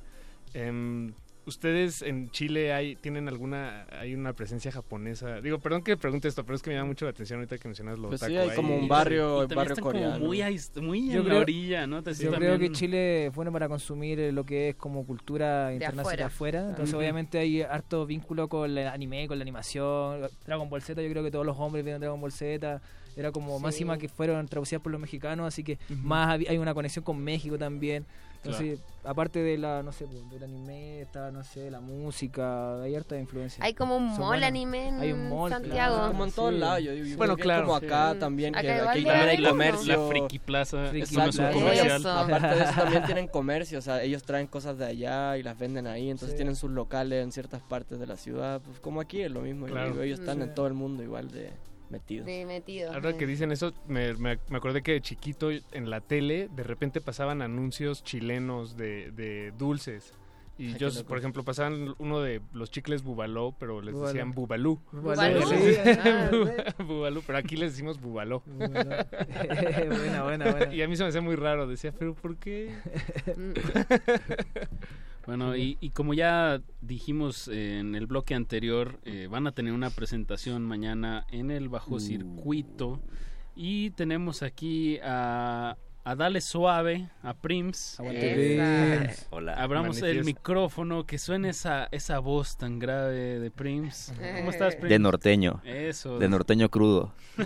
Em, 0.54 1.14
¿Ustedes 1.48 2.02
en 2.02 2.30
Chile 2.30 2.72
hay, 2.74 2.94
tienen 2.96 3.26
alguna, 3.26 3.86
hay 3.90 4.14
una 4.14 4.34
presencia 4.34 4.70
japonesa? 4.70 5.40
Digo, 5.40 5.58
perdón 5.58 5.82
que 5.82 5.96
pregunte 5.96 6.28
esto, 6.28 6.44
pero 6.44 6.56
es 6.56 6.62
que 6.62 6.70
me 6.70 6.76
llama 6.76 6.88
mucho 6.88 7.06
la 7.06 7.10
atención 7.12 7.38
ahorita 7.38 7.56
que 7.58 7.66
mencionas 7.68 7.98
lo 7.98 8.08
Pues 8.08 8.22
otaku. 8.22 8.32
sí, 8.34 8.38
hay 8.38 8.54
como 8.54 8.74
ahí. 8.74 8.80
un 8.80 8.88
barrio, 8.88 9.36
Y 9.44 9.48
también 9.48 9.56
barrio 9.56 9.72
están 9.72 9.82
como 9.82 9.92
coreano. 9.92 10.18
muy, 10.18 10.38
muy 10.82 11.06
Yo 11.10 11.18
en 11.20 11.24
creo- 11.24 11.34
la 11.34 11.40
orilla, 11.40 11.86
¿no? 11.86 12.02
Yo 12.04 12.32
creo 12.32 12.58
que 12.58 12.70
Chile 12.72 13.26
es 13.26 13.34
bueno 13.34 13.50
para 13.50 13.68
consumir 13.68 14.20
eh, 14.20 14.30
lo 14.30 14.44
que 14.44 14.68
es 14.70 14.76
como 14.76 15.06
cultura 15.06 15.72
internacional 15.72 16.04
afuera. 16.06 16.26
afuera. 16.26 16.68
Entonces, 16.70 16.94
obviamente, 16.94 17.38
hay 17.38 17.62
harto 17.62 18.04
vínculo 18.06 18.48
con 18.48 18.70
el 18.70 18.86
anime, 18.86 19.26
con 19.26 19.38
la 19.38 19.42
animación. 19.42 20.28
Dragon 20.46 20.68
Ball 20.68 20.82
Z, 20.82 21.00
yo 21.02 21.08
creo 21.10 21.22
que 21.24 21.30
todos 21.30 21.46
los 21.46 21.56
hombres 21.58 21.84
vieron 21.84 22.00
Dragon 22.00 22.20
Ball 22.20 22.32
Z. 22.32 22.80
Era 23.16 23.32
como 23.32 23.56
Sí. 23.56 23.62
máxima 23.64 23.98
que 23.98 24.08
fueron 24.08 24.46
traducidas 24.46 24.80
por 24.80 24.92
los 24.92 25.00
mexicanos, 25.00 25.46
así 25.48 25.64
que 25.64 25.76
más 26.04 26.38
hay 26.48 26.56
una 26.58 26.72
conexión 26.72 27.04
con 27.04 27.18
México 27.18 27.58
también. 27.58 28.04
Entonces, 28.44 28.78
aparte 29.04 29.40
de 29.42 29.58
la, 29.58 29.82
no 29.82 29.90
sé, 29.92 30.06
pues, 30.06 30.30
del 30.30 30.44
anime, 30.44 31.00
está, 31.00 31.30
no 31.32 31.42
sé, 31.42 31.70
la 31.70 31.80
música, 31.80 32.80
hay 32.82 32.94
harta 32.94 33.18
influencia. 33.18 33.62
Hay 33.64 33.74
como 33.74 33.96
un 33.96 34.10
Son 34.14 34.20
mall 34.26 34.42
anime 34.44 34.88
en 34.88 35.00
Hay 35.00 35.12
un 35.12 35.28
mall, 35.28 35.50
Santiago. 35.50 35.94
claro. 35.96 36.12
Como 36.12 36.24
en 36.24 36.32
todos 36.32 36.52
Sí. 36.54 36.58
lados, 36.60 36.82
yo, 36.84 36.92
yo 36.92 37.16
Bueno, 37.16 37.36
claro. 37.36 37.64
Como 37.66 37.76
acá 37.76 38.12
Sí. 38.12 38.18
también, 38.20 38.54
Acá 38.54 38.62
que 38.62 38.76
igual 38.76 38.88
aquí 38.88 39.04
también 39.04 39.28
hay 39.28 39.42
comercio. 39.44 40.02
La 40.02 40.08
friki 40.08 40.38
plaza 40.38 40.86
Friki 40.86 41.02
es 41.04 41.12
como 41.12 41.32
su 41.32 41.38
plaza. 41.38 41.52
comercial. 41.52 42.00
Eso. 42.00 42.10
Aparte 42.10 42.46
de 42.54 42.62
eso 42.62 42.72
también 42.76 43.02
tienen 43.18 43.28
comercio, 43.28 43.78
o 43.78 43.82
sea, 43.82 44.02
ellos 44.02 44.22
traen 44.22 44.46
cosas 44.46 44.78
de 44.78 44.86
allá 44.86 45.36
y 45.36 45.42
las 45.42 45.58
venden 45.58 45.86
ahí, 45.86 46.10
entonces 46.10 46.30
Sí. 46.30 46.36
tienen 46.36 46.54
sus 46.56 46.70
locales 46.70 47.24
en 47.24 47.32
ciertas 47.32 47.60
partes 47.62 47.98
de 47.98 48.06
la 48.06 48.16
ciudad, 48.16 48.60
pues 48.64 48.78
como 48.80 49.00
aquí 49.00 49.20
es 49.22 49.30
lo 49.30 49.40
mismo, 49.40 49.66
yo 49.66 49.72
Claro. 49.74 49.90
digo, 49.90 50.02
ellos 50.02 50.20
están 50.20 50.36
Sí. 50.38 50.42
en 50.44 50.54
todo 50.54 50.66
el 50.68 50.74
mundo 50.74 51.02
igual 51.02 51.30
de 51.30 51.50
metidos. 51.90 52.26
De 52.26 52.44
metido. 52.46 52.92
Ahora 52.92 53.16
que 53.16 53.26
dicen 53.26 53.52
eso, 53.52 53.72
me, 53.86 54.14
me, 54.14 54.38
me 54.48 54.56
acordé 54.56 54.82
que 54.82 54.92
de 54.92 55.00
chiquito 55.00 55.50
en 55.50 55.90
la 55.90 56.00
tele 56.00 56.48
de 56.54 56.62
repente 56.62 57.00
pasaban 57.00 57.42
anuncios 57.42 58.02
chilenos 58.02 58.76
de, 58.76 59.10
de 59.12 59.52
dulces. 59.58 60.12
Y 60.60 60.72
Ay, 60.72 60.76
yo, 60.76 60.88
por 61.06 61.18
ejemplo, 61.18 61.44
pasaban 61.44 61.94
uno 61.98 62.20
de 62.20 62.40
los 62.52 62.72
chicles 62.72 63.04
Bubaló, 63.04 63.54
pero 63.60 63.80
les 63.80 63.94
Bubaló. 63.94 64.08
decían 64.08 64.32
Bubalú. 64.32 64.80
Bubalú, 64.90 65.46
sí. 65.46 65.76
Ah, 65.86 66.30
Bubalú, 66.84 67.22
pero 67.24 67.38
aquí 67.38 67.56
les 67.56 67.70
decimos 67.72 68.00
Bubaló. 68.00 68.42
buena, 68.48 70.24
buena, 70.24 70.50
buena. 70.50 70.74
Y 70.74 70.82
a 70.82 70.88
mí 70.88 70.96
se 70.96 71.04
me 71.04 71.10
hacía 71.10 71.20
muy 71.20 71.36
raro, 71.36 71.68
decía, 71.68 71.92
pero 71.96 72.12
¿por 72.16 72.36
qué? 72.38 72.74
Bueno, 75.28 75.54
y, 75.54 75.76
y 75.82 75.90
como 75.90 76.14
ya 76.14 76.62
dijimos 76.80 77.48
en 77.48 77.94
el 77.94 78.06
bloque 78.06 78.34
anterior, 78.34 78.98
eh, 79.04 79.28
van 79.30 79.46
a 79.46 79.52
tener 79.52 79.74
una 79.74 79.90
presentación 79.90 80.62
mañana 80.64 81.26
en 81.30 81.50
el 81.50 81.68
Bajo 81.68 82.00
Circuito. 82.00 82.98
Y 83.54 83.90
tenemos 83.90 84.42
aquí 84.42 84.98
a, 85.04 85.76
a 86.02 86.14
Dale 86.16 86.40
Suave, 86.40 87.10
a 87.22 87.34
Prims. 87.34 87.98
Hola. 89.28 89.52
Abramos 89.62 90.00
el 90.00 90.24
micrófono, 90.24 91.04
que 91.04 91.18
suene 91.18 91.50
esa, 91.50 91.88
esa 91.92 92.20
voz 92.20 92.56
tan 92.56 92.78
grave 92.78 93.38
de 93.38 93.50
Prims. 93.50 94.14
¿Cómo 94.38 94.50
estás, 94.50 94.76
Prims? 94.76 94.88
De 94.88 94.98
norteño. 94.98 95.60
Eso. 95.62 96.18
De 96.18 96.26
norteño 96.30 96.70
crudo. 96.70 97.12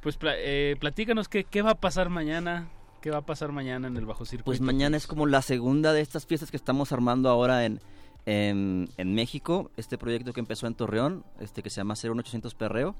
Pues 0.00 0.16
pla- 0.16 0.34
eh, 0.36 0.76
platícanos 0.78 1.28
qué, 1.28 1.42
qué 1.42 1.60
va 1.60 1.72
a 1.72 1.74
pasar 1.74 2.08
mañana. 2.08 2.68
¿Qué 3.00 3.10
va 3.10 3.18
a 3.18 3.26
pasar 3.26 3.52
mañana 3.52 3.86
en 3.88 3.96
el 3.96 4.06
Bajo 4.06 4.24
Circuito? 4.24 4.44
Pues 4.44 4.60
mañana 4.60 4.96
es 4.96 5.06
como 5.06 5.26
la 5.26 5.40
segunda 5.42 5.92
de 5.92 6.00
estas 6.00 6.26
fiestas 6.26 6.50
que 6.50 6.56
estamos 6.56 6.90
armando 6.92 7.28
ahora 7.30 7.64
en, 7.64 7.80
en, 8.26 8.88
en 8.96 9.14
México. 9.14 9.70
Este 9.76 9.96
proyecto 9.98 10.32
que 10.32 10.40
empezó 10.40 10.66
en 10.66 10.74
Torreón, 10.74 11.24
este 11.40 11.62
que 11.62 11.70
se 11.70 11.76
llama 11.80 11.94
01800 11.94 12.54
Perreo. 12.54 12.96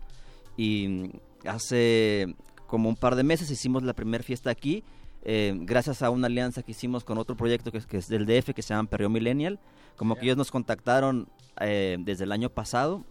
Y 0.56 1.10
hace 1.46 2.34
como 2.66 2.88
un 2.88 2.96
par 2.96 3.16
de 3.16 3.24
meses 3.24 3.50
hicimos 3.50 3.82
la 3.82 3.94
primera 3.94 4.22
fiesta 4.22 4.50
aquí. 4.50 4.84
eh, 5.24 5.52
gracias 5.62 6.02
a 6.02 6.10
una 6.10 6.28
alianza 6.28 6.62
que 6.62 6.70
hicimos 6.72 7.02
con 7.04 7.18
otro 7.18 7.36
proyecto 7.36 7.72
que, 7.72 7.78
es- 7.78 7.86
que 7.86 7.96
es 7.98 8.08
del 8.08 8.24
DF 8.24 8.54
que 8.54 8.62
se 8.62 8.72
llama 8.74 8.88
Perreo 8.88 9.08
Millennial. 9.10 9.58
Como 9.96 10.14
que 10.14 10.26
ellos 10.26 10.36
nos 10.36 10.50
contactaron 10.52 11.28
eh, 11.60 11.96
desde 12.00 12.22
el 12.24 12.30
año 12.32 12.50
pasado 12.50 13.04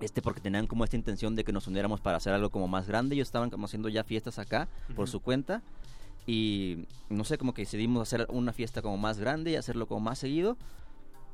este 0.00 0.20
porque 0.22 0.40
tenían 0.40 0.66
como 0.66 0.84
esta 0.84 0.96
intención 0.96 1.34
de 1.36 1.44
que 1.44 1.52
nos 1.52 1.66
uniéramos 1.66 2.00
para 2.00 2.16
hacer 2.18 2.32
algo 2.34 2.50
como 2.50 2.68
más 2.68 2.86
grande. 2.86 3.14
Ellos 3.14 3.28
estaban 3.28 3.50
como 3.50 3.66
haciendo 3.66 3.88
ya 3.88 4.04
fiestas 4.04 4.38
acá 4.38 4.68
por 4.94 5.04
Ujú. 5.04 5.12
su 5.12 5.20
cuenta 5.20 5.62
y 6.26 6.84
no 7.08 7.24
sé, 7.24 7.38
como 7.38 7.54
que 7.54 7.62
decidimos 7.62 8.02
hacer 8.02 8.26
una 8.30 8.52
fiesta 8.52 8.82
como 8.82 8.96
más 8.98 9.18
grande 9.18 9.52
y 9.52 9.56
hacerlo 9.56 9.86
como 9.86 10.00
más 10.00 10.18
seguido. 10.18 10.56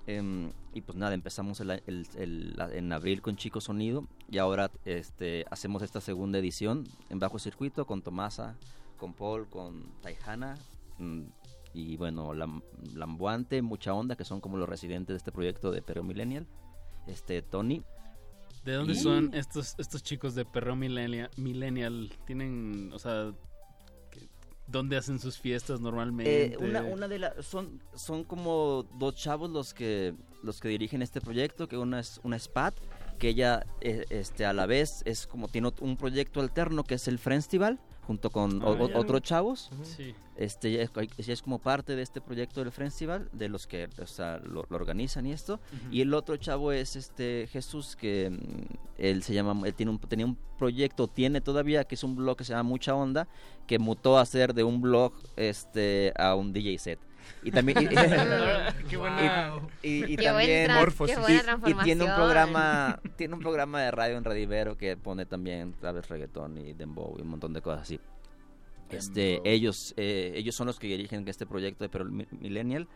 Em, 0.06 0.50
y 0.74 0.80
pues 0.80 0.98
nada, 0.98 1.14
empezamos 1.14 1.60
el, 1.60 1.70
el- 1.70 2.06
el- 2.16 2.56
en 2.72 2.92
abril 2.92 3.22
con 3.22 3.36
Chico 3.36 3.60
Sonido 3.60 4.06
y 4.28 4.38
ahora 4.38 4.70
este, 4.84 5.44
hacemos 5.50 5.80
esta 5.82 6.00
segunda 6.00 6.38
edición 6.38 6.84
en 7.08 7.20
bajo 7.20 7.38
circuito 7.38 7.86
con 7.86 8.02
Tomasa, 8.02 8.56
con 8.96 9.14
Paul, 9.14 9.46
con 9.48 9.84
Taihana 10.02 10.56
mm, 10.98 11.22
y 11.74 11.96
bueno, 11.96 12.34
Lam- 12.34 12.62
Lambuante, 12.94 13.62
Mucha 13.62 13.94
Onda, 13.94 14.16
que 14.16 14.24
son 14.24 14.40
como 14.40 14.56
los 14.56 14.68
residentes 14.68 15.14
de 15.14 15.18
este 15.18 15.30
proyecto 15.32 15.70
de 15.70 15.82
Perro 15.82 16.02
Millennial, 16.02 16.46
este 17.06 17.40
Tony. 17.40 17.82
¿De 18.64 18.74
dónde 18.74 18.94
son 18.94 19.34
estos 19.34 19.74
estos 19.78 20.02
chicos 20.02 20.34
de 20.34 20.44
Perro 20.44 20.76
Millennial? 20.76 21.30
Millennial? 21.36 22.12
¿Tienen, 22.26 22.90
o 22.92 22.98
sea, 22.98 23.32
dónde 24.66 24.96
hacen 24.96 25.18
sus 25.18 25.38
fiestas 25.38 25.80
normalmente? 25.80 26.44
Eh, 26.44 26.56
una, 26.58 26.82
una 26.82 27.08
de 27.08 27.18
las 27.18 27.44
son 27.44 27.82
son 27.94 28.24
como 28.24 28.84
dos 28.98 29.16
chavos 29.16 29.50
los 29.50 29.74
que 29.74 30.14
los 30.42 30.60
que 30.60 30.68
dirigen 30.68 31.02
este 31.02 31.20
proyecto 31.20 31.68
que 31.68 31.76
una 31.76 32.00
es 32.00 32.20
una 32.22 32.38
Spat 32.38 32.74
que 33.18 33.28
ella 33.28 33.64
eh, 33.80 34.04
este 34.10 34.46
a 34.46 34.52
la 34.52 34.66
vez 34.66 35.02
es 35.04 35.26
como 35.26 35.48
tiene 35.48 35.72
un 35.80 35.96
proyecto 35.96 36.40
alterno 36.40 36.84
que 36.84 36.94
es 36.94 37.06
el 37.08 37.18
Festival 37.18 37.80
junto 38.06 38.30
con 38.30 38.60
Ah, 38.62 38.66
o- 38.66 38.84
o- 38.84 38.88
ya. 38.88 38.98
otros 38.98 39.22
chavos. 39.22 39.70
Sí. 39.84 40.14
este 40.34 40.82
es, 40.82 41.28
es 41.28 41.42
como 41.42 41.58
parte 41.58 41.94
de 41.94 42.02
este 42.02 42.20
proyecto 42.20 42.60
del 42.62 42.72
Festival 42.72 43.28
de 43.32 43.48
los 43.48 43.66
que 43.66 43.88
o 44.02 44.06
sea, 44.06 44.38
lo, 44.38 44.66
lo 44.68 44.76
organizan 44.76 45.26
y 45.26 45.32
esto. 45.32 45.60
Y 45.90 46.00
el 46.00 46.12
otro 46.14 46.36
chavo 46.36 46.72
es 46.72 46.96
este 46.96 47.46
Jesús 47.52 47.94
que 47.96 48.30
mm, 48.30 48.74
él 48.98 49.22
se 49.22 49.34
llama 49.34 49.66
él 49.66 49.74
tiene 49.74 49.90
un 49.92 49.98
tenía 50.00 50.26
un 50.26 50.36
proyecto 50.58 51.06
tiene 51.06 51.40
todavía 51.40 51.84
que 51.84 51.94
es 51.96 52.02
un 52.04 52.16
blog 52.16 52.36
que 52.36 52.44
se 52.44 52.52
llama 52.54 52.68
Mucha 52.68 52.94
Onda 52.94 53.28
que 53.66 53.78
mutó 53.78 54.18
a 54.18 54.24
ser 54.26 54.54
de 54.54 54.64
un 54.64 54.80
blog 54.80 55.12
este 55.36 56.12
a 56.16 56.34
un 56.34 56.52
DJ 56.52 56.78
set 56.78 56.98
y 57.42 57.50
también 57.50 57.82
y, 57.82 57.86
Qué 58.88 58.96
buena- 58.96 59.52
y, 59.82 59.88
y- 59.88 60.12
y 60.12 60.16
también 60.16 60.70
qué 60.70 61.16
buena 61.16 61.58
y- 61.66 61.70
y, 61.70 61.74
tiene 61.84 62.04
un 62.04 62.14
programa 62.14 63.00
tiene 63.16 63.34
un 63.34 63.40
programa 63.40 63.80
de 63.82 63.90
radio 63.90 64.16
en 64.16 64.24
Radivero 64.24 64.76
que 64.76 64.96
pone 64.96 65.26
también 65.26 65.74
sabes 65.80 66.08
reggaetón 66.08 66.58
y 66.58 66.72
dembow 66.72 67.16
y 67.18 67.22
un 67.22 67.28
montón 67.28 67.52
de 67.52 67.60
cosas 67.62 67.82
así. 67.82 68.00
Este 68.90 69.40
ellos 69.44 69.94
eh, 69.96 70.32
ellos 70.34 70.54
son 70.54 70.66
los 70.66 70.78
que 70.78 70.86
dirigen 70.86 71.26
este 71.26 71.46
proyecto 71.46 71.82
de 71.84 71.88
Pero 71.88 72.04
Mi- 72.04 72.26
Millennial 72.40 72.88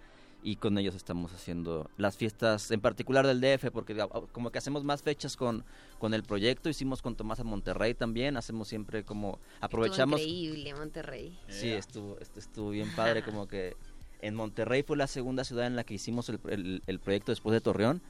y 0.42 0.56
con 0.56 0.76
ellos 0.78 0.94
estamos 0.94 1.32
haciendo 1.32 1.90
las 1.96 2.16
fiestas 2.18 2.70
en 2.70 2.80
particular 2.80 3.26
del 3.26 3.40
DF 3.40 3.70
porque 3.72 3.96
ah, 4.00 4.08
como 4.32 4.50
que 4.52 4.58
hacemos 4.58 4.84
más 4.84 5.02
fechas 5.02 5.36
con 5.36 5.64
con 5.98 6.12
el 6.12 6.22
proyecto. 6.22 6.68
Hicimos 6.68 7.00
con 7.00 7.16
Tomás 7.16 7.38
en 7.40 7.46
Monterrey 7.46 7.94
también. 7.94 8.36
Hacemos 8.36 8.68
siempre 8.68 9.02
como 9.04 9.38
aprovechamos 9.62 10.20
Estuvo 10.20 10.34
increíble 10.36 10.74
Monterrey. 10.74 11.38
Sí, 11.48 11.70
estuvo, 11.72 12.18
est- 12.20 12.36
estuvo 12.36 12.70
bien 12.70 12.94
padre, 12.94 13.22
como 13.22 13.48
que 13.48 13.74
en 14.20 14.34
Monterrey 14.34 14.82
fue 14.82 14.96
la 14.96 15.06
segunda 15.06 15.44
ciudad 15.44 15.66
en 15.66 15.76
la 15.76 15.84
que 15.84 15.94
hicimos 15.94 16.28
el, 16.28 16.40
el- 16.48 16.82
el 16.86 16.98
proyecto 17.00 17.32
después 17.32 17.52
de 17.52 17.60
Torreón 17.60 18.02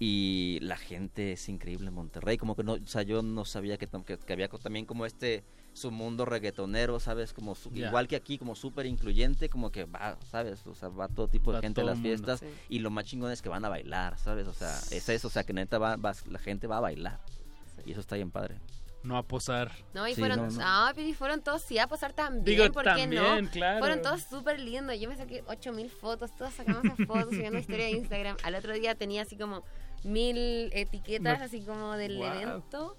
y 0.00 0.58
la 0.60 0.76
gente 0.76 1.32
es 1.32 1.48
increíble 1.48 1.88
en 1.88 1.94
Monterrey, 1.94 2.36
como 2.36 2.56
que 2.56 2.64
no, 2.64 2.72
o 2.72 2.86
sea, 2.86 3.02
yo 3.02 3.22
no 3.22 3.44
sabía 3.44 3.78
que, 3.78 3.86
que, 3.86 4.18
que 4.18 4.32
había 4.32 4.48
también 4.48 4.86
como 4.86 5.06
este 5.06 5.44
su 5.72 5.90
mundo 5.90 6.24
reggaetonero, 6.24 7.00
¿sabes? 7.00 7.32
Como 7.32 7.54
su- 7.56 7.70
igual 7.74 8.06
que 8.06 8.14
aquí, 8.16 8.38
como 8.38 8.54
súper 8.54 8.86
incluyente, 8.86 9.48
como 9.48 9.70
que 9.72 9.84
va, 9.84 10.16
¿sabes? 10.30 10.64
O 10.66 10.74
sea, 10.74 10.88
va 10.88 11.08
todo 11.08 11.26
tipo 11.28 11.50
de 11.52 11.58
Va 11.58 11.62
gente 11.62 11.80
a 11.80 11.84
las 11.84 11.96
mundo. 11.96 12.08
fiestas 12.08 12.40
Sí. 12.40 12.46
y 12.68 12.78
lo 12.80 12.90
más 12.90 13.04
chingón 13.06 13.32
es 13.32 13.42
que 13.42 13.48
van 13.48 13.64
a 13.64 13.68
bailar, 13.68 14.16
¿sabes? 14.18 14.46
O 14.46 14.52
sea, 14.52 14.76
es 14.90 15.08
eso, 15.08 15.28
o 15.28 15.30
sea, 15.30 15.42
que 15.44 15.52
neta 15.52 15.78
va, 15.78 15.96
va- 15.96 16.14
la 16.30 16.38
gente 16.38 16.66
va 16.68 16.76
a 16.78 16.80
bailar 16.80 17.20
y 17.84 17.90
eso 17.92 18.00
está 18.00 18.14
bien 18.16 18.30
padre. 18.30 18.56
No 19.04 19.16
a 19.18 19.22
posar. 19.22 19.70
No, 19.92 20.08
y 20.08 20.14
Sí, 20.14 20.20
fueron, 20.20 20.38
no, 20.40 20.50
no. 20.50 20.58
ah, 20.62 20.92
pero 20.94 21.06
y 21.06 21.12
fueron 21.14 21.42
todos 21.42 21.62
sí 21.62 21.78
a 21.78 21.86
posar 21.86 22.12
también, 22.14 22.44
Digo, 22.44 22.64
¿por 22.72 22.82
qué 22.84 22.88
también, 22.88 23.10
no? 23.44 23.50
claro. 23.50 23.78
Fueron 23.78 24.00
todos 24.02 24.22
súper 24.22 24.58
lindos. 24.58 24.98
Yo 24.98 25.08
me 25.08 25.16
saqué 25.16 25.44
8000 25.46 25.90
fotos, 25.90 26.34
todos 26.34 26.54
sacamos 26.54 26.84
esas 26.86 27.06
fotos, 27.06 27.28
subiendo 27.30 27.58
historia 27.58 27.84
de 27.84 27.90
Instagram. 27.92 28.36
Al 28.42 28.54
otro 28.54 28.72
día 28.72 28.94
tenía 28.94 29.22
así 29.22 29.36
como 29.36 29.62
mil 30.04 30.70
etiquetas, 30.72 31.38
No. 31.38 31.44
así 31.44 31.60
como 31.62 31.92
del 31.96 32.16
Wow. 32.16 32.26
evento. 32.26 32.96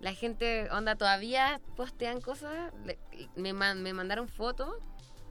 La 0.00 0.14
gente, 0.14 0.70
onda, 0.70 0.94
todavía 0.94 1.60
postean 1.76 2.20
cosas. 2.20 2.72
le- 2.86 2.98
me, 3.34 3.52
man- 3.52 3.82
me 3.82 3.92
mandaron 3.92 4.28
fotos. 4.28 4.72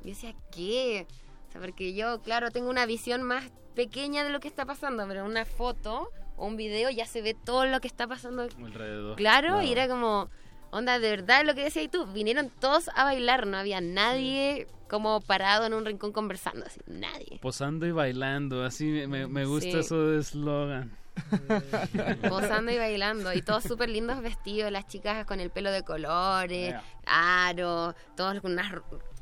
Y 0.03 0.09
yo 0.09 0.09
decía, 0.09 0.35
¿qué? 0.51 1.07
O 1.47 1.51
sea, 1.53 1.61
porque 1.61 1.93
yo, 1.93 2.21
claro, 2.21 2.51
tengo 2.51 2.69
una 2.69 2.85
visión 2.85 3.23
más 3.23 3.45
pequeña 3.75 4.25
de 4.25 4.29
lo 4.31 4.41
que 4.41 4.49
está 4.49 4.65
pasando, 4.65 5.07
pero 5.07 5.23
una 5.23 5.45
foto 5.45 6.09
o 6.37 6.45
un 6.47 6.55
video 6.55 6.89
ya 6.89 7.05
se 7.05 7.21
ve 7.21 7.33
todo 7.33 7.65
lo 7.65 7.81
que 7.81 7.87
está 7.87 8.07
pasando 8.07 8.43
Alrededor. 8.43 9.17
Claro, 9.17 9.61
y 9.61 9.71
era 9.73 9.87
como, 9.89 10.29
onda, 10.71 10.99
de 10.99 11.09
verdad 11.09 11.43
lo 11.45 11.53
que 11.55 11.63
decías 11.65 11.91
tú, 11.91 12.05
vinieron 12.07 12.49
todos 12.49 12.89
a 12.95 13.03
bailar, 13.03 13.45
no 13.47 13.57
había 13.57 13.81
nadie 13.81 14.67
como 14.87 15.19
parado 15.19 15.65
en 15.65 15.73
un 15.73 15.83
rincón 15.85 16.13
conversando, 16.13 16.65
así, 16.65 16.79
nadie. 16.87 17.39
Posando 17.41 17.85
y 17.85 17.91
bailando, 17.91 18.63
así 18.63 18.85
me, 18.85 19.07
me- 19.07 19.27
me 19.27 19.43
gusta 19.45 19.69
Sí. 19.71 19.77
eso 19.79 20.05
de 20.07 20.19
eslogan. 20.19 20.95
Posando 22.29 22.71
y 22.71 22.77
bailando, 22.77 23.33
y 23.33 23.41
todos 23.41 23.63
súper 23.63 23.89
lindos 23.89 24.21
vestidos, 24.21 24.71
las 24.71 24.87
chicas 24.87 25.25
con 25.25 25.39
el 25.39 25.49
pelo 25.49 25.71
de 25.71 25.83
colores, 25.83 26.75
aro, 27.05 27.95
todos 28.15 28.39
con 28.41 28.51
unas 28.53 28.71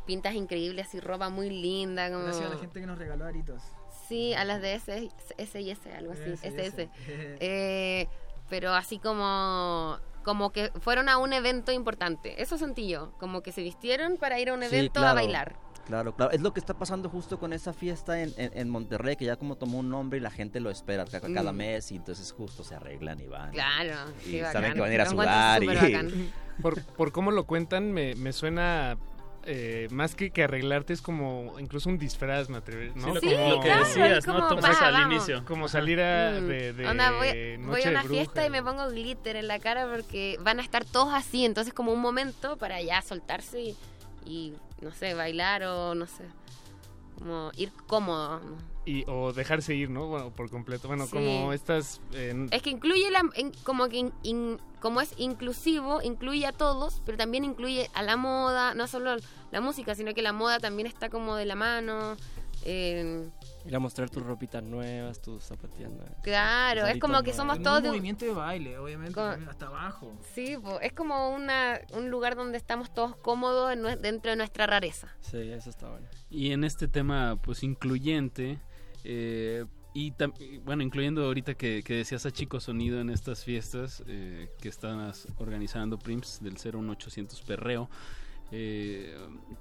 pintas 0.06 0.36
increíbles, 0.36 0.88
así 0.88 1.00
ropa 1.00 1.30
muy 1.30 1.50
linda, 1.50 2.10
como... 2.12 2.24
Gracias 2.26 2.46
a 2.46 2.54
la 2.54 2.60
gente 2.60 2.80
que 2.80 2.86
nos 2.86 2.98
regaló 2.98 3.26
aritos. 3.26 3.62
Sí, 4.08 4.34
a 4.34 4.44
las 4.46 4.62
de 4.62 4.76
S, 4.76 5.10
S 5.38 5.62
y 5.62 5.72
S, 5.72 5.92
algo 5.94 6.14
así, 6.14 6.24
S 6.32 6.46
y 6.48 6.48
SS. 6.50 6.82
S. 6.84 6.90
Eh, 7.40 8.08
pero 8.50 8.74
así 8.74 9.00
como 9.00 9.98
como 10.24 10.52
que 10.52 10.72
fueron 10.80 11.08
a 11.10 11.18
un 11.18 11.34
evento 11.34 11.72
importante. 11.72 12.42
Eso 12.42 12.58
sentí 12.58 12.88
yo, 12.88 13.12
como 13.20 13.42
que 13.44 13.52
se 13.52 13.62
vistieron 13.62 14.18
para 14.18 14.40
ir 14.40 14.50
a 14.50 14.54
un 14.54 14.62
Sí, 14.62 14.68
evento 14.76 15.06
a 15.06 15.14
bailar. 15.14 15.56
Claro, 15.86 16.16
claro. 16.16 16.32
Es 16.32 16.42
lo 16.42 16.52
que 16.52 16.60
está 16.60 16.74
pasando 16.74 17.10
justo 17.10 17.38
con 17.40 17.54
esa 17.54 17.72
fiesta 17.74 18.20
en, 18.20 18.34
en- 18.38 18.58
en 18.58 18.70
Monterrey, 18.72 19.16
que 19.18 19.26
ya 19.26 19.36
como 19.36 19.56
tomó 19.56 19.78
un 19.78 19.90
nombre 19.92 20.18
y 20.18 20.22
la 20.22 20.32
gente 20.32 20.60
lo 20.60 20.72
espera 20.72 21.06
ca- 21.06 21.22
cada, 21.22 21.52
Mm. 21.52 21.56
mes 21.56 21.92
y 21.92 21.98
entonces 21.98 22.32
justo 22.32 22.64
se 22.64 22.74
arreglan 22.74 23.20
y 23.20 23.28
van. 23.28 23.52
Claro, 23.52 23.94
Y 24.26 24.40
saben 24.40 24.54
bacán. 24.54 24.74
que 24.74 24.80
van 24.82 24.90
a 24.90 24.94
ir 24.96 25.02
a 25.02 25.06
sudar 25.06 25.64
y... 25.64 25.68
Por, 26.62 26.82
por 26.84 27.12
cómo 27.12 27.30
lo 27.32 27.46
cuentan, 27.46 27.92
me, 27.92 28.16
me 28.16 28.32
suena 28.34 28.98
eh, 29.46 29.88
más 29.92 30.16
que 30.16 30.32
que 30.32 30.44
arreglarte, 30.44 30.94
es 30.94 31.02
como 31.02 31.56
incluso 31.60 31.90
un 31.90 31.98
disfraz, 31.98 32.50
me 32.50 32.58
atrevería, 32.58 32.94
¿no? 32.96 33.20
Sí, 33.20 33.30
lo 33.30 33.60
que 33.60 33.68
claro, 33.68 33.86
decías, 33.86 34.26
¿no, 34.28 34.34
como, 34.34 34.48
Tomás, 34.48 34.82
al 34.82 35.12
inicio? 35.12 35.46
Como 35.46 35.68
salir 35.68 36.02
a, 36.02 36.40
Mm. 36.42 36.48
de, 36.48 36.74
de 36.74 36.88
Onda, 36.88 37.12
voy, 37.12 37.84
a 37.84 37.90
una 37.90 38.04
fiesta 38.04 38.46
y 38.46 38.50
me 38.50 38.64
pongo 38.64 38.88
glitter 38.90 39.36
en 39.36 39.48
la 39.48 39.60
cara 39.60 39.88
porque 39.88 40.38
van 40.42 40.60
a 40.60 40.64
estar 40.64 40.84
todos 40.86 41.14
así, 41.14 41.46
entonces 41.46 41.74
como 41.74 41.92
un 41.94 42.02
momento 42.02 42.58
para 42.58 42.82
ya 42.82 43.02
soltarse 43.02 43.62
y, 43.62 43.78
y, 44.26 44.54
no 44.82 44.92
sé, 44.92 45.14
bailar 45.14 45.64
o 45.64 45.96
no 45.96 46.08
sé, 46.08 46.24
como 47.20 47.52
ir 47.56 47.72
cómodo. 47.88 48.40
¿no? 48.40 48.75
Y, 48.86 49.04
o 49.08 49.34
dejarse 49.34 49.74
ir, 49.74 49.90
¿no? 49.90 50.08
Bueno, 50.08 50.30
por 50.30 50.50
completo. 50.52 50.88
Bueno, 50.88 51.06
Sí. 51.06 51.12
como 51.14 51.54
estas... 51.54 52.02
eh, 52.14 52.48
Es 52.52 52.62
que 52.62 52.70
incluye 52.70 53.10
la, 53.10 53.24
en- 53.36 53.52
como 53.64 53.88
que 53.90 53.98
in- 53.98 54.14
in- 54.24 54.60
como 54.80 55.02
es 55.02 55.14
inclusivo, 55.18 56.04
incluye 56.04 56.46
a 56.46 56.52
todos, 56.52 57.02
pero 57.06 57.18
también 57.18 57.44
incluye 57.46 57.90
a 57.96 58.04
la 58.04 58.16
moda, 58.16 58.76
no 58.76 58.86
solo 58.88 59.16
la 59.52 59.62
música, 59.62 59.96
sino 59.96 60.14
que 60.14 60.22
la 60.22 60.34
moda 60.34 60.60
también 60.60 60.86
está 60.88 61.10
como 61.10 61.36
de 61.36 61.46
la 61.46 61.56
mano. 61.56 62.16
eh, 62.68 63.28
Ir 63.66 63.76
a 63.76 63.80
mostrar 63.80 64.10
tus 64.10 64.24
ropitas 64.24 64.64
nuevas, 64.64 65.22
tus 65.22 65.44
zapatillas 65.44 65.92
nuevas. 65.92 66.16
Claro, 66.24 66.86
es 66.88 67.00
como 67.00 67.22
que 67.22 67.32
somos 67.34 67.62
todos 67.62 67.78
un 67.78 67.84
de- 67.84 67.90
movimiento 67.90 68.26
de 68.26 68.32
baile, 68.34 68.78
obviamente, 68.80 69.14
Con- 69.14 69.48
hasta 69.50 69.68
abajo. 69.68 70.14
Sí, 70.34 70.56
po, 70.58 70.80
es 70.80 70.94
como 70.94 71.30
una, 71.30 71.80
un 71.94 72.10
lugar 72.10 72.36
donde 72.36 72.58
estamos 72.58 72.92
todos 72.94 73.16
cómodos 73.18 73.72
en 73.74 74.02
dentro 74.02 74.32
de 74.32 74.38
nuestra 74.38 74.66
rareza. 74.68 75.10
Sí, 75.22 75.38
eso 75.52 75.70
está 75.70 75.90
bueno. 75.90 76.08
Y 76.32 76.52
en 76.54 76.64
este 76.64 76.88
tema, 76.88 77.36
pues 77.42 77.62
incluyente, 77.64 78.60
eh, 79.06 79.66
y 79.94 80.12
bueno, 80.66 80.84
incluyendo 80.84 81.24
ahorita 81.24 81.54
que, 81.54 81.82
que 81.82 81.94
decías 81.94 82.26
a 82.26 82.32
Chico 82.32 82.60
Sonido 82.60 83.00
en 83.00 83.10
estas 83.10 83.46
fiestas 83.46 84.04
eh, 84.08 84.50
que 84.60 84.68
están 84.68 85.14
organizando 85.38 85.98
Prims 85.98 86.42
del 86.42 86.56
01800 86.56 87.42
Perreo, 87.44 87.90
eh, 88.52 89.16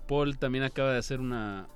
Paul 0.08 0.36
también 0.36 0.64
acaba 0.64 0.92
de 0.92 0.98
hacer 0.98 1.20
una... 1.20 1.68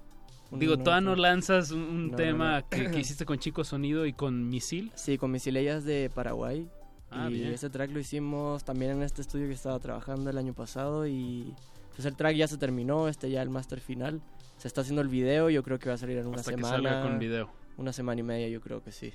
Un 0.50 0.58
Digo, 0.58 0.76
todavía 0.78 1.02
no 1.02 1.14
lanzas 1.14 1.70
un, 1.70 2.10
No, 2.10 2.16
tema 2.16 2.60
no. 2.60 2.68
Que, 2.68 2.90
que 2.90 2.98
hiciste 2.98 3.24
con 3.24 3.38
Chico 3.38 3.62
Sonido 3.62 4.06
y 4.06 4.12
con 4.12 4.48
Misil. 4.48 4.90
Sí, 4.96 5.18
con 5.18 5.30
Misileyas 5.30 5.84
de 5.84 6.10
Paraguay. 6.12 6.66
Ah, 7.10 7.28
y 7.30 7.34
bien. 7.34 7.52
ese 7.52 7.70
track 7.70 7.90
lo 7.92 8.00
hicimos 8.00 8.64
también 8.64 8.90
en 8.92 9.02
este 9.02 9.22
estudio 9.22 9.46
que 9.46 9.54
estaba 9.54 9.78
trabajando 9.78 10.30
el 10.30 10.38
año 10.38 10.52
pasado 10.52 11.06
y 11.06 11.54
pues 11.94 12.06
el 12.06 12.16
track 12.16 12.34
ya 12.34 12.48
se 12.48 12.58
terminó, 12.58 13.08
este 13.08 13.30
ya 13.30 13.40
el 13.42 13.50
máster 13.50 13.80
final. 13.80 14.20
Se 14.56 14.66
está 14.66 14.80
haciendo 14.80 15.00
el 15.02 15.08
video, 15.08 15.48
yo 15.48 15.62
creo 15.62 15.78
que 15.78 15.88
va 15.90 15.94
a 15.94 15.98
salir 15.98 16.18
en 16.18 16.26
una 16.26 16.38
Hasta 16.38 16.50
que 16.50 16.56
semana. 16.56 16.74
salga 16.76 17.02
con 17.02 17.18
video. 17.18 17.50
Una 17.78 17.92
semana 17.92 18.20
y 18.20 18.24
media, 18.24 18.48
yo 18.48 18.60
creo 18.60 18.82
que 18.82 18.92
sí. 18.92 19.12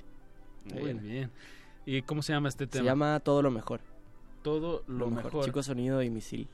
Muy 0.72 0.94
bien. 0.94 1.30
¿Y 1.86 2.02
cómo 2.02 2.22
se 2.22 2.32
llama 2.32 2.48
este 2.48 2.66
tema? 2.66 2.82
Se 2.82 2.86
llama 2.86 3.20
Todo 3.20 3.42
lo 3.42 3.50
Mejor. 3.50 3.80
Todo 4.42 4.82
lo, 4.86 5.08
mejor. 5.10 5.44
Chico 5.44 5.62
Sonido 5.62 6.02
y 6.02 6.10
Misil. 6.10 6.48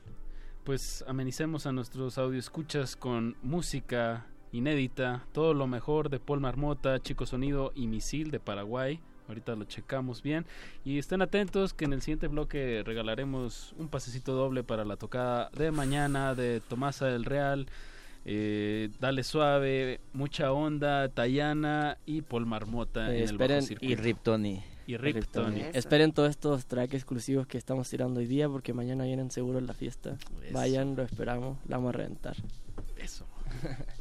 Pues 0.63 1.03
amenicemos 1.07 1.65
a 1.65 1.73
nuestros 1.73 2.17
escuchas 2.17 2.95
con 2.95 3.35
música 3.41 4.27
inédita, 4.53 5.25
todo 5.33 5.53
lo 5.53 5.67
mejor 5.67 6.09
de 6.09 6.19
Paul 6.19 6.39
Marmota, 6.39 7.01
Chico 7.01 7.25
Sonido 7.25 7.73
y 7.75 7.87
Misil 7.87 8.31
de 8.31 8.39
Paraguay. 8.39 8.99
Ahorita 9.27 9.55
lo 9.55 9.65
checamos 9.65 10.21
bien. 10.21 10.45
Y 10.85 10.99
estén 10.99 11.21
atentos 11.21 11.73
que 11.73 11.85
en 11.85 11.93
el 11.93 12.01
siguiente 12.01 12.27
bloque 12.27 12.83
regalaremos 12.85 13.73
un 13.77 13.87
pasecito 13.87 14.33
doble 14.33 14.63
para 14.63 14.85
la 14.85 14.97
tocada 14.97 15.49
de 15.49 15.71
mañana 15.71 16.35
de 16.35 16.61
Tomasa 16.61 17.07
del 17.07 17.25
Real, 17.25 17.67
eh, 18.25 18.89
Dale 18.99 19.23
Suave, 19.23 19.99
Mucha 20.13 20.51
Onda, 20.51 21.09
Tayana 21.09 21.97
y 22.05 22.21
Paul 22.21 22.45
Marmota 22.45 23.07
Eh, 23.11 23.17
en 23.17 23.17
el 23.17 23.23
esperen, 23.23 23.57
bajo 23.57 23.67
circuito. 23.67 23.91
y 23.93 23.95
Rip 23.95 24.17
Tony. 24.21 24.63
Y 24.87 24.97
Rip 24.97 25.25
Tony. 25.31 25.61
Esperen 25.73 26.11
todos 26.11 26.29
estos 26.29 26.65
tracks 26.65 26.93
exclusivos 26.93 27.47
que 27.47 27.57
estamos 27.57 27.89
tirando 27.89 28.19
hoy 28.19 28.25
día 28.27 28.49
porque 28.49 28.73
mañana 28.73 29.03
vienen 29.05 29.31
seguro 29.31 29.59
en 29.59 29.67
la 29.67 29.73
fiesta. 29.73 30.17
Eso. 30.43 30.53
Vayan, 30.53 30.95
lo 30.95 31.03
esperamos, 31.03 31.57
la 31.67 31.77
vamos 31.77 31.89
a 31.89 31.97
reventar. 31.97 32.35
Eso. 32.97 33.25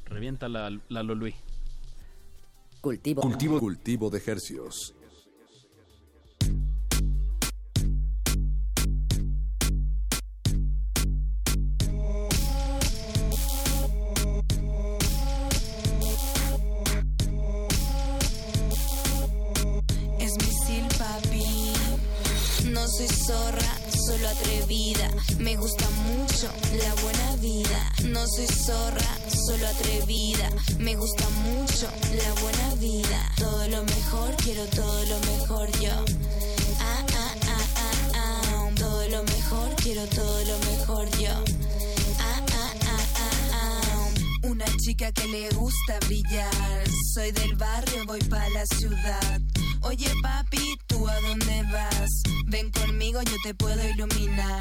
Revienta 0.07 0.49
la, 0.49 0.77
la 0.89 1.03
Lolui. 1.03 1.35
Cultivo. 2.81 3.21
Cultivo, 3.23 3.59
cultivo 3.61 4.11
de 4.11 4.19
ejercios. 4.19 4.95
Soy 22.91 23.09
zorra, 23.09 23.79
solo 23.91 24.29
atrevida. 24.29 25.11
Me 25.39 25.57
gusta 25.57 25.89
mucho 25.91 26.51
la 26.83 26.95
buena 27.03 27.37
vida. 27.37 27.93
No 28.05 28.27
soy 28.27 28.47
zorra, 28.47 29.07
solo 29.29 29.67
atrevida. 29.67 30.51
Me 30.79 30.97
gusta 30.97 31.29
mucho 31.31 31.89
la 32.17 32.41
buena 32.41 32.75
vida. 32.77 33.33
Todo 33.37 33.69
lo 33.69 33.85
mejor, 33.85 34.35
quiero 34.37 34.65
todo 34.67 35.05
lo 35.07 35.19
mejor 35.21 35.71
yo. 35.81 36.05
Ah, 36.81 37.05
ah, 37.15 37.35
ah, 37.47 37.67
ah, 37.77 38.13
ah. 38.15 38.71
Todo 38.77 39.09
lo 39.09 39.23
mejor, 39.23 39.77
quiero 39.77 40.07
todo 40.07 40.45
lo 40.45 40.59
mejor 40.71 41.09
yo. 41.19 41.33
Ah, 42.19 42.43
ah, 42.53 42.73
ah, 42.87 43.07
ah, 43.17 43.33
ah. 43.53 44.49
Una 44.49 44.67
chica 44.79 45.13
que 45.13 45.27
le 45.29 45.49
gusta 45.51 45.99
brillar. 46.07 46.85
Soy 47.15 47.31
del 47.33 47.55
barrio, 47.57 48.05
voy 48.07 48.21
pa' 48.25 48.49
la 48.51 48.67
ciudad. 48.67 49.41
Oye 49.83 50.13
papi, 50.23 50.79
¿tú 50.87 51.09
a 51.09 51.21
dónde 51.21 51.63
vas? 51.73 52.11
Ven 52.47 52.71
conmigo, 52.71 53.23
yo 53.23 53.37
te 53.43 53.55
puedo 53.55 53.83
iluminar. 53.89 54.61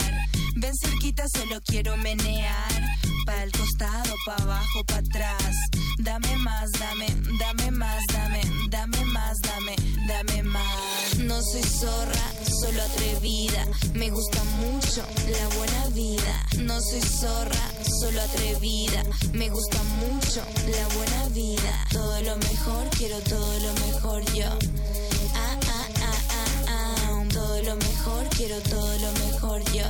Ven 0.56 0.74
cerquita, 0.82 1.26
solo 1.28 1.60
quiero 1.66 1.98
menear. 1.98 2.82
Pa' 3.26 3.44
el 3.44 3.52
costado, 3.52 4.16
pa' 4.26 4.36
abajo, 4.36 4.84
pa' 4.86 4.98
atrás. 4.98 5.56
Dame 5.98 6.38
más, 6.38 6.72
dame, 6.72 7.08
dame 7.38 7.72
más, 7.72 8.02
dame, 8.14 8.42
dame 8.70 9.06
más, 9.06 9.38
dame, 9.42 9.76
dame 10.08 10.44
más. 10.44 11.18
No 11.20 11.42
soy 11.42 11.64
zorra, 11.64 12.32
solo 12.62 12.82
atrevida. 12.82 13.68
Me 13.94 14.10
gusta 14.10 14.42
mucho 14.62 15.06
la 15.28 15.48
buena 15.58 15.88
vida. 15.94 16.46
No 16.60 16.80
soy 16.80 17.02
zorra, 17.02 17.72
solo 18.00 18.22
atrevida. 18.22 19.04
Me 19.34 19.50
gusta 19.50 19.84
mucho 19.84 20.42
la 20.72 20.88
buena 20.96 21.30
vida. 21.30 21.88
Todo 21.92 22.22
lo 22.22 22.38
mejor, 22.38 22.90
quiero 22.98 23.20
todo 23.20 23.60
lo 23.60 23.74
mejor 23.86 24.24
yo. 24.34 24.89
Lo 27.64 27.76
mejor, 27.76 28.28
quiero 28.36 28.60
todo 28.62 28.98
lo 29.00 29.12
mejor 29.26 29.64
yo. 29.72 29.86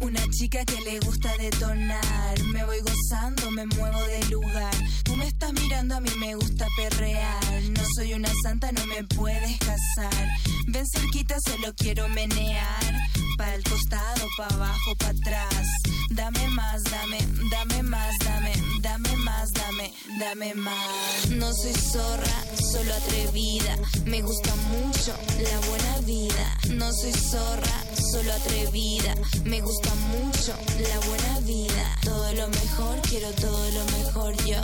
Una 0.00 0.20
chica 0.30 0.64
que 0.64 0.80
le 0.82 1.00
gusta 1.00 1.32
detonar. 1.38 2.42
Me 2.52 2.64
voy 2.64 2.80
gozando, 2.80 3.50
me 3.50 3.66
muevo 3.66 3.98
del 4.06 4.30
lugar. 4.30 4.74
Tú 5.04 5.16
me 5.16 5.26
estás 5.26 5.52
mirando, 5.54 5.96
a 5.96 6.00
mí 6.00 6.10
me 6.18 6.34
gusta 6.34 6.66
perrear. 6.76 7.62
No 7.70 7.82
soy 7.94 8.14
una 8.14 8.30
santa, 8.42 8.70
no 8.72 8.86
me 8.86 9.04
puedes 9.04 9.58
casar. 9.58 10.28
Ven 10.68 10.86
cerquita, 10.86 11.36
solo 11.40 11.74
quiero 11.76 12.08
menear. 12.08 12.94
Pa' 13.38 13.54
el 13.54 13.62
costado, 13.64 14.26
pa' 14.36 14.54
abajo, 14.54 14.94
pa' 14.98 15.08
atrás. 15.08 15.66
Dame 16.10 16.48
más, 16.48 16.82
dame, 16.84 17.18
dame 17.50 17.82
más, 17.82 18.14
dame, 18.24 18.52
dame 18.80 19.16
más, 19.16 19.52
dame, 19.52 19.92
dame 20.18 20.54
más. 20.54 21.28
No 21.30 21.52
soy 21.52 21.74
zorra, 21.74 22.44
solo 22.72 22.94
atrevida. 22.94 23.76
Me 24.06 24.22
gusta 24.22 24.54
mucho 24.54 25.14
la 25.42 25.68
buena 25.68 25.98
vida. 26.06 26.58
No 26.74 26.92
soy 26.92 27.12
zorra, 27.12 27.84
solo 28.06 28.32
atrevida. 28.32 29.14
Me 29.44 29.60
gusta 29.60 29.94
mucho 29.94 30.54
la 30.78 30.98
buena 31.08 31.40
vida. 31.40 31.98
Todo 32.04 32.32
lo 32.34 32.48
mejor, 32.48 33.00
quiero 33.08 33.30
todo 33.32 33.70
lo 33.70 33.84
mejor 33.98 34.36
yo. 34.44 34.58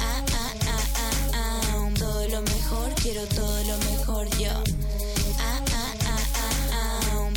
Ah, 0.00 0.24
ah, 0.32 0.54
ah, 0.66 0.84
ah, 0.96 1.12
ah. 1.34 1.90
Todo 1.98 2.28
lo 2.28 2.42
mejor, 2.42 2.94
quiero 3.02 3.26
todo 3.28 3.62
lo 3.64 3.78
mejor 3.90 4.28
yo. 4.38 4.50
Ah, 5.38 5.60
ah, 5.72 5.94
ah, 6.04 6.26
ah, 6.34 7.00
ah. 7.12 7.30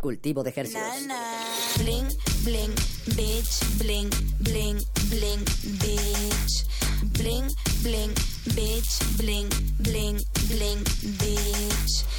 Cultivo 0.00 0.42
de 0.42 0.50
ejercicios. 0.50 1.08
Bling, 1.78 2.08
bling, 2.44 2.72
bitch, 3.16 3.78
bling, 3.78 4.10
bling, 4.40 4.78
bling, 5.10 5.42
bitch. 5.80 6.54
Bling, 7.18 7.48
bling, 7.82 8.12
bitch, 8.56 8.92
bling, 9.18 9.48
bling, 9.80 10.18
bling, 10.48 10.80
bitch. 11.18 12.11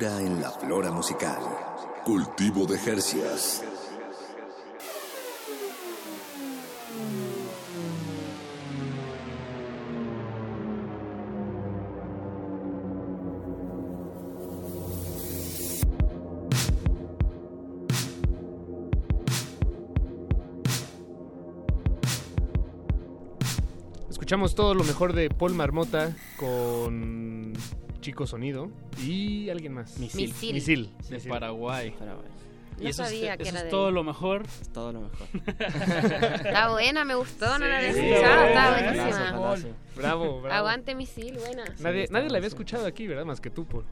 En 0.00 0.40
la 0.40 0.50
flora 0.50 0.90
musical. 0.90 1.38
Cultivo 2.02 2.64
de 2.64 2.76
ejercios. 2.76 3.62
Escuchamos 24.08 24.54
todo 24.54 24.72
lo 24.72 24.84
mejor 24.84 25.12
de 25.12 25.28
Paul 25.28 25.52
Marmota 25.52 26.16
con 26.38 27.21
Chico 28.02 28.26
Sonido 28.26 28.70
y 29.02 29.48
alguien 29.48 29.72
más. 29.72 29.98
Misil. 29.98 30.28
Misil. 30.28 30.52
Misil. 30.54 30.90
De 31.08 31.14
Misil. 31.14 31.30
Paraguay. 31.30 31.94
No 32.88 32.92
sabía 32.92 33.32
es, 33.32 33.36
que 33.38 33.42
eso 33.44 33.50
era 33.52 33.58
es 33.60 33.64
de 33.64 33.70
todo 33.70 33.88
él. 33.88 33.94
lo 33.94 34.04
mejor. 34.04 34.42
Es 34.60 34.68
todo 34.72 34.92
lo 34.92 35.00
mejor. 35.02 35.26
Está 36.46 36.70
buena, 36.70 37.04
me 37.04 37.14
gustó, 37.14 37.58
no 37.58 37.66
la 37.66 37.78
había 37.78 37.92
Sí, 37.92 38.00
escuchado, 38.00 38.44
está 38.44 38.70
buenísima. 38.70 39.30
Bravo, 39.32 39.56
Bravo, 39.94 40.40
bravo. 40.40 40.54
Aguante 40.56 40.94
misil, 40.94 41.36
buena. 41.38 41.64
Nadie, 41.80 42.06
nadie 42.10 42.30
la 42.30 42.38
había 42.38 42.48
escuchado 42.48 42.86
aquí, 42.86 43.06
¿verdad? 43.06 43.24
Más 43.26 43.40
que 43.42 43.50
tú, 43.50 43.66
por, 43.66 43.84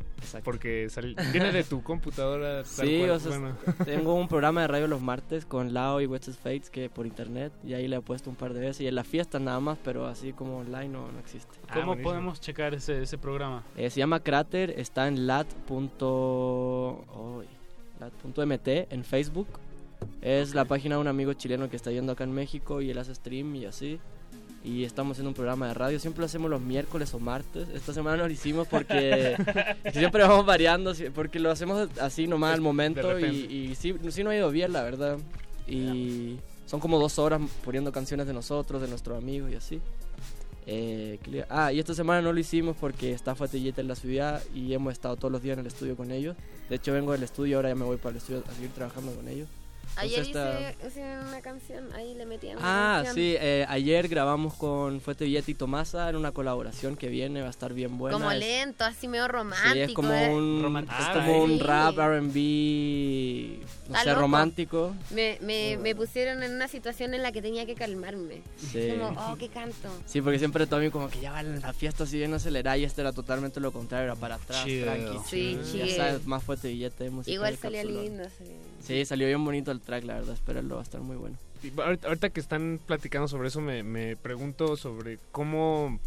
porque 0.44 0.88
sal- 0.88 1.14
viene 1.32 1.52
de 1.52 1.62
tu 1.62 1.82
computadora. 1.82 2.62
Tal 2.62 2.64
Sí, 2.86 2.98
cual. 3.00 3.10
o 3.10 3.20
sea, 3.20 3.30
bueno. 3.38 3.56
tengo 3.84 4.14
un 4.14 4.26
programa 4.28 4.62
de 4.62 4.68
radio 4.68 4.86
los 4.86 5.02
martes 5.02 5.44
con 5.44 5.74
Lao 5.74 6.00
y 6.00 6.06
West 6.06 6.30
Fates 6.42 6.70
que 6.70 6.88
por 6.88 7.06
internet 7.06 7.52
y 7.64 7.74
ahí 7.74 7.86
le 7.86 7.96
he 7.96 8.00
puesto 8.00 8.30
un 8.30 8.36
par 8.36 8.54
de 8.54 8.60
veces 8.60 8.80
y 8.80 8.86
en 8.88 8.94
las 8.94 9.06
fiestas 9.06 9.40
nada 9.42 9.60
más, 9.60 9.76
pero 9.84 10.06
así 10.06 10.32
como 10.32 10.58
online 10.58 10.88
no, 10.88 11.12
no 11.12 11.18
existe. 11.18 11.58
¿Cómo 11.74 11.96
podemos 11.98 12.40
checar 12.40 12.72
ese, 12.74 13.02
ese 13.02 13.18
programa? 13.18 13.62
Eh, 13.76 13.90
se 13.90 13.98
llama 14.00 14.20
Crater, 14.20 14.70
está 14.78 15.06
en 15.06 15.26
lat. 15.26 15.46
punto- 15.66 17.04
ay, 17.42 17.46
lat.mt 18.00 18.68
en 18.90 19.04
Facebook. 19.04 19.48
Es 20.22 20.54
la 20.54 20.64
página 20.64 20.96
de 20.96 21.00
un 21.02 21.08
amigo 21.08 21.32
chileno 21.34 21.68
que 21.68 21.76
está 21.76 21.90
yendo 21.90 22.12
acá 22.12 22.24
en 22.24 22.32
México 22.32 22.80
y 22.80 22.90
él 22.90 22.98
hace 22.98 23.14
stream 23.14 23.54
y 23.56 23.66
así. 23.66 23.98
Y 24.62 24.84
estamos 24.84 25.12
haciendo 25.12 25.30
un 25.30 25.34
programa 25.34 25.68
de 25.68 25.74
radio. 25.74 25.98
Siempre 25.98 26.20
lo 26.20 26.26
hacemos 26.26 26.50
los 26.50 26.60
miércoles 26.60 27.14
o 27.14 27.18
martes. 27.18 27.68
Esta 27.70 27.94
semana 27.94 28.18
no 28.18 28.26
lo 28.26 28.32
hicimos 28.32 28.68
porque 28.68 29.36
siempre 29.92 30.22
vamos 30.22 30.44
variando. 30.44 30.92
Porque 31.14 31.38
lo 31.38 31.50
hacemos 31.50 31.88
así 32.00 32.26
nomás 32.26 32.54
al 32.54 32.60
momento. 32.60 33.18
Y, 33.18 33.24
y 33.24 33.74
sí, 33.74 33.94
sí 34.10 34.22
no 34.22 34.30
ha 34.30 34.36
ido 34.36 34.50
bien, 34.50 34.72
la 34.72 34.82
verdad. 34.82 35.18
Y 35.66 36.38
son 36.66 36.78
como 36.78 36.98
dos 36.98 37.18
horas 37.18 37.40
poniendo 37.64 37.90
canciones 37.90 38.26
de 38.26 38.34
nosotros, 38.34 38.82
de 38.82 38.88
nuestros 38.88 39.16
amigos 39.16 39.50
y 39.50 39.54
así. 39.54 39.80
Eh, 40.66 41.18
¿qué 41.22 41.30
le- 41.30 41.46
ah, 41.48 41.72
y 41.72 41.78
esta 41.80 41.94
semana 41.94 42.20
no 42.22 42.32
lo 42.32 42.38
hicimos 42.40 42.76
porque 42.78 43.12
está 43.12 43.34
Fatillita 43.34 43.80
en 43.80 43.88
la 43.88 43.94
ciudad 43.94 44.42
y 44.54 44.72
hemos 44.72 44.92
estado 44.92 45.16
todos 45.16 45.32
los 45.32 45.42
días 45.42 45.54
en 45.54 45.60
el 45.60 45.66
estudio 45.66 45.96
con 45.96 46.10
ellos. 46.10 46.36
De 46.68 46.76
hecho, 46.76 46.92
vengo 46.92 47.12
del 47.12 47.22
estudio, 47.22 47.56
ahora 47.56 47.70
ya 47.70 47.74
me 47.74 47.84
voy 47.84 47.96
para 47.96 48.10
el 48.10 48.16
estudio 48.18 48.44
a 48.48 48.54
seguir 48.54 48.70
trabajando 48.70 49.12
con 49.12 49.26
ellos. 49.28 49.48
Ayer 49.96 50.20
esta- 50.20 50.60
hice, 50.72 50.86
hice 50.88 51.00
una 51.28 51.40
canción, 51.42 51.92
ahí 51.94 52.14
le 52.14 52.24
metían 52.24 52.58
Ah, 52.60 53.02
canción. 53.04 53.14
sí, 53.16 53.34
eh, 53.38 53.66
ayer 53.68 54.08
grabamos 54.08 54.54
con 54.54 55.00
Fuete 55.00 55.24
Villete 55.26 55.50
y 55.50 55.54
Tomasa 55.54 56.08
en 56.08 56.16
una 56.16 56.32
colaboración 56.32 56.96
que 56.96 57.08
viene, 57.08 57.40
va 57.42 57.48
a 57.48 57.50
estar 57.50 57.74
bien 57.74 57.98
buena. 57.98 58.16
Como 58.16 58.30
Es- 58.30 58.38
lento, 58.38 58.84
así 58.84 59.08
medio 59.08 59.28
romántico. 59.28 59.74
Sí, 59.74 59.80
es 59.80 59.92
como 59.92 60.12
¿eh? 60.12 60.34
un, 60.34 60.76
es 60.78 60.84
Ah, 60.88 61.12
como 61.14 61.42
un 61.42 61.50
sí. 61.52 61.58
rap 61.60 61.98
R&B, 61.98 63.60
no 63.88 63.98
sé, 63.98 64.08
loco. 64.08 64.20
romántico. 64.20 64.94
Me, 65.10 65.38
me, 65.42 65.76
me 65.78 65.94
pusieron 65.94 66.42
en 66.42 66.54
una 66.54 66.68
situación 66.68 67.14
en 67.14 67.22
la 67.22 67.32
que 67.32 67.42
tenía 67.42 67.66
que 67.66 67.74
calmarme. 67.74 68.42
Sí. 68.56 68.88
Como, 68.90 69.08
oh, 69.20 69.36
qué 69.36 69.48
canto. 69.48 69.88
Sí, 70.06 70.20
porque 70.22 70.38
siempre 70.38 70.66
Tommy 70.66 70.90
como 70.90 71.08
que 71.08 71.20
ya 71.20 71.32
va 71.32 71.42
la 71.42 71.72
fiesta 71.72 72.04
así 72.04 72.16
bien 72.18 72.32
acelerada 72.34 72.76
y 72.78 72.84
este 72.84 73.00
era 73.00 73.12
totalmente 73.12 73.60
lo 73.60 73.72
contrario, 73.72 74.04
era 74.06 74.16
para 74.16 74.36
atrás, 74.36 74.64
Chill. 74.64 74.84
tranqui. 74.84 75.18
Sí, 75.28 75.58
Ya 75.74 75.88
sabes, 75.96 76.26
más 76.26 76.42
Fuete 76.42 76.68
Billete, 76.68 77.10
música 77.10 77.32
Igual 77.34 77.56
salía 77.56 77.84
lindo. 77.84 78.24
salía 78.38 78.52
lindo. 78.54 78.69
Sí, 78.80 79.04
salió 79.04 79.26
bien 79.26 79.44
bonito 79.44 79.70
el 79.70 79.80
track, 79.80 80.04
la 80.04 80.14
verdad, 80.14 80.34
espérenlo, 80.34 80.76
va 80.76 80.80
a 80.80 80.84
estar 80.84 81.00
muy 81.00 81.16
bueno. 81.16 81.36
Y 81.62 81.72
ahorita, 81.78 82.30
que 82.30 82.40
están 82.40 82.80
platicando 82.86 83.28
sobre 83.28 83.48
eso, 83.48 83.60
me, 83.60 83.82
me 83.82 84.16
pregunto 84.16 84.76
sobre 84.76 85.18
cómo, 85.30 85.98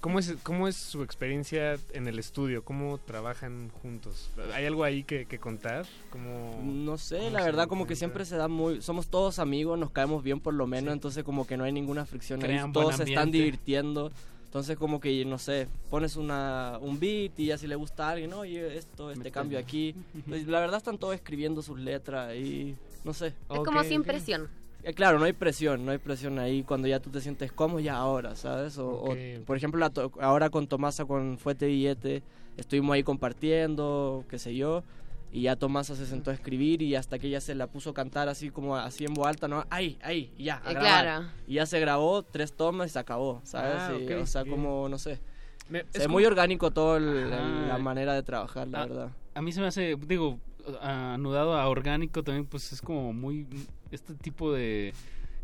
cómo, 0.00 0.18
es, 0.18 0.34
cómo 0.42 0.68
es 0.68 0.76
su 0.76 1.02
experiencia 1.02 1.78
en 1.92 2.06
el 2.06 2.18
estudio, 2.18 2.62
cómo 2.62 2.98
trabajan 2.98 3.70
juntos. 3.82 4.28
¿Hay 4.52 4.66
algo 4.66 4.84
ahí 4.84 5.02
que, 5.02 5.24
que 5.24 5.38
contar? 5.38 5.86
¿Cómo, 6.10 6.60
No 6.62 6.98
sé, 6.98 7.16
cómo 7.16 7.30
la 7.30 7.44
verdad 7.44 7.66
como 7.66 7.86
que 7.86 7.96
siempre 7.96 8.26
se 8.26 8.36
da 8.36 8.46
muy... 8.46 8.82
Somos 8.82 9.06
todos 9.06 9.38
amigos, 9.38 9.78
nos 9.78 9.90
caemos 9.90 10.22
bien 10.22 10.40
por 10.40 10.52
lo 10.52 10.66
menos, 10.66 10.92
entonces 10.92 11.24
como 11.24 11.46
que 11.46 11.56
no 11.56 11.64
hay 11.64 11.72
ninguna 11.72 12.04
fricción, 12.04 12.44
ahí, 12.44 12.60
todos 12.72 12.96
se 12.96 13.04
están 13.04 13.30
divirtiendo. 13.30 14.12
Entonces 14.54 14.76
como 14.78 15.00
que, 15.00 15.24
no 15.24 15.36
sé, 15.36 15.66
pones 15.90 16.14
una, 16.14 16.78
un 16.80 17.00
beat 17.00 17.32
y 17.40 17.46
ya 17.46 17.58
si 17.58 17.66
le 17.66 17.74
gusta 17.74 18.06
a 18.06 18.12
alguien, 18.12 18.32
oye, 18.34 18.76
esto, 18.76 19.10
este 19.10 19.32
cambio 19.32 19.58
aquí. 19.58 19.96
Pues, 20.28 20.46
la 20.46 20.60
verdad 20.60 20.76
están 20.76 20.96
todos 20.96 21.12
escribiendo 21.16 21.60
sus 21.60 21.76
letras 21.80 22.36
y 22.36 22.76
no 23.02 23.12
sé. 23.12 23.32
Es 23.50 23.58
como 23.64 23.82
sin 23.82 24.04
presión. 24.04 24.48
Eh, 24.84 24.94
claro, 24.94 25.18
no 25.18 25.24
hay 25.24 25.32
presión, 25.32 25.84
no 25.84 25.90
hay 25.90 25.98
presión 25.98 26.38
ahí 26.38 26.62
cuando 26.62 26.86
ya 26.86 27.00
tú 27.00 27.10
te 27.10 27.20
sientes 27.20 27.50
cómodo 27.50 27.80
ya 27.80 27.96
ahora, 27.96 28.36
¿sabes? 28.36 28.78
O, 28.78 29.12
por 29.44 29.56
ejemplo, 29.56 29.80
la 29.80 29.90
to- 29.90 30.12
ahora 30.20 30.48
con 30.50 30.68
Tomasa, 30.68 31.04
con 31.04 31.36
Fuete 31.36 31.66
Billete, 31.66 32.22
estuvimos 32.56 32.94
ahí 32.94 33.02
compartiendo, 33.02 34.24
qué 34.30 34.38
sé 34.38 34.54
yo, 34.54 34.84
y 35.34 35.42
ya 35.42 35.56
Tomasa 35.56 35.96
se 35.96 36.06
sentó 36.06 36.30
a 36.30 36.34
escribir 36.34 36.80
y 36.80 36.94
hasta 36.94 37.18
que 37.18 37.26
ella 37.26 37.40
se 37.40 37.54
la 37.56 37.66
puso 37.66 37.90
a 37.90 37.94
cantar 37.94 38.28
así 38.28 38.50
como 38.50 38.76
así 38.76 39.04
en 39.04 39.12
voz 39.14 39.26
alta, 39.26 39.48
¿no? 39.48 39.64
¡Ay, 39.68 39.98
ay! 40.02 40.32
Y 40.38 40.44
ya, 40.44 40.62
a 40.64 40.70
Eh, 40.70 40.74
grabar. 40.74 41.04
claro. 41.04 41.26
Y 41.48 41.54
ya 41.54 41.66
se 41.66 41.80
grabó 41.80 42.22
tres 42.22 42.52
tomas 42.52 42.86
y 42.86 42.92
se 42.92 42.98
acabó, 43.00 43.40
¿sabes? 43.44 43.74
Ah, 43.76 43.92
Y, 44.00 44.12
o 44.12 44.26
sea, 44.26 44.44
bien. 44.44 44.54
como, 44.56 44.88
no 44.88 44.96
sé. 44.96 45.18
Me- 45.68 45.80
Es, 45.80 45.86
es 45.94 46.02
como- 46.02 46.12
muy 46.14 46.24
orgánico 46.24 46.66
Ajá. 46.68 46.98
la 47.68 47.78
manera 47.78 48.14
de 48.14 48.22
trabajar, 48.22 48.68
la 48.68 48.82
Ah, 48.82 48.86
verdad. 48.86 49.10
A 49.34 49.42
mí 49.42 49.50
se 49.50 49.60
me 49.60 49.66
hace, 49.66 49.96
digo, 50.06 50.38
anudado 50.80 51.54
a 51.58 51.68
orgánico 51.68 52.22
también, 52.22 52.46
pues 52.46 52.72
es 52.72 52.80
como 52.80 53.12
muy. 53.12 53.46
Este 53.90 54.14
tipo 54.14 54.52
de. 54.52 54.92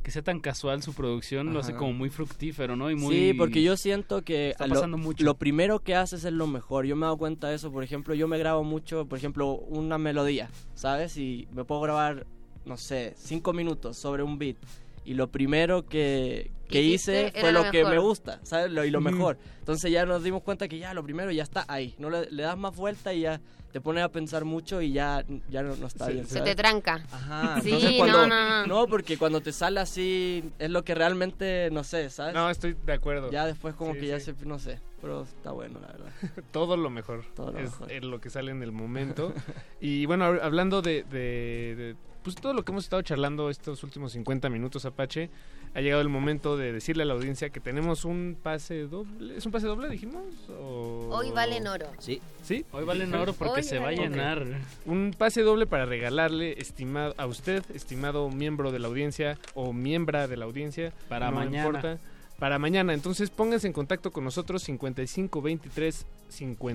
Que 0.02 0.10
sea 0.10 0.22
tan 0.22 0.40
casual 0.40 0.82
su 0.82 0.94
producción, 0.94 1.52
lo 1.52 1.60
hace 1.60 1.72
Ajá. 1.72 1.78
como 1.80 1.92
muy 1.92 2.08
fructífero, 2.08 2.74
¿no? 2.74 2.90
Y 2.90 2.94
muy. 2.96 3.14
Sí, 3.14 3.34
porque 3.34 3.62
yo 3.62 3.76
siento 3.76 4.22
que 4.22 4.50
Está 4.50 4.66
lo, 4.66 4.74
pasando 4.74 4.96
mucho. 4.96 5.22
lo 5.24 5.34
primero 5.34 5.80
que 5.80 5.94
haces 5.94 6.24
es 6.24 6.32
lo 6.32 6.46
mejor. 6.46 6.86
Yo 6.86 6.96
me 6.96 7.04
he 7.04 7.06
dado 7.06 7.18
cuenta 7.18 7.48
de 7.50 7.56
eso. 7.56 7.70
Por 7.70 7.84
ejemplo, 7.84 8.14
yo 8.14 8.26
me 8.26 8.38
grabo 8.38 8.64
mucho, 8.64 9.06
por 9.06 9.18
ejemplo, 9.18 9.52
una 9.52 9.98
melodía, 9.98 10.48
¿sabes? 10.74 11.18
Y 11.18 11.48
me 11.52 11.64
puedo 11.64 11.82
grabar, 11.82 12.26
no 12.64 12.78
sé, 12.78 13.12
cinco 13.16 13.52
minutos 13.52 13.98
sobre 13.98 14.22
un 14.22 14.38
beat. 14.38 14.56
Y 15.04 15.14
lo 15.14 15.30
primero 15.30 15.86
que, 15.86 16.50
que 16.68 16.82
hice 16.82 17.32
fue 17.38 17.52
lo 17.52 17.64
lo 17.64 17.70
que 17.70 17.84
me 17.84 17.98
gusta, 17.98 18.38
¿sabes? 18.42 18.70
Lo, 18.70 18.84
y 18.84 18.90
lo 18.90 19.00
mejor. 19.00 19.38
Entonces 19.58 19.90
ya 19.90 20.04
nos 20.06 20.22
dimos 20.22 20.42
cuenta 20.42 20.68
que 20.68 20.78
ya 20.78 20.92
lo 20.94 21.02
primero 21.02 21.30
ya 21.30 21.42
está 21.42 21.64
ahí. 21.68 21.94
No 21.98 22.10
le, 22.10 22.30
le 22.30 22.42
das 22.42 22.56
más 22.58 22.76
vuelta 22.76 23.12
y 23.14 23.22
ya 23.22 23.40
te 23.72 23.80
pones 23.80 24.02
a 24.04 24.08
pensar 24.10 24.44
mucho 24.44 24.82
y 24.82 24.92
ya, 24.92 25.24
ya 25.48 25.62
no, 25.62 25.74
no 25.76 25.86
está 25.86 26.06
Se- 26.06 26.12
bien. 26.12 26.26
Se 26.26 26.38
¿sabes? 26.38 26.50
te 26.50 26.56
tranca. 26.56 27.04
Ajá, 27.12 27.60
Sí, 27.62 27.70
entonces 27.70 27.90
no, 27.92 27.96
cuando, 27.98 28.26
no, 28.26 28.66
no. 28.66 28.86
porque 28.88 29.16
cuando 29.16 29.40
te 29.40 29.52
sale 29.52 29.80
así 29.80 30.44
es 30.58 30.70
lo 30.70 30.82
que 30.84 30.94
realmente, 30.94 31.70
no 31.70 31.82
sé, 31.84 32.10
¿sabes? 32.10 32.34
No, 32.34 32.50
estoy 32.50 32.76
de 32.84 32.92
acuerdo. 32.92 33.30
Ya 33.30 33.46
después 33.46 33.74
como 33.74 33.94
Sí, 33.94 34.00
que 34.00 34.06
ya 34.08 34.18
sí. 34.20 34.32
se, 34.38 34.44
no 34.46 34.58
sé, 34.58 34.80
pero 35.00 35.22
está 35.22 35.52
bueno 35.52 35.78
la 35.80 35.86
verdad. 35.88 36.12
Todo 36.52 36.76
lo 36.76 36.90
mejor. 36.90 37.24
Todo 37.34 37.52
lo 37.52 37.58
es 37.60 37.70
mejor. 37.80 38.04
lo 38.04 38.20
que 38.20 38.28
sale 38.28 38.50
en 38.50 38.62
el 38.62 38.72
momento. 38.72 39.32
y 39.80 40.04
bueno, 40.06 40.26
hab- 40.26 40.40
hablando 40.42 40.82
de, 40.82 41.04
de- 41.04 41.74
de, 41.76 41.96
pues 42.22 42.36
todo 42.36 42.52
lo 42.54 42.64
que 42.64 42.72
hemos 42.72 42.84
estado 42.84 43.02
charlando 43.02 43.50
estos 43.50 43.82
últimos 43.82 44.12
50 44.12 44.48
minutos, 44.48 44.84
Apache, 44.84 45.30
ha 45.74 45.80
llegado 45.80 46.02
el 46.02 46.08
momento 46.08 46.56
de 46.56 46.72
decirle 46.72 47.04
a 47.04 47.06
la 47.06 47.14
audiencia 47.14 47.50
que 47.50 47.60
tenemos 47.60 48.04
un 48.04 48.36
pase 48.42 48.86
doble. 48.86 49.36
¿Es 49.36 49.46
un 49.46 49.52
pase 49.52 49.66
doble, 49.66 49.88
dijimos? 49.88 50.24
O- 50.50 51.08
Hoy 51.12 51.30
valen 51.30 51.66
oro. 51.66 51.86
Sí. 51.98 52.20
¿Sí? 52.42 52.64
Hoy 52.72 52.84
valen 52.84 53.14
oro 53.14 53.32
porque 53.32 53.60
Hoy 53.60 53.62
se 53.62 53.78
va 53.78 53.88
a 53.88 53.92
llenar. 53.92 54.44
Un 54.86 55.14
pase 55.16 55.42
doble 55.42 55.66
para 55.66 55.86
regalarle 55.86 56.60
estimado 56.60 57.14
a 57.16 57.26
usted, 57.26 57.64
estimado 57.74 58.28
miembro 58.30 58.72
de 58.72 58.78
la 58.80 58.88
audiencia 58.88 59.38
o 59.54 59.72
miembra 59.72 60.26
de 60.28 60.36
la 60.36 60.44
audiencia. 60.46 60.92
Para 61.08 61.30
no 61.30 61.36
mañana. 61.36 61.66
importa. 61.66 61.98
Para 62.40 62.58
mañana. 62.58 62.92
Entonces 62.94 63.30
pónganse 63.30 63.66
en 63.68 63.72
contacto 63.72 64.10
con 64.10 64.24
nosotros 64.24 64.62
55 64.64 65.40
23 65.42 66.06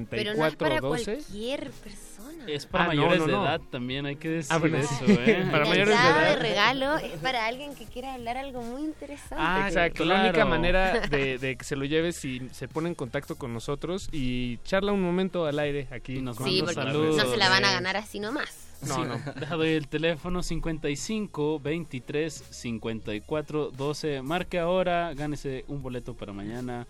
Pero 0.10 0.34
no 0.34 0.46
es 0.46 0.54
54 0.54 0.58
para 0.60 0.80
12. 0.80 1.04
cualquier 1.16 1.72
persona. 1.72 2.46
Es 2.48 2.66
para 2.68 2.84
Ah, 2.84 2.88
mayores 2.90 3.20
no, 3.20 3.26
de 3.26 3.32
no. 3.32 3.44
edad 3.44 3.62
también, 3.72 4.06
hay 4.06 4.16
que 4.18 4.30
decir 4.30 4.54
Ah, 4.54 4.60
bueno, 4.60 4.78
eso. 4.78 4.94
¿eh? 5.08 5.46
Para 5.52 5.64
La 5.64 5.70
mayores 5.70 5.88
de 5.88 5.94
edad. 6.04 6.30
de 6.30 6.36
regalo 6.36 6.98
es 6.98 7.12
para 7.20 7.46
alguien 7.48 7.74
que 7.74 7.86
quiera 7.86 8.14
hablar 8.14 8.38
algo 8.38 8.62
muy 8.62 8.84
interesante. 8.84 9.36
Ah, 9.40 9.66
Exacto, 9.68 10.06
la 10.06 10.16
claro. 10.16 10.30
única 10.30 10.46
manera 10.46 11.00
de, 11.10 11.40
de 11.40 11.56
que 11.58 11.64
se 11.64 11.76
lo 11.76 11.86
lleve 11.86 12.12
si 12.12 12.48
se 12.52 12.68
pone 12.68 12.90
en 12.90 12.96
contacto 12.96 13.36
con 13.36 13.52
nosotros 13.54 14.10
y 14.12 14.58
charla 14.60 14.92
un 14.92 15.02
momento 15.02 15.46
al 15.48 15.58
aire 15.58 15.88
aquí. 15.92 16.18
Y 16.18 16.22
nos 16.22 16.38
sí, 16.38 16.60
porque 16.60 16.76
saludos. 16.76 17.18
no 17.18 17.32
se 17.32 17.38
la 17.38 17.50
van 17.50 17.66
a 17.66 17.72
Eh, 17.72 17.74
ganar 17.74 17.98
así 17.98 18.20
nomás. 18.20 18.65
No, 18.88 19.06
no. 19.06 19.20
Deja 19.40 19.56
doy 19.56 19.70
el 19.70 19.88
teléfono 19.88 20.44
55 20.44 21.60
23 21.60 22.34
54 22.52 23.72
12. 23.72 24.22
Marque 24.22 24.60
ahora, 24.60 25.14
gánese 25.14 25.66
un 25.68 25.82
boleto 25.82 26.14
para 26.16 26.34
mañana. 26.34 26.88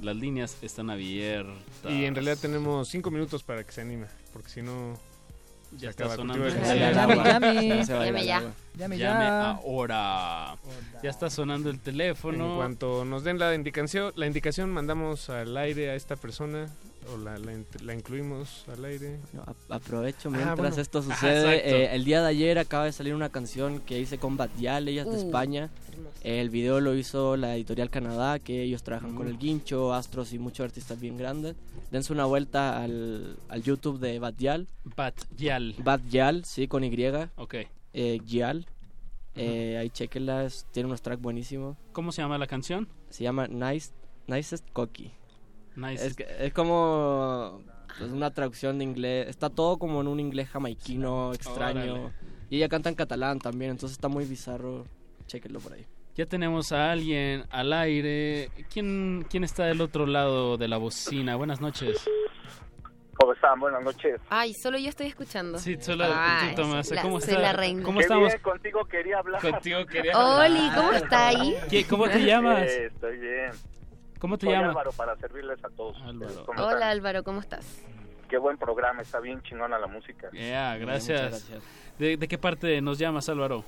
Las 0.00 0.16
líneas 0.16 0.56
están 0.62 0.90
abiertas. 0.90 1.90
Y 1.90 2.04
en 2.04 2.14
realidad 2.14 2.38
tenemos 2.40 2.88
cinco 2.88 3.10
minutos 3.10 3.42
para 3.42 3.64
que 3.64 3.72
se 3.72 3.80
anime, 3.82 4.06
porque 4.32 4.48
si 4.48 4.62
no... 4.62 4.94
ya 5.72 5.92
se 5.92 6.02
está 6.02 6.16
sonando. 6.16 6.48
Llame, 6.48 6.60
teléfono. 6.60 7.24
llame. 7.24 8.24
Llame. 8.24 8.46
Llame 8.76 8.98
Llame 8.98 8.98
ya. 8.98 9.50
ahora. 9.50 10.56
Ya 11.02 11.10
está 11.10 11.30
sonando 11.30 11.68
el 11.70 11.76
En 11.76 11.82
teléfono. 11.82 12.56
cuanto 12.56 13.04
nos 13.04 13.22
den 13.24 13.38
la 13.38 13.54
indicación, 13.54 14.12
la 14.16 14.26
indicación 14.26 14.70
mandamos 14.70 15.30
al 15.30 15.56
aire 15.56 15.90
a 15.90 15.94
esta 15.94 16.16
persona 16.16 16.66
o 17.12 17.16
la, 17.18 17.36
la, 17.38 17.52
int- 17.52 17.80
la 17.82 17.94
incluimos 17.94 18.64
al 18.68 18.84
aire. 18.84 19.18
A- 19.68 19.74
aprovecho 19.76 20.28
Ah, 20.28 20.32
mientras 20.32 20.56
bueno. 20.58 20.76
esto 20.80 20.98
Ajá, 21.00 21.14
sucede. 21.14 21.56
eh, 21.84 21.94
el 21.94 22.04
día 22.04 22.22
de 22.22 22.28
ayer 22.28 22.58
acaba 22.58 22.84
de 22.84 22.92
salir 22.92 23.14
una 23.14 23.28
canción 23.28 23.80
que 23.80 23.98
hice 24.00 24.18
con 24.18 24.36
Batial, 24.36 24.88
ellas 24.88 25.06
de 25.06 25.12
Uh, 25.12 25.26
España. 25.26 25.70
El 26.22 26.50
video 26.50 26.80
lo 26.80 26.94
hizo 26.94 27.36
la 27.36 27.54
editorial 27.56 27.90
Canadá, 27.90 28.38
que 28.38 28.62
ellos 28.62 28.82
trabajan 28.82 29.14
con 29.14 29.26
Mm. 29.26 29.30
el 29.30 29.38
Guincho, 29.38 29.92
Astros 29.92 30.32
y 30.32 30.38
muchos 30.38 30.64
artistas 30.64 30.98
bien 31.00 31.16
grandes. 31.18 31.56
Dense 31.90 32.12
una 32.12 32.24
vuelta 32.24 32.82
al, 32.82 33.36
al 33.48 33.62
YouTube 33.62 33.98
de 34.00 34.18
Batial. 34.18 34.66
Bat 34.96 35.14
Yal. 35.36 35.74
Batial, 35.78 36.44
sí, 36.44 36.66
con 36.68 36.82
Y. 36.84 36.90
Ok. 37.36 37.54
Eh, 37.92 38.20
Gial. 38.26 38.66
Eh, 39.36 39.76
ahí 39.80 39.90
chequenla, 39.90 40.44
es- 40.44 40.64
tiene 40.72 40.86
unos 40.86 41.02
tracks 41.02 41.20
buenísimos. 41.20 41.76
¿Cómo 41.92 42.12
se 42.12 42.22
llama 42.22 42.38
la 42.38 42.46
canción? 42.46 42.88
Se 43.10 43.24
llama 43.24 43.46
Nice, 43.48 43.90
Nicest 44.26 44.64
Cocky. 44.72 45.12
Nice. 45.76 46.06
Es, 46.06 46.14
que- 46.16 46.26
es 46.40 46.52
como 46.52 47.62
pues, 47.98 48.10
una 48.10 48.30
traducción 48.32 48.78
de 48.78 48.84
inglés. 48.84 49.28
Está 49.28 49.50
todo 49.50 49.78
como 49.78 50.00
en 50.00 50.08
un 50.08 50.20
inglés 50.20 50.48
jamaiquino 50.48 51.32
extraño. 51.32 51.94
Órale. 51.94 52.12
Y 52.50 52.56
ella 52.58 52.68
canta 52.68 52.88
en 52.88 52.94
catalán 52.94 53.38
también, 53.40 53.72
entonces 53.72 53.96
está 53.96 54.08
muy 54.08 54.24
bizarro. 54.24 54.84
Chequenlo 55.26 55.58
por 55.60 55.72
ahí. 55.72 55.86
Ya 56.16 56.26
tenemos 56.26 56.70
a 56.70 56.92
alguien 56.92 57.44
al 57.50 57.72
aire. 57.72 58.50
¿Quién, 58.72 59.26
¿Quién 59.28 59.42
está 59.42 59.64
del 59.64 59.80
otro 59.80 60.06
lado 60.06 60.56
de 60.56 60.68
la 60.68 60.76
bocina? 60.76 61.34
Buenas 61.34 61.60
noches. 61.60 62.04
¿Cómo 63.16 63.32
están? 63.32 63.58
Buenas 63.58 63.82
noches. 63.82 64.20
Ay, 64.28 64.54
solo 64.54 64.76
yo 64.78 64.88
estoy 64.88 65.06
escuchando. 65.06 65.58
Sí, 65.58 65.76
solo 65.80 66.04
Ay, 66.08 66.54
tú, 66.54 66.62
Tomás. 66.62 66.90
la- 66.90 67.02
¿Cómo 67.02 67.18
está? 67.18 67.38
la. 67.38 67.82
¿Cómo 67.82 68.00
estamos? 68.00 68.28
bien, 68.28 68.42
contigo 68.42 68.84
quería 68.84 69.18
hablar. 69.18 69.40
Contigo 69.40 69.86
quería 69.86 70.18
Oli, 70.18 70.58
hablar. 70.58 70.74
¿cómo 70.76 70.92
está 70.92 71.28
ahí? 71.28 71.56
¿Qué- 71.70 71.84
¿Cómo 71.86 72.08
te 72.08 72.20
llamas? 72.24 72.62
Eh, 72.68 72.86
estoy 72.86 73.18
bien. 73.18 73.50
¿Cómo 74.24 74.38
te 74.38 74.46
Soy 74.46 74.54
llamas? 74.54 74.70
Álvaro 74.70 74.92
para 74.92 75.16
servirles 75.16 75.62
a 75.62 75.68
todos. 75.68 75.98
Álvaro. 75.98 76.14
ustedes. 76.28 76.46
¿Cómo 76.46 76.62
Hola 76.62 76.72
están? 76.76 76.88
Álvaro, 76.88 77.22
¿cómo 77.24 77.40
estás? 77.40 77.84
Qué 78.30 78.38
buen 78.38 78.56
programa, 78.56 79.02
está 79.02 79.20
bien 79.20 79.42
chingona 79.42 79.78
la 79.78 79.86
música. 79.86 80.30
Yeah, 80.30 80.70
Muchas 80.72 80.80
gracias. 80.80 81.20
gracias. 81.50 81.62
¿De, 81.98 82.16
de 82.16 82.26
qué 82.26 82.38
parte 82.38 82.80
nos 82.80 82.98
llamas, 82.98 83.28
Álvaro? 83.28 83.64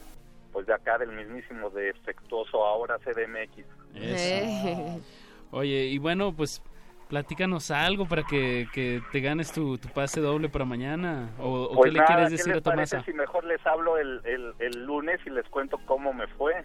Pues 0.54 0.66
de 0.66 0.72
acá 0.72 0.96
del 0.96 1.12
mismísimo 1.12 1.68
defectuoso 1.68 2.64
ahora 2.64 2.96
CDMX. 3.00 3.58
Eso. 3.58 3.66
Eh, 3.96 4.98
Oye, 5.50 5.84
y 5.88 5.98
bueno, 5.98 6.32
pues 6.32 6.62
platícanos 7.10 7.70
algo 7.70 8.06
para 8.06 8.22
que, 8.22 8.66
que 8.72 9.02
te 9.12 9.20
ganes 9.20 9.52
tu, 9.52 9.76
tu 9.76 9.88
pase 9.88 10.22
doble 10.22 10.48
para 10.48 10.64
mañana. 10.64 11.32
¿O, 11.38 11.64
o 11.64 11.74
Pues 11.74 11.92
qué 11.92 11.98
le 11.98 12.04
quieres 12.06 12.24
¿qué 12.28 12.30
decir 12.32 12.54
les 12.54 12.56
a 12.56 12.60
Tomasa? 12.62 13.02
si 13.04 13.12
mejor 13.12 13.44
les 13.44 13.64
hablo 13.66 13.98
el, 13.98 14.22
el, 14.24 14.54
el 14.58 14.84
lunes 14.86 15.20
y 15.26 15.28
les 15.30 15.46
cuento 15.50 15.78
cómo 15.84 16.14
me 16.14 16.26
fue? 16.28 16.64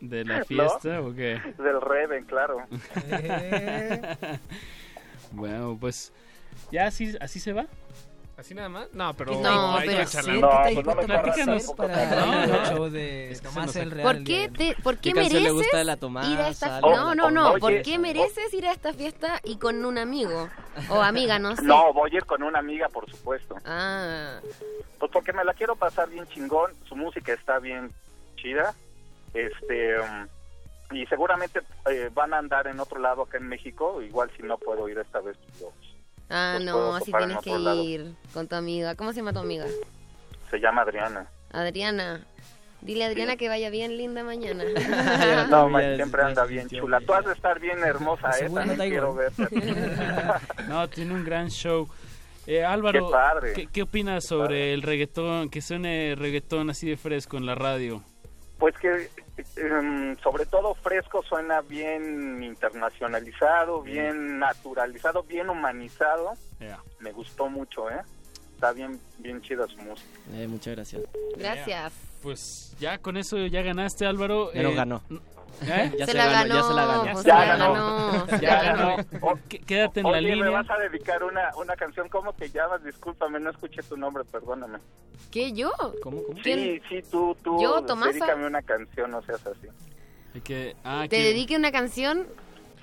¿De 0.00 0.24
la 0.24 0.38
¿No? 0.38 0.44
fiesta 0.44 1.00
o 1.00 1.14
qué? 1.14 1.40
Del 1.58 1.80
Reven, 1.80 2.24
claro. 2.24 2.66
Eh, 3.06 4.16
bueno, 5.32 5.76
pues 5.80 6.12
ya 6.70 6.86
así, 6.86 7.16
así 7.20 7.40
se 7.40 7.52
va. 7.52 7.66
¿Así 8.36 8.54
nada 8.54 8.70
más? 8.70 8.88
No, 8.94 9.12
pero 9.12 9.34
No, 9.38 9.76
hay 9.76 9.86
pero 9.86 10.06
sí, 10.06 10.30
un- 10.30 10.40
¿qué 10.40 10.46
está 10.46 10.66
dispuesto 10.68 11.02
a 11.02 11.06
Platícanos. 11.22 11.62
hacer 11.62 11.76
para 11.76 12.26
No, 12.26 12.42
el 12.44 12.50
no. 12.50 12.64
show 12.70 12.88
de 12.88 13.30
Es 13.32 13.40
que 13.42 13.48
Tomás 13.48 13.76
el 13.76 13.90
Real? 13.90 14.02
¿Por 14.16 14.24
qué, 14.24 14.48
te, 14.48 14.76
¿por 14.82 14.96
qué 14.96 15.10
¿Qué 15.10 15.14
canción 15.20 15.42
le 15.42 15.50
mereces 15.50 15.52
gusta 15.52 15.76
de 15.76 15.84
la 15.84 15.92
ir 16.32 16.38
a 16.38 16.48
esta 16.48 16.76
algo? 16.78 16.90
No, 16.96 17.14
no, 17.14 17.30
no. 17.30 17.50
Oye, 17.50 17.60
¿Por 17.60 17.82
qué 17.82 17.98
mereces 17.98 18.54
ir 18.54 18.66
a 18.66 18.72
esta 18.72 18.94
fiesta 18.94 19.40
y 19.44 19.58
con 19.58 19.84
un 19.84 19.98
amigo? 19.98 20.48
O 20.88 21.02
amiga, 21.02 21.38
no 21.38 21.54
sé. 21.54 21.62
No, 21.64 21.92
voy 21.92 22.12
a 22.14 22.16
ir 22.16 22.24
con 22.24 22.42
una 22.42 22.60
amiga, 22.60 22.88
por 22.88 23.10
supuesto. 23.10 23.56
Ah, 23.66 24.40
Pues 24.98 25.12
porque 25.12 25.34
me 25.34 25.44
la 25.44 25.52
quiero 25.52 25.76
pasar 25.76 26.08
bien 26.08 26.26
chingón, 26.28 26.72
su 26.88 26.96
música 26.96 27.34
está 27.34 27.58
bien 27.58 27.92
chida, 28.36 28.74
este, 29.34 29.98
um, 30.00 30.26
y 30.92 31.06
seguramente 31.06 31.60
eh, 31.90 32.10
van 32.12 32.34
a 32.34 32.38
andar 32.38 32.66
en 32.66 32.80
otro 32.80 32.98
lado 33.00 33.22
acá 33.22 33.38
en 33.38 33.48
México, 33.48 34.02
igual 34.02 34.30
si 34.36 34.42
no 34.42 34.58
puedo 34.58 34.88
ir 34.88 34.98
esta 34.98 35.20
vez, 35.20 35.36
los- 35.60 35.72
ah 36.30 36.56
Los 36.60 36.64
no, 36.64 36.96
en 36.98 37.02
tienes 37.04 37.38
que 37.42 37.58
lado. 37.58 37.82
ir 37.82 38.14
con 38.34 38.48
tu 38.48 38.56
amiga. 38.56 38.94
¿Cómo 38.96 39.12
se 39.12 39.18
llama 39.20 39.32
tu 39.32 39.40
amiga? 39.40 39.66
se 40.50 40.58
llama 40.58 40.82
Adriana. 40.82 41.26
Adriana. 41.52 42.24
Dile 42.82 43.04
a 43.04 43.08
Adriana 43.08 43.36
que 43.36 43.48
vaya 43.48 43.68
bien 43.70 43.96
linda 43.98 44.24
mañana. 44.24 44.64
No, 45.50 45.68
siempre 45.96 46.22
anda 46.22 46.44
bien 46.46 46.68
chula. 46.68 46.98
Tú 47.00 47.12
has 47.12 47.24
de 47.26 47.32
estar 47.34 47.60
bien 47.60 47.78
hermosa, 47.84 48.30
¿eh? 48.30 48.34
Seguro 48.44 48.64
También 48.64 48.90
quiero 48.90 49.10
igual. 49.10 49.32
verte. 49.36 50.64
No, 50.68 50.88
tiene 50.88 51.14
un 51.14 51.24
gran 51.24 51.50
show. 51.50 51.88
Eh, 52.46 52.64
Álvaro, 52.64 53.06
Qué 53.06 53.12
padre. 53.12 53.52
¿qué, 53.52 53.66
qué 53.66 53.82
opinas 53.82 54.24
sobre 54.24 54.72
el 54.72 54.82
reggaetón, 54.82 55.50
que 55.50 55.60
suene 55.60 56.14
reggaetón 56.16 56.70
así 56.70 56.88
de 56.88 56.96
fresco 56.96 57.36
en 57.36 57.46
la 57.46 57.54
radio? 57.54 58.02
Pues 58.60 58.76
que 58.76 59.08
em, 59.56 60.16
sobre 60.18 60.44
todo 60.46 60.74
fresco 60.74 61.22
suena 61.22 61.62
bien 61.62 62.42
internacionalizado, 62.42 63.82
bien 63.82 64.38
naturalizado, 64.38 65.22
bien 65.24 65.48
humanizado. 65.50 66.34
Me 67.00 67.10
gustó 67.10 67.48
mucho, 67.48 67.90
¿eh? 67.90 68.02
Está 68.54 68.72
bien, 68.72 69.00
bien 69.18 69.40
chida 69.40 69.66
su 69.66 69.78
música. 69.78 70.06
Eh, 70.34 70.46
muchas 70.46 70.74
gracias. 70.76 71.02
Gracias. 71.38 71.92
Pues 72.22 72.76
ya 72.78 72.98
con 72.98 73.16
eso 73.16 73.38
ya 73.46 73.62
ganaste, 73.62 74.04
Álvaro. 74.04 74.50
No 74.54 74.60
Eh, 74.68 74.74
ganó. 74.74 75.02
¿Eh? 75.62 75.92
Ya 75.98 76.06
se, 76.06 76.12
se 76.12 76.18
la 76.18 76.26
ganó, 76.26 76.54
ganó, 76.54 76.54
ya 76.54 76.62
se 76.64 76.74
la 76.74 76.86
ganó. 76.86 77.04
Ya 77.04 77.16
se 77.16 77.28
la 77.28 77.44
ganó. 77.44 77.74
ganó. 77.74 78.40
Ya 78.40 78.62
la 78.62 78.62
ganó. 78.62 78.96
O- 79.20 79.38
Quédate 79.66 80.00
en 80.00 80.04
la 80.06 80.12
Oye, 80.18 80.28
me 80.30 80.34
línea. 80.36 80.50
vas 80.50 80.70
a 80.70 80.76
dedicar 80.78 81.22
una, 81.24 81.50
una 81.56 81.76
canción. 81.76 82.08
¿Cómo 82.08 82.32
te 82.32 82.48
llamas? 82.50 82.82
Discúlpame, 82.84 83.40
no 83.40 83.50
escuché 83.50 83.82
tu 83.82 83.96
nombre, 83.96 84.24
perdóname. 84.24 84.78
¿Qué, 85.30 85.52
yo? 85.52 85.70
¿Cómo, 86.02 86.22
cómo? 86.24 86.42
Sí, 86.42 86.80
sí, 86.88 87.02
tú, 87.10 87.36
tú. 87.42 87.62
¿Yo, 87.62 87.82
Tomasa? 87.82 88.12
Dedícame 88.12 88.46
una 88.46 88.62
canción, 88.62 89.10
no 89.10 89.22
seas 89.22 89.46
así. 89.46 89.68
Que- 90.42 90.76
ah, 90.84 91.02
Te 91.02 91.16
que- 91.18 91.22
dedique 91.24 91.56
una 91.56 91.70
canción, 91.72 92.26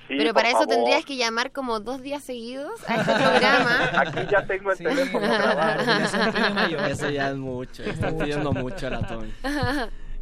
Sí, 0.06 0.14
pero 0.16 0.32
para 0.32 0.48
eso 0.48 0.58
favor. 0.60 0.74
tendrías 0.74 1.04
que 1.04 1.16
llamar 1.16 1.50
como 1.52 1.80
dos 1.80 2.00
días 2.00 2.22
seguidos 2.22 2.72
a 2.88 2.94
este 2.96 3.12
programa. 3.12 3.90
Aquí 4.00 4.26
ya 4.30 4.46
tengo 4.46 4.70
el 4.70 4.78
Sí. 4.78 4.84
teléfono 4.84 5.26
grabado. 5.26 5.82
Ya 5.84 6.86
es. 6.88 6.92
Eso 7.00 7.10
ya 7.10 7.30
es 7.30 7.36
mucho. 7.36 7.82
Están 7.82 8.16
pidiendo 8.16 8.52
mucho 8.52 8.86
a 8.86 8.90
la 8.90 9.06
Tommy. 9.06 9.32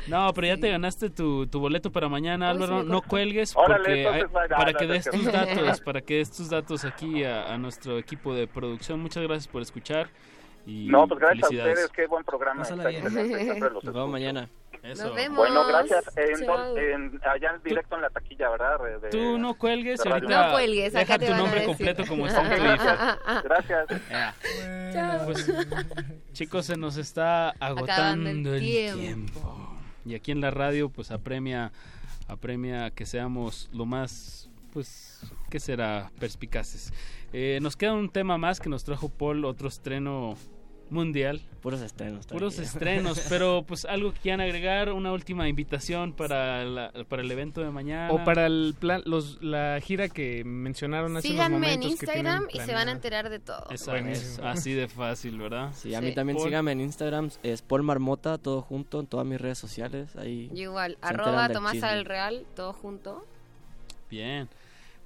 No, 0.08 0.32
pero 0.34 0.46
ya 0.46 0.56
te 0.56 0.70
ganaste 0.70 1.10
tu, 1.10 1.46
tu 1.46 1.58
boleto 1.60 1.90
para 1.90 2.08
mañana, 2.08 2.50
Álvaro. 2.50 2.82
No 2.82 3.02
cuelgues 3.02 3.54
Órale, 3.56 3.82
porque 4.04 4.08
hay- 4.08 4.22
vaya, 4.32 4.56
para 4.56 4.72
no, 4.72 4.78
que 4.78 4.86
des 4.86 5.06
no. 5.06 5.12
tus 5.12 5.32
datos, 5.32 5.80
para 5.84 6.00
que 6.00 6.14
des 6.16 6.30
tus 6.30 6.48
datos 6.50 6.84
aquí 6.84 7.24
a, 7.24 7.52
a 7.52 7.58
nuestro 7.58 7.98
equipo 7.98 8.34
de 8.34 8.46
producción. 8.46 9.00
Muchas 9.00 9.22
gracias 9.22 9.48
por 9.48 9.62
escuchar 9.62 10.08
y 10.66 10.86
No, 10.88 11.06
pues 11.08 11.20
gracias 11.20 11.44
a 11.44 11.48
ustedes, 11.48 11.88
qué 11.90 12.06
buen 12.06 12.24
programa. 12.24 12.62
Está 12.62 12.90
excelente, 12.90 13.70
los 13.70 13.82
Nos 13.84 13.94
vemos 13.94 14.10
mañana. 14.10 14.48
Eso. 14.82 15.06
Nos 15.08 15.16
vemos. 15.16 15.38
Bueno, 15.38 15.66
gracias. 15.66 16.04
En, 16.16 16.46
don- 16.46 16.78
en- 16.78 17.20
allá 17.28 17.54
en 17.56 17.62
directo 17.64 17.96
en 17.96 18.02
la 18.02 18.10
taquilla, 18.10 18.50
¿verdad? 18.50 18.78
De- 18.84 18.98
de- 19.00 19.08
Tú 19.08 19.36
no 19.38 19.54
cuelgues 19.54 20.04
ahorita 20.06 20.46
No 20.46 20.52
cuelgues, 20.52 20.94
acá 20.94 20.98
deja 21.00 21.18
te 21.18 21.26
tu 21.26 21.30
van 21.32 21.40
a 21.40 21.42
nombre 21.42 21.60
decir. 21.60 21.76
completo 21.76 22.04
como 22.06 22.26
está 22.28 22.40
Ok, 22.42 22.46
en 22.52 22.56
tu 22.58 22.70
lista. 22.70 23.18
gracias. 23.42 23.86
Gracias. 23.88 24.92
Chao. 24.94 25.24
Pues, 25.24 25.50
chicos, 26.34 26.66
se 26.66 26.76
nos 26.76 26.96
está 26.98 27.50
agotando 27.58 27.92
Acabando 27.92 28.54
el 28.54 28.62
el 28.62 28.94
tiempo. 28.94 29.65
Y 30.06 30.14
aquí 30.14 30.30
en 30.30 30.40
la 30.40 30.50
radio, 30.50 30.88
pues 30.88 31.10
apremia, 31.10 31.72
apremia 32.28 32.90
que 32.92 33.06
seamos 33.06 33.68
lo 33.72 33.86
más, 33.86 34.48
pues, 34.72 35.20
¿qué 35.50 35.58
será? 35.58 36.12
Perspicaces. 36.20 36.92
Eh, 37.32 37.58
nos 37.60 37.76
queda 37.76 37.92
un 37.92 38.08
tema 38.08 38.38
más 38.38 38.60
que 38.60 38.68
nos 38.68 38.84
trajo 38.84 39.08
Paul, 39.08 39.44
otro 39.44 39.68
estreno 39.68 40.36
mundial. 40.90 41.40
Puros 41.62 41.80
estrenos. 41.80 42.26
Puros 42.26 42.58
estrenos, 42.60 43.26
pero 43.28 43.64
pues 43.66 43.84
algo 43.84 44.12
que 44.12 44.20
quieran 44.20 44.40
agregar, 44.40 44.92
una 44.92 45.12
última 45.12 45.48
invitación 45.48 46.12
para, 46.12 46.64
la- 46.64 46.92
para 47.08 47.22
el 47.22 47.30
evento 47.30 47.60
de 47.60 47.70
mañana. 47.70 48.12
O 48.12 48.22
para 48.24 48.46
el 48.46 48.74
plan, 48.78 49.02
los, 49.04 49.42
la 49.42 49.78
gira 49.82 50.08
que 50.08 50.44
mencionaron 50.44 51.16
hace 51.16 51.28
unos 51.28 51.36
Síganme 51.44 51.56
en 51.72 51.80
momentos 51.80 51.98
que 52.00 52.06
tienen 52.06 52.26
Instagram 52.26 52.48
y 52.52 52.60
se 52.66 52.72
van 52.74 52.88
a 52.88 52.92
enterar 52.92 53.28
de 53.30 53.38
todo. 53.40 53.66
Es 53.70 53.84
Buenísimo. 53.86 54.46
así 54.46 54.72
de 54.74 54.86
fácil, 54.88 55.38
¿verdad? 55.38 55.72
Sí, 55.74 55.94
a 55.94 56.00
mí 56.00 56.10
Sí. 56.10 56.14
también 56.14 56.36
Paul. 56.36 56.48
síganme 56.48 56.72
en 56.72 56.80
Instagram. 56.82 57.30
Es 57.42 57.62
Paul 57.62 57.82
Marmota, 57.82 58.38
todo 58.38 58.62
junto 58.62 59.00
en 59.00 59.06
todas 59.08 59.26
mis 59.26 59.40
redes 59.40 59.58
sociales. 59.58 60.14
Ahí. 60.16 60.48
Yo 60.54 60.62
igual, 60.64 60.98
arroba 61.02 61.48
Tomasa 61.48 61.72
chisme. 61.72 61.88
del 61.88 62.04
Real, 62.04 62.46
todo 62.54 62.72
junto. 62.72 63.26
Bien. 64.10 64.48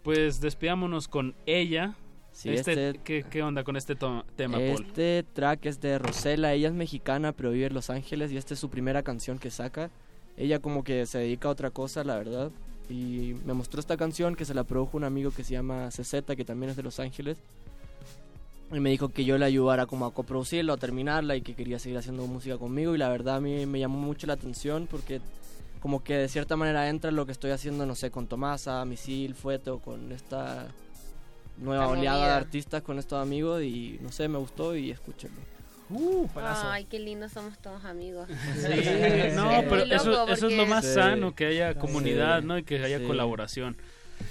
Pues 0.02 0.40
despidámonos 0.40 1.08
con 1.08 1.34
ella. 1.46 1.94
Sí, 2.40 2.48
este, 2.48 2.88
este- 2.88 3.00
¿qué, 3.04 3.22
qué 3.28 3.42
onda 3.42 3.64
con 3.64 3.76
este 3.76 3.94
tema, 3.94 4.24
Paul? 4.56 4.86
Este 4.86 5.26
track 5.34 5.66
es 5.66 5.78
de 5.82 5.98
Rosela, 5.98 6.54
ella 6.54 6.68
es 6.68 6.74
mexicana 6.74 7.32
pero 7.32 7.50
vive 7.50 7.66
en 7.66 7.74
Los 7.74 7.90
Ángeles 7.90 8.32
y 8.32 8.38
esta 8.38 8.54
es 8.54 8.60
su 8.60 8.70
primera 8.70 9.02
canción 9.02 9.38
que 9.38 9.50
saca. 9.50 9.90
Ella 10.38 10.58
como 10.58 10.82
que 10.82 11.04
se 11.04 11.18
dedica 11.18 11.48
a 11.48 11.50
otra 11.50 11.68
cosa, 11.68 12.02
la 12.02 12.16
verdad. 12.16 12.50
Y 12.88 13.34
me 13.44 13.52
mostró 13.52 13.78
esta 13.78 13.98
canción 13.98 14.36
que 14.36 14.46
se 14.46 14.54
la 14.54 14.64
produjo 14.64 14.96
un 14.96 15.04
amigo 15.04 15.32
que 15.32 15.44
se 15.44 15.52
llama 15.52 15.90
CZ, 15.90 16.34
que 16.34 16.46
también 16.46 16.70
es 16.70 16.76
de 16.76 16.82
Los 16.82 16.98
Ángeles. 16.98 17.36
Y 18.72 18.80
me 18.80 18.88
dijo 18.88 19.10
que 19.10 19.26
yo 19.26 19.36
le 19.36 19.44
ayudara 19.44 19.84
como 19.84 20.06
a 20.06 20.14
coproducirla 20.14 20.72
o 20.72 20.76
terminarla 20.78 21.36
y 21.36 21.42
que 21.42 21.54
quería 21.54 21.78
seguir 21.78 21.98
haciendo 21.98 22.26
música 22.26 22.56
conmigo. 22.56 22.94
Y 22.94 22.98
la 22.98 23.10
verdad 23.10 23.36
a 23.36 23.40
mí 23.40 23.66
me 23.66 23.80
llamó 23.80 23.98
mucho 23.98 24.26
la 24.26 24.32
atención 24.32 24.88
porque 24.90 25.20
como 25.80 26.02
que 26.02 26.14
de 26.14 26.28
cierta 26.28 26.56
manera 26.56 26.88
entra 26.88 27.10
en 27.10 27.16
lo 27.16 27.26
que 27.26 27.32
estoy 27.32 27.50
haciendo, 27.50 27.84
no 27.84 27.94
sé, 27.94 28.10
con 28.10 28.26
Tomasa, 28.26 28.82
Misil, 28.86 29.34
Fuete 29.34 29.68
o 29.68 29.78
con 29.78 30.10
esta 30.10 30.68
nueva 31.60 31.88
oleada 31.88 32.26
de 32.26 32.32
artistas 32.32 32.82
con 32.82 32.98
estos 32.98 33.20
amigos 33.22 33.62
y 33.62 33.98
no 34.00 34.10
sé, 34.10 34.28
me 34.28 34.38
gustó 34.38 34.74
y 34.76 34.90
escúchenlo. 34.90 35.40
Uh. 35.90 36.28
Ay, 36.36 36.84
qué 36.84 37.00
lindo 37.00 37.28
somos 37.28 37.58
todos 37.58 37.84
amigos. 37.84 38.28
Sí, 38.54 38.68
no, 39.34 39.50
pero 39.68 39.82
eso, 39.82 40.28
eso 40.28 40.46
es 40.48 40.56
lo 40.56 40.66
más 40.66 40.84
Sí. 40.84 40.94
sano, 40.94 41.34
que 41.34 41.46
haya 41.46 41.74
comunidad, 41.74 42.40
Sí. 42.40 42.46
¿no? 42.46 42.58
Y 42.58 42.62
que 42.62 42.82
haya 42.82 43.02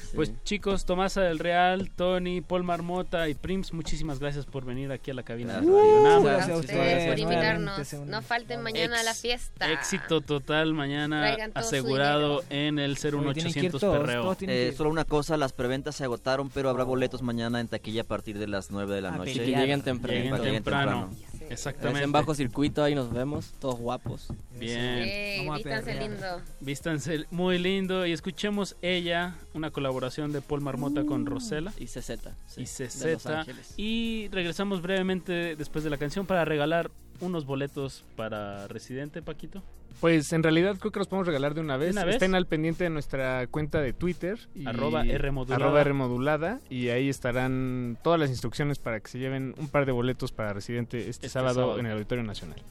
Sí. 0.10 0.16
Pues 0.16 0.34
chicos, 0.44 0.86
Tomasa 0.86 1.22
del 1.22 1.38
Real, 1.38 1.92
Tony, 1.92 2.42
Paul 2.42 2.64
Marmota 2.64 3.30
y 3.30 3.36
Prims, 3.36 3.74
muchísimas 3.74 4.20
gracias 4.20 4.46
por 4.46 4.66
venir 4.66 4.92
aquí 4.92 5.12
a 5.12 5.14
la 5.14 5.24
cabina 5.24 5.60
de 5.60 5.68
Gracias. 5.68 6.24
Gracias 6.24 6.50
a 6.50 6.58
ustedes. 6.58 7.10
por 7.10 7.20
invitarnos. 7.20 7.94
No 8.08 8.22
falten 8.22 8.62
mañana 8.62 9.00
a 9.00 9.04
la 9.04 9.14
fiesta. 9.14 9.72
Éxito 9.72 10.22
total 10.22 10.74
mañana 10.74 11.36
asegurado 11.54 12.44
en 12.50 12.80
el 12.80 12.92
Oye, 12.94 13.34
tienen 13.34 13.54
que 13.54 13.60
ir 13.60 13.72
01800 13.72 13.82
todos, 13.82 13.98
Perreo. 14.00 14.22
todos 14.24 14.38
Eh, 14.42 14.74
solo 14.76 14.90
una 14.90 15.06
cosa, 15.06 15.38
las 15.38 15.54
preventas 15.54 15.96
se 15.96 16.04
agotaron, 16.04 16.50
pero 16.50 16.70
habrá 16.70 16.84
boletos 16.84 17.22
mañana 17.22 17.60
en 17.60 17.68
taquilla 17.68 18.02
a 18.02 18.06
partir 18.06 18.40
de 18.40 18.48
las 18.48 18.72
9 18.72 18.96
de 18.96 19.02
la 19.02 19.10
A 19.10 19.18
noche. 19.18 19.34
Que 19.34 19.46
lleguen 19.46 19.82
temprano. 19.84 21.10
Exactamente. 21.50 22.04
en 22.04 22.12
bajo 22.12 22.34
circuito, 22.36 22.84
ahí 22.84 22.96
nos 22.96 23.12
vemos, 23.12 23.54
todos 23.60 23.80
guapos. 23.80 24.28
Bien. 24.60 24.80
Ey, 24.80 25.40
Vamos 25.40 25.54
a 25.54 25.58
vístanse 25.58 26.00
lindo. 26.00 26.42
Vístanse 26.60 27.26
muy 27.32 27.58
lindo 27.58 28.06
y 28.06 28.12
escuchemos 28.12 28.76
ella, 28.82 29.36
una 29.54 29.72
colaboración 29.72 30.32
de 30.32 30.42
Paul 30.42 30.62
Marmota 30.62 31.06
con 31.06 31.26
Rosela 31.26 31.74
Y 31.78 31.86
CZ. 31.88 32.12
sí, 32.46 32.62
y 32.62 32.66
de 33.04 33.14
Los 33.14 33.24
CZ. 33.24 33.26
Ángeles. 33.28 33.74
Y 33.78 34.28
regresamos 34.32 34.82
brevemente 34.82 35.56
después 35.56 35.84
de 35.84 35.90
la 35.90 35.98
canción 35.98 36.26
para 36.26 36.46
regalar 36.46 36.92
unos 37.22 37.46
boletos 37.46 38.04
para 38.16 38.68
Residente, 38.68 39.22
Paquito. 39.22 39.62
Pues 40.00 40.32
en 40.34 40.44
realidad 40.44 40.78
creo 40.80 40.92
que 40.92 41.00
los 41.00 41.08
podemos 41.08 41.28
regalar 41.28 41.54
de 41.56 41.62
una 41.62 41.76
vez. 41.76 41.92
una 41.92 42.06
vez? 42.06 42.16
Estén 42.16 42.34
al 42.36 42.46
pendiente 42.46 42.86
de 42.86 42.90
nuestra 42.90 43.48
cuenta 43.48 43.82
de 43.82 43.92
Twitter. 43.92 44.40
Y 44.56 44.66
Arroba 44.68 45.04
R 45.04 45.32
modulada. 45.32 45.64
arroba 45.66 45.82
R 45.82 45.94
modulada, 45.94 46.60
Y 46.70 46.90
ahí 46.90 47.10
estarán 47.10 47.98
todas 48.04 48.20
las 48.20 48.30
instrucciones 48.30 48.80
para 48.80 49.00
que 49.00 49.10
se 49.10 49.20
lleven 49.20 49.54
un 49.58 49.68
par 49.68 49.86
de 49.86 49.92
boletos 49.92 50.32
para 50.32 50.54
Residente 50.54 51.00
este, 51.00 51.10
Este 51.10 51.30
sábado, 51.30 51.62
sábado. 51.62 51.80
en 51.80 51.88
el 51.88 51.94
Auditorio 51.94 52.24
Nacional. 52.24 52.62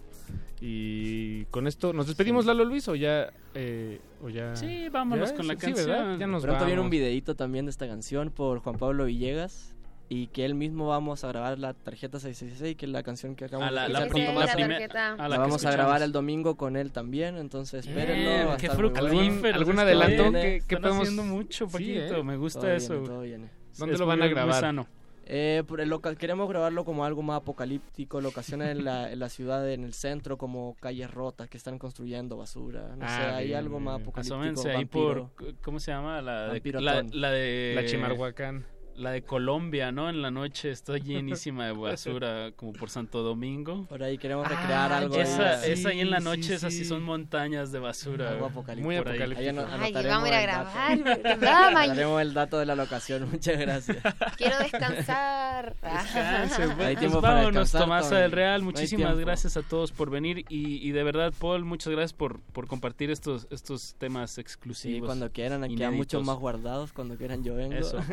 Y 0.61 1.45
con 1.47 1.67
esto, 1.67 1.93
¿nos 1.93 2.07
despedimos, 2.07 2.45
Lalo 2.47 2.65
Luis? 2.65 2.89
¿O 2.89 2.95
ya...? 2.95 3.31
eh, 3.55 4.01
o 4.23 4.29
ya 4.29 4.55
Sí, 4.57 4.89
vámonos 4.91 5.31
ya? 5.31 5.37
con 5.37 5.47
la 5.47 5.55
Sí, 5.55 5.73
¿verdad? 5.73 5.97
canción. 5.99 6.19
Ya 6.19 6.27
nos 6.27 6.43
Pronto 6.43 6.65
viene 6.65 6.81
un 6.81 6.87
vamos. 6.87 6.91
videito 6.91 7.35
también 7.37 7.67
de 7.67 7.71
esta 7.71 7.87
canción 7.87 8.31
por 8.31 8.59
Juan 8.61 8.77
Pablo 8.79 9.05
Villegas. 9.05 9.75
Y 10.11 10.29
que 10.29 10.47
él 10.47 10.55
mismo 10.55 10.89
vamos 10.89 11.23
a 11.25 11.29
grabar 11.29 11.59
la 11.59 11.75
tarjeta 11.75 12.19
666, 12.19 12.77
que 12.77 12.87
es 12.87 12.93
la 12.93 13.03
canción 13.03 13.37
que 13.37 13.45
acabamos 13.45 13.69
A 13.69 13.75
la, 13.75 13.83
de 13.83 13.89
la, 13.91 14.07
prim- 14.09 14.25
la 14.25 14.31
Tomasa. 14.33 14.53
primer- 14.55 14.71
tarjeta. 14.79 15.13
a 15.13 15.17
La, 15.17 15.29
la 15.29 15.35
que 15.37 15.41
vamos 15.43 15.65
a 15.67 15.71
grabar 15.71 16.01
el 16.03 16.13
domingo 16.13 16.57
con 16.57 16.77
él 16.77 16.93
también, 16.93 17.37
entonces 17.37 17.87
espérenlo. 17.87 18.53
¿Algún 18.53 18.65
están. 18.65 19.79
adelanto? 19.81 20.23
Viene. 20.23 20.41
¿Qué, 20.41 20.49
qué 20.67 20.75
Están 20.77 20.81
podemos...? 20.81 21.03
haciendo 21.09 21.25
mucho, 21.25 21.67
Sí, 21.67 21.73
Paquito. 21.73 22.17
¿eh? 22.17 22.23
Me 22.23 22.37
gusta 22.39 22.61
Todo 22.61 22.71
eso. 22.73 22.93
viene, 22.95 23.07
todo 23.07 23.21
viene. 23.21 23.51
¿Dónde 23.77 23.95
Es 23.95 24.01
lo 24.01 24.07
van 24.07 24.21
a 24.23 24.25
muy- 24.25 24.31
grabar? 24.35 24.61
sano. 24.61 24.87
Eh, 25.31 25.63
por 25.69 25.83
el 25.83 25.91
local, 25.91 26.17
queremos 26.17 26.49
grabarlo 26.49 26.87
como 26.87 27.05
algo 27.05 27.21
más 27.21 27.37
apocalíptico, 27.43 28.23
locaciones 28.23 28.71
en 28.71 28.85
la, 28.87 29.13
en 29.13 29.19
la 29.19 29.29
ciudad, 29.29 29.71
en 29.71 29.85
el 29.85 29.93
centro, 29.93 30.39
como 30.39 30.75
calles 30.81 31.11
rotas 31.11 31.51
que 31.51 31.59
están 31.59 31.79
construyendo 31.79 32.39
basura. 32.39 32.97
No 32.97 33.05
Ah, 33.05 33.09
sé, 33.15 33.23
hay 33.35 33.53
algo 33.53 33.79
más 33.79 33.99
bien. 33.99 34.09
apolíptico. 34.09 34.21
Asómense 34.37 34.71
ahí 34.71 34.87
por, 34.87 35.29
¿cómo 35.63 35.81
se 35.81 35.91
llama? 35.91 36.23
La 36.23 36.49
de, 36.55 36.73
la, 36.81 37.05
la 37.13 37.31
de... 37.31 37.73
La 37.75 37.85
Chimarhuacán. 37.85 38.65
La 38.99 39.13
de 39.13 39.23
Colombia, 39.23 39.93
¿no? 39.93 40.09
En 40.11 40.21
la 40.23 40.31
noche 40.31 40.71
está 40.71 40.99
llenísima 40.99 41.67
de 41.67 41.73
basura, 41.73 42.51
como 42.57 42.73
por 42.73 42.91
Santo 42.91 43.23
Domingo. 43.23 43.87
Por 43.89 44.03
ahí 44.03 44.19
queremos 44.19 44.47
recrear 44.49 44.93
Ah, 44.93 44.99
algo. 44.99 45.15
Esa, 45.17 45.61
ahí. 45.61 45.71
esa 45.73 45.89
ahí 45.91 46.01
en 46.01 46.11
la 46.11 46.19
Sí, 46.19 46.25
noche, 46.25 46.43
sí, 46.43 46.53
esas 46.55 46.73
sí 46.73 46.81
sí. 46.81 46.85
son 46.85 47.03
montañas 47.03 47.73
de 47.73 47.79
basura. 47.79 48.31
Algo 48.31 48.47
apocalíptico. 48.47 48.87
Muy 48.87 48.97
apocalíptico. 48.97 49.41
Ahí 49.41 49.49
ano- 49.49 49.67
Ay, 49.71 49.93
vamos 50.07 50.25
a 50.25 50.29
ir 50.29 50.35
a 50.35 50.43
grabar. 50.43 51.39
Daremos 51.41 52.23
el 52.23 52.35
dato 52.35 52.59
de 52.59 52.67
la 52.67 52.75
locación. 52.75 53.29
Muchas 53.31 53.59
gracias. 53.59 53.99
Quiero 54.37 54.59
descansar. 54.59 55.75
Descanse, 55.83 56.67
bueno, 56.67 56.83
Hay 56.85 56.95
pues 56.95 56.99
tiempo 56.99 57.21
para 57.21 57.35
vámonos, 57.35 57.55
descansar, 57.73 57.81
Tomasa 57.81 58.19
del 58.19 58.33
Real. 58.33 58.61
No 58.61 58.65
Muchísimas 58.67 59.19
gracias 59.19 59.57
a 59.57 59.63
todos 59.63 59.93
por 59.93 60.11
venir 60.11 60.45
y, 60.49 60.87
y 60.87 60.91
de 60.93 61.03
verdad, 61.03 61.33
Paul, 61.39 61.65
muchas 61.65 61.93
gracias 61.93 62.13
por, 62.13 62.41
por 62.41 62.67
compartir 62.67 63.11
estos, 63.11 63.47
estos 63.51 63.95
temas 63.99 64.39
exclusivos. 64.39 64.97
Sí, 64.99 65.01
cuando 65.01 65.31
quieran, 65.33 65.65
aquí 65.65 65.83
hay 65.83 65.95
muchos 65.95 66.25
más 66.25 66.37
guardados. 66.39 66.93
Cuando 66.93 67.17
quieran, 67.17 67.43
yo 67.45 67.55
vengo. 67.55 67.75
Eso. 67.75 67.97
No, 67.99 68.05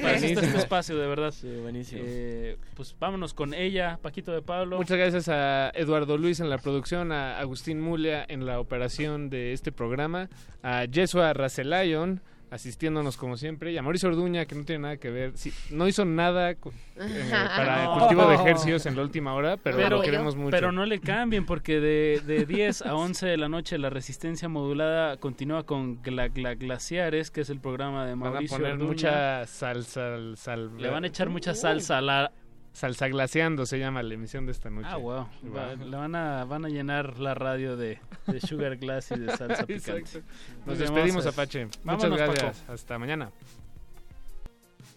para 0.00 0.16
este 0.16 0.58
espacio, 0.58 0.96
de 0.96 1.06
verdad. 1.06 1.30
Sí, 1.30 1.48
buenísimo. 1.62 2.02
Eh, 2.04 2.56
pues 2.74 2.94
vámonos 2.98 3.34
con 3.34 3.54
ella, 3.54 3.98
Paquito 4.02 4.32
de 4.32 4.42
Pablo. 4.42 4.78
Muchas 4.78 4.98
gracias 4.98 5.28
a 5.28 5.70
Eduardo 5.74 6.16
Luis 6.18 6.40
en 6.40 6.50
la 6.50 6.58
producción, 6.58 7.12
a 7.12 7.38
Agustín 7.38 7.80
Mulia 7.80 8.24
en 8.28 8.46
la 8.46 8.60
operación 8.60 9.30
de 9.30 9.52
este 9.52 9.72
programa, 9.72 10.28
a 10.62 10.84
Jesua 10.90 11.32
Racelayon 11.32 12.20
asistiéndonos 12.50 13.16
como 13.16 13.36
siempre. 13.36 13.72
Y 13.72 13.78
a 13.78 13.82
Mauricio 13.82 14.08
Orduña 14.08 14.46
que 14.46 14.54
no 14.54 14.64
tiene 14.64 14.82
nada 14.82 14.96
que 14.96 15.10
ver, 15.10 15.32
sí, 15.36 15.52
no 15.70 15.86
hizo 15.88 16.04
nada 16.04 16.50
eh, 16.50 16.56
para 16.96 17.84
el 17.84 17.98
cultivo 17.98 18.26
de 18.28 18.34
ejercicios 18.36 18.86
en 18.86 18.96
la 18.96 19.02
última 19.08 19.34
hora, 19.34 19.56
pero, 19.56 19.88
lo 19.88 20.00
queremos 20.02 20.36
mucho. 20.36 20.50
pero 20.50 20.72
no 20.72 20.84
le 20.86 21.00
cambien 21.00 21.44
porque 21.46 21.80
de, 21.80 22.20
de 22.26 22.46
10 22.46 22.82
a 22.82 22.94
11 22.94 23.26
de 23.26 23.36
la 23.36 23.48
noche 23.48 23.78
la 23.78 23.90
resistencia 23.90 24.48
modulada 24.48 25.16
continúa 25.18 25.64
con 25.64 26.02
Gla- 26.02 26.32
Gla- 26.32 26.58
Glaciares, 26.58 27.30
que 27.30 27.42
es 27.42 27.50
el 27.50 27.60
programa 27.60 28.04
de 28.06 28.12
Van 28.14 28.26
a 28.28 28.30
Mauricio 28.32 28.56
poner 28.56 28.72
Orduña. 28.72 28.88
mucha 28.88 29.46
salsa, 29.46 30.16
sal, 30.36 30.76
Le 30.78 30.88
van 30.88 31.04
a 31.04 31.06
echar 31.08 31.28
mucha 31.28 31.54
salsa 31.54 31.98
a 31.98 32.00
la... 32.00 32.32
Salsa 32.72 33.08
glaciando 33.08 33.66
se 33.66 33.78
llama 33.78 34.02
la 34.04 34.14
emisión 34.14 34.46
de 34.46 34.52
esta 34.52 34.70
noche. 34.70 34.86
Ah, 34.88 34.96
wow. 34.98 35.26
Va. 35.54 35.74
Le 35.74 35.96
van 35.96 36.14
a, 36.14 36.44
van 36.44 36.64
a 36.64 36.68
llenar 36.68 37.18
la 37.18 37.34
radio 37.34 37.76
de, 37.76 37.98
de 38.26 38.40
Sugar 38.46 38.76
Glass 38.76 39.10
y 39.10 39.18
de 39.18 39.36
salsa 39.36 39.66
picante. 39.66 39.98
Exacto. 39.98 40.20
Nos 40.64 40.78
despedimos, 40.78 41.24
vamos 41.24 41.26
a- 41.26 41.28
Apache. 41.30 41.64
Muchas 41.82 42.10
Paco. 42.10 42.14
gracias. 42.32 42.64
Hasta 42.68 42.98
mañana. 42.98 43.32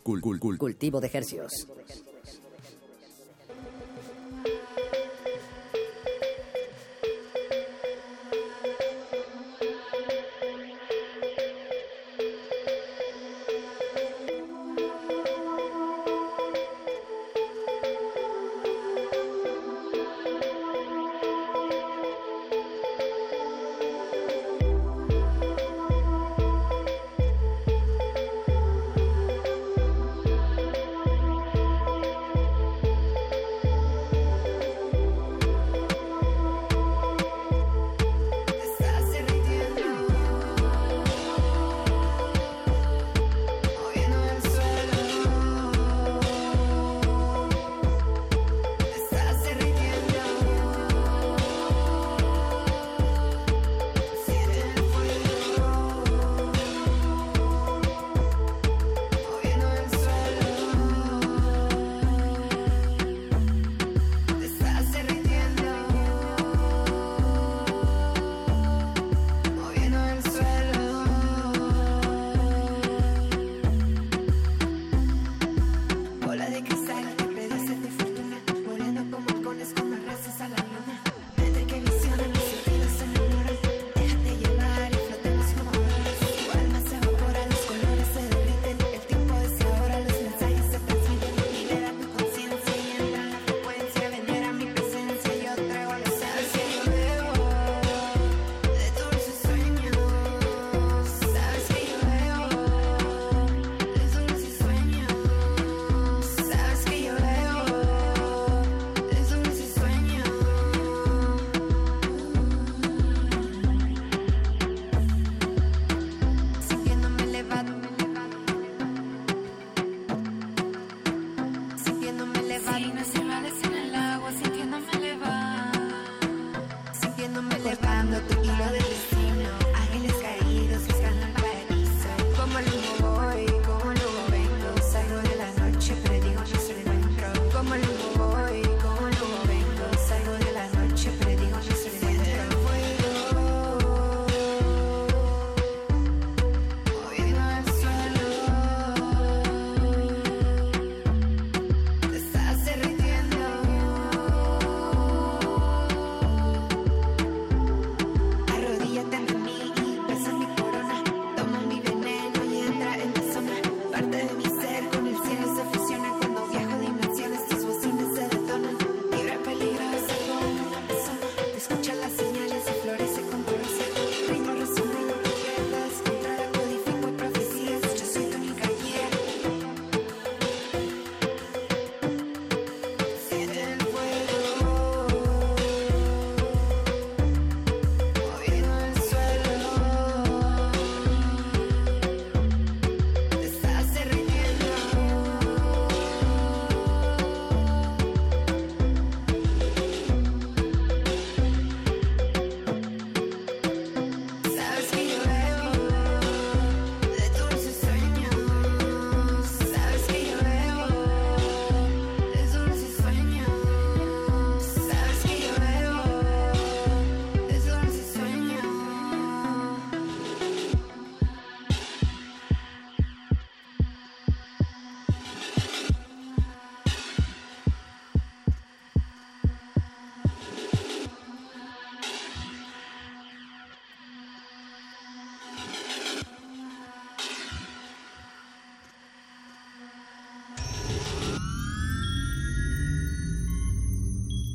Cultivo 0.03 0.99
de 1.01 1.07
ejercicios. 1.07 1.67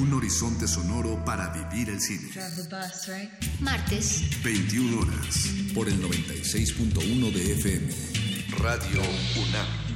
Un 0.00 0.14
horizonte 0.14 0.68
sonoro 0.68 1.24
para 1.24 1.48
vivir 1.48 1.88
el 1.90 2.00
cine. 2.00 2.30
Martes. 3.58 4.42
21 4.44 5.00
horas. 5.00 5.48
Por 5.74 5.88
el 5.88 6.00
96.1 6.00 7.32
de 7.32 7.52
FM. 7.52 7.94
Radio 8.58 9.02
UNAM. 9.42 9.88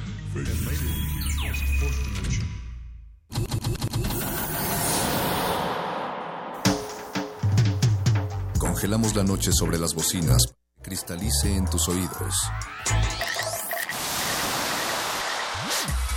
Congelamos 8.57 9.15
la 9.15 9.23
noche 9.23 9.51
sobre 9.53 9.77
las 9.77 9.93
bocinas. 9.93 10.53
Cristalice 10.81 11.55
en 11.55 11.65
tus 11.65 11.87
oídos. 11.87 12.35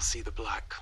See 0.00 0.22
the 0.22 0.32
black. 0.32 0.74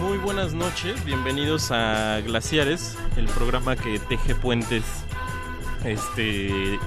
Muy 0.00 0.18
buenas 0.18 0.54
noches, 0.54 1.04
bienvenidos 1.04 1.70
a 1.70 2.20
Glaciares, 2.24 2.96
el 3.16 3.26
programa 3.26 3.76
que 3.76 3.98
teje 3.98 4.34
puentes, 4.34 4.84
este, 5.84 6.78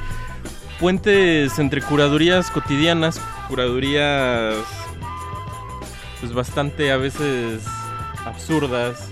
puentes 0.82 1.60
entre 1.60 1.80
curadurías 1.80 2.50
cotidianas, 2.50 3.22
curadurías, 3.48 4.56
pues 6.20 6.34
bastante 6.34 6.92
a 6.92 6.98
veces 6.98 7.64
absurdas. 8.26 9.12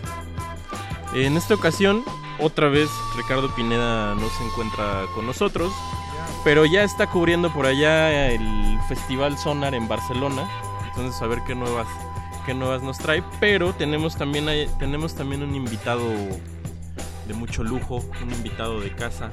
En 1.13 1.37
esta 1.37 1.53
ocasión, 1.53 2.03
otra 2.39 2.69
vez 2.69 2.89
Ricardo 3.15 3.53
Pineda 3.55 4.15
no 4.15 4.27
se 4.29 4.43
encuentra 4.45 5.03
con 5.13 5.27
nosotros, 5.27 5.71
pero 6.43 6.65
ya 6.65 6.81
está 6.81 7.05
cubriendo 7.05 7.53
por 7.53 7.67
allá 7.67 8.31
el 8.31 8.79
Festival 8.87 9.37
Sonar 9.37 9.75
en 9.75 9.87
Barcelona, 9.87 10.49
entonces 10.87 11.21
a 11.21 11.27
ver 11.27 11.39
qué 11.45 11.53
nuevas 11.53 11.87
qué 12.47 12.55
nuevas 12.55 12.81
nos 12.81 12.97
trae, 12.97 13.23
pero 13.39 13.73
tenemos 13.73 14.15
también 14.15 14.47
tenemos 14.79 15.13
también 15.13 15.43
un 15.43 15.53
invitado 15.53 16.09
de 17.27 17.33
mucho 17.35 17.63
lujo, 17.63 18.03
un 18.23 18.31
invitado 18.33 18.81
de 18.81 18.91
casa, 18.95 19.29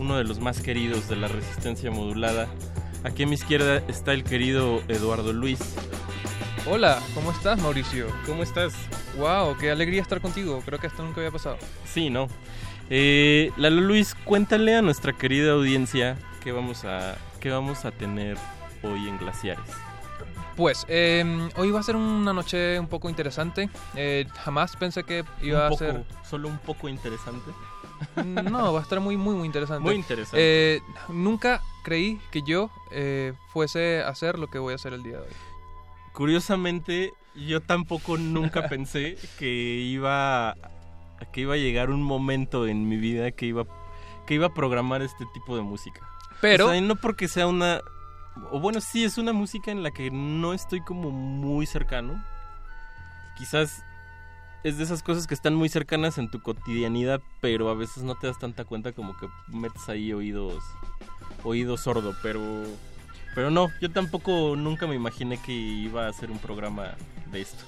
uno 0.00 0.16
de 0.16 0.24
los 0.24 0.40
más 0.40 0.62
queridos 0.62 1.08
de 1.08 1.16
la 1.16 1.28
resistencia 1.28 1.90
modulada. 1.90 2.48
Aquí 3.04 3.24
a 3.24 3.26
mi 3.26 3.34
izquierda 3.34 3.82
está 3.86 4.12
el 4.14 4.24
querido 4.24 4.80
Eduardo 4.88 5.32
Luis. 5.34 5.58
Hola, 6.66 7.00
¿cómo 7.14 7.30
estás, 7.32 7.60
Mauricio? 7.60 8.06
¿Cómo 8.24 8.42
estás? 8.42 8.72
Wow, 9.18 9.56
qué 9.58 9.70
alegría 9.70 10.00
estar 10.00 10.20
contigo. 10.22 10.62
Creo 10.64 10.78
que 10.78 10.86
esto 10.86 11.02
nunca 11.02 11.20
había 11.20 11.30
pasado. 11.30 11.58
Sí, 11.84 12.08
¿no? 12.08 12.28
Eh, 12.88 13.52
Lalo 13.58 13.82
Luis, 13.82 14.14
cuéntale 14.24 14.74
a 14.74 14.82
nuestra 14.82 15.12
querida 15.12 15.52
audiencia 15.52 16.16
qué 16.42 16.50
vamos 16.52 16.84
a, 16.86 17.16
qué 17.38 17.50
vamos 17.50 17.84
a 17.84 17.90
tener 17.90 18.38
hoy 18.82 19.06
en 19.06 19.18
Glaciares. 19.18 19.64
Pues, 20.56 20.84
eh, 20.88 21.48
hoy 21.56 21.70
va 21.70 21.80
a 21.80 21.82
ser 21.82 21.96
una 21.96 22.32
noche 22.32 22.78
un 22.80 22.88
poco 22.88 23.08
interesante. 23.10 23.68
Eh, 23.94 24.26
jamás 24.44 24.76
pensé 24.76 25.04
que 25.04 25.24
iba 25.42 25.58
Un 25.60 25.64
a 25.66 25.68
poco- 25.68 25.78
ser... 25.78 26.04
Solo 26.28 26.48
un 26.48 26.58
poco 26.58 26.88
interesante. 26.88 27.50
No, 28.24 28.72
va 28.72 28.80
a 28.80 28.82
estar 28.82 29.00
muy, 29.00 29.16
muy, 29.16 29.34
muy 29.34 29.46
interesante. 29.46 29.82
Muy 29.82 29.94
interesante. 29.96 30.38
Eh, 30.76 30.82
nunca 31.08 31.62
creí 31.82 32.20
que 32.30 32.42
yo 32.42 32.70
eh, 32.90 33.32
fuese 33.52 34.02
a 34.02 34.08
hacer 34.08 34.38
lo 34.38 34.46
que 34.48 34.58
voy 34.58 34.72
a 34.72 34.76
hacer 34.76 34.92
el 34.92 35.02
día 35.02 35.16
de 35.18 35.22
hoy. 35.22 35.34
Curiosamente, 36.12 37.12
yo 37.34 37.60
tampoco 37.60 38.16
nunca 38.18 38.68
pensé 38.68 39.16
que 39.38 39.48
iba 39.48 40.54
que 41.32 41.42
iba 41.42 41.54
a 41.54 41.58
llegar 41.58 41.90
un 41.90 42.02
momento 42.02 42.66
en 42.66 42.88
mi 42.88 42.96
vida 42.96 43.30
que 43.30 43.44
iba 43.46 43.64
que 44.26 44.34
iba 44.34 44.46
a 44.46 44.54
programar 44.54 45.02
este 45.02 45.26
tipo 45.34 45.56
de 45.56 45.62
música. 45.62 46.00
Pero- 46.40 46.66
O 46.66 46.70
sea, 46.70 46.80
no 46.80 46.96
porque 46.96 47.28
sea 47.28 47.46
una 47.46 47.80
o 48.50 48.60
bueno, 48.60 48.80
sí 48.80 49.04
es 49.04 49.18
una 49.18 49.32
música 49.32 49.70
en 49.70 49.82
la 49.82 49.90
que 49.90 50.10
no 50.10 50.54
estoy 50.54 50.80
como 50.80 51.10
muy 51.10 51.66
cercano. 51.66 52.22
Quizás 53.36 53.82
es 54.64 54.78
de 54.78 54.84
esas 54.84 55.02
cosas 55.02 55.26
que 55.26 55.34
están 55.34 55.54
muy 55.54 55.68
cercanas 55.68 56.18
en 56.18 56.30
tu 56.30 56.40
cotidianidad, 56.42 57.20
pero 57.40 57.70
a 57.70 57.74
veces 57.74 58.02
no 58.02 58.14
te 58.14 58.26
das 58.26 58.38
tanta 58.38 58.64
cuenta 58.64 58.92
como 58.92 59.16
que 59.16 59.26
metes 59.48 59.88
ahí 59.88 60.12
oídos 60.12 60.62
oído 61.44 61.76
sordo, 61.78 62.14
pero 62.22 62.40
pero 63.34 63.50
no, 63.50 63.68
yo 63.80 63.90
tampoco 63.90 64.56
nunca 64.56 64.86
me 64.86 64.94
imaginé 64.96 65.38
que 65.38 65.52
iba 65.52 66.06
a 66.06 66.10
hacer 66.10 66.30
un 66.30 66.38
programa 66.38 66.94
de 67.30 67.40
esto. 67.42 67.64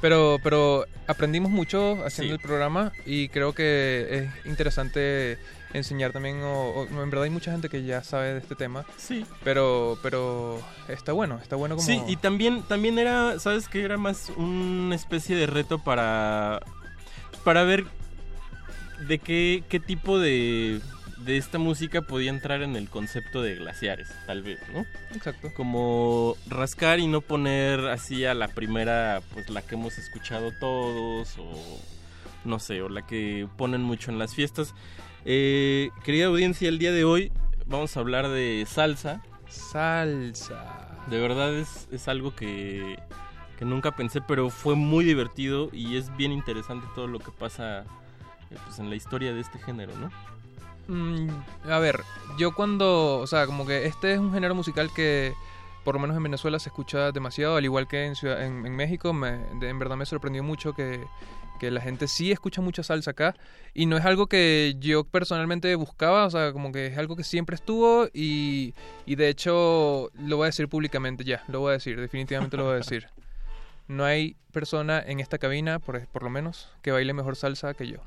Pero, 0.00 0.38
pero 0.42 0.86
aprendimos 1.06 1.50
mucho 1.50 2.04
haciendo 2.04 2.34
Sí. 2.34 2.40
el 2.40 2.46
programa 2.46 2.92
y 3.06 3.28
creo 3.28 3.52
que 3.54 4.06
es 4.10 4.46
interesante 4.46 5.38
enseñar 5.74 6.12
también, 6.12 6.40
o, 6.42 6.70
o- 6.70 6.86
en 6.86 7.10
verdad 7.10 7.24
hay 7.24 7.30
mucha 7.30 7.52
gente 7.52 7.68
que 7.68 7.84
ya 7.84 8.02
sabe 8.02 8.32
de 8.32 8.38
este 8.38 8.54
tema. 8.54 8.86
Sí. 8.96 9.26
Pero, 9.42 9.98
pero 10.02 10.58
está 10.88 11.12
bueno, 11.12 11.38
está 11.42 11.56
bueno 11.56 11.76
como... 11.76 11.86
Sí, 11.86 12.00
y 12.08 12.16
también, 12.16 12.62
también 12.62 12.98
era, 12.98 13.38
¿sabes 13.38 13.68
que 13.68 13.84
Era 13.84 13.98
más 13.98 14.30
una 14.36 14.94
especie 14.94 15.36
de 15.36 15.46
reto 15.46 15.78
para, 15.78 16.60
para 17.44 17.64
ver 17.64 17.84
de 19.08 19.18
qué, 19.18 19.62
qué 19.68 19.80
tipo 19.80 20.18
de, 20.18 20.80
de 21.18 21.36
esta 21.36 21.58
música 21.58 22.02
podía 22.02 22.30
entrar 22.30 22.62
en 22.62 22.76
el 22.76 22.88
concepto 22.88 23.42
de 23.42 23.56
glaciares, 23.56 24.08
tal 24.26 24.42
vez, 24.42 24.60
¿no? 24.72 24.86
Exacto. 25.14 25.50
Como 25.56 26.36
rascar 26.48 27.00
y 27.00 27.06
no 27.08 27.20
poner 27.20 27.80
así 27.88 28.24
a 28.24 28.32
la 28.34 28.48
primera, 28.48 29.20
pues 29.34 29.50
la 29.50 29.60
que 29.62 29.74
hemos 29.74 29.98
escuchado 29.98 30.52
todos, 30.60 31.36
o 31.38 31.80
no 32.44 32.58
sé, 32.60 32.80
o 32.82 32.88
la 32.88 33.06
que 33.06 33.48
ponen 33.56 33.82
mucho 33.82 34.10
en 34.10 34.18
las 34.18 34.34
fiestas. 34.34 34.72
Eh, 35.24 35.90
querida 36.04 36.26
audiencia, 36.26 36.68
el 36.68 36.78
día 36.78 36.92
de 36.92 37.04
hoy 37.04 37.32
vamos 37.66 37.96
a 37.96 38.00
hablar 38.00 38.28
de 38.28 38.66
salsa. 38.68 39.22
Salsa. 39.48 40.98
De 41.08 41.18
verdad 41.18 41.54
es, 41.54 41.88
es 41.90 42.08
algo 42.08 42.34
que, 42.34 42.98
que 43.58 43.64
nunca 43.64 43.92
pensé, 43.92 44.20
pero 44.20 44.50
fue 44.50 44.74
muy 44.74 45.04
divertido 45.04 45.70
y 45.72 45.96
es 45.96 46.14
bien 46.16 46.32
interesante 46.32 46.86
todo 46.94 47.06
lo 47.06 47.18
que 47.18 47.30
pasa 47.30 47.80
eh, 48.50 48.56
pues, 48.64 48.78
en 48.78 48.90
la 48.90 48.96
historia 48.96 49.32
de 49.32 49.40
este 49.40 49.58
género, 49.58 49.92
¿no? 49.96 50.10
Mm, 50.88 51.30
a 51.70 51.78
ver, 51.78 52.02
yo 52.38 52.54
cuando, 52.54 53.18
o 53.18 53.26
sea, 53.26 53.46
como 53.46 53.66
que 53.66 53.86
este 53.86 54.12
es 54.12 54.18
un 54.18 54.32
género 54.32 54.54
musical 54.54 54.90
que 54.94 55.32
por 55.84 55.94
lo 55.94 56.00
menos 56.00 56.16
en 56.16 56.22
Venezuela 56.22 56.58
se 56.58 56.68
escucha 56.70 57.12
demasiado, 57.12 57.56
al 57.56 57.64
igual 57.64 57.86
que 57.86 58.04
en, 58.06 58.14
Ciudad- 58.16 58.42
en, 58.42 58.66
en 58.66 58.74
México, 58.74 59.12
me, 59.12 59.32
de- 59.60 59.68
en 59.68 59.78
verdad 59.78 59.96
me 59.96 60.06
sorprendió 60.06 60.42
mucho 60.42 60.72
que, 60.72 61.04
que 61.60 61.70
la 61.70 61.80
gente 61.80 62.08
sí 62.08 62.32
escucha 62.32 62.60
mucha 62.60 62.82
salsa 62.82 63.12
acá 63.12 63.34
y 63.74 63.86
no 63.86 63.96
es 63.96 64.04
algo 64.04 64.26
que 64.26 64.74
yo 64.80 65.04
personalmente 65.04 65.74
buscaba, 65.76 66.24
o 66.26 66.30
sea, 66.30 66.52
como 66.52 66.72
que 66.72 66.86
es 66.86 66.98
algo 66.98 67.14
que 67.16 67.24
siempre 67.24 67.54
estuvo 67.54 68.08
y, 68.12 68.74
y 69.06 69.14
de 69.16 69.28
hecho 69.28 70.10
lo 70.18 70.36
voy 70.38 70.44
a 70.44 70.46
decir 70.46 70.68
públicamente 70.68 71.22
ya, 71.24 71.44
lo 71.48 71.60
voy 71.60 71.70
a 71.70 71.72
decir, 71.74 72.00
definitivamente 72.00 72.56
lo 72.56 72.64
voy 72.64 72.72
a 72.74 72.76
decir. 72.76 73.08
No 73.86 74.04
hay 74.04 74.34
persona 74.50 75.02
en 75.06 75.20
esta 75.20 75.36
cabina, 75.38 75.78
por, 75.78 76.06
por 76.06 76.22
lo 76.22 76.30
menos, 76.30 76.70
que 76.80 76.90
baile 76.90 77.12
mejor 77.12 77.36
salsa 77.36 77.74
que 77.74 77.86
yo. 77.86 77.98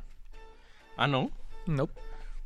Ah, 0.97 1.05
¿no? 1.07 1.29
No. 1.67 1.87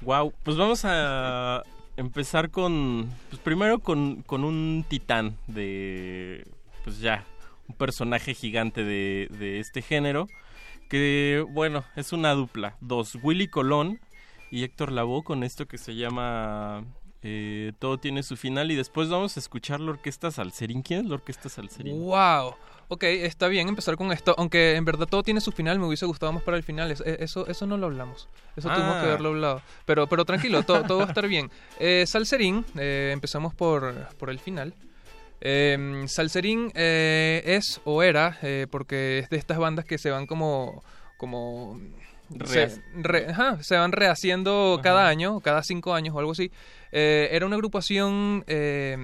Wow, 0.01 0.33
pues 0.43 0.57
vamos 0.57 0.81
a 0.83 1.63
empezar 2.01 2.51
con, 2.51 3.09
pues 3.29 3.41
primero 3.41 3.79
con, 3.79 4.21
con 4.23 4.43
un 4.43 4.85
titán 4.87 5.37
de, 5.47 6.45
pues 6.83 6.99
ya, 6.99 7.25
un 7.67 7.75
personaje 7.75 8.33
gigante 8.33 8.83
de, 8.83 9.27
de 9.39 9.59
este 9.59 9.81
género, 9.81 10.27
que 10.89 11.45
bueno, 11.49 11.83
es 11.95 12.11
una 12.11 12.33
dupla, 12.33 12.75
dos, 12.81 13.17
Willy 13.23 13.47
Colón 13.47 13.99
y 14.51 14.63
Héctor 14.63 14.91
Lavoe 14.91 15.23
con 15.23 15.43
esto 15.43 15.67
que 15.67 15.77
se 15.77 15.95
llama 15.95 16.83
eh, 17.23 17.71
Todo 17.79 17.97
tiene 17.97 18.23
su 18.23 18.35
final 18.35 18.71
y 18.71 18.75
después 18.75 19.09
vamos 19.09 19.37
a 19.37 19.39
escuchar 19.39 19.79
la 19.79 19.91
orquesta 19.91 20.31
Salserín. 20.31 20.81
¿Quién 20.81 21.01
es 21.01 21.05
la 21.05 21.15
orquesta 21.15 21.49
Salserín? 21.49 21.99
¡Wow! 22.01 22.55
Ok, 22.93 23.03
está 23.03 23.47
bien 23.47 23.69
empezar 23.69 23.95
con 23.95 24.11
esto, 24.11 24.35
aunque 24.37 24.75
en 24.75 24.83
verdad 24.83 25.07
todo 25.07 25.23
tiene 25.23 25.39
su 25.39 25.53
final, 25.53 25.79
me 25.79 25.85
hubiese 25.87 26.05
gustado 26.05 26.33
más 26.33 26.43
para 26.43 26.57
el 26.57 26.63
final, 26.63 26.91
es- 26.91 26.99
eso, 26.99 27.47
eso 27.47 27.65
no 27.65 27.77
lo 27.77 27.85
hablamos, 27.85 28.27
eso 28.57 28.67
tuvimos 28.67 28.95
que 28.95 28.99
Ah. 28.99 29.03
haberlo 29.03 29.29
hablado, 29.29 29.61
pero, 29.85 30.07
pero 30.07 30.25
tranquilo, 30.25 30.63
todo, 30.63 30.83
todo 30.83 30.97
va 30.97 31.05
a 31.05 31.07
estar 31.07 31.25
bien. 31.29 31.49
Eh, 31.79 32.03
Salserín, 32.05 32.65
eh, 32.77 33.11
empezamos 33.13 33.55
por, 33.55 33.93
por 34.17 34.29
el 34.29 34.39
final. 34.39 34.73
Eh, 35.39 36.03
Salserín 36.07 36.69
eh, 36.75 37.41
es 37.45 37.79
o 37.85 38.03
era, 38.03 38.37
eh, 38.41 38.67
porque 38.69 39.19
es 39.19 39.29
de 39.29 39.37
estas 39.37 39.57
bandas 39.57 39.85
que 39.85 39.97
se 39.97 40.11
van 40.11 40.27
como... 40.27 40.83
como 41.17 41.79
se, 42.45 42.67
Rehac- 42.67 42.81
re- 42.95 43.27
ajá, 43.29 43.63
se 43.63 43.75
van 43.77 43.91
rehaciendo 43.93 44.79
cada 44.83 45.07
año, 45.07 45.39
cada 45.39 45.63
cinco 45.63 45.93
años 45.93 46.13
o 46.15 46.19
algo 46.19 46.31
así. 46.33 46.51
Eh, 46.91 47.29
era 47.31 47.45
una 47.45 47.55
agrupación 47.55 48.43
eh, 48.47 48.97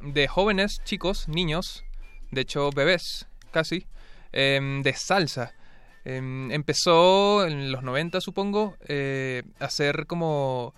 de 0.00 0.26
jóvenes, 0.28 0.80
chicos, 0.84 1.28
niños, 1.28 1.84
de 2.30 2.40
hecho 2.42 2.70
bebés, 2.70 3.26
casi, 3.50 3.86
em, 4.32 4.82
de 4.82 4.92
salsa. 4.94 5.52
Em, 6.04 6.50
empezó 6.50 7.46
en 7.46 7.72
los 7.72 7.82
90, 7.82 8.20
supongo, 8.20 8.76
eh, 8.88 9.42
a 9.58 9.66
hacer 9.66 10.06
como 10.06 10.74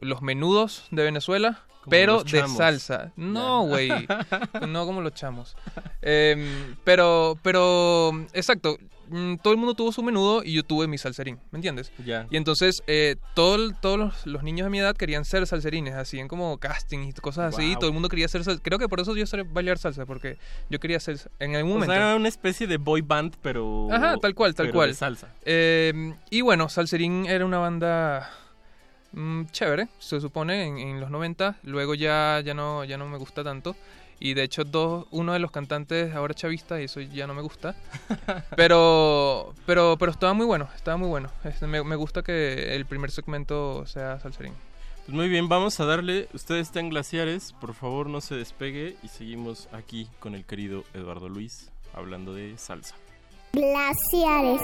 los 0.00 0.22
menudos 0.22 0.86
de 0.90 1.02
Venezuela, 1.02 1.64
Como 1.82 1.90
pero 1.90 2.24
de 2.24 2.46
salsa. 2.46 3.12
No, 3.16 3.62
güey, 3.62 3.88
no 4.68 4.86
como 4.86 5.00
los 5.00 5.14
chamos. 5.14 5.56
Em, 6.02 6.76
pero, 6.84 7.38
pero, 7.42 8.26
exacto, 8.32 8.78
mm, 9.10 9.36
todo 9.42 9.52
el 9.52 9.58
mundo 9.58 9.74
tuvo 9.74 9.92
su 9.92 10.02
menudo 10.02 10.42
y 10.44 10.52
yo 10.52 10.62
tuve 10.62 10.86
mi 10.86 10.96
salserín, 10.98 11.38
¿me 11.50 11.58
entiendes? 11.58 11.92
Ya. 12.04 12.26
Y 12.30 12.36
entonces 12.36 12.82
eh, 12.86 13.16
todo 13.34 13.70
todos 13.80 13.98
los, 13.98 14.26
los 14.26 14.42
niños 14.42 14.64
de 14.66 14.70
mi 14.70 14.78
edad 14.78 14.96
querían 14.96 15.24
ser 15.24 15.46
salserines, 15.46 15.94
hacían 15.94 16.28
como 16.28 16.58
casting 16.58 17.08
y 17.08 17.12
cosas 17.12 17.54
así. 17.54 17.74
Todo 17.74 17.86
el 17.88 17.92
mundo 17.92 18.08
quería 18.08 18.28
ser 18.28 18.44
salsa. 18.44 18.62
Creo 18.62 18.78
que 18.78 18.88
por 18.88 19.00
eso 19.00 19.14
yo 19.16 19.26
sé 19.26 19.42
bailar 19.42 19.78
salsa, 19.78 20.06
porque 20.06 20.38
yo 20.70 20.78
quería 20.80 21.00
ser 21.00 21.18
en 21.38 21.56
algún 21.56 21.72
O 21.72 21.74
momento. 21.74 21.92
sea, 21.92 22.06
era 22.06 22.16
una 22.16 22.28
especie 22.28 22.66
de 22.66 22.76
boy 22.76 23.00
band, 23.02 23.34
pero... 23.42 23.88
Ajá, 23.92 24.16
tal 24.18 24.34
cual, 24.34 24.54
tal 24.54 24.66
pero 24.66 24.78
cual. 24.78 24.90
de 24.90 24.94
salsa. 24.94 25.28
Eh, 25.44 26.14
y 26.30 26.40
bueno, 26.42 26.68
Salserín 26.68 27.26
era 27.26 27.44
una 27.44 27.58
banda 27.58 28.30
mm, 29.12 29.46
chévere, 29.52 29.88
se 29.98 30.20
supone, 30.20 30.64
en, 30.66 30.78
en 30.78 31.00
los 31.00 31.10
90. 31.10 31.56
Luego 31.64 31.94
ya, 31.94 32.40
ya, 32.44 32.54
no, 32.54 32.84
ya 32.84 32.96
no 32.96 33.08
me 33.08 33.18
gusta 33.18 33.42
tanto. 33.42 33.76
Y 34.20 34.34
de 34.34 34.42
hecho, 34.42 34.64
dos, 34.64 35.06
uno 35.10 35.32
de 35.32 35.38
los 35.38 35.50
cantantes 35.50 36.14
ahora 36.14 36.32
es 36.32 36.36
chavista 36.36 36.80
y 36.80 36.84
eso 36.84 37.00
ya 37.00 37.26
no 37.26 37.34
me 37.34 37.40
gusta. 37.40 37.74
pero, 38.56 39.54
pero, 39.66 39.96
pero 39.98 40.12
estaba 40.12 40.34
muy 40.34 40.44
bueno, 40.46 40.68
estaba 40.76 40.98
muy 40.98 41.08
bueno. 41.08 41.30
Este, 41.42 41.66
me, 41.66 41.82
me 41.82 41.96
gusta 41.96 42.22
que 42.22 42.76
el 42.76 42.84
primer 42.84 43.10
segmento 43.10 43.86
sea 43.86 44.20
Salserín. 44.20 44.52
Pues 45.06 45.16
muy 45.16 45.28
bien, 45.28 45.48
vamos 45.48 45.80
a 45.80 45.86
darle. 45.86 46.28
Usted 46.34 46.56
está 46.56 46.80
en 46.80 46.90
Glaciares, 46.90 47.54
por 47.60 47.74
favor 47.74 48.08
no 48.08 48.20
se 48.20 48.34
despegue 48.34 48.96
y 49.02 49.08
seguimos 49.08 49.68
aquí 49.72 50.06
con 50.20 50.34
el 50.34 50.44
querido 50.44 50.84
Eduardo 50.92 51.28
Luis 51.28 51.70
hablando 51.94 52.34
de 52.34 52.56
salsa. 52.58 52.94
Glaciares. 53.52 54.60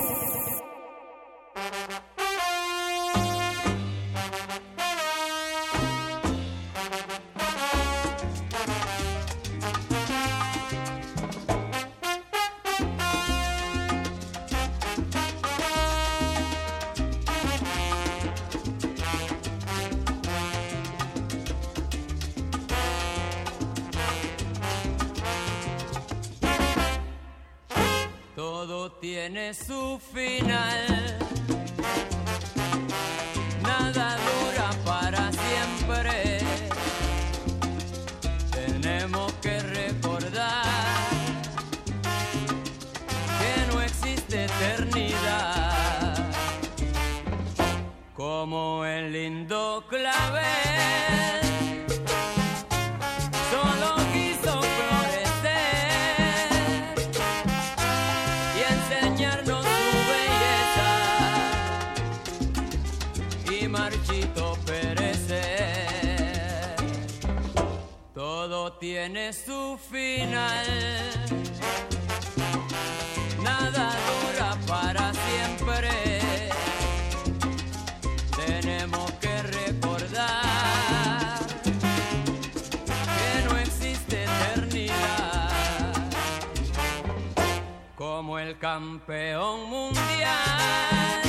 Tiene 28.89 29.53
su 29.53 29.99
final. 29.99 31.19
Nada 33.61 34.17
dura 34.17 34.71
para 34.85 35.33
siempre. 35.33 36.39
Tenemos 38.53 39.33
que 39.43 39.59
recordar 39.59 40.63
que 43.41 43.75
no 43.75 43.83
existe 43.83 44.45
eternidad. 44.45 46.15
Como 48.15 48.85
el 48.85 49.13
lindo 49.13 49.85
clavel. 49.89 50.76
Tiene 69.07 69.33
su 69.33 69.79
final. 69.89 70.67
Nada 73.41 73.93
dura 74.09 74.57
para 74.67 75.13
siempre. 75.13 75.91
Tenemos 78.45 79.13
que 79.21 79.43
recordar 79.43 81.39
que 83.17 83.49
no 83.49 83.59
existe 83.59 84.25
eternidad 84.25 85.53
como 87.95 88.41
el 88.41 88.59
campeón 88.59 89.71
mundial 89.71 91.26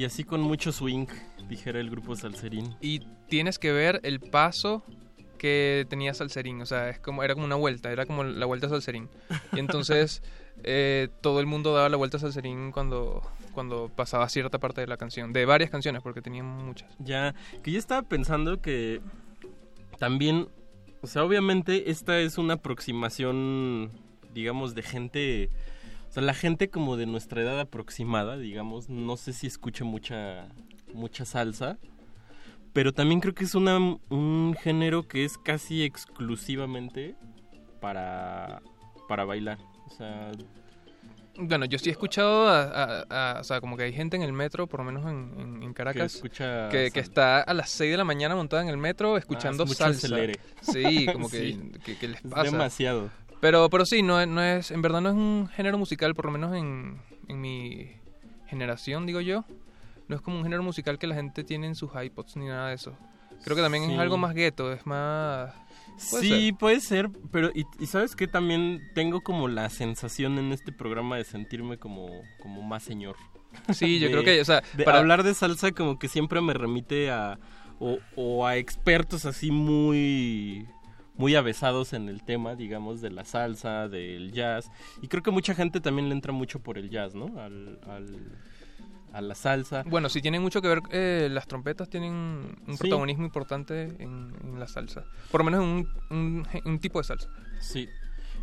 Y 0.00 0.06
así 0.06 0.24
con 0.24 0.40
mucho 0.40 0.72
swing, 0.72 1.08
dijera 1.46 1.78
el 1.78 1.90
grupo 1.90 2.16
Salserín. 2.16 2.74
Y 2.80 3.00
tienes 3.28 3.58
que 3.58 3.70
ver 3.70 4.00
el 4.02 4.18
paso 4.18 4.82
que 5.36 5.86
tenía 5.90 6.14
Salserín, 6.14 6.62
o 6.62 6.64
sea, 6.64 6.88
es 6.88 6.98
como, 6.98 7.22
era 7.22 7.34
como 7.34 7.44
una 7.44 7.56
vuelta, 7.56 7.92
era 7.92 8.06
como 8.06 8.24
la 8.24 8.46
vuelta 8.46 8.66
a 8.66 8.70
Salserín. 8.70 9.10
Y 9.52 9.58
entonces 9.58 10.22
eh, 10.64 11.10
todo 11.20 11.38
el 11.38 11.44
mundo 11.44 11.74
daba 11.74 11.90
la 11.90 11.98
vuelta 11.98 12.16
a 12.16 12.20
Salserín 12.20 12.72
cuando, 12.72 13.20
cuando 13.52 13.90
pasaba 13.94 14.26
cierta 14.30 14.58
parte 14.58 14.80
de 14.80 14.86
la 14.86 14.96
canción, 14.96 15.34
de 15.34 15.44
varias 15.44 15.68
canciones, 15.68 16.00
porque 16.00 16.22
tenían 16.22 16.46
muchas. 16.46 16.90
Ya, 16.98 17.34
que 17.62 17.70
yo 17.70 17.78
estaba 17.78 18.00
pensando 18.00 18.62
que 18.62 19.02
también, 19.98 20.48
o 21.02 21.08
sea, 21.08 21.24
obviamente 21.24 21.90
esta 21.90 22.20
es 22.20 22.38
una 22.38 22.54
aproximación, 22.54 23.90
digamos, 24.32 24.74
de 24.74 24.82
gente, 24.82 25.50
o 26.10 26.12
sea, 26.12 26.22
la 26.24 26.34
gente 26.34 26.68
como 26.70 26.96
de 26.96 27.06
nuestra 27.06 27.40
edad 27.40 27.58
aproximada, 27.60 28.36
digamos, 28.36 28.88
no 28.90 29.16
sé 29.16 29.32
si 29.32 29.46
escuche 29.46 29.84
mucha, 29.84 30.48
mucha 30.92 31.24
salsa, 31.24 31.78
pero 32.72 32.92
también 32.92 33.20
creo 33.20 33.34
que 33.34 33.44
es 33.44 33.54
una, 33.54 33.78
un 33.78 34.56
género 34.60 35.06
que 35.08 35.24
es 35.24 35.38
casi 35.38 35.82
exclusivamente 35.84 37.14
para, 37.80 38.60
para 39.08 39.24
bailar, 39.24 39.58
o 39.86 39.90
sea... 39.90 40.32
Bueno, 41.42 41.64
yo 41.64 41.78
sí 41.78 41.88
he 41.88 41.92
escuchado, 41.92 42.48
a, 42.48 42.62
a- 42.64 43.36
a- 43.36 43.40
o 43.40 43.44
sea, 43.44 43.60
como 43.62 43.76
que 43.76 43.84
hay 43.84 43.92
gente 43.94 44.14
en 44.16 44.22
el 44.22 44.32
metro, 44.32 44.66
por 44.66 44.80
lo 44.80 44.84
menos 44.92 45.06
en, 45.10 45.40
en- 45.40 45.62
en 45.62 45.72
Caracas, 45.72 46.16
escucha 46.16 46.68
que, 46.68 46.90
que 46.90 47.00
está 47.00 47.40
a 47.40 47.54
las 47.54 47.70
6 47.70 47.92
de 47.92 47.96
la 47.96 48.04
mañana 48.04 48.34
montada 48.36 48.60
en 48.62 48.68
el 48.68 48.76
metro 48.76 49.16
escuchando 49.16 49.62
Ah, 49.62 49.64
es 49.64 49.70
mucho 49.70 49.84
salsa. 49.84 50.06
acelere. 50.08 50.38
Sí, 50.60 51.06
como 51.06 51.30
que, 51.30 51.38
Sí. 51.38 51.70
que- 51.82 51.96
que 51.96 52.08
les 52.08 52.22
Es 52.22 52.30
pasa. 52.30 52.42
demasiado. 52.50 53.10
Pero, 53.40 53.70
pero 53.70 53.86
sí, 53.86 54.02
no, 54.02 54.20
es- 54.20 54.28
no 54.28 54.42
es, 54.42 54.70
en 54.70 54.82
verdad 54.82 55.00
no 55.00 55.08
es 55.08 55.14
un 55.14 55.48
género 55.54 55.78
musical, 55.78 56.14
por 56.14 56.26
lo 56.26 56.30
menos 56.32 56.54
en, 56.54 57.00
en 57.28 57.40
mi 57.40 57.90
generación, 58.46 59.06
digo 59.06 59.20
yo. 59.20 59.44
No 60.08 60.16
es 60.16 60.22
como 60.22 60.38
un 60.38 60.42
género 60.42 60.62
musical 60.62 60.98
que 60.98 61.06
la 61.06 61.14
gente 61.14 61.44
tiene 61.44 61.68
en 61.68 61.74
sus 61.74 61.90
iPods 62.00 62.36
ni 62.36 62.46
nada 62.46 62.68
de 62.68 62.74
eso. 62.74 62.92
Creo 63.44 63.56
que 63.56 63.62
también 63.62 63.86
Sí. 63.86 63.92
es 63.94 63.98
algo 63.98 64.18
más 64.18 64.34
gueto, 64.34 64.72
es 64.72 64.84
más... 64.84 65.54
puede 66.10 66.22
sí, 66.24 66.28
ser. 66.48 66.54
puede 66.58 66.80
ser, 66.80 67.10
pero 67.30 67.50
y, 67.54 67.64
y 67.78 67.86
sabes 67.86 68.14
que 68.16 68.26
también 68.26 68.80
tengo 68.94 69.20
como 69.22 69.48
la 69.48 69.70
sensación 69.70 70.38
en 70.38 70.52
este 70.52 70.72
programa 70.72 71.16
de 71.16 71.24
sentirme 71.24 71.78
como, 71.78 72.08
como 72.42 72.60
más 72.62 72.82
señor. 72.82 73.16
Sí, 73.72 73.98
yo 73.98 74.10
creo 74.10 74.22
que, 74.24 74.40
o 74.40 74.44
sea, 74.44 74.62
para- 74.84 74.98
hablar 74.98 75.22
de 75.22 75.32
salsa 75.34 75.72
como 75.72 75.98
que 75.98 76.08
siempre 76.08 76.40
me 76.40 76.52
remite 76.54 77.10
a 77.10 77.38
o, 77.78 77.98
o 78.14 78.46
a 78.46 78.56
expertos 78.56 79.24
así 79.24 79.50
muy 79.50 80.66
muy 81.20 81.34
avesados 81.34 81.92
en 81.92 82.08
el 82.08 82.22
tema, 82.22 82.54
digamos, 82.56 83.00
de 83.00 83.10
la 83.10 83.24
salsa, 83.24 83.88
del 83.88 84.32
jazz. 84.32 84.70
Y 85.02 85.08
creo 85.08 85.22
que 85.22 85.30
mucha 85.30 85.54
gente 85.54 85.80
también 85.80 86.08
le 86.08 86.14
entra 86.14 86.32
mucho 86.32 86.60
por 86.60 86.78
el 86.78 86.88
jazz, 86.90 87.14
¿no? 87.14 87.26
Al, 87.40 87.78
al- 87.86 88.32
a 89.12 89.20
la 89.20 89.34
salsa. 89.34 89.82
Bueno, 89.86 90.08
sí 90.08 90.22
tienen 90.22 90.40
mucho 90.40 90.62
que 90.62 90.68
ver, 90.68 90.80
eh, 90.92 91.28
las 91.30 91.46
trompetas 91.46 91.90
tienen 91.90 92.12
un 92.14 92.72
Sí. 92.74 92.78
protagonismo 92.78 93.24
importante 93.24 93.82
en, 93.98 94.32
en 94.42 94.58
la 94.58 94.66
salsa. 94.68 95.04
Por 95.30 95.40
lo 95.40 95.44
menos 95.50 95.62
en 95.64 95.68
un, 95.68 95.88
un- 96.16 96.46
un 96.64 96.78
tipo 96.78 96.98
de 97.00 97.04
salsa. 97.04 97.28
Sí. 97.60 97.88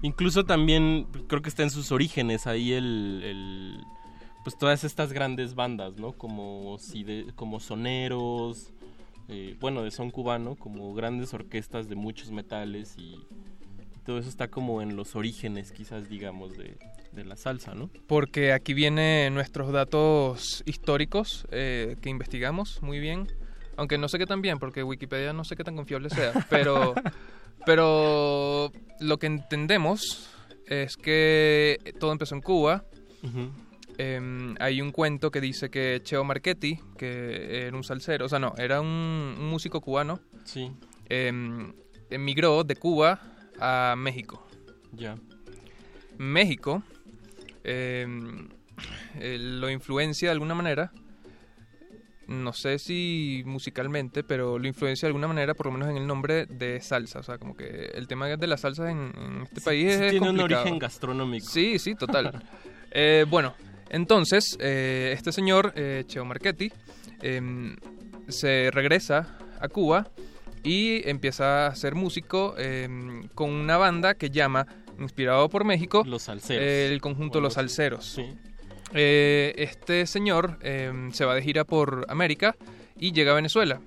Incluso 0.03 0.43
también 0.45 1.07
creo 1.27 1.41
que 1.41 1.49
está 1.49 1.63
en 1.63 1.71
sus 1.71 1.91
orígenes 1.91 2.45
ahí 2.47 2.73
el, 2.73 3.21
el- 3.23 3.83
pues 4.43 4.57
todas 4.57 4.83
estas 4.83 5.11
grandes 5.13 5.55
bandas, 5.55 5.95
¿no? 5.97 6.11
Como 6.13 6.77
como 7.35 7.59
soneros, 7.59 8.71
eh, 9.29 9.55
bueno, 9.59 9.83
de 9.83 9.91
son 9.91 10.11
cubano, 10.11 10.55
como 10.55 10.93
grandes 10.93 11.33
orquestas 11.33 11.89
de 11.89 11.95
muchos 11.95 12.31
metales 12.31 12.95
y 12.97 13.25
todo 14.05 14.19
eso 14.19 14.29
está 14.29 14.47
como 14.47 14.81
en 14.81 14.95
los 14.95 15.15
orígenes, 15.15 15.71
quizás 15.71 16.07
digamos, 16.07 16.57
de, 16.57 16.77
de 17.11 17.25
la 17.25 17.35
salsa, 17.35 17.73
¿no? 17.73 17.89
Porque 18.07 18.53
aquí 18.53 18.73
vienen 18.73 19.33
nuestros 19.33 19.71
datos 19.71 20.63
históricos 20.65 21.45
eh, 21.51 21.97
que 22.01 22.09
investigamos 22.09 22.81
muy 22.81 22.99
bien. 22.99 23.27
Aunque 23.75 23.97
no 23.97 24.07
sé 24.07 24.17
qué 24.17 24.25
tan 24.25 24.41
bien, 24.41 24.59
porque 24.59 24.81
Wikipedia 24.81 25.33
no 25.33 25.43
sé 25.43 25.55
qué 25.55 25.63
tan 25.63 25.75
confiable 25.75 26.09
sea. 26.09 26.31
Pero, 26.49 26.95
pero 27.65 28.71
lo 28.99 29.17
que 29.17 29.27
entendemos 29.27 30.29
es 30.67 30.95
que 30.95 31.77
todo 31.99 32.11
empezó 32.11 32.33
en 32.35 32.41
Cuba. 32.41 32.85
Em, 33.97 34.55
hay 34.59 34.81
un 34.81 34.91
cuento 34.91 35.31
que 35.31 35.41
dice 35.41 35.69
que 35.71 35.99
Cheo 36.03 36.23
Marchetti, 36.23 36.79
que 36.97 37.65
era 37.67 37.75
un 37.75 37.83
salsero, 37.83 38.25
o 38.25 38.29
sea, 38.29 38.37
no, 38.39 38.53
era 38.57 38.79
un, 38.79 38.87
un 39.39 39.49
músico 39.49 39.81
cubano, 39.81 40.19
Sí. 40.43 40.71
em, 41.09 41.73
emigró 42.09 42.63
de 42.63 42.75
Cuba 42.75 43.19
a 43.59 43.95
México. 43.97 44.45
Ya. 44.93 45.15
México 46.17 46.83
eh, 47.63 48.07
eh, 49.19 49.37
lo 49.39 49.69
influencia 49.69 50.29
de 50.29 50.33
alguna 50.33 50.53
manera. 50.55 50.91
No 52.27 52.51
sé 52.51 52.77
si 52.77 53.41
musicalmente, 53.45 54.21
pero 54.23 54.59
lo 54.59 54.67
influencia 54.67 55.05
de 55.05 55.09
alguna 55.11 55.27
manera, 55.29 55.53
por 55.53 55.67
lo 55.67 55.71
menos 55.71 55.89
en 55.89 55.97
el 55.97 56.05
nombre 56.05 56.45
de 56.45 56.81
salsa. 56.81 57.19
O 57.19 57.23
sea, 57.23 57.37
como 57.37 57.55
que 57.55 57.85
el 57.95 58.07
tema 58.07 58.27
de 58.27 58.47
la 58.47 58.57
salsa 58.57 58.91
en, 58.91 59.13
en 59.17 59.41
este 59.43 59.61
país 59.61 59.93
sí 59.95 60.03
es 60.03 60.11
tiene 60.11 60.29
un 60.29 60.39
origen 60.41 60.77
gastronómico. 60.77 61.47
Sí, 61.47 61.79
sí, 61.79 61.95
total. 61.95 62.43
Eh, 62.89 63.25
bueno, 63.29 63.53
entonces, 63.89 64.57
eh, 64.59 65.11
este 65.15 65.31
señor, 65.31 65.73
eh, 65.75 66.03
Cheo 66.07 66.25
Marchetti, 66.25 66.71
em, 67.21 67.75
se 68.27 68.69
regresa 68.71 69.37
a 69.59 69.67
Cuba 69.67 70.07
y 70.63 71.07
empieza 71.09 71.67
a 71.67 71.75
ser 71.75 71.95
músico 71.95 72.55
em, 72.57 73.27
con 73.29 73.51
una 73.51 73.77
banda 73.77 74.15
que 74.15 74.29
llama, 74.29 74.67
inspirado 74.99 75.49
por 75.49 75.63
México, 75.63 76.03
Los 76.05 76.27
el 76.49 77.01
conjunto 77.01 77.39
Los. 77.39 77.53
Salseros. 77.53 78.05
Sí. 78.05 78.25
Eh, 78.93 79.53
este 79.57 80.05
señor 80.07 80.57
em, 80.61 81.11
se 81.11 81.25
va 81.25 81.35
de 81.35 81.41
gira 81.41 81.65
por 81.65 82.05
América 82.09 82.55
y 82.97 83.11
llega 83.11 83.31
a 83.31 83.35
Venezuela. 83.35 83.81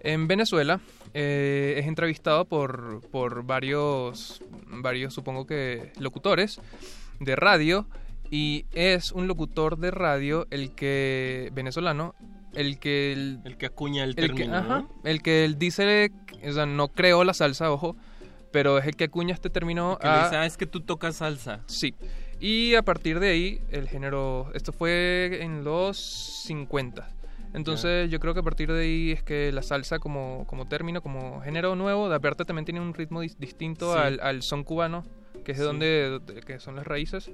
En 0.00 0.28
Venezuela 0.28 0.80
eh, 1.14 1.76
es 1.78 1.86
entrevistado 1.86 2.44
por, 2.44 3.00
por 3.10 3.44
varios, 3.44 4.42
varios, 4.66 5.14
supongo 5.14 5.46
que, 5.46 5.92
locutores 5.98 6.60
de 7.20 7.36
radio 7.36 7.86
y 8.30 8.66
es 8.72 9.12
un 9.12 9.26
locutor 9.28 9.78
de 9.78 9.90
radio 9.90 10.46
el 10.50 10.74
que 10.74 11.50
venezolano 11.52 12.14
el 12.54 12.78
que 12.78 13.12
el, 13.12 13.40
El 13.44 13.56
que 13.56 13.66
acuña 13.66 14.04
el 14.04 14.10
el 14.10 14.16
que, 14.16 14.22
término, 14.22 14.56
ajá, 14.56 14.78
¿no? 14.80 14.90
el 15.04 15.22
que 15.22 15.44
él 15.44 15.58
dice 15.58 16.10
o 16.46 16.52
sea, 16.52 16.66
no 16.66 16.88
creó 16.88 17.24
la 17.24 17.34
salsa 17.34 17.70
ojo 17.70 17.96
pero 18.52 18.78
es 18.78 18.86
el 18.86 18.94
que 18.94 19.04
acuña 19.04 19.34
este 19.34 19.50
término 19.50 19.98
Que 20.00 20.06
a- 20.06 20.24
dice, 20.24 20.36
"Ah, 20.36 20.46
es 20.46 20.56
que 20.56 20.66
tú 20.66 20.80
tocas 20.80 21.16
salsa. 21.16 21.60
Sí. 21.66 21.92
Y 22.38 22.76
a 22.76 22.82
partir 22.82 23.18
de 23.18 23.30
ahí, 23.30 23.60
el 23.72 23.88
género. 23.88 24.48
Esto 24.54 24.70
fue 24.72 25.38
en 25.42 25.64
los 25.64 25.96
50. 25.98 27.08
Entonces, 27.52 28.08
yo 28.10 28.20
creo 28.20 28.32
que 28.34 28.40
a 28.40 28.42
partir 28.44 28.70
de 28.72 28.82
ahí 28.82 29.10
es 29.12 29.24
que 29.24 29.50
la 29.50 29.62
salsa, 29.62 29.98
como, 29.98 30.44
como 30.48 30.66
término, 30.68 31.02
como 31.02 31.40
género 31.40 31.74
nuevo, 31.74 32.08
de 32.08 32.14
aparte 32.16 32.44
también 32.44 32.64
tiene 32.64 32.80
un 32.80 32.94
ritmo 32.94 33.22
dis- 33.24 33.36
distinto 33.38 33.92
Sí. 33.94 33.98
al, 34.00 34.20
al 34.20 34.42
son 34.42 34.62
cubano, 34.62 35.04
que 35.44 35.50
es 35.52 35.58
de 35.58 35.64
Sí. 35.64 35.66
donde 35.66 36.20
de- 36.24 36.40
que 36.42 36.60
son 36.60 36.76
las 36.76 36.86
raíces. 36.86 37.30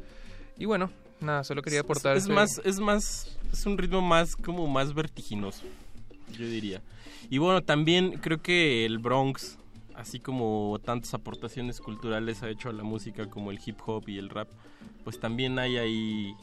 Y 0.60 0.66
bueno, 0.66 0.90
nada, 1.20 1.42
solo 1.42 1.62
quería 1.62 1.80
aportar. 1.80 2.16
Es 2.16 2.24
ese- 2.24 2.32
más, 2.32 2.60
es 2.64 2.78
más, 2.78 3.36
es 3.52 3.66
un 3.66 3.76
ritmo 3.78 4.00
más 4.00 4.36
como 4.36 4.68
más 4.68 4.94
vertiginoso, 4.94 5.62
yo 6.38 6.46
diría. 6.46 6.82
Y 7.30 7.38
bueno, 7.38 7.62
también 7.62 8.18
creo 8.18 8.40
que 8.42 8.84
el 8.86 8.98
Bronx, 8.98 9.58
así 9.94 10.20
como 10.20 10.78
tantas 10.84 11.14
aportaciones 11.14 11.80
culturales 11.80 12.42
ha 12.42 12.48
hecho 12.50 12.68
a 12.68 12.72
la 12.72 12.82
música 12.84 13.26
como 13.28 13.50
el 13.50 13.58
hip 13.64 13.78
hop 13.86 14.08
y 14.08 14.18
el 14.18 14.28
rap, 14.28 14.48
pues 15.02 15.18
también 15.18 15.58
hay 15.58 15.76
ahí 15.78 16.34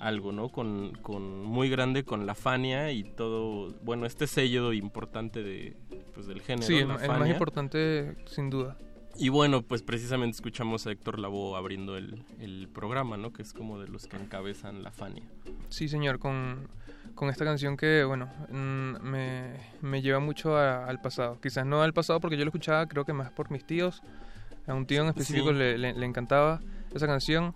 algo, 0.00 0.32
¿no? 0.32 0.48
Con, 0.48 0.92
con 1.02 1.42
muy 1.44 1.68
grande 1.70 2.04
con 2.04 2.26
la 2.26 2.34
Fania 2.34 2.92
y 2.92 3.04
todo, 3.04 3.72
bueno, 3.82 4.04
este 4.06 4.26
sello 4.26 4.72
importante 4.72 5.42
de, 5.42 5.76
pues, 6.14 6.26
del 6.26 6.40
género. 6.42 6.66
Sí, 6.66 6.74
el, 6.78 6.88
la 6.88 6.94
el 6.94 7.00
más 7.00 7.06
Fania. 7.18 7.32
importante, 7.32 8.16
sin 8.26 8.50
duda. 8.50 8.76
Y 9.16 9.28
bueno, 9.28 9.62
pues 9.62 9.82
precisamente 9.82 10.36
escuchamos 10.36 10.86
a 10.86 10.90
Héctor 10.90 11.18
Lavoe 11.18 11.56
abriendo 11.56 11.96
el, 11.96 12.24
el 12.40 12.68
programa, 12.72 13.16
¿no? 13.16 13.32
Que 13.32 13.42
es 13.42 13.52
como 13.52 13.78
de 13.78 13.86
los 13.88 14.06
que 14.06 14.16
encabezan 14.16 14.82
la 14.82 14.90
Fania. 14.90 15.22
Sí, 15.68 15.86
señor, 15.88 16.18
con, 16.18 16.66
con 17.14 17.28
esta 17.28 17.44
canción 17.44 17.76
que, 17.76 18.04
bueno, 18.04 18.26
mm, 18.50 19.02
me, 19.02 19.52
me 19.82 20.00
lleva 20.02 20.18
mucho 20.18 20.56
a- 20.56 20.86
al 20.86 21.00
pasado. 21.00 21.38
Quizás 21.40 21.66
no 21.66 21.82
al 21.82 21.92
pasado 21.92 22.20
porque 22.20 22.36
yo 22.36 22.44
lo 22.44 22.48
escuchaba, 22.48 22.86
creo 22.86 23.04
que 23.04 23.12
más 23.12 23.30
por 23.30 23.50
mis 23.50 23.64
tíos. 23.64 24.02
A 24.66 24.74
un 24.74 24.86
tío 24.86 25.02
en 25.02 25.08
específico 25.08 25.48
Sí. 25.50 25.54
le, 25.54 25.76
le- 25.78 25.92
le 25.94 26.06
encantaba 26.06 26.60
esa 26.94 27.06
canción. 27.06 27.52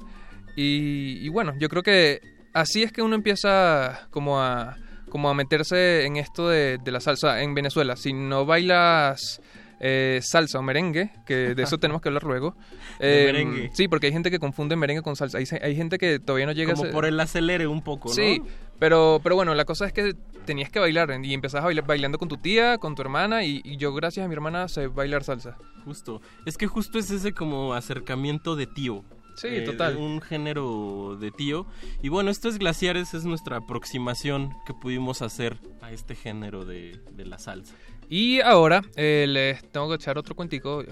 Y, 0.57 1.18
y 1.20 1.28
bueno, 1.31 1.55
yo 1.59 1.68
creo 1.68 1.83
que 1.83 2.20
así 2.52 2.83
es 2.83 2.93
que 2.93 3.02
uno 3.02 3.15
empieza 3.15 4.09
como 4.10 4.41
a, 4.41 4.76
como 5.09 5.28
a 5.31 5.35
meterse 5.35 6.05
en 6.05 6.17
esto 6.17 6.49
de, 6.49 6.78
de 6.78 6.91
la 6.93 7.01
salsa 7.01 7.43
en 7.43 7.55
Venezuela. 7.55 7.97
Si 7.97 8.12
no 8.12 8.44
bailas 8.44 9.41
eh, 9.80 10.20
salsa 10.22 10.58
o 10.58 10.62
merengue, 10.62 11.10
que 11.24 11.55
de 11.55 11.62
eso 11.62 11.78
tenemos 11.80 12.02
que 12.02 12.08
hablar 12.08 12.24
luego. 12.24 12.56
Eh, 12.98 13.24
merengue. 13.26 13.70
Sí, 13.72 13.88
porque 13.88 14.06
hay 14.06 14.12
gente 14.12 14.30
que 14.30 14.38
confunde 14.38 14.76
merengue 14.76 15.02
con 15.02 15.16
salsa. 15.16 15.38
Hay, 15.38 15.46
hay 15.62 15.76
gente 15.76 15.98
que 15.98 16.18
todavía 16.18 16.46
no 16.46 16.52
llega 16.52 16.72
a 16.72 16.76
Como 16.76 16.90
por 16.90 17.05
el 17.05 17.18
acelere 17.20 17.66
un 17.66 17.82
poco, 17.82 18.08
¿no? 18.08 18.14
Sí, 18.14 18.42
pero, 18.78 19.20
pero 19.22 19.34
bueno, 19.36 19.55
la 19.55 19.64
cosa 19.64 19.86
es 19.86 19.92
que 19.92 20.14
tenías 20.44 20.70
que 20.70 20.78
bailar 20.78 21.10
y 21.24 21.34
empezabas 21.34 21.64
a 21.64 21.66
bailar 21.66 21.86
bailando 21.86 22.18
con 22.18 22.28
tu 22.28 22.36
tía, 22.36 22.78
con 22.78 22.94
tu 22.94 23.02
hermana 23.02 23.44
y, 23.44 23.60
y 23.64 23.76
yo 23.78 23.92
gracias 23.92 24.24
a 24.24 24.28
mi 24.28 24.34
hermana 24.34 24.68
sé 24.68 24.86
bailar 24.86 25.24
salsa. 25.24 25.56
Justo. 25.84 26.20
Es 26.44 26.56
que 26.56 26.66
justo 26.66 26.98
es 26.98 27.10
ese 27.10 27.32
como 27.32 27.74
acercamiento 27.74 28.56
de 28.56 28.66
tío. 28.66 29.05
Sí, 29.36 29.48
Eh, 29.48 29.60
total. 29.62 29.98
Un 29.98 30.22
género 30.22 31.18
de 31.20 31.30
tío. 31.30 31.66
Y 32.02 32.08
bueno, 32.08 32.30
esto 32.30 32.48
es 32.48 32.58
Glaciares, 32.58 33.12
es 33.12 33.24
nuestra 33.26 33.58
aproximación 33.58 34.55
que 34.66 34.72
pudimos 34.72 35.20
hacer 35.20 35.58
a 35.82 35.92
este 35.92 36.14
género 36.14 36.64
de, 36.64 36.98
de 37.12 37.26
la 37.26 37.38
salsa. 37.38 37.74
Y 38.09 38.41
ahora 38.41 38.83
eh, 38.97 39.26
les 39.28 39.62
tengo 39.73 39.89
que 39.89 39.97
echar 39.97 40.17
otro 40.18 40.35
cuentico. 40.35 40.85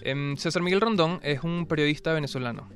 Em, 0.00 0.36
César 0.36 0.62
Miguel 0.62 0.80
Rondón 0.80 1.20
es 1.22 1.42
un 1.44 1.66
periodista 1.66 2.12
venezolano. 2.12 2.68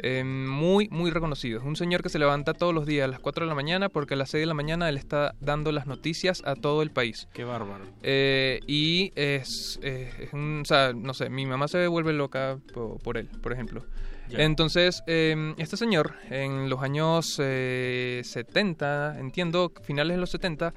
em, 0.00 0.46
muy, 0.48 0.88
muy 0.90 1.10
reconocido. 1.10 1.58
Es 1.58 1.64
un 1.66 1.74
señor 1.74 2.04
que 2.04 2.08
se 2.08 2.20
levanta 2.20 2.54
todos 2.54 2.72
los 2.72 2.86
días 2.86 3.04
a 3.04 3.08
las 3.08 3.18
4 3.18 3.44
de 3.44 3.48
la 3.48 3.56
mañana 3.56 3.88
porque 3.88 4.14
a 4.14 4.16
las 4.16 4.30
6 4.30 4.42
de 4.42 4.46
la 4.46 4.54
mañana 4.54 4.88
él 4.88 4.96
está 4.96 5.34
dando 5.40 5.72
las 5.72 5.88
noticias 5.88 6.40
a 6.46 6.54
todo 6.54 6.82
el 6.82 6.92
país. 6.92 7.26
Qué 7.32 7.42
bárbaro. 7.42 7.84
Eh, 8.04 8.60
y 8.68 9.10
es, 9.16 9.80
eh, 9.82 10.08
es 10.20 10.32
un, 10.32 10.60
o 10.62 10.64
sea, 10.64 10.92
no 10.92 11.14
sé, 11.14 11.30
mi 11.30 11.46
mamá 11.46 11.66
se 11.66 11.88
vuelve 11.88 12.12
loca 12.12 12.58
po- 12.72 12.98
por, 13.02 13.16
él, 13.18 13.28
por 13.42 13.52
ejemplo. 13.52 13.84
Ya. 14.28 14.44
Entonces, 14.44 15.02
eh, 15.08 15.54
este 15.58 15.76
señor, 15.76 16.14
en 16.30 16.70
los 16.70 16.80
años 16.80 17.36
eh, 17.42 18.20
70, 18.22 19.18
entiendo, 19.18 19.72
finales 19.82 20.16
de 20.16 20.20
los 20.20 20.30
70, 20.30 20.74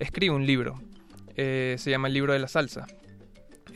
escribe 0.00 0.34
un 0.34 0.46
libro. 0.46 0.80
Eh, 1.36 1.76
se 1.78 1.90
llama 1.90 2.08
El 2.08 2.14
libro 2.14 2.32
de 2.32 2.38
la 2.38 2.48
salsa. 2.48 2.86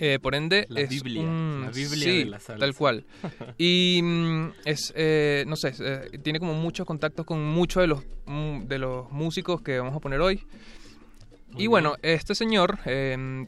Eh, 0.00 0.18
por 0.22 0.36
ende, 0.36 0.64
La 0.68 0.82
es 0.82 0.90
Biblia, 0.90 1.22
un- 1.22 1.62
la 1.64 1.70
Biblia 1.72 2.04
sí, 2.12 2.18
de 2.20 2.24
la 2.26 2.38
salsa. 2.38 2.60
tal 2.60 2.74
cual. 2.74 3.04
Y 3.58 4.00
mm, 4.02 4.48
es, 4.64 4.92
eh, 4.96 5.44
no 5.48 5.56
sé, 5.56 5.72
eh, 5.80 6.18
tiene 6.22 6.38
como 6.38 6.54
muchos 6.54 6.86
contactos 6.86 7.26
con 7.26 7.44
muchos 7.44 7.80
de 7.82 7.88
los, 7.88 8.04
mm, 8.26 8.66
de 8.68 8.78
los 8.78 9.10
músicos 9.10 9.60
que 9.60 9.78
vamos 9.78 9.96
a 9.96 10.00
poner 10.00 10.20
hoy. 10.20 10.40
y 11.56 11.66
bueno, 11.66 11.96
este 12.02 12.34
señor 12.36 12.78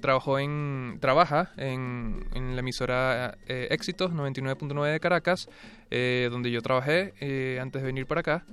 trabajó 0.01 0.39
en, 0.41 0.97
trabaja 1.01 1.53
en, 1.59 2.25
en 2.35 2.55
la 2.57 2.61
emisora 2.61 3.37
Éxitos 3.47 4.11
99.9 4.13 4.91
de 4.91 4.99
Caracas, 5.01 5.49
donde 5.91 6.51
yo 6.51 6.63
trabajé 6.63 7.61
antes 7.61 7.83
de 7.83 7.87
venir 7.87 8.07
para 8.07 8.21
acá. 8.23 8.45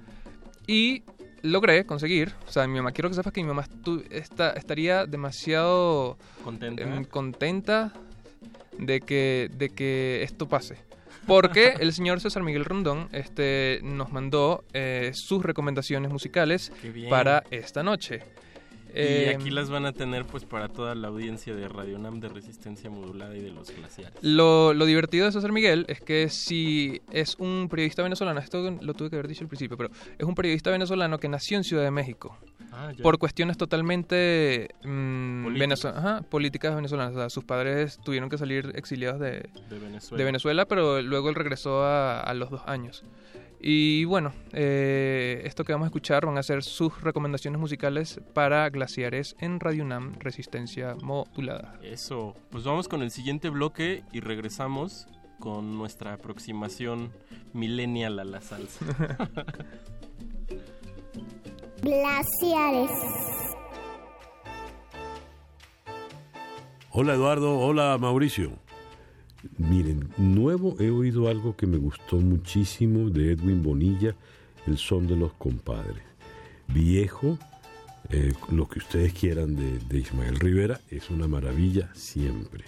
Y 0.68 1.02
logré 1.52 1.86
conseguir, 1.86 2.34
o 2.48 2.52
sea, 2.52 2.68
mi 2.68 2.76
mamá, 2.76 2.92
quiero 2.92 3.10
que 3.10 3.16
sepas 3.16 3.34
que 3.34 3.42
mi 3.42 3.48
mamá 3.48 3.64
estu- 3.64 4.04
está, 4.12 4.52
estaría 4.52 5.06
demasiado 5.06 6.18
Contenta. 6.44 6.84
em, 6.84 7.04
contenta 7.06 7.94
de 8.78 9.02
que, 9.02 9.50
de 9.54 9.70
que 9.70 10.22
esto 10.24 10.48
pase. 10.48 10.78
Porque 11.26 11.74
el 11.80 11.92
señor 11.94 12.20
César 12.22 12.44
Miguel 12.44 12.64
Rondón 12.66 13.10
este, 13.12 13.80
nos 13.84 14.12
mandó 14.12 14.64
eh, 14.74 15.12
sus 15.14 15.44
recomendaciones 15.44 16.12
musicales 16.12 16.72
para 17.10 17.44
esta 17.52 17.84
noche. 17.84 18.22
Y 18.98 19.30
Eh, 19.30 19.36
aquí 19.40 19.50
las 19.52 19.70
van 19.70 19.86
a 19.86 19.94
tener 19.94 20.26
pues 20.26 20.44
para 20.46 20.70
toda 20.70 20.96
la 20.96 21.08
audiencia 21.10 21.56
de 21.56 21.68
Radio 21.68 22.00
Nam 22.00 22.20
de 22.20 22.30
Resistencia 22.30 22.90
Modulada 22.90 23.36
y 23.38 23.42
de 23.42 23.52
los 23.52 23.70
glaciares. 23.70 24.14
Lo, 24.22 24.74
lo 24.74 24.86
divertido 24.86 25.26
de 25.26 25.32
César 25.32 25.52
Miguel 25.52 25.86
es 25.88 26.02
que 26.02 26.30
si 26.30 27.02
es 27.12 27.36
un 27.40 27.68
periodista 27.70 28.02
venezolano, 28.04 28.40
esto 28.40 28.72
lo 28.82 28.94
tuve 28.94 29.10
que 29.10 29.16
haber 29.18 29.28
dicho 29.28 29.44
al 29.44 29.48
principio, 29.50 29.78
pero 29.78 29.90
es 30.18 30.26
un 30.26 30.36
periodista 30.36 30.72
venezolano 30.72 31.20
que 31.20 31.30
nació 31.30 31.58
en 31.58 31.64
Ciudad 31.64 31.84
de 31.84 31.92
México. 31.92 32.38
Ah, 32.72 32.92
por 33.02 33.18
cuestiones 33.18 33.58
totalmente 33.58 34.70
mm, 34.84 35.44
Políticas. 35.46 35.86
venezo- 35.86 35.96
ajá, 35.98 36.22
políticas 36.30 36.76
venezolanas. 36.76 37.14
O 37.16 37.20
sea, 37.20 37.30
sus 37.30 37.44
padres 37.44 38.00
tuvieron 38.04 38.30
que 38.30 38.38
salir 38.38 38.72
exiliados 38.76 39.20
de, 39.20 39.50
De 39.70 39.80
Venezuela. 39.80 40.18
de 40.20 40.24
Venezuela, 40.26 40.66
pero 40.66 41.02
luego 41.02 41.30
él 41.30 41.36
regresó 41.36 41.84
a, 41.84 42.20
a 42.20 42.34
los 42.34 42.50
dos 42.52 42.62
años. 42.66 43.04
Y 43.60 44.06
bueno, 44.06 44.34
eh, 44.54 45.42
esto 45.46 45.64
que 45.64 45.74
vamos 45.74 45.86
a 45.86 45.90
escuchar 45.90 46.26
van 46.26 46.38
a 46.38 46.44
ser 46.44 46.64
sus 46.64 47.02
recomendaciones 47.02 47.60
musicales 47.60 48.22
para 48.34 48.70
Glaciares 48.70 49.36
en 49.40 49.60
Radio 49.60 49.84
UNAM 49.84 50.14
Resistencia 50.20 50.96
Modulada. 51.02 51.80
Eso, 51.82 52.36
pues 52.52 52.64
vamos 52.64 52.88
con 52.88 53.02
el 53.02 53.10
siguiente 53.10 53.50
bloque 53.50 54.04
y 54.12 54.20
regresamos 54.20 55.08
con 55.40 55.78
nuestra 55.78 56.14
aproximación 56.14 57.12
millennial 57.54 58.20
a 58.20 58.26
la 58.26 58.42
salsa. 58.42 58.86
Glaciares. 61.82 62.92
Hola 66.92 67.14
Eduardo, 67.14 67.60
hola 67.60 67.98
Mauricio. 68.00 68.67
Miren, 69.58 70.10
nuevo 70.18 70.76
he 70.80 70.90
oído 70.90 71.28
algo 71.28 71.56
que 71.56 71.68
me 71.68 71.78
gustó 71.78 72.18
muchísimo 72.18 73.10
de 73.10 73.34
Edwin 73.34 73.64
Bonilla, 73.64 74.16
El 74.66 74.78
son 74.78 75.08
de 75.08 75.16
los 75.16 75.34
compadres. 75.34 76.04
Viejo, 76.68 77.38
eh, 78.10 78.34
lo 78.52 78.68
que 78.68 78.80
ustedes 78.80 79.14
quieran 79.14 79.56
de, 79.56 79.80
de 79.80 80.00
Ismael 80.00 80.40
Rivera, 80.40 80.80
es 80.90 81.10
una 81.10 81.28
maravilla 81.28 81.90
siempre. 81.94 82.66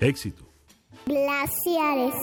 Éxito. 0.00 0.44
Glaciares. 1.06 2.14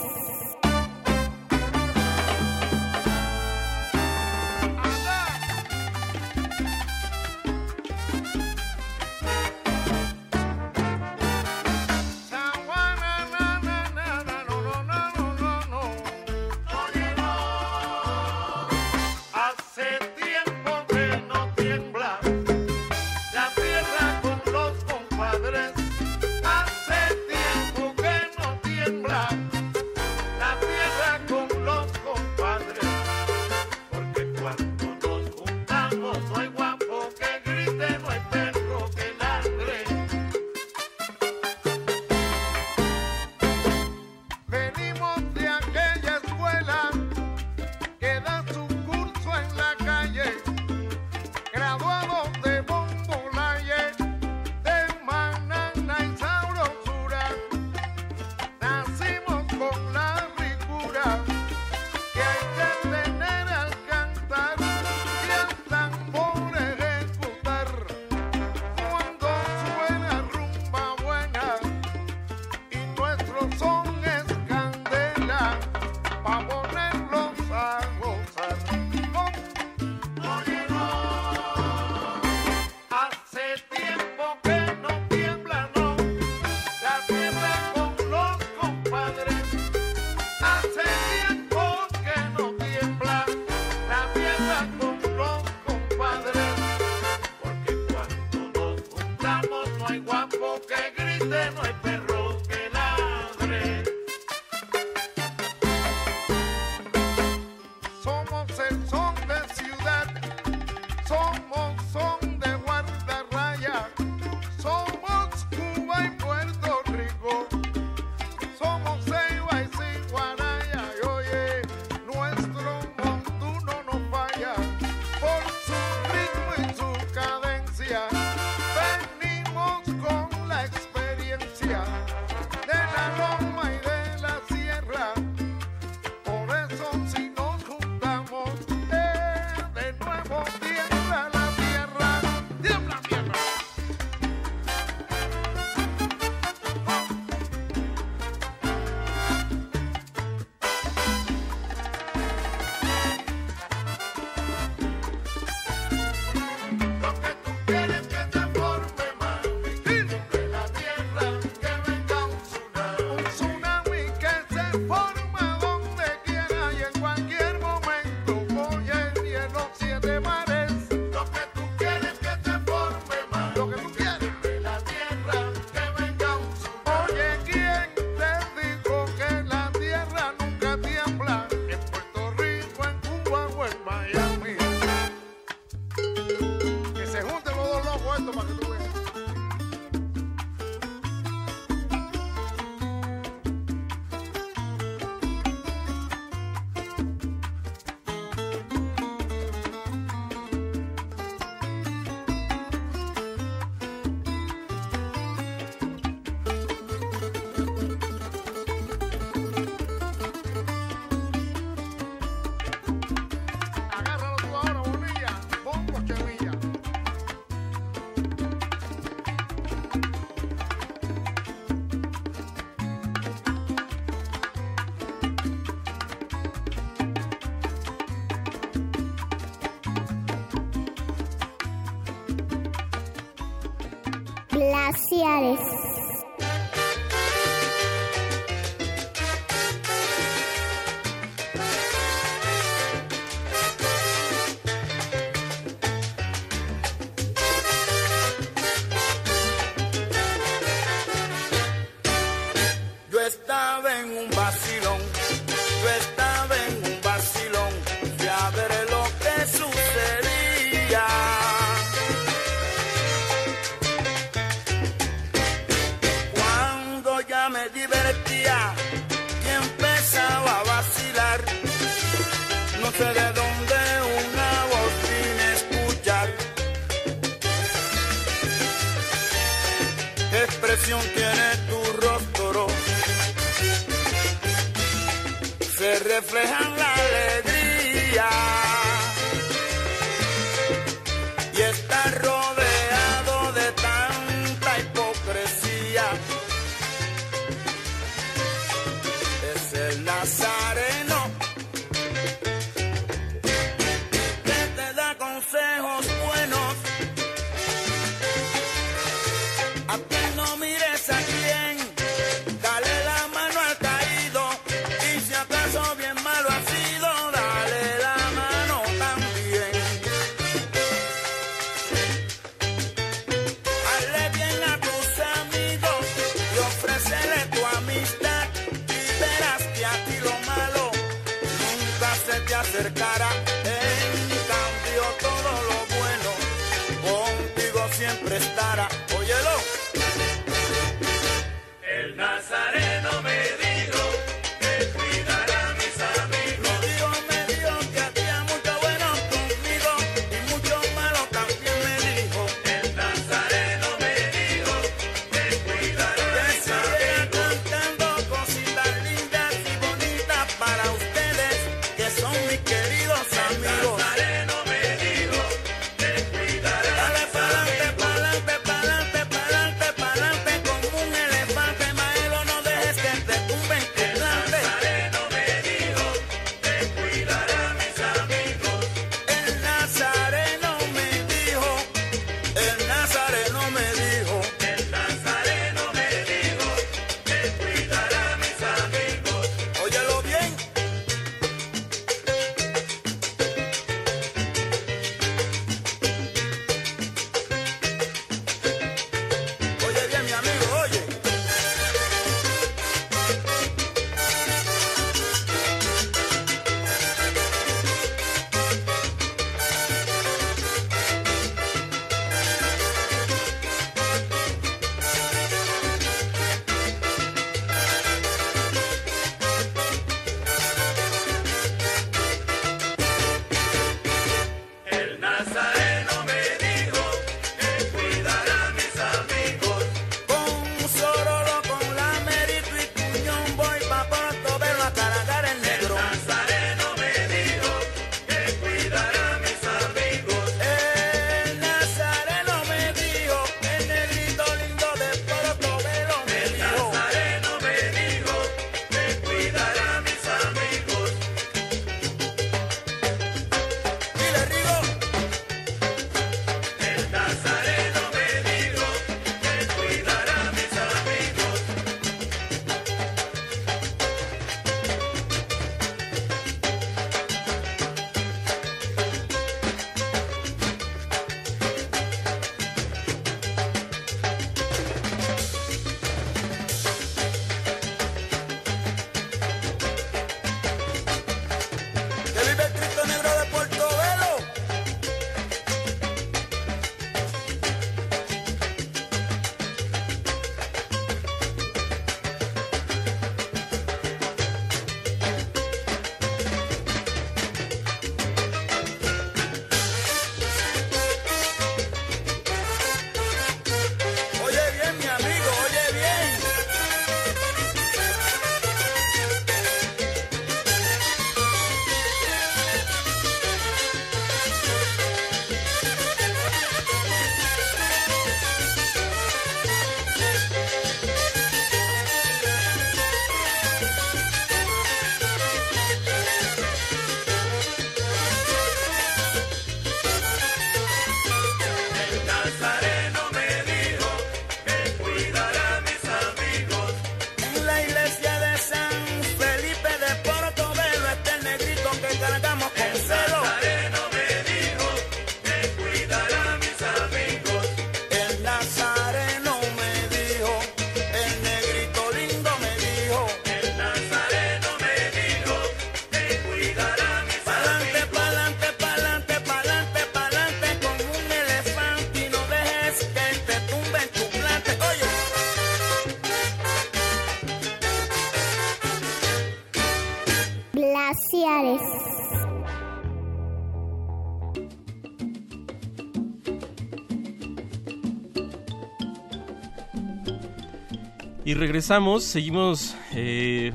Regresamos, 581.55 582.23
seguimos 582.23 582.95
eh, 583.13 583.71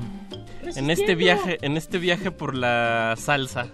en 0.75 0.89
este 0.89 1.15
viaje, 1.15 1.57
en 1.61 1.77
este 1.77 1.97
viaje 1.97 2.31
por 2.31 2.55
la 2.55 3.15
salsa. 3.17 3.67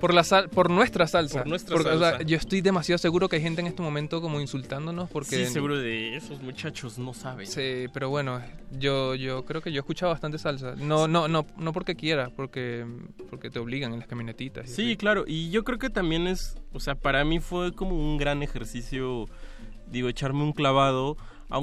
Por 0.00 0.14
la 0.14 0.22
sal, 0.22 0.48
por 0.48 0.70
nuestra 0.70 1.08
salsa. 1.08 1.40
Por 1.40 1.48
nuestra 1.48 1.74
Porque, 1.74 1.90
o 1.90 1.98
sea, 1.98 2.10
salsa. 2.10 2.24
yo 2.24 2.36
estoy 2.36 2.60
demasiado 2.60 2.98
seguro 2.98 3.28
que 3.28 3.36
hay 3.36 3.42
gente 3.42 3.60
en 3.62 3.66
este 3.66 3.82
momento 3.82 4.20
como 4.20 4.40
insultándonos 4.40 5.10
porque 5.10 5.44
Sí, 5.44 5.52
seguro 5.52 5.76
de 5.76 6.16
esos 6.16 6.40
muchachos 6.40 6.98
no 6.98 7.12
saben. 7.14 7.48
Sí, 7.48 7.86
pero 7.92 8.08
bueno, 8.08 8.40
yo 8.78 9.16
yo 9.16 9.44
creo 9.44 9.60
que 9.60 9.72
yo 9.72 9.78
he 9.78 9.80
escuchado 9.80 10.12
bastante 10.12 10.38
salsa. 10.38 10.76
No 10.76 11.08
no 11.08 11.26
no 11.26 11.44
no 11.56 11.72
porque 11.72 11.96
quiera, 11.96 12.30
porque 12.30 12.86
porque 13.28 13.50
te 13.50 13.58
obligan 13.58 13.92
en 13.92 13.98
las 13.98 14.08
camionetitas. 14.08 14.70
Sí, 14.70 14.96
claro, 14.96 15.24
y 15.26 15.50
yo 15.50 15.64
creo 15.64 15.78
que 15.80 15.90
también 15.90 16.28
es, 16.28 16.56
o 16.72 16.78
sea, 16.78 16.94
para 16.94 17.24
mí 17.24 17.40
fue 17.40 17.72
como 17.72 17.96
un 17.96 18.18
gran 18.18 18.44
ejercicio, 18.44 19.24
digo, 19.90 20.08
echarme 20.08 20.44
un 20.44 20.52
clavado, 20.52 21.16
a 21.48 21.60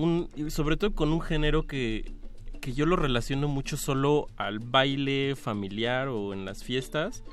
sobre 0.50 0.78
todo 0.78 0.94
con 0.94 1.12
un 1.12 1.22
género 1.22 1.68
que, 1.68 2.14
que 2.62 2.74
yo 2.74 2.86
lo 2.86 2.96
relaciono 2.96 3.48
mucho 3.48 3.78
solo 3.78 4.28
al 4.38 4.60
baile 4.60 5.36
familiar 5.36 6.08
o 6.08 6.34
en 6.34 6.46
las 6.46 6.64
fiestas, 6.64 7.24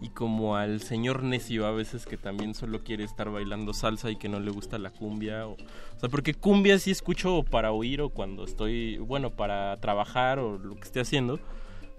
y 0.00 0.10
como 0.10 0.56
al 0.56 0.80
señor 0.80 1.22
necio 1.22 1.66
a 1.66 1.70
veces 1.70 2.04
que 2.04 2.18
también 2.18 2.54
solo 2.54 2.84
quiere 2.84 3.04
estar 3.04 3.30
bailando 3.30 3.72
salsa 3.72 4.10
y 4.10 4.16
que 4.16 4.28
no 4.28 4.40
le 4.40 4.50
gusta 4.50 4.78
la 4.78 4.90
cumbia, 4.90 5.46
o, 5.46 5.52
o 5.52 6.00
sea, 6.00 6.08
porque 6.10 6.34
cumbia 6.34 6.78
sí 6.78 6.90
escucho 6.90 7.42
para 7.42 7.72
oír 7.72 8.02
o 8.02 8.10
cuando 8.10 8.44
estoy, 8.44 8.98
bueno, 8.98 9.30
para 9.30 9.76
trabajar 9.78 10.38
o 10.38 10.58
lo 10.58 10.74
que 10.74 10.82
esté 10.82 11.00
haciendo, 11.00 11.40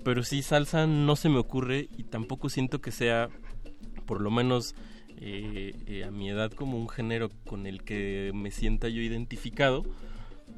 pero 0.04 0.24
sí 0.24 0.44
salsa 0.44 0.86
no 0.86 1.16
se 1.16 1.30
me 1.30 1.40
ocurre 1.40 1.90
y 1.98 2.04
tampoco 2.04 2.50
siento 2.50 2.82
que 2.82 2.92
sea, 2.92 3.30
por 4.06 4.22
lo 4.22 4.30
menos 4.30 4.76
eh, 5.20 5.74
eh, 5.88 6.04
a 6.04 6.12
mi 6.12 6.30
edad, 6.30 6.52
como 6.52 6.78
un 6.78 6.90
género 6.90 7.30
con 7.46 7.68
el 7.68 7.84
que 7.84 8.32
me 8.34 8.52
sienta 8.52 8.90
yo 8.90 9.02
identificado. 9.02 9.84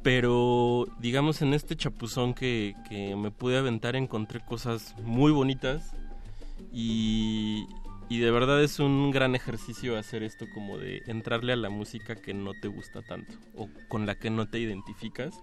Pero 0.04 0.86
digamos 1.00 1.42
en 1.42 1.54
este 1.54 1.76
chapuzón 1.76 2.34
que, 2.34 2.76
que 2.88 3.16
me 3.16 3.32
pude 3.32 3.58
aventar 3.58 3.96
encontré 3.96 4.40
cosas 4.40 4.96
muy 5.04 5.32
bonitas 5.32 5.94
y, 6.72 7.66
y 8.08 8.20
de 8.20 8.32
verdad 8.32 8.64
es 8.64 8.80
un 8.80 9.12
gran 9.12 9.36
ejercicio 9.36 9.98
hacer 9.98 10.24
esto 10.24 10.46
como 10.54 10.78
de 10.78 11.02
entrarle 11.08 11.54
a 11.54 11.58
la 11.58 11.70
música 11.70 12.16
que 12.16 12.34
no 12.34 12.54
te 12.54 12.68
gusta 12.68 13.02
tanto 13.02 13.36
o 13.56 13.70
con 13.88 14.06
la 14.06 14.16
que 14.16 14.30
no 14.30 14.48
te 14.48 14.60
identificas. 14.60 15.36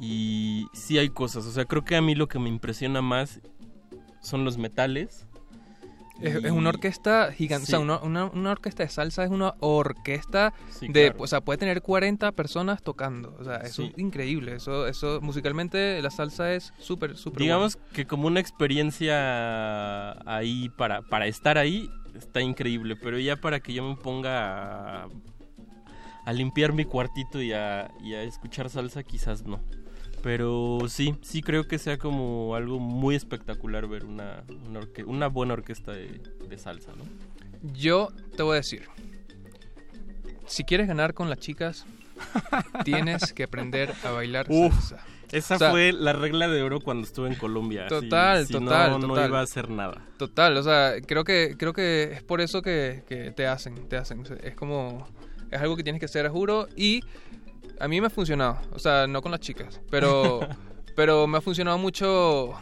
Y 0.00 0.66
sí 0.72 0.98
hay 0.98 1.08
cosas, 1.08 1.46
o 1.46 1.52
sea, 1.52 1.64
creo 1.64 1.84
que 1.84 1.96
a 1.96 2.02
mí 2.02 2.14
lo 2.14 2.28
que 2.28 2.38
me 2.38 2.48
impresiona 2.48 3.02
más 3.02 3.40
son 4.20 4.44
los 4.44 4.56
metales. 4.56 5.26
Es, 6.20 6.34
Y- 6.42 6.46
es 6.46 6.52
una 6.52 6.68
orquesta 6.68 7.32
gigante, 7.32 7.66
Sí. 7.66 7.72
o 7.72 7.76
sea, 7.76 7.80
una, 7.80 7.98
una- 7.98 8.24
una 8.26 8.52
orquesta 8.52 8.82
de 8.84 8.88
salsa 8.88 9.24
es 9.24 9.30
una 9.30 9.54
orquesta 9.60 10.54
Sí, 10.70 10.86
de, 10.88 11.10
claro. 11.10 11.16
o 11.24 11.26
sea, 11.26 11.40
puede 11.40 11.58
tener 11.58 11.82
40 11.82 12.30
personas 12.32 12.82
tocando, 12.82 13.36
o 13.40 13.44
sea, 13.44 13.64
Sí. 13.66 13.90
es 13.92 13.98
increíble, 13.98 14.54
eso, 14.54 14.86
eso 14.86 15.20
musicalmente 15.20 16.00
la 16.02 16.10
salsa 16.10 16.52
es 16.54 16.72
súper, 16.78 17.16
súper 17.16 17.42
Digamos 17.42 17.76
buena. 17.76 17.92
que 17.92 18.06
como 18.06 18.28
una 18.28 18.38
experiencia 18.40 20.12
ahí 20.26 20.68
para, 20.76 21.02
para 21.02 21.26
estar 21.26 21.58
ahí 21.58 21.90
está 22.14 22.40
increíble, 22.40 22.96
pero 22.96 23.18
ya 23.18 23.36
para 23.36 23.60
que 23.60 23.72
yo 23.74 23.82
me 23.88 23.96
ponga 23.96 25.02
a, 25.02 25.08
a 26.26 26.32
limpiar 26.32 26.72
mi 26.72 26.84
cuartito 26.84 27.42
y 27.42 27.52
a, 27.52 27.90
y 28.02 28.14
a 28.14 28.22
escuchar 28.22 28.70
salsa 28.70 29.02
quizás 29.02 29.42
no. 29.44 29.60
Pero 30.24 30.78
sí, 30.88 31.14
sí 31.22 31.42
creo 31.42 31.68
que 31.68 31.78
sea 31.78 31.98
como 31.98 32.56
algo 32.56 32.80
muy 32.80 33.14
espectacular 33.14 33.86
ver 33.86 34.04
una, 34.06 34.42
una, 34.66 34.80
orque- 34.80 35.04
una 35.04 35.28
buena 35.28 35.52
orquesta 35.52 35.92
de, 35.92 36.18
de 36.48 36.58
salsa, 36.58 36.92
¿no? 36.96 37.04
Yo 37.74 38.08
te 38.36 38.42
voy 38.42 38.54
a 38.54 38.56
decir, 38.56 38.88
si 40.46 40.64
quieres 40.64 40.88
ganar 40.88 41.14
con 41.14 41.28
las 41.28 41.38
chicas, 41.38 41.84
tienes 42.84 43.32
que 43.32 43.44
aprender 43.44 43.92
a 44.02 44.10
bailar 44.12 44.46
Uf, 44.48 44.72
salsa. 44.74 45.04
Esa 45.32 45.56
O 45.56 45.58
sea, 45.58 45.70
fue 45.70 45.92
la 45.92 46.12
regla 46.12 46.48
de 46.48 46.62
oro 46.62 46.80
cuando 46.80 47.06
estuve 47.06 47.28
en 47.28 47.34
Colombia. 47.34 47.84
Si- 47.84 47.88
Total, 47.88 48.46
si 48.46 48.52
total, 48.54 48.92
no, 48.92 48.98
no 49.00 49.08
total. 49.08 49.28
iba 49.28 49.40
a 49.40 49.42
hacer 49.42 49.68
nada. 49.68 50.00
Total, 50.16 50.56
o 50.56 50.62
sea, 50.62 50.94
creo 51.06 51.24
que 51.24 51.54
creo 51.58 51.72
que 51.74 52.04
es 52.14 52.22
por 52.22 52.40
eso 52.40 52.62
que, 52.62 53.02
que 53.08 53.30
te 53.32 53.46
hacen, 53.46 53.88
te 53.88 53.96
hacen. 53.96 54.24
Es 54.42 54.54
como 54.54 55.06
es 55.50 55.60
algo 55.60 55.76
que 55.76 55.82
tienes 55.82 56.00
que 56.00 56.06
hacer, 56.06 56.28
juro, 56.28 56.66
y 56.76 57.02
a 57.80 57.88
mí 57.88 58.00
me 58.00 58.08
ha 58.08 58.10
funcionado, 58.10 58.58
o 58.72 58.78
sea, 58.78 59.06
no 59.06 59.22
con 59.22 59.32
las 59.32 59.40
chicas, 59.40 59.80
pero 59.90 60.40
pero 60.96 61.26
me 61.26 61.38
ha 61.38 61.40
funcionado 61.40 61.78
mucho 61.78 62.54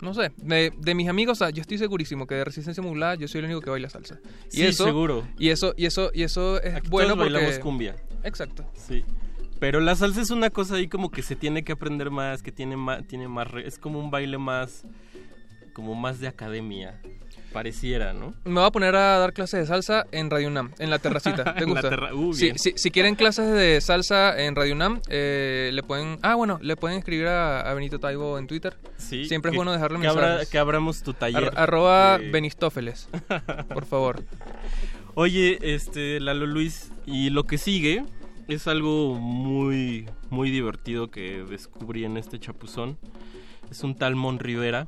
no 0.00 0.14
sé, 0.14 0.30
de, 0.36 0.72
de 0.76 0.94
mis 0.94 1.08
amigos, 1.08 1.40
o 1.40 1.44
sea, 1.44 1.50
yo 1.50 1.62
estoy 1.62 1.78
segurísimo 1.78 2.26
que 2.26 2.34
de 2.34 2.44
resistencia 2.44 2.82
modulada 2.82 3.14
yo 3.14 3.28
soy 3.28 3.40
el 3.40 3.46
único 3.46 3.60
que 3.60 3.70
baila 3.70 3.88
salsa. 3.88 4.20
Y 4.52 4.58
Sí, 4.58 4.62
eso, 4.64 4.84
seguro. 4.84 5.26
Y 5.38 5.48
eso 5.48 5.74
y 5.76 5.86
eso 5.86 6.10
y 6.12 6.22
eso 6.22 6.60
es 6.60 6.74
Aquí 6.74 6.88
bueno 6.88 7.14
todos 7.14 7.24
porque 7.24 7.32
bailamos 7.32 7.58
cumbia. 7.60 7.96
Exacto. 8.22 8.64
Sí. 8.74 9.04
Pero 9.58 9.80
la 9.80 9.96
salsa 9.96 10.20
es 10.20 10.30
una 10.30 10.50
cosa 10.50 10.76
ahí 10.76 10.88
como 10.88 11.10
que 11.10 11.22
se 11.22 11.34
tiene 11.34 11.64
que 11.64 11.72
aprender 11.72 12.10
más, 12.10 12.42
que 12.42 12.52
tiene 12.52 12.76
más, 12.76 13.06
tiene 13.06 13.26
más, 13.26 13.48
es 13.64 13.78
como 13.78 13.98
un 13.98 14.10
baile 14.10 14.36
más, 14.36 14.84
como 15.72 15.94
más 15.94 16.20
de 16.20 16.28
academia, 16.28 17.00
pareciera, 17.56 18.12
¿no? 18.12 18.34
Me 18.44 18.52
voy 18.60 18.64
a 18.66 18.70
poner 18.70 18.94
a 18.96 19.18
dar 19.18 19.32
clases 19.32 19.60
de 19.60 19.66
salsa 19.66 20.04
en 20.12 20.28
Radio 20.28 20.48
UNAM, 20.48 20.72
en 20.78 20.90
la 20.90 20.98
terracita. 20.98 21.54
¿Te 21.54 21.62
En 21.64 21.68
la 21.70 21.80
gusta? 21.80 21.88
terra- 21.88 22.14
uh, 22.14 22.34
si, 22.34 22.44
bien. 22.44 22.58
si- 22.58 22.74
si 22.76 22.90
quieren 22.90 23.14
clases 23.14 23.50
de 23.50 23.80
salsa 23.80 24.38
en 24.38 24.54
Radio 24.54 24.74
UNAM, 24.74 25.00
eh, 25.08 25.70
le 25.72 25.82
pueden... 25.82 26.18
Ah, 26.20 26.34
bueno, 26.34 26.58
le 26.60 26.76
pueden 26.76 26.98
escribir 26.98 27.28
a, 27.28 27.62
a 27.62 27.72
Benito 27.72 27.98
Taibo 27.98 28.38
en 28.38 28.46
Twitter. 28.46 28.76
Sí. 28.98 29.24
Siempre 29.24 29.52
es 29.52 29.56
bueno 29.56 29.72
dejarle 29.72 29.98
que 30.00 30.06
abra- 30.06 30.26
mensajes. 30.26 30.48
que 30.50 30.58
abramos 30.58 31.02
tu 31.02 31.14
taller. 31.14 31.44
Ar- 31.44 31.52
arroba 31.58 32.18
Benistófeles, 32.18 33.08
por 33.72 33.86
favor. 33.86 34.22
Oye, 35.14 35.58
este, 35.62 36.20
Lalo 36.20 36.44
Luis, 36.46 36.92
y 37.06 37.30
lo 37.30 37.44
que 37.44 37.56
sigue 37.56 38.04
es 38.48 38.66
algo 38.68 39.14
muy, 39.14 40.10
muy 40.28 40.50
divertido 40.50 41.10
que 41.10 41.42
descubrí 41.48 42.04
en 42.04 42.18
este 42.18 42.38
chapuzón. 42.38 42.98
Es 43.70 43.82
un 43.82 43.96
tal 43.96 44.14
Mon 44.14 44.38
Rivera. 44.38 44.86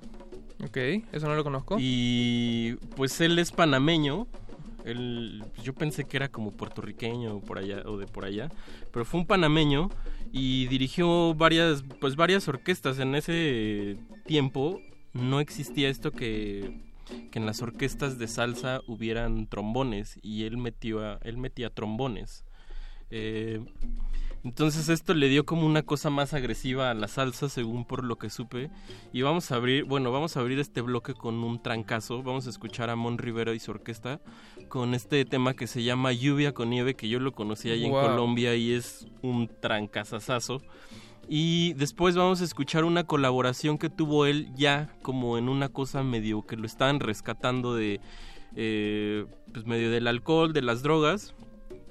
Ok, 0.64 0.76
eso 1.12 1.28
no 1.28 1.34
lo 1.34 1.44
conozco. 1.44 1.76
Y 1.78 2.74
pues 2.96 3.20
él 3.20 3.38
es 3.38 3.52
panameño. 3.52 4.26
Él, 4.84 5.44
yo 5.62 5.74
pensé 5.74 6.04
que 6.04 6.16
era 6.16 6.28
como 6.30 6.50
puertorriqueño 6.50 7.36
o 7.36 7.40
por 7.40 7.58
allá 7.58 7.82
o 7.84 7.98
de 7.98 8.06
por 8.06 8.24
allá, 8.24 8.48
pero 8.92 9.04
fue 9.04 9.20
un 9.20 9.26
panameño 9.26 9.90
y 10.32 10.66
dirigió 10.68 11.34
varias 11.34 11.84
pues 12.00 12.16
varias 12.16 12.48
orquestas 12.48 12.98
en 12.98 13.14
ese 13.14 13.98
tiempo 14.26 14.80
no 15.12 15.40
existía 15.40 15.88
esto 15.90 16.10
que 16.12 16.80
que 17.30 17.38
en 17.38 17.44
las 17.46 17.60
orquestas 17.62 18.18
de 18.18 18.28
salsa 18.28 18.80
hubieran 18.86 19.46
trombones 19.46 20.18
y 20.22 20.44
él 20.44 20.56
metió 20.58 21.00
a- 21.04 21.18
él 21.22 21.36
metía 21.38 21.70
trombones. 21.70 22.44
Eh, 23.10 23.60
entonces 24.44 24.88
esto 24.88 25.14
le 25.14 25.28
dio 25.28 25.44
como 25.44 25.66
una 25.66 25.82
cosa 25.82 26.10
más 26.10 26.34
agresiva 26.34 26.90
a 26.90 26.94
la 26.94 27.08
salsa, 27.08 27.48
según 27.48 27.84
por 27.84 28.04
lo 28.04 28.16
que 28.16 28.30
supe. 28.30 28.70
Y 29.12 29.22
vamos 29.22 29.50
a 29.50 29.56
abrir, 29.56 29.84
bueno, 29.84 30.12
vamos 30.12 30.36
a 30.36 30.40
abrir 30.40 30.58
este 30.58 30.80
bloque 30.80 31.14
con 31.14 31.42
un 31.42 31.62
trancazo. 31.62 32.22
Vamos 32.22 32.46
a 32.46 32.50
escuchar 32.50 32.90
a 32.90 32.96
Mon 32.96 33.18
Rivera 33.18 33.54
y 33.54 33.58
su 33.58 33.70
orquesta 33.70 34.20
con 34.68 34.94
este 34.94 35.24
tema 35.24 35.54
que 35.54 35.66
se 35.66 35.82
llama 35.82 36.12
Lluvia 36.12 36.54
con 36.54 36.70
Nieve, 36.70 36.94
que 36.94 37.08
yo 37.08 37.20
lo 37.20 37.32
conocí 37.32 37.70
ahí 37.70 37.84
en. 37.84 37.92
Colombia 37.92 38.54
y 38.54 38.72
es 38.72 39.06
un 39.22 39.50
trancazazazo. 39.60 40.60
Y 41.28 41.74
después 41.74 42.16
vamos 42.16 42.40
a 42.40 42.44
escuchar 42.44 42.84
una 42.84 43.04
colaboración 43.04 43.76
que 43.76 43.90
tuvo 43.90 44.24
él 44.24 44.48
ya 44.54 44.94
como 45.02 45.36
en 45.36 45.48
una 45.48 45.68
cosa 45.68 46.02
medio 46.02 46.46
que 46.46 46.56
lo 46.56 46.64
estaban 46.64 47.00
rescatando 47.00 47.74
de 47.74 48.00
eh, 48.56 49.26
pues 49.52 49.66
medio 49.66 49.90
del 49.90 50.06
alcohol, 50.06 50.52
de 50.52 50.62
las 50.62 50.82
drogas. 50.82 51.34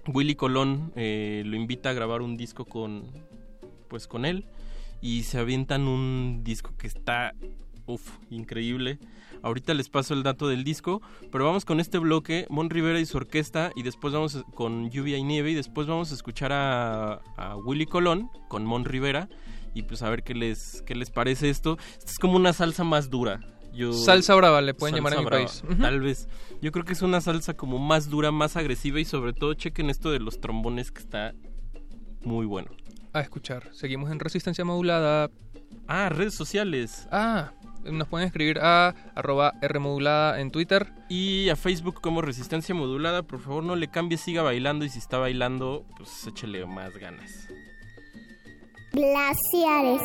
Willy 0.07 0.35
Colón 0.35 0.91
eh, 0.95 1.43
lo 1.45 1.55
invita 1.55 1.89
a 1.89 1.93
grabar 1.93 2.21
un 2.21 2.37
disco 2.37 2.65
con 2.65 3.11
pues 3.87 4.07
con 4.07 4.25
él 4.25 4.45
y 5.01 5.23
se 5.23 5.37
avientan 5.37 5.87
un 5.87 6.41
disco 6.43 6.75
que 6.77 6.87
está 6.87 7.33
uf, 7.85 8.17
increíble. 8.29 8.99
Ahorita 9.43 9.73
les 9.73 9.89
paso 9.89 10.13
el 10.13 10.23
dato 10.23 10.47
del 10.47 10.63
disco, 10.63 11.01
pero 11.31 11.45
vamos 11.45 11.63
con 11.63 11.79
este 11.79 11.99
bloque, 11.99 12.47
Mon 12.49 12.69
Rivera 12.69 12.99
y 12.99 13.05
su 13.05 13.17
orquesta, 13.17 13.71
y 13.75 13.83
después 13.83 14.13
vamos 14.13 14.43
con 14.55 14.89
Lluvia 14.89 15.17
y 15.17 15.23
Nieve, 15.23 15.51
y 15.51 15.55
después 15.55 15.87
vamos 15.87 16.11
a 16.11 16.15
escuchar 16.15 16.51
a, 16.51 17.21
a 17.37 17.55
Willy 17.55 17.85
Colón 17.85 18.29
con 18.49 18.65
Mon 18.65 18.83
Rivera, 18.83 19.29
y 19.75 19.83
pues 19.83 20.01
a 20.01 20.09
ver 20.09 20.23
qué 20.23 20.33
les, 20.33 20.81
qué 20.87 20.95
les 20.95 21.11
parece 21.11 21.49
esto. 21.49 21.77
Esto 21.97 22.11
es 22.11 22.17
como 22.17 22.35
una 22.35 22.51
salsa 22.51 22.83
más 22.83 23.11
dura. 23.11 23.39
Yo, 23.77 23.93
Salsa 23.93 24.33
brava 24.35 24.59
le 24.61 24.73
pueden 24.73 24.95
llamar 24.95 25.13
en 25.13 25.19
Salsa 25.19 25.23
mi 25.23 25.29
brava, 25.29 25.45
país. 25.45 25.79
Tal 25.79 26.01
vez. 26.01 26.27
Yo 26.61 26.71
creo 26.71 26.83
que 26.83 26.93
es 26.93 27.01
una 27.01 27.21
salsa 27.21 27.53
como 27.53 27.77
más 27.77 28.09
dura, 28.09 28.31
más 28.31 28.57
agresiva, 28.57 28.99
y 28.99 29.05
sobre 29.05 29.33
todo 29.33 29.53
chequen 29.53 29.89
esto 29.89 30.09
de 30.11 30.19
los 30.19 30.41
trombones 30.41 30.91
que 30.91 30.99
está 31.01 31.33
muy 32.23 32.45
bueno. 32.45 32.71
A 33.13 33.21
escuchar. 33.21 33.69
Seguimos 33.73 34.11
en 34.11 34.19
Resistencia 34.19 34.65
Modulada. 34.65 35.29
Ah, 35.87 36.09
redes 36.09 36.33
sociales. 36.33 37.07
Ah, 37.11 37.51
nos 37.83 38.07
pueden 38.07 38.27
escribir 38.27 38.59
a 38.59 38.95
arroba 39.15 39.53
Rmodulada 39.61 40.39
en 40.41 40.51
Twitter. 40.51 40.91
Y 41.09 41.49
a 41.49 41.55
Facebook 41.55 42.01
como 42.01 42.21
Resistencia 42.21 42.75
Modulada, 42.75 43.23
por 43.23 43.39
favor 43.39 43.63
no 43.63 43.75
le 43.75 43.87
cambie, 43.89 44.17
siga 44.17 44.41
bailando 44.41 44.85
y 44.85 44.89
si 44.89 44.99
está 44.99 45.17
bailando, 45.17 45.85
pues 45.97 46.27
échele 46.27 46.65
más 46.65 46.97
ganas. 46.97 47.47
Glaciares. 48.91 50.01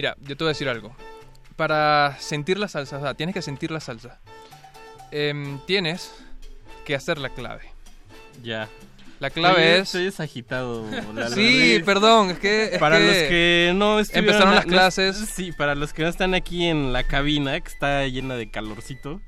Mira, 0.00 0.16
yo 0.22 0.34
te 0.34 0.44
voy 0.44 0.48
a 0.48 0.52
decir 0.54 0.66
algo. 0.70 0.96
Para 1.56 2.16
sentir 2.20 2.58
la 2.58 2.68
salsa, 2.68 2.96
o 2.96 3.00
sea, 3.02 3.12
tienes 3.12 3.34
que 3.34 3.42
sentir 3.42 3.70
la 3.70 3.80
salsa. 3.80 4.18
Em, 5.10 5.58
tienes 5.66 6.10
que 6.86 6.94
hacer 6.94 7.18
la 7.18 7.28
clave. 7.28 7.64
Ya. 8.42 8.66
La 9.18 9.28
clave 9.28 9.58
Estoy- 9.60 9.74
es... 9.74 9.82
Estoy 9.88 10.04
desagitado. 10.04 10.86
Lalo. 11.14 11.28
Sí, 11.34 11.82
perdón, 11.84 12.30
es 12.30 12.38
que... 12.38 12.64
es 12.72 12.78
para 12.78 12.96
que 12.96 13.04
los 13.04 13.14
que 13.14 13.72
no 13.76 13.98
estuvieron 14.00 14.28
Empezaron 14.30 14.54
las 14.54 14.64
no- 14.66 14.72
clases. 14.72 15.16
sí, 15.18 15.52
para 15.52 15.74
los 15.74 15.92
que 15.92 16.02
no 16.04 16.08
están 16.08 16.32
aquí 16.32 16.64
en 16.66 16.94
la 16.94 17.02
cabina, 17.02 17.60
que 17.60 17.68
está 17.68 18.06
llena 18.06 18.36
de 18.36 18.50
calorcito. 18.50 19.20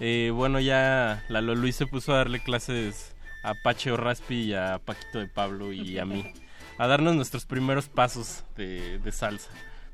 eh, 0.00 0.30
bueno, 0.34 0.60
ya 0.60 1.24
Lalo 1.30 1.54
Luis 1.54 1.76
se 1.76 1.86
puso 1.86 2.12
a 2.12 2.18
darle 2.18 2.40
clases 2.40 3.14
a 3.42 3.54
Pache 3.54 3.96
Raspi 3.96 4.34
y 4.50 4.52
a 4.54 4.78
Paquito 4.84 5.20
de 5.20 5.28
Pablo 5.28 5.72
y 5.72 5.98
a 5.98 6.04
mí. 6.04 6.34
A 6.76 6.86
darnos 6.86 7.16
nuestros 7.16 7.46
primeros 7.46 7.88
pasos 7.88 8.44
de, 8.58 8.98
de 8.98 9.10
salsa. 9.12 9.48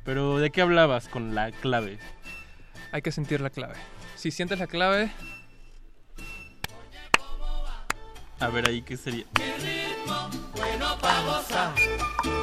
Pero, 0.05 0.39
¿de 0.39 0.51
qué 0.51 0.61
hablabas 0.63 1.09
con 1.09 1.35
la 1.35 1.51
clave? 1.51 1.99
Hay 2.93 3.03
que 3.03 3.11
sentir 3.13 3.41
la 3.41 3.51
clave. 3.51 3.75
Si 4.17 4.31
sientes 4.31 4.59
la 4.59 4.67
clave... 4.67 5.11
A 8.41 8.49
ver, 8.49 8.69
ahí 8.69 8.83
qué 8.83 8.97
sería. 8.97 9.25
Bueno, 10.55 10.99
pa' 11.01 11.23
gozar. 11.23 11.73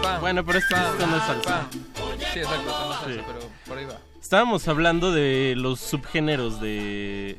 Pam, 0.01 0.21
Bueno, 0.21 0.43
pero 0.45 0.57
esto, 0.59 0.75
no 0.75 1.17
es 1.17 1.23
salsa. 1.23 1.69
pam. 1.69 1.69
Sí, 2.33 2.39
exacto, 2.39 2.69
esto 2.69 2.85
no 2.87 2.93
es 2.93 2.99
salsa, 2.99 3.13
Sí. 3.13 3.21
pero 3.27 3.39
por 3.67 3.77
ahí 3.77 3.85
va. 3.85 3.97
Estábamos 4.19 4.67
hablando 4.67 5.11
de 5.11 5.53
los 5.57 5.79
subgéneros 5.79 6.59
de... 6.61 7.37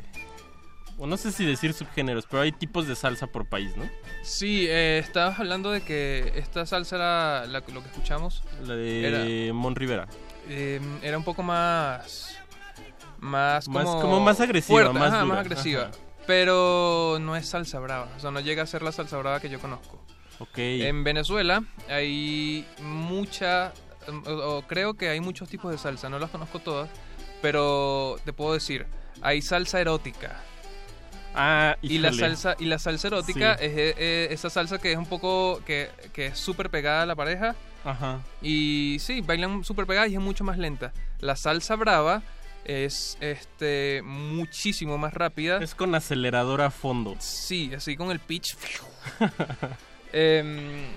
O 1.03 1.07
no 1.09 1.17
sé 1.17 1.33
si 1.33 1.45
decir 1.45 1.73
subgéneros, 1.75 2.27
pero 2.31 2.43
hay 2.43 2.53
tipos 2.53 2.87
de 2.87 2.95
salsa 2.95 3.27
por 3.27 3.45
país, 3.47 3.77
¿no? 3.77 3.89
Sí, 4.23 4.67
eh, 4.69 4.99
estabas 4.99 5.41
hablando 5.41 5.73
de 5.73 5.81
que 5.81 6.33
esta 6.37 6.65
salsa 6.65 6.95
era 6.95 7.47
la- 7.47 7.59
lo 7.61 7.83
que 7.83 7.89
escuchamos. 7.89 8.45
La 8.65 8.75
de 8.77 9.51
Mon 9.53 9.75
Rivera. 9.75 10.07
eh, 10.49 10.81
era 11.03 11.19
un 11.19 11.25
poco 11.25 11.43
más. 11.43 12.37
Más 13.19 13.69
Más- 13.69 13.85
como. 13.85 14.21
más 14.21 14.41
agresiva, 14.41 14.79
fuerte, 14.81 14.99
más 14.99 15.09
ajá, 15.13 15.23
dura, 15.23 15.35
más 15.35 15.39
agresiva. 15.47 15.83
ajá. 15.83 15.93
Pero 16.27 17.19
no 17.21 17.35
es 17.37 17.47
salsa 17.49 17.81
brava. 17.81 18.09
O 18.17 18.21
sea, 18.21 18.31
no 18.31 18.39
llega 18.41 18.63
a 18.63 18.67
ser 18.67 18.83
la 18.83 18.93
salsa 18.93 19.17
brava 19.19 19.41
que 19.41 19.49
yo 19.51 19.59
conozco. 19.61 20.01
Ok. 20.39 20.59
En 20.59 21.03
Venezuela 21.05 21.65
hay 21.89 22.65
mucha. 22.81 23.73
O, 24.27 24.31
o 24.31 24.63
creo 24.69 24.95
que 24.95 25.09
hay 25.09 25.21
muchos 25.21 25.49
tipos 25.49 25.71
de 25.73 25.79
salsa. 25.79 26.09
No 26.09 26.19
las 26.21 26.31
conozco 26.31 26.61
todas. 26.61 26.89
Pero 27.41 28.17
te 28.25 28.33
puedo 28.33 28.53
decir: 28.55 28.87
hay 29.21 29.43
salsa 29.43 29.81
erótica. 29.81 30.41
Ah, 31.35 31.77
y 31.83 31.99
la 31.99 32.13
salsa 32.13 32.57
y 32.59 32.67
la 32.67 32.79
salsa 32.79 33.09
erótica 33.09 33.57
Sí. 33.59 33.65
es 33.67 33.95
esa 34.33 34.51
salsa 34.51 34.79
que 34.79 34.93
es 34.93 34.99
un 34.99 35.07
poco 35.07 35.63
que, 35.65 35.89
que 36.13 36.27
es 36.27 36.39
súper 36.39 36.69
pegada 36.71 37.03
a 37.03 37.07
la 37.07 37.17
pareja 37.17 37.55
Ajá. 37.85 38.21
y 38.43 38.99
sí 39.01 39.23
bailan 39.23 39.65
súper 39.65 39.87
pegadas 39.87 40.11
y 40.11 40.15
es 40.15 40.21
mucho 40.21 40.45
más 40.45 40.59
lenta 40.59 40.93
la 41.21 41.35
salsa 41.37 41.75
brava 41.77 42.23
es 42.65 43.17
este 43.21 44.03
muchísimo 44.05 44.99
más 44.99 45.15
rápida 45.15 45.59
Es 45.63 45.75
con 45.75 45.95
acelerador 45.95 46.61
a 46.61 46.71
fondo. 46.71 47.17
sí 47.19 47.73
así 47.75 47.97
con 47.97 48.11
el 48.11 48.19
pitch 48.21 48.55
Em, 50.13 50.89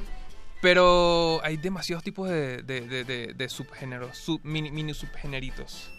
pero 0.61 1.39
hay 1.43 1.57
demasiados 1.57 2.03
tipos 2.03 2.27
de, 2.29 2.61
de, 2.63 2.81
de- 2.81 3.03
de- 3.05 3.33
de 3.33 3.49
subgéneros 3.49 4.17
sub- 4.17 4.41
mini, 4.43 4.71
mini 4.71 4.93
subgéneritos 4.93 5.89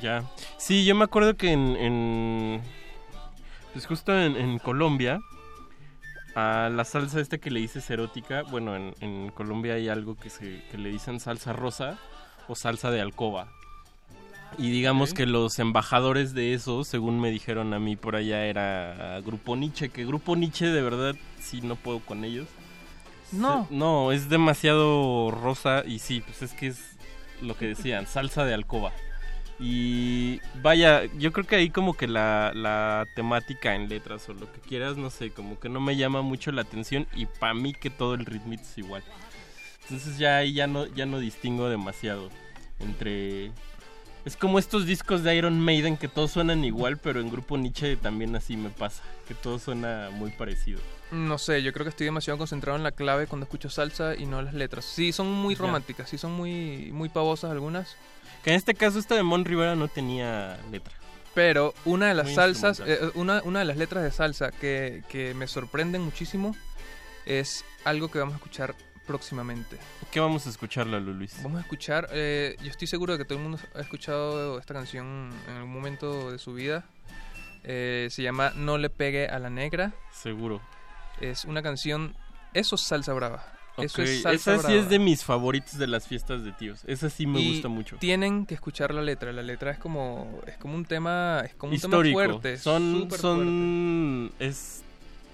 Ya. 0.00 0.24
Sí, 0.58 0.84
yo 0.84 0.94
me 0.94 1.04
acuerdo 1.04 1.36
que 1.36 1.52
en. 1.52 1.76
en- 1.76 2.62
pues 3.74 3.84
justo 3.86 4.18
en, 4.18 4.36
en 4.36 4.58
Colombia. 4.58 5.20
A 6.36 6.68
la 6.68 6.84
salsa 6.84 7.20
este 7.20 7.38
que 7.38 7.50
le 7.50 7.60
dices 7.60 7.88
erótica. 7.90 8.42
Bueno, 8.42 8.74
en, 8.74 8.94
en 9.00 9.30
Colombia 9.30 9.74
hay 9.74 9.88
algo 9.88 10.16
que, 10.16 10.30
se, 10.30 10.64
que 10.70 10.78
le 10.78 10.88
dicen 10.88 11.20
salsa 11.20 11.52
rosa 11.52 11.98
o 12.48 12.56
salsa 12.56 12.90
de 12.90 13.00
alcoba. 13.00 13.52
Y 14.58 14.70
digamos 14.70 15.14
que 15.14 15.26
los 15.26 15.58
embajadores 15.58 16.32
de 16.34 16.54
eso, 16.54 16.84
según 16.84 17.20
me 17.20 17.30
dijeron 17.30 17.72
a 17.74 17.78
mí 17.78 17.94
por 17.96 18.16
allá, 18.16 18.46
era 18.46 19.20
Grupo 19.20 19.54
Nietzsche. 19.56 19.90
Que 19.90 20.04
Grupo 20.04 20.34
Nietzsche, 20.36 20.66
de 20.66 20.82
verdad, 20.82 21.14
sí 21.40 21.60
no 21.60 21.76
puedo 21.76 22.00
con 22.00 22.24
ellos. 22.24 22.48
No. 23.32 23.66
Se- 23.68 23.74
no, 23.74 24.10
es 24.12 24.28
demasiado 24.28 25.30
rosa 25.30 25.82
y 25.86 25.98
sí, 26.00 26.20
pues 26.20 26.42
es 26.42 26.52
que 26.52 26.68
es 26.68 26.96
lo 27.42 27.56
que 27.56 27.66
decían, 27.66 28.06
salsa 28.06 28.44
de 28.44 28.54
alcoba. 28.54 28.92
Y 29.60 30.40
vaya, 30.62 31.04
yo 31.16 31.32
creo 31.32 31.46
que 31.46 31.56
ahí 31.56 31.70
como 31.70 31.94
que 31.94 32.08
la, 32.08 32.52
la 32.54 33.06
temática 33.14 33.74
en 33.74 33.88
letras 33.88 34.28
o 34.28 34.34
lo 34.34 34.52
que 34.52 34.60
quieras, 34.60 34.96
no 34.96 35.10
sé, 35.10 35.30
como 35.30 35.60
que 35.60 35.68
no 35.68 35.80
me 35.80 35.96
llama 35.96 36.22
mucho 36.22 36.50
la 36.50 36.62
atención 36.62 37.06
y 37.14 37.26
para 37.26 37.54
mí 37.54 37.72
que 37.72 37.90
todo 37.90 38.14
el 38.14 38.26
ritmo 38.26 38.54
es 38.54 38.76
igual. 38.78 39.04
Entonces 39.82 40.18
ya 40.18 40.38
ahí 40.38 40.54
ya 40.54 40.66
no, 40.66 40.86
ya 40.86 41.06
no 41.06 41.18
distingo 41.18 41.68
demasiado 41.68 42.30
entre... 42.80 43.52
Es 44.24 44.38
como 44.38 44.58
estos 44.58 44.86
discos 44.86 45.22
de 45.22 45.36
Iron 45.36 45.60
Maiden 45.60 45.98
que 45.98 46.08
todos 46.08 46.30
suenan 46.30 46.64
igual, 46.64 46.96
pero 46.96 47.20
en 47.20 47.30
Grupo 47.30 47.58
Nietzsche 47.58 47.96
también 47.96 48.34
así 48.34 48.56
me 48.56 48.70
pasa, 48.70 49.02
que 49.28 49.34
todo 49.34 49.58
suena 49.58 50.08
muy 50.10 50.30
parecido. 50.30 50.80
No 51.10 51.36
sé, 51.36 51.62
yo 51.62 51.74
creo 51.74 51.84
que 51.84 51.90
estoy 51.90 52.06
demasiado 52.06 52.38
concentrado 52.38 52.78
en 52.78 52.82
la 52.82 52.92
clave 52.92 53.26
cuando 53.26 53.44
escucho 53.44 53.68
salsa 53.68 54.14
y 54.16 54.24
no 54.24 54.40
las 54.40 54.54
letras. 54.54 54.86
Sí, 54.86 55.12
son 55.12 55.30
muy 55.30 55.54
románticas, 55.54 56.08
sí 56.08 56.16
son 56.16 56.32
muy, 56.32 56.90
muy 56.92 57.10
pavosas 57.10 57.50
algunas. 57.50 57.96
Que 58.44 58.50
en 58.50 58.56
este 58.56 58.74
caso 58.74 58.98
esta 58.98 59.14
de 59.14 59.22
Mon 59.22 59.44
Rivera 59.44 59.74
no 59.74 59.88
tenía 59.88 60.58
letra. 60.70 60.92
Pero 61.34 61.74
una 61.84 62.08
de 62.08 62.14
las 62.14 62.26
Muy 62.26 62.34
salsas, 62.34 62.80
eh, 62.86 63.10
una, 63.14 63.42
una 63.42 63.60
de 63.60 63.64
las 63.64 63.76
letras 63.76 64.04
de 64.04 64.10
salsa 64.12 64.52
que, 64.52 65.02
que 65.08 65.34
me 65.34 65.46
sorprenden 65.48 66.02
muchísimo 66.02 66.54
es 67.26 67.64
algo 67.84 68.10
que 68.10 68.18
vamos 68.18 68.34
a 68.34 68.36
escuchar 68.36 68.76
próximamente. 69.06 69.78
¿Qué 70.10 70.20
vamos 70.20 70.46
a 70.46 70.50
escuchar, 70.50 70.86
Lalo 70.86 71.12
Luis? 71.12 71.42
Vamos 71.42 71.58
a 71.58 71.62
escuchar, 71.62 72.08
eh, 72.12 72.56
yo 72.62 72.70
estoy 72.70 72.86
seguro 72.86 73.12
de 73.12 73.18
que 73.18 73.24
todo 73.24 73.38
el 73.38 73.44
mundo 73.44 73.58
ha 73.74 73.80
escuchado 73.80 74.58
esta 74.58 74.74
canción 74.74 75.30
en 75.48 75.54
algún 75.54 75.72
momento 75.72 76.30
de 76.30 76.38
su 76.38 76.54
vida. 76.54 76.84
Eh, 77.64 78.08
se 78.10 78.22
llama 78.22 78.52
No 78.54 78.76
le 78.78 78.90
pegue 78.90 79.26
a 79.26 79.38
la 79.38 79.50
negra. 79.50 79.94
Seguro. 80.12 80.60
Es 81.20 81.44
una 81.44 81.62
canción, 81.62 82.14
eso 82.52 82.76
es 82.76 82.82
salsa 82.82 83.12
brava. 83.14 83.44
Eso 83.76 84.02
es 84.02 84.22
salsa 84.22 84.52
Esa 84.54 84.62
sí 84.62 84.66
brava. 84.68 84.82
es 84.82 84.88
de 84.88 84.98
mis 84.98 85.24
favoritos 85.24 85.78
de 85.78 85.86
las 85.86 86.06
fiestas 86.06 86.44
de 86.44 86.52
tíos. 86.52 86.82
Esa 86.86 87.10
sí 87.10 87.26
me 87.26 87.40
Y 87.40 87.52
gusta 87.54 87.68
mucho. 87.68 87.96
Tienen 87.96 88.46
que 88.46 88.54
escuchar 88.54 88.94
la 88.94 89.02
letra. 89.02 89.32
La 89.32 89.42
letra 89.42 89.70
es 89.72 89.78
como 89.78 90.40
es 90.46 90.56
como 90.58 90.74
un 90.76 90.84
tema 90.84 91.42
es 91.44 91.54
como 91.54 91.70
un 91.70 91.76
Histórico. 91.76 92.20
tema 92.20 92.32
fuerte. 92.32 92.58
son 92.58 93.08
son 93.18 94.32
es 94.38 94.82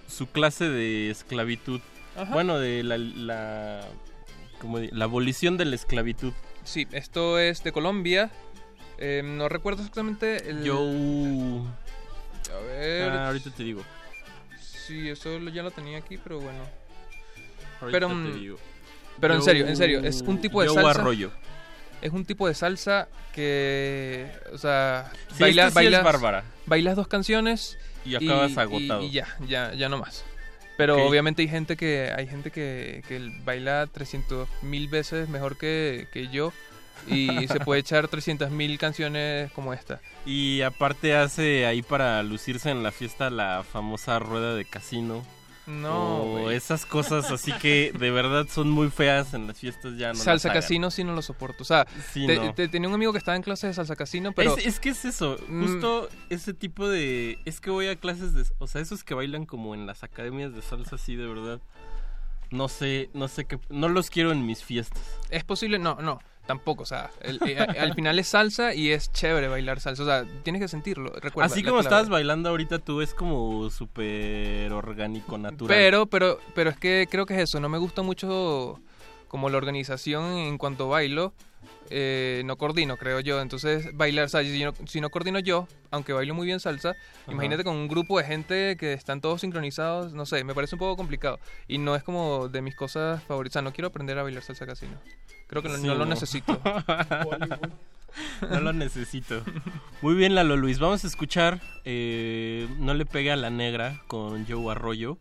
su 0.09 0.27
clase 0.27 0.69
de 0.69 1.11
esclavitud. 1.11 1.81
Ajá. 2.17 2.33
Bueno, 2.33 2.59
de 2.59 2.83
la 2.83 2.97
la 2.99 3.87
como 4.59 4.79
la 4.79 5.05
abolición 5.05 5.57
de 5.57 5.65
la 5.67 5.75
esclavitud. 5.75 6.33
Sí, 6.65 6.87
esto 6.93 7.39
es 7.39 7.63
de 7.63 7.73
Colombia. 7.73 8.31
Eh, 8.99 9.23
no 9.25 9.49
recuerdo 9.49 9.81
exactamente 9.83 10.49
el. 10.51 10.63
Yo 10.65 10.79
A 10.79 12.61
ver. 12.67 13.11
Ah, 13.11 13.27
ahorita 13.29 13.51
te 13.51 13.65
digo. 13.65 13.83
Sí, 14.61 15.09
eso 15.09 15.39
ya 15.39 15.63
lo 15.63 15.71
tenía 15.71 15.99
aquí, 15.99 16.19
pero 16.19 16.41
bueno. 16.41 16.65
Pero 17.91 18.09
mm, 18.09 18.57
pero 19.21 19.35
en 19.35 19.43
serio, 19.43 19.67
en 19.67 19.77
serio, 19.77 20.01
es 20.01 20.23
un 20.23 20.41
tipo 20.41 20.63
de 20.63 20.69
salsa. 20.69 20.91
Arroyo. 20.91 21.31
Es 22.03 22.13
un 22.13 22.25
tipo 22.25 22.49
de 22.49 22.55
salsa 22.55 23.09
que, 23.35 24.27
o 24.53 24.59
sea, 24.59 25.11
Sí, 25.33 25.43
baila- 25.43 25.63
este 25.69 25.81
sí 25.81 25.87
es 25.87 25.93
bailas, 25.93 26.05
bárbara. 26.05 26.45
bailas 26.67 26.97
dos 26.97 27.09
canciones 27.09 27.79
Y 28.05 28.15
acabas 28.15 28.53
y- 28.53 28.59
agotado. 28.59 29.03
Y, 29.03 29.11
ya, 29.11 29.27
ya, 29.47 29.75
ya 29.75 29.89
no 29.89 29.99
más. 29.99 30.25
Pero 30.79 31.07
obviamente 31.07 31.43
hay 31.43 31.49
gente 31.49 31.77
que 31.77 32.11
hay 32.17 32.27
gente 32.27 32.51
que, 32.51 33.03
que 33.07 33.31
baila 33.45 33.87
300 33.93 34.49
mil 34.63 34.89
veces 34.89 35.29
mejor 35.29 35.59
que, 35.59 36.09
que 36.11 36.29
yo 36.29 36.55
y 37.07 37.47
se 37.49 37.61
puede 37.67 37.81
echar 37.83 38.09
300 38.09 38.51
mil 38.51 38.79
canciones 38.79 39.53
como 39.53 39.75
esta. 39.75 40.01
Y 40.25 40.63
aparte 40.63 41.15
hace 41.15 41.67
ahí 41.67 41.83
para 41.83 42.23
lucirse 42.23 42.71
en 42.71 42.83
la 42.83 42.93
fiesta 42.93 43.29
la 43.29 43.63
famosa 43.71 44.19
rueda 44.19 44.55
de 44.55 44.65
casino. 44.65 45.23
No, 45.71 46.51
esas 46.51 46.85
cosas 46.87 47.31
así 47.31 47.53
que 47.53 47.93
de 47.99 48.11
verdad 48.11 48.47
son 48.51 48.71
muy 48.71 48.91
feas 48.91 49.35
en 49.35 49.47
las 49.47 49.59
fiestas 49.59 49.97
ya 49.97 50.09
no 50.13 50.15
salsa 50.19 50.53
casino 50.53 50.91
sí 50.91 51.05
no 51.05 51.15
lo 51.15 51.23
soporto. 51.23 51.63
O 51.63 51.67
sea, 51.67 51.87
Sí, 52.13 52.27
te- 52.27 52.37
no. 52.37 52.55
te- 52.55 52.69
tenía 52.69 52.89
un 52.89 52.95
amigo 52.95 53.13
que 53.13 53.19
estaba 53.19 53.37
en 53.37 53.43
clase 53.43 53.67
de 53.69 53.75
salsa 53.75 53.97
casino, 53.97 54.33
pero... 54.33 54.57
Es, 54.57 54.67
es 54.67 54.81
que 54.81 54.91
es 54.91 55.05
eso, 55.05 55.37
Mm. 55.49 55.63
justo 55.65 56.09
ese 56.29 56.53
tipo 56.55 56.89
de... 56.89 57.39
Es 57.45 57.61
que 57.61 57.71
voy 57.71 57.87
a 57.89 57.97
clases 57.97 58.35
de... 58.35 58.45
O 58.59 58.67
sea, 58.67 58.81
esos 58.81 59.05
que 59.05 59.15
bailan 59.15 59.47
como 59.47 59.75
en 59.75 59.87
las 59.87 60.03
academias 60.03 60.55
de 60.55 60.63
salsa, 60.63 60.99
sí, 60.99 61.17
de 61.17 61.27
verdad. 61.27 61.61
No 62.51 62.69
sé, 62.69 63.11
no 63.15 63.29
sé 63.29 63.45
qué... 63.45 63.59
No 63.69 63.89
los 63.89 64.11
quiero 64.11 64.33
en 64.33 64.45
mis 64.45 64.65
fiestas. 64.65 65.03
Es 65.31 65.45
posible, 65.45 65.79
no, 65.79 65.97
no, 66.01 66.21
tampoco. 66.51 66.83
O 66.83 66.87
sea, 66.87 67.11
el- 67.23 67.39
eh, 67.47 67.57
al 67.59 67.95
final 67.95 68.19
es 68.19 68.27
salsa 68.29 68.75
y 68.75 68.91
es 68.91 69.13
chévere 69.13 69.47
bailar 69.49 69.79
salsa. 69.81 70.03
O 70.03 70.07
sea, 70.07 70.25
tienes 70.43 70.61
que 70.61 70.67
sentirlo. 70.69 71.13
Recuerda, 71.21 71.47
Así 71.53 71.63
como 71.63 71.81
estabas 71.81 72.09
bailando 72.09 72.49
ahorita 72.49 72.81
tú, 72.81 73.01
es 73.03 73.15
como 73.15 73.71
súper 73.71 74.73
orgánico, 74.73 75.39
natural. 75.39 75.69
Pero, 75.77 76.07
pero, 76.07 76.39
pero 76.55 76.71
es 76.71 76.77
que 76.77 77.07
creo 77.11 77.25
que 77.27 77.35
es 77.35 77.41
eso. 77.49 77.61
No 77.61 77.69
me 77.69 77.79
gusta 77.79 78.03
mucho 78.03 78.81
como 79.29 79.49
la 79.49 79.59
organización 79.59 80.25
en 80.39 80.59
cuanto 80.59 80.89
bailo, 80.89 81.33
eh, 81.91 82.43
no 82.47 82.57
coordino, 82.57 82.97
creo 82.97 83.21
yo. 83.21 83.41
Entonces, 83.41 83.97
bailar, 83.97 84.29
sea, 84.29 84.43
si 84.43 84.65
no, 84.65 84.73
si 84.87 85.01
no 85.01 85.11
coordino 85.11 85.39
yo, 85.39 85.69
aunque 85.93 86.13
bailo 86.13 86.35
muy 86.35 86.47
bien 86.47 86.59
salsa, 86.59 86.97
imagínate 87.29 87.63
con 87.65 87.77
un 87.77 87.87
grupo 87.87 88.19
de 88.19 88.25
gente 88.25 88.77
que 88.77 88.93
están 88.93 89.21
todos 89.21 89.41
sincronizados, 89.43 90.13
no 90.15 90.27
sé, 90.27 90.43
me 90.43 90.55
parece 90.55 90.75
un 90.75 90.81
poco 90.81 90.97
complicado. 90.97 91.39
Y 91.69 91.79
no 91.79 91.95
es 91.95 92.03
como 92.03 92.49
de 92.49 92.61
mis 92.61 92.75
cosas 92.75 93.23
favoritas. 93.23 93.53
O 93.53 93.55
sea, 93.55 93.63
no 93.63 93.73
quiero 93.73 93.89
aprender 93.89 94.19
a 94.19 94.25
bailar 94.25 94.43
salsa 94.43 94.67
casi, 94.67 94.87
¿no? 94.87 94.99
Creo 95.51 95.63
que 95.63 95.69
no, 95.69 95.77
Sí, 95.77 95.87
no 95.87 95.95
lo 95.97 96.07
necesito. 96.07 96.59
No 98.51 98.61
lo 98.61 98.73
necesito. 98.73 99.41
Muy 100.03 100.15
bien, 100.15 100.35
Lalo 100.35 100.57
Luis. 100.57 100.81
Vamos 100.81 101.05
a 101.05 101.07
escuchar 101.07 101.61
eh, 101.85 102.67
No 102.79 102.93
le 102.95 103.07
pega 103.07 103.35
a 103.35 103.37
la 103.37 103.51
negra 103.51 104.03
con 104.09 104.47
Joe 104.49 104.73
Arroyo. 104.73 105.17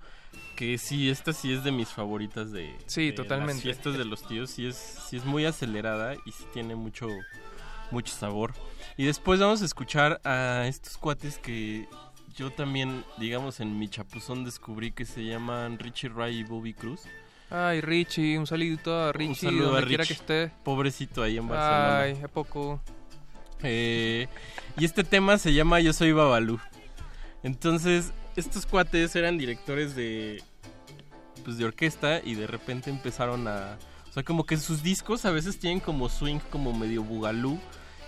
Que 0.55 0.77
sí, 0.79 1.09
esta 1.09 1.31
sí 1.31 1.53
es 1.53 1.63
de 1.63 1.71
mis 1.71 1.89
favoritas 1.89 2.51
de, 2.51 2.75
Sí, 2.87 3.07
de 3.07 3.11
totalmente. 3.13 3.53
las 3.53 3.61
fiestas 3.63 3.97
de 3.97 4.05
los 4.05 4.27
tíos. 4.27 4.49
Sí 4.49 4.65
es, 4.65 4.75
sí 4.75 5.17
es 5.17 5.25
muy 5.25 5.45
acelerada 5.45 6.15
y 6.25 6.31
sí 6.31 6.43
tiene 6.51 6.75
mucho, 6.75 7.07
mucho 7.91 8.11
sabor. 8.13 8.53
Y 8.97 9.05
después 9.05 9.39
vamos 9.39 9.61
a 9.61 9.65
escuchar 9.65 10.19
a 10.23 10.65
estos 10.67 10.97
cuates 10.97 11.37
que 11.37 11.87
yo 12.35 12.49
también, 12.51 13.05
digamos, 13.19 13.59
en 13.59 13.77
mi 13.77 13.87
chapuzón 13.87 14.43
descubrí 14.45 14.91
que 14.91 15.05
se 15.05 15.23
llaman 15.23 15.77
Richie 15.79 16.09
Ray 16.09 16.39
y 16.39 16.43
Bobby 16.43 16.73
Cruz. 16.73 17.01
Ay, 17.49 17.81
Richie, 17.81 18.37
un 18.37 18.45
saludito 18.45 18.95
a 18.95 19.11
Richie, 19.11 19.29
Un 19.29 19.35
saludo 19.35 19.65
donde 19.71 19.81
a 19.81 19.85
quiera 19.87 20.03
Rich, 20.03 20.07
que 20.07 20.13
esté. 20.13 20.51
Pobrecito 20.63 21.23
ahí 21.23 21.37
en 21.37 21.47
Barcelona. 21.47 21.99
Ay, 21.99 22.21
¿a 22.23 22.27
poco? 22.27 22.79
Eh, 23.63 24.27
y 24.77 24.85
este 24.85 25.03
tema 25.03 25.37
se 25.37 25.53
llama 25.53 25.79
Yo 25.79 25.93
soy 25.93 26.11
Babalú. 26.11 26.59
Entonces, 27.43 28.13
estos 28.35 28.65
cuates 28.65 29.15
eran 29.15 29.37
directores 29.37 29.95
de 29.95 30.43
pues 31.43 31.57
de 31.57 31.65
orquesta 31.65 32.21
y 32.23 32.35
de 32.35 32.47
repente 32.47 32.89
empezaron 32.89 33.47
a 33.47 33.77
o 34.09 34.11
sea, 34.11 34.23
como 34.23 34.45
que 34.45 34.57
sus 34.57 34.83
discos 34.83 35.25
a 35.25 35.31
veces 35.31 35.59
tienen 35.59 35.79
como 35.79 36.09
swing 36.09 36.39
como 36.49 36.73
medio 36.73 37.03
bugalú 37.03 37.59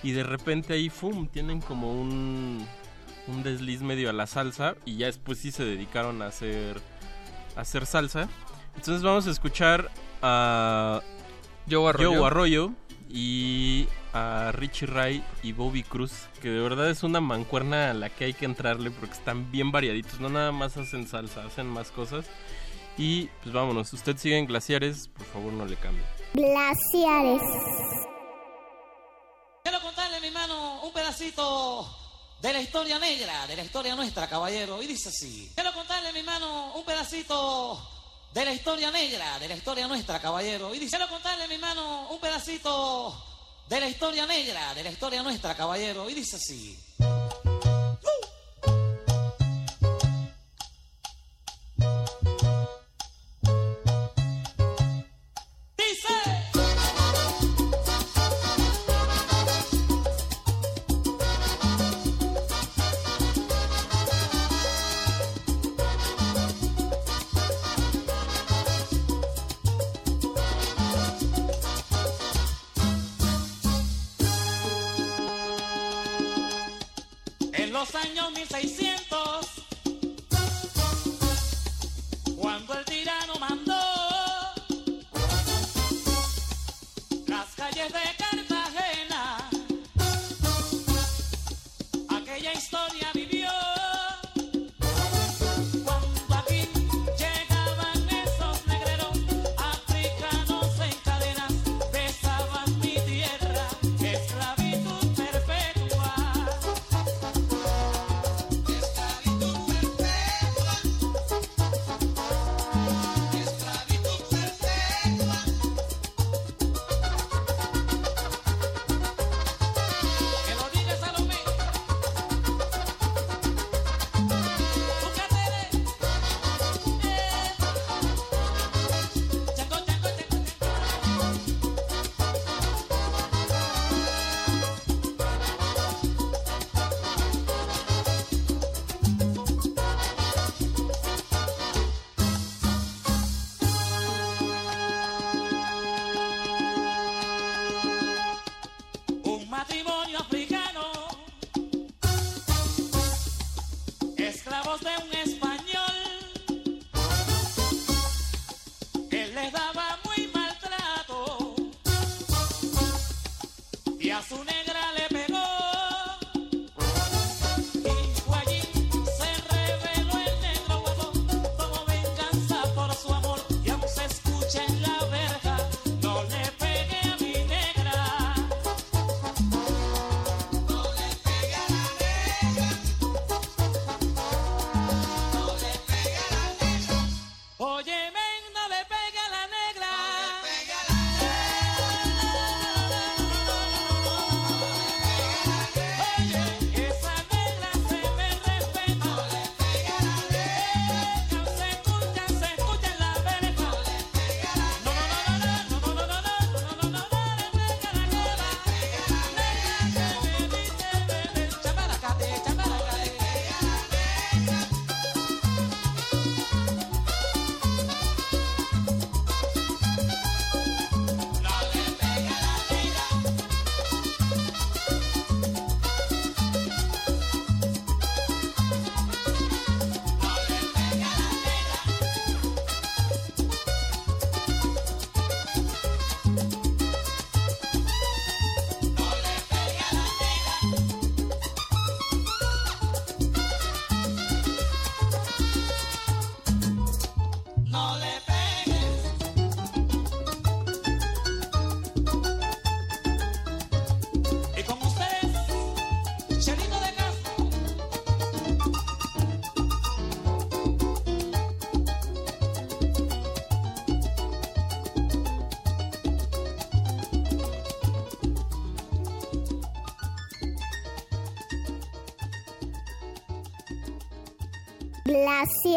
y 0.04 0.12
de 0.12 0.24
repente 0.24 0.74
ahí 0.74 0.90
fum, 0.90 1.28
tienen 1.28 1.62
como 1.62 1.92
un 1.92 2.66
un 3.28 3.44
desliz 3.44 3.82
medio 3.82 4.10
a 4.10 4.14
la 4.14 4.28
salsa 4.28 4.76
y 4.86 4.98
ya 4.98 5.06
después 5.06 5.38
sí 5.38 5.52
se 5.52 5.64
dedicaron 5.64 6.22
a 6.22 6.28
hacer 6.28 6.82
a 7.56 7.62
hacer 7.62 7.86
salsa. 7.86 8.28
Entonces 8.76 9.04
vamos 9.04 9.28
a 9.28 9.32
escuchar 9.32 9.92
a 10.22 11.02
Joe 11.70 11.90
Arroyo. 11.90 12.26
Arroyo 12.26 12.72
y 13.10 13.88
a 14.14 14.52
Richie 14.54 14.88
Ray 14.88 15.24
y 15.44 15.52
Bobby 15.52 15.84
Cruz, 15.84 16.28
que 16.42 16.50
de 16.50 16.60
verdad 16.62 16.90
es 16.90 17.04
una 17.04 17.22
mancuerna 17.22 17.92
a 17.92 17.94
la 17.94 18.10
que 18.10 18.26
hay 18.26 18.34
que 18.34 18.46
entrarle 18.46 18.92
porque 18.92 19.14
están 19.14 19.52
bien 19.52 19.72
variaditos, 19.72 20.20
no 20.20 20.30
nada 20.30 20.52
más 20.52 20.78
hacen 20.78 21.08
salsa, 21.08 21.46
hacen 21.46 21.68
más 21.68 21.92
cosas. 21.92 22.26
Y 22.98 23.28
pues 23.42 23.54
vámonos, 23.54 23.94
usted 23.94 24.18
sigue 24.18 24.38
en 24.38 24.46
Glaciares, 24.46 25.08
por 25.10 25.26
favor 25.28 25.54
no 25.54 25.66
le 25.66 25.76
cambie. 25.78 26.04
Glaciares. 26.34 27.42
Quiero 29.64 29.80
contarle, 29.82 30.20
mi 30.20 30.28
hermano, 30.28 30.82
un 30.84 30.94
pedacito 30.94 31.88
de 32.42 32.54
la 32.54 32.62
historia 32.62 33.00
negra, 33.00 33.48
de 33.48 33.56
la 33.56 33.64
historia 33.64 33.96
nuestra, 33.96 34.28
caballero. 34.28 34.82
Y 34.82 34.88
dice 34.88 35.10
así. 35.10 35.52
Quiero 35.56 35.72
contarle, 35.74 36.12
mi 36.14 36.20
hermano, 36.20 36.74
un 36.76 36.84
pedacito 36.84 37.80
de 38.34 38.46
la 38.46 38.54
historia 38.54 38.92
negra, 38.92 39.40
de 39.40 39.48
la 39.48 39.56
historia 39.56 39.88
nuestra, 39.88 40.20
caballero. 40.20 40.74
Y 40.74 40.80
quiero 40.90 41.08
contarle, 41.10 41.48
mi 41.48 41.56
hermano, 41.56 42.10
un 42.10 42.20
pedacito 42.20 43.24
de 43.68 43.80
la 43.80 43.88
historia 43.88 44.26
negra, 44.26 44.74
de 44.74 44.84
la 44.84 44.92
historia 44.92 45.22
nuestra, 45.22 45.56
caballero. 45.56 46.10
Y 46.10 46.14
dice 46.14 46.38
así. 46.38 46.78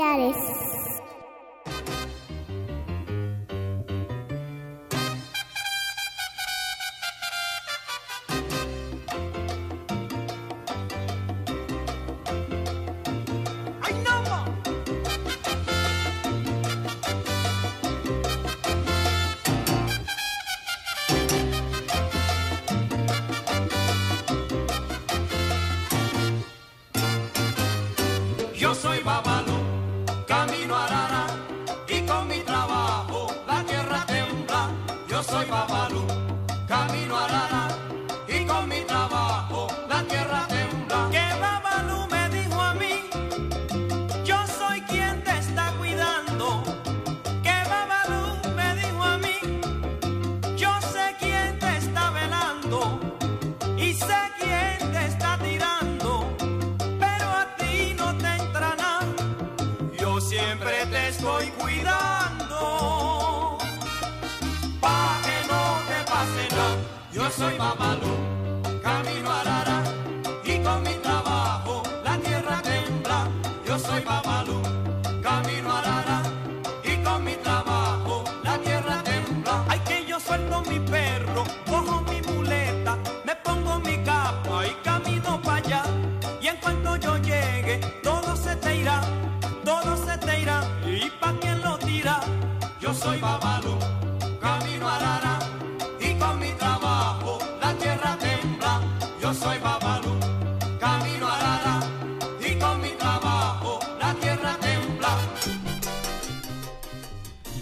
Glaciares. 0.05 0.54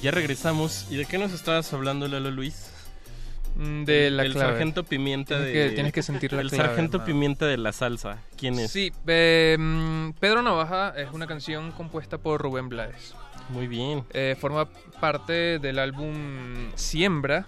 Ya 0.02 0.10
regresamos. 0.10 0.86
¿Y 0.90 0.96
de 0.96 1.06
qué 1.06 1.16
nos 1.18 1.32
estabas 1.32 1.72
hablando, 1.72 2.06
Lalo 2.08 2.30
Luis? 2.30 2.70
Mm, 3.56 3.84
de 3.84 4.10
la 4.10 4.22
el 4.24 4.32
clave. 4.32 4.50
sargento 4.50 4.84
pimienta 4.84 5.36
Tienes 5.36 5.46
de 5.46 5.52
que- 5.68 5.74
tienes 5.74 5.92
que 5.92 6.02
sentir 6.02 6.32
la 6.32 6.40
el 6.40 6.48
clave, 6.48 6.64
sargento 6.68 6.96
hermano. 6.98 7.06
pimienta 7.06 7.46
de 7.46 7.58
la 7.58 7.72
salsa 7.72 8.18
quién 8.38 8.58
es 8.58 8.70
Sí, 8.72 8.90
eh, 9.06 9.56
mm, 9.58 10.12
Pedro 10.18 10.40
Navaja 10.42 10.94
es 10.96 11.10
una 11.12 11.26
canción 11.26 11.70
compuesta 11.72 12.16
por 12.18 12.40
Rubén 12.40 12.68
Blades. 12.70 13.14
Muy 13.50 13.66
bien. 13.66 14.04
Eh, 14.14 14.36
forma 14.40 14.68
parte 15.00 15.58
del 15.58 15.78
álbum 15.78 16.14
Siembra, 16.76 17.46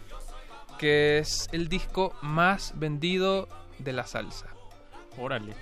que 0.78 1.16
es 1.18 1.48
el 1.52 1.68
disco 1.70 2.14
más 2.20 2.74
vendido 2.76 3.48
de 3.78 3.92
la 3.94 4.06
salsa. 4.06 4.48
Órale. 5.16 5.54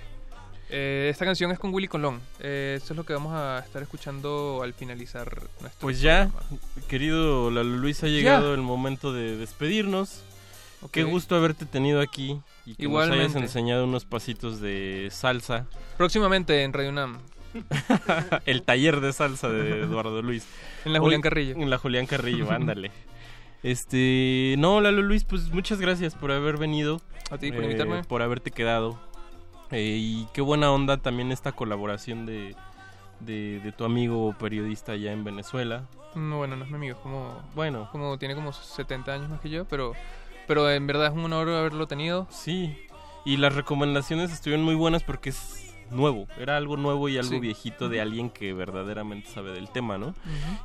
Eh, 0.75 1.07
esta 1.11 1.23
canción 1.23 1.51
es 1.51 1.59
con 1.59 1.71
Willy 1.71 1.87
Colón. 1.87 2.19
Eh, 2.39 2.79
eso 2.81 2.93
es 2.93 2.97
lo 2.97 3.05
que 3.05 3.13
vamos 3.13 3.31
a 3.33 3.59
estar 3.59 3.83
escuchando 3.83 4.61
al 4.63 4.73
finalizar 4.73 5.27
nuestro 5.61 5.79
Pues 5.79 6.01
ya, 6.01 6.29
programa. 6.31 6.61
querido 6.87 7.51
Lalo 7.51 7.77
Luis, 7.77 8.03
ha 8.03 8.07
llegado 8.07 8.55
el 8.55 8.61
momento 8.61 9.13
de 9.13 9.37
despedirnos. 9.37 10.23
Qué 10.91 11.03
Ok. 11.03 11.11
gusto 11.11 11.35
haberte 11.35 11.65
tenido 11.67 12.01
aquí 12.01 12.41
y 12.65 12.73
que 12.75 12.87
nos 12.87 13.03
hayas 13.03 13.07
Igualmente. 13.15 13.39
enseñado 13.39 13.83
unos 13.85 14.03
pasitos 14.05 14.59
de 14.61 15.09
salsa. 15.11 15.67
Próximamente 15.97 16.63
en 16.63 16.73
Radio 16.73 16.91
el 18.47 18.63
taller 18.63 18.99
de 18.99 19.13
salsa 19.13 19.49
de 19.49 19.81
Eduardo 19.83 20.23
Luis. 20.23 20.43
En 20.85 20.93
la 20.93 20.99
Julián 20.99 21.21
Carrillo. 21.21 21.53
En 21.55 21.69
la 21.69 21.77
Julián 21.77 22.07
Carrillo, 22.07 22.49
ándale. 22.51 22.89
Este, 23.61 24.55
no, 24.57 24.81
Lalo 24.81 25.03
Luis, 25.03 25.23
pues 25.23 25.49
muchas 25.51 25.79
gracias 25.79 26.15
por 26.15 26.31
haber 26.31 26.57
venido. 26.57 26.99
A 27.29 27.37
ti 27.37 27.51
por 27.51 27.63
invitarme. 27.63 28.03
Por 28.03 28.21
haberte 28.23 28.49
quedado. 28.51 28.99
Eh, 29.73 29.97
y 29.99 30.27
qué 30.33 30.41
buena 30.41 30.71
onda 30.71 30.97
también 30.97 31.31
esta 31.31 31.51
colaboración 31.51 32.25
de, 32.25 32.55
de, 33.19 33.59
de 33.59 33.71
tu 33.71 33.85
amigo 33.85 34.35
periodista 34.39 34.93
allá 34.93 35.11
en 35.11 35.23
Venezuela. 35.23 35.83
No, 36.15 36.37
bueno, 36.37 36.55
no 36.55 36.63
es 36.63 36.69
mi 36.69 36.75
amigo, 36.75 36.95
es 36.95 37.01
como 37.01 37.41
bueno, 37.55 37.89
como 37.91 38.17
tiene 38.19 38.35
como 38.35 38.53
70 38.53 39.13
años 39.13 39.29
más 39.29 39.41
que 39.41 39.49
yo, 39.49 39.65
pero 39.65 39.93
pero 40.47 40.69
en 40.69 40.85
verdad 40.85 41.07
es 41.07 41.13
un 41.13 41.25
honor 41.25 41.49
haberlo 41.49 41.87
tenido. 41.87 42.27
Sí. 42.29 42.77
Y 43.25 43.37
las 43.37 43.55
recomendaciones 43.55 44.31
estuvieron 44.31 44.65
muy 44.65 44.75
buenas 44.75 45.03
porque 45.03 45.29
es 45.29 45.62
nuevo, 45.93 46.27
era 46.39 46.57
algo 46.57 46.77
nuevo 46.77 47.07
y 47.09 47.17
algo 47.17 47.31
Sí. 47.31 47.39
viejito 47.39 47.89
de 47.89 48.01
alguien 48.01 48.29
que 48.29 48.53
verdaderamente 48.53 49.29
sabe 49.29 49.51
del 49.51 49.69
tema, 49.69 49.97
¿no? 49.97 50.13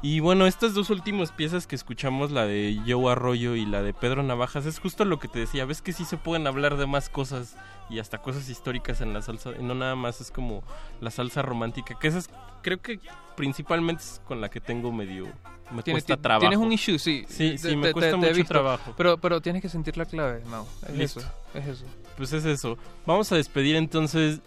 Y 0.03 0.21
bueno, 0.21 0.47
estas 0.47 0.75
dos 0.75 0.91
últimas 0.91 1.33
piezas 1.33 1.67
que 1.67 1.77
escuchamos, 1.77 2.31
la 2.31 2.47
de 2.47 2.81
Joe 2.87 3.13
Arroyo 3.13 3.55
y 3.55 3.65
la 3.67 3.83
de 3.83 3.93
Pedro 3.95 4.23
Navajas, 4.23 4.67
es 4.67 4.79
justo 4.79 5.05
lo 5.05 5.19
que 5.19 5.29
te 5.29 5.39
decía, 5.39 5.65
ves 5.65 5.83
que 5.83 5.93
sí 5.93 6.05
se 6.05 6.17
pueden 6.17 6.47
hablar 6.47 6.77
de 6.77 6.87
más 6.87 7.09
cosas 7.09 7.57
y 7.91 7.99
hasta 8.01 8.19
cosas 8.19 8.49
históricas 8.49 9.01
en 9.01 9.13
la 9.15 9.23
salsa, 9.23 9.53
no 9.61 9.75
nada 9.75 9.95
más 9.97 10.21
es 10.21 10.31
como 10.31 10.63
la 11.01 11.11
salsa 11.11 11.43
romántica, 11.43 11.99
que 11.99 12.09
esa 12.09 12.19
es, 12.19 12.29
creo 12.63 12.81
que 12.83 13.01
principalmente 13.37 14.03
es 14.03 14.21
con 14.27 14.41
la 14.41 14.49
que 14.51 14.61
tengo 14.61 14.93
medio, 14.93 15.27
me 15.71 15.83
Tienes, 15.83 16.05
cuesta 16.05 16.17
trabajo. 16.21 16.41
tienes 16.41 16.59
un 16.59 16.73
issue, 16.73 16.99
sí. 16.99 17.25
Sí, 17.29 17.51
Te- 17.53 17.59
sí, 17.59 17.69
te- 17.69 17.77
me 17.77 17.87
te- 17.89 17.93
cuesta 17.93 18.19
te 18.21 18.27
he 18.31 18.35
mucho 18.35 18.45
trabajo. 18.45 18.95
Pero, 18.97 19.19
pero 19.19 19.41
tienes 19.41 19.61
que 19.63 19.69
sentir 19.69 19.97
la 19.99 20.05
clave, 20.07 20.43
Mau. 20.47 20.67
Es 20.89 20.95
Listo. 20.97 21.21
eso, 21.21 21.31
es 21.55 21.67
eso. 21.67 21.85
Pues 22.17 22.33
es 22.33 22.45
eso. 22.47 22.77
Vamos 23.07 23.31
a 23.33 23.37
despedir 23.37 23.77
entonces, 23.77 24.41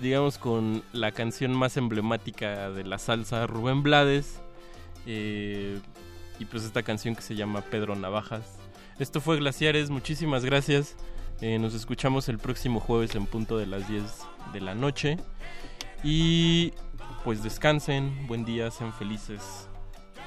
digamos, 0.00 0.38
con 0.38 0.82
la 0.92 1.12
canción 1.12 1.52
más 1.52 1.76
emblemática 1.76 2.70
de 2.70 2.84
la 2.84 2.98
salsa, 2.98 3.46
Rubén 3.46 3.82
Blades. 3.82 4.40
eh, 5.06 5.80
y 6.38 6.44
pues 6.44 6.64
esta 6.64 6.82
canción 6.82 7.16
que 7.16 7.22
se 7.22 7.34
llama 7.34 7.62
Pedro 7.62 7.96
Navajas. 7.96 8.58
Esto 8.98 9.20
fue 9.20 9.38
Glaciares, 9.38 9.90
muchísimas 9.90 10.44
gracias. 10.44 10.96
Eh, 11.40 11.58
nos 11.58 11.74
escuchamos 11.74 12.28
el 12.28 12.38
próximo 12.38 12.80
jueves 12.80 13.14
en 13.14 13.26
punto 13.26 13.58
de 13.58 13.66
las 13.66 13.88
10 13.88 14.02
de 14.52 14.60
la 14.60 14.74
noche. 14.74 15.18
Y 16.04 16.72
pues 17.24 17.42
descansen, 17.42 18.26
buen 18.26 18.44
día, 18.44 18.70
sean 18.70 18.92
felices. 18.92 19.68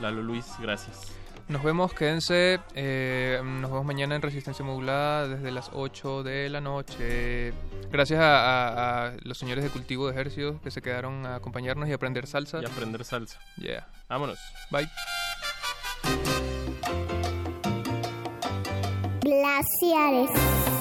Lalo 0.01 0.21
Luis, 0.21 0.45
gracias. 0.59 1.13
Nos 1.47 1.63
vemos, 1.63 1.93
quédense. 1.93 2.59
eh, 2.75 3.39
nos 3.43 3.69
vemos 3.71 3.85
mañana 3.85 4.15
en 4.15 4.21
Resistencia 4.21 4.63
Modulada 4.63 5.27
desde 5.27 5.51
las 5.51 5.69
8 5.73 6.23
de 6.23 6.49
la 6.49 6.61
noche. 6.61 7.53
Gracias 7.91 8.19
a, 8.21 8.37
a- 8.37 9.07
a 9.07 9.13
los 9.23 9.37
señores 9.37 9.63
de 9.65 9.69
Cultivo 9.69 10.05
de 10.07 10.13
Ejercicios 10.13 10.61
que 10.61 10.71
se 10.71 10.81
quedaron 10.81 11.25
a 11.25 11.35
acompañarnos 11.35 11.89
y 11.89 11.93
aprender 11.93 12.25
salsa. 12.25 12.61
Y 12.61 12.65
aprender 12.65 13.03
salsa. 13.03 13.37
Yeah. 13.57 13.85
Vámonos. 14.07 14.39
Bye. 14.71 14.87
Glaciares. 19.21 20.80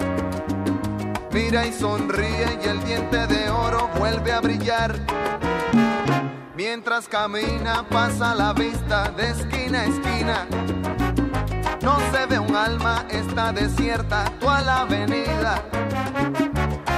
Mira 1.33 1.65
y 1.65 1.71
sonríe 1.71 2.59
y 2.61 2.67
el 2.67 2.83
diente 2.83 3.25
de 3.27 3.49
oro 3.49 3.89
vuelve 3.97 4.33
a 4.33 4.41
brillar. 4.41 4.99
Mientras 6.55 7.07
camina 7.07 7.85
pasa 7.89 8.35
la 8.35 8.53
vista 8.53 9.09
de 9.11 9.29
esquina 9.29 9.81
a 9.81 9.85
esquina. 9.85 10.47
No 11.81 11.97
se 12.11 12.25
ve 12.25 12.37
un 12.37 12.55
alma, 12.55 13.05
está 13.09 13.53
desierta 13.53 14.25
toda 14.39 14.61
la 14.61 14.81
avenida. 14.81 15.63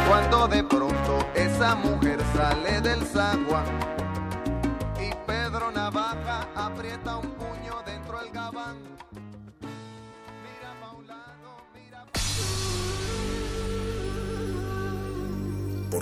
Cuando 0.07 0.47
de 0.47 0.63
pronto 0.63 1.19
esa 1.35 1.75
mujer 1.75 2.19
sale 2.35 2.81
del 2.81 3.05
zaguán 3.05 4.02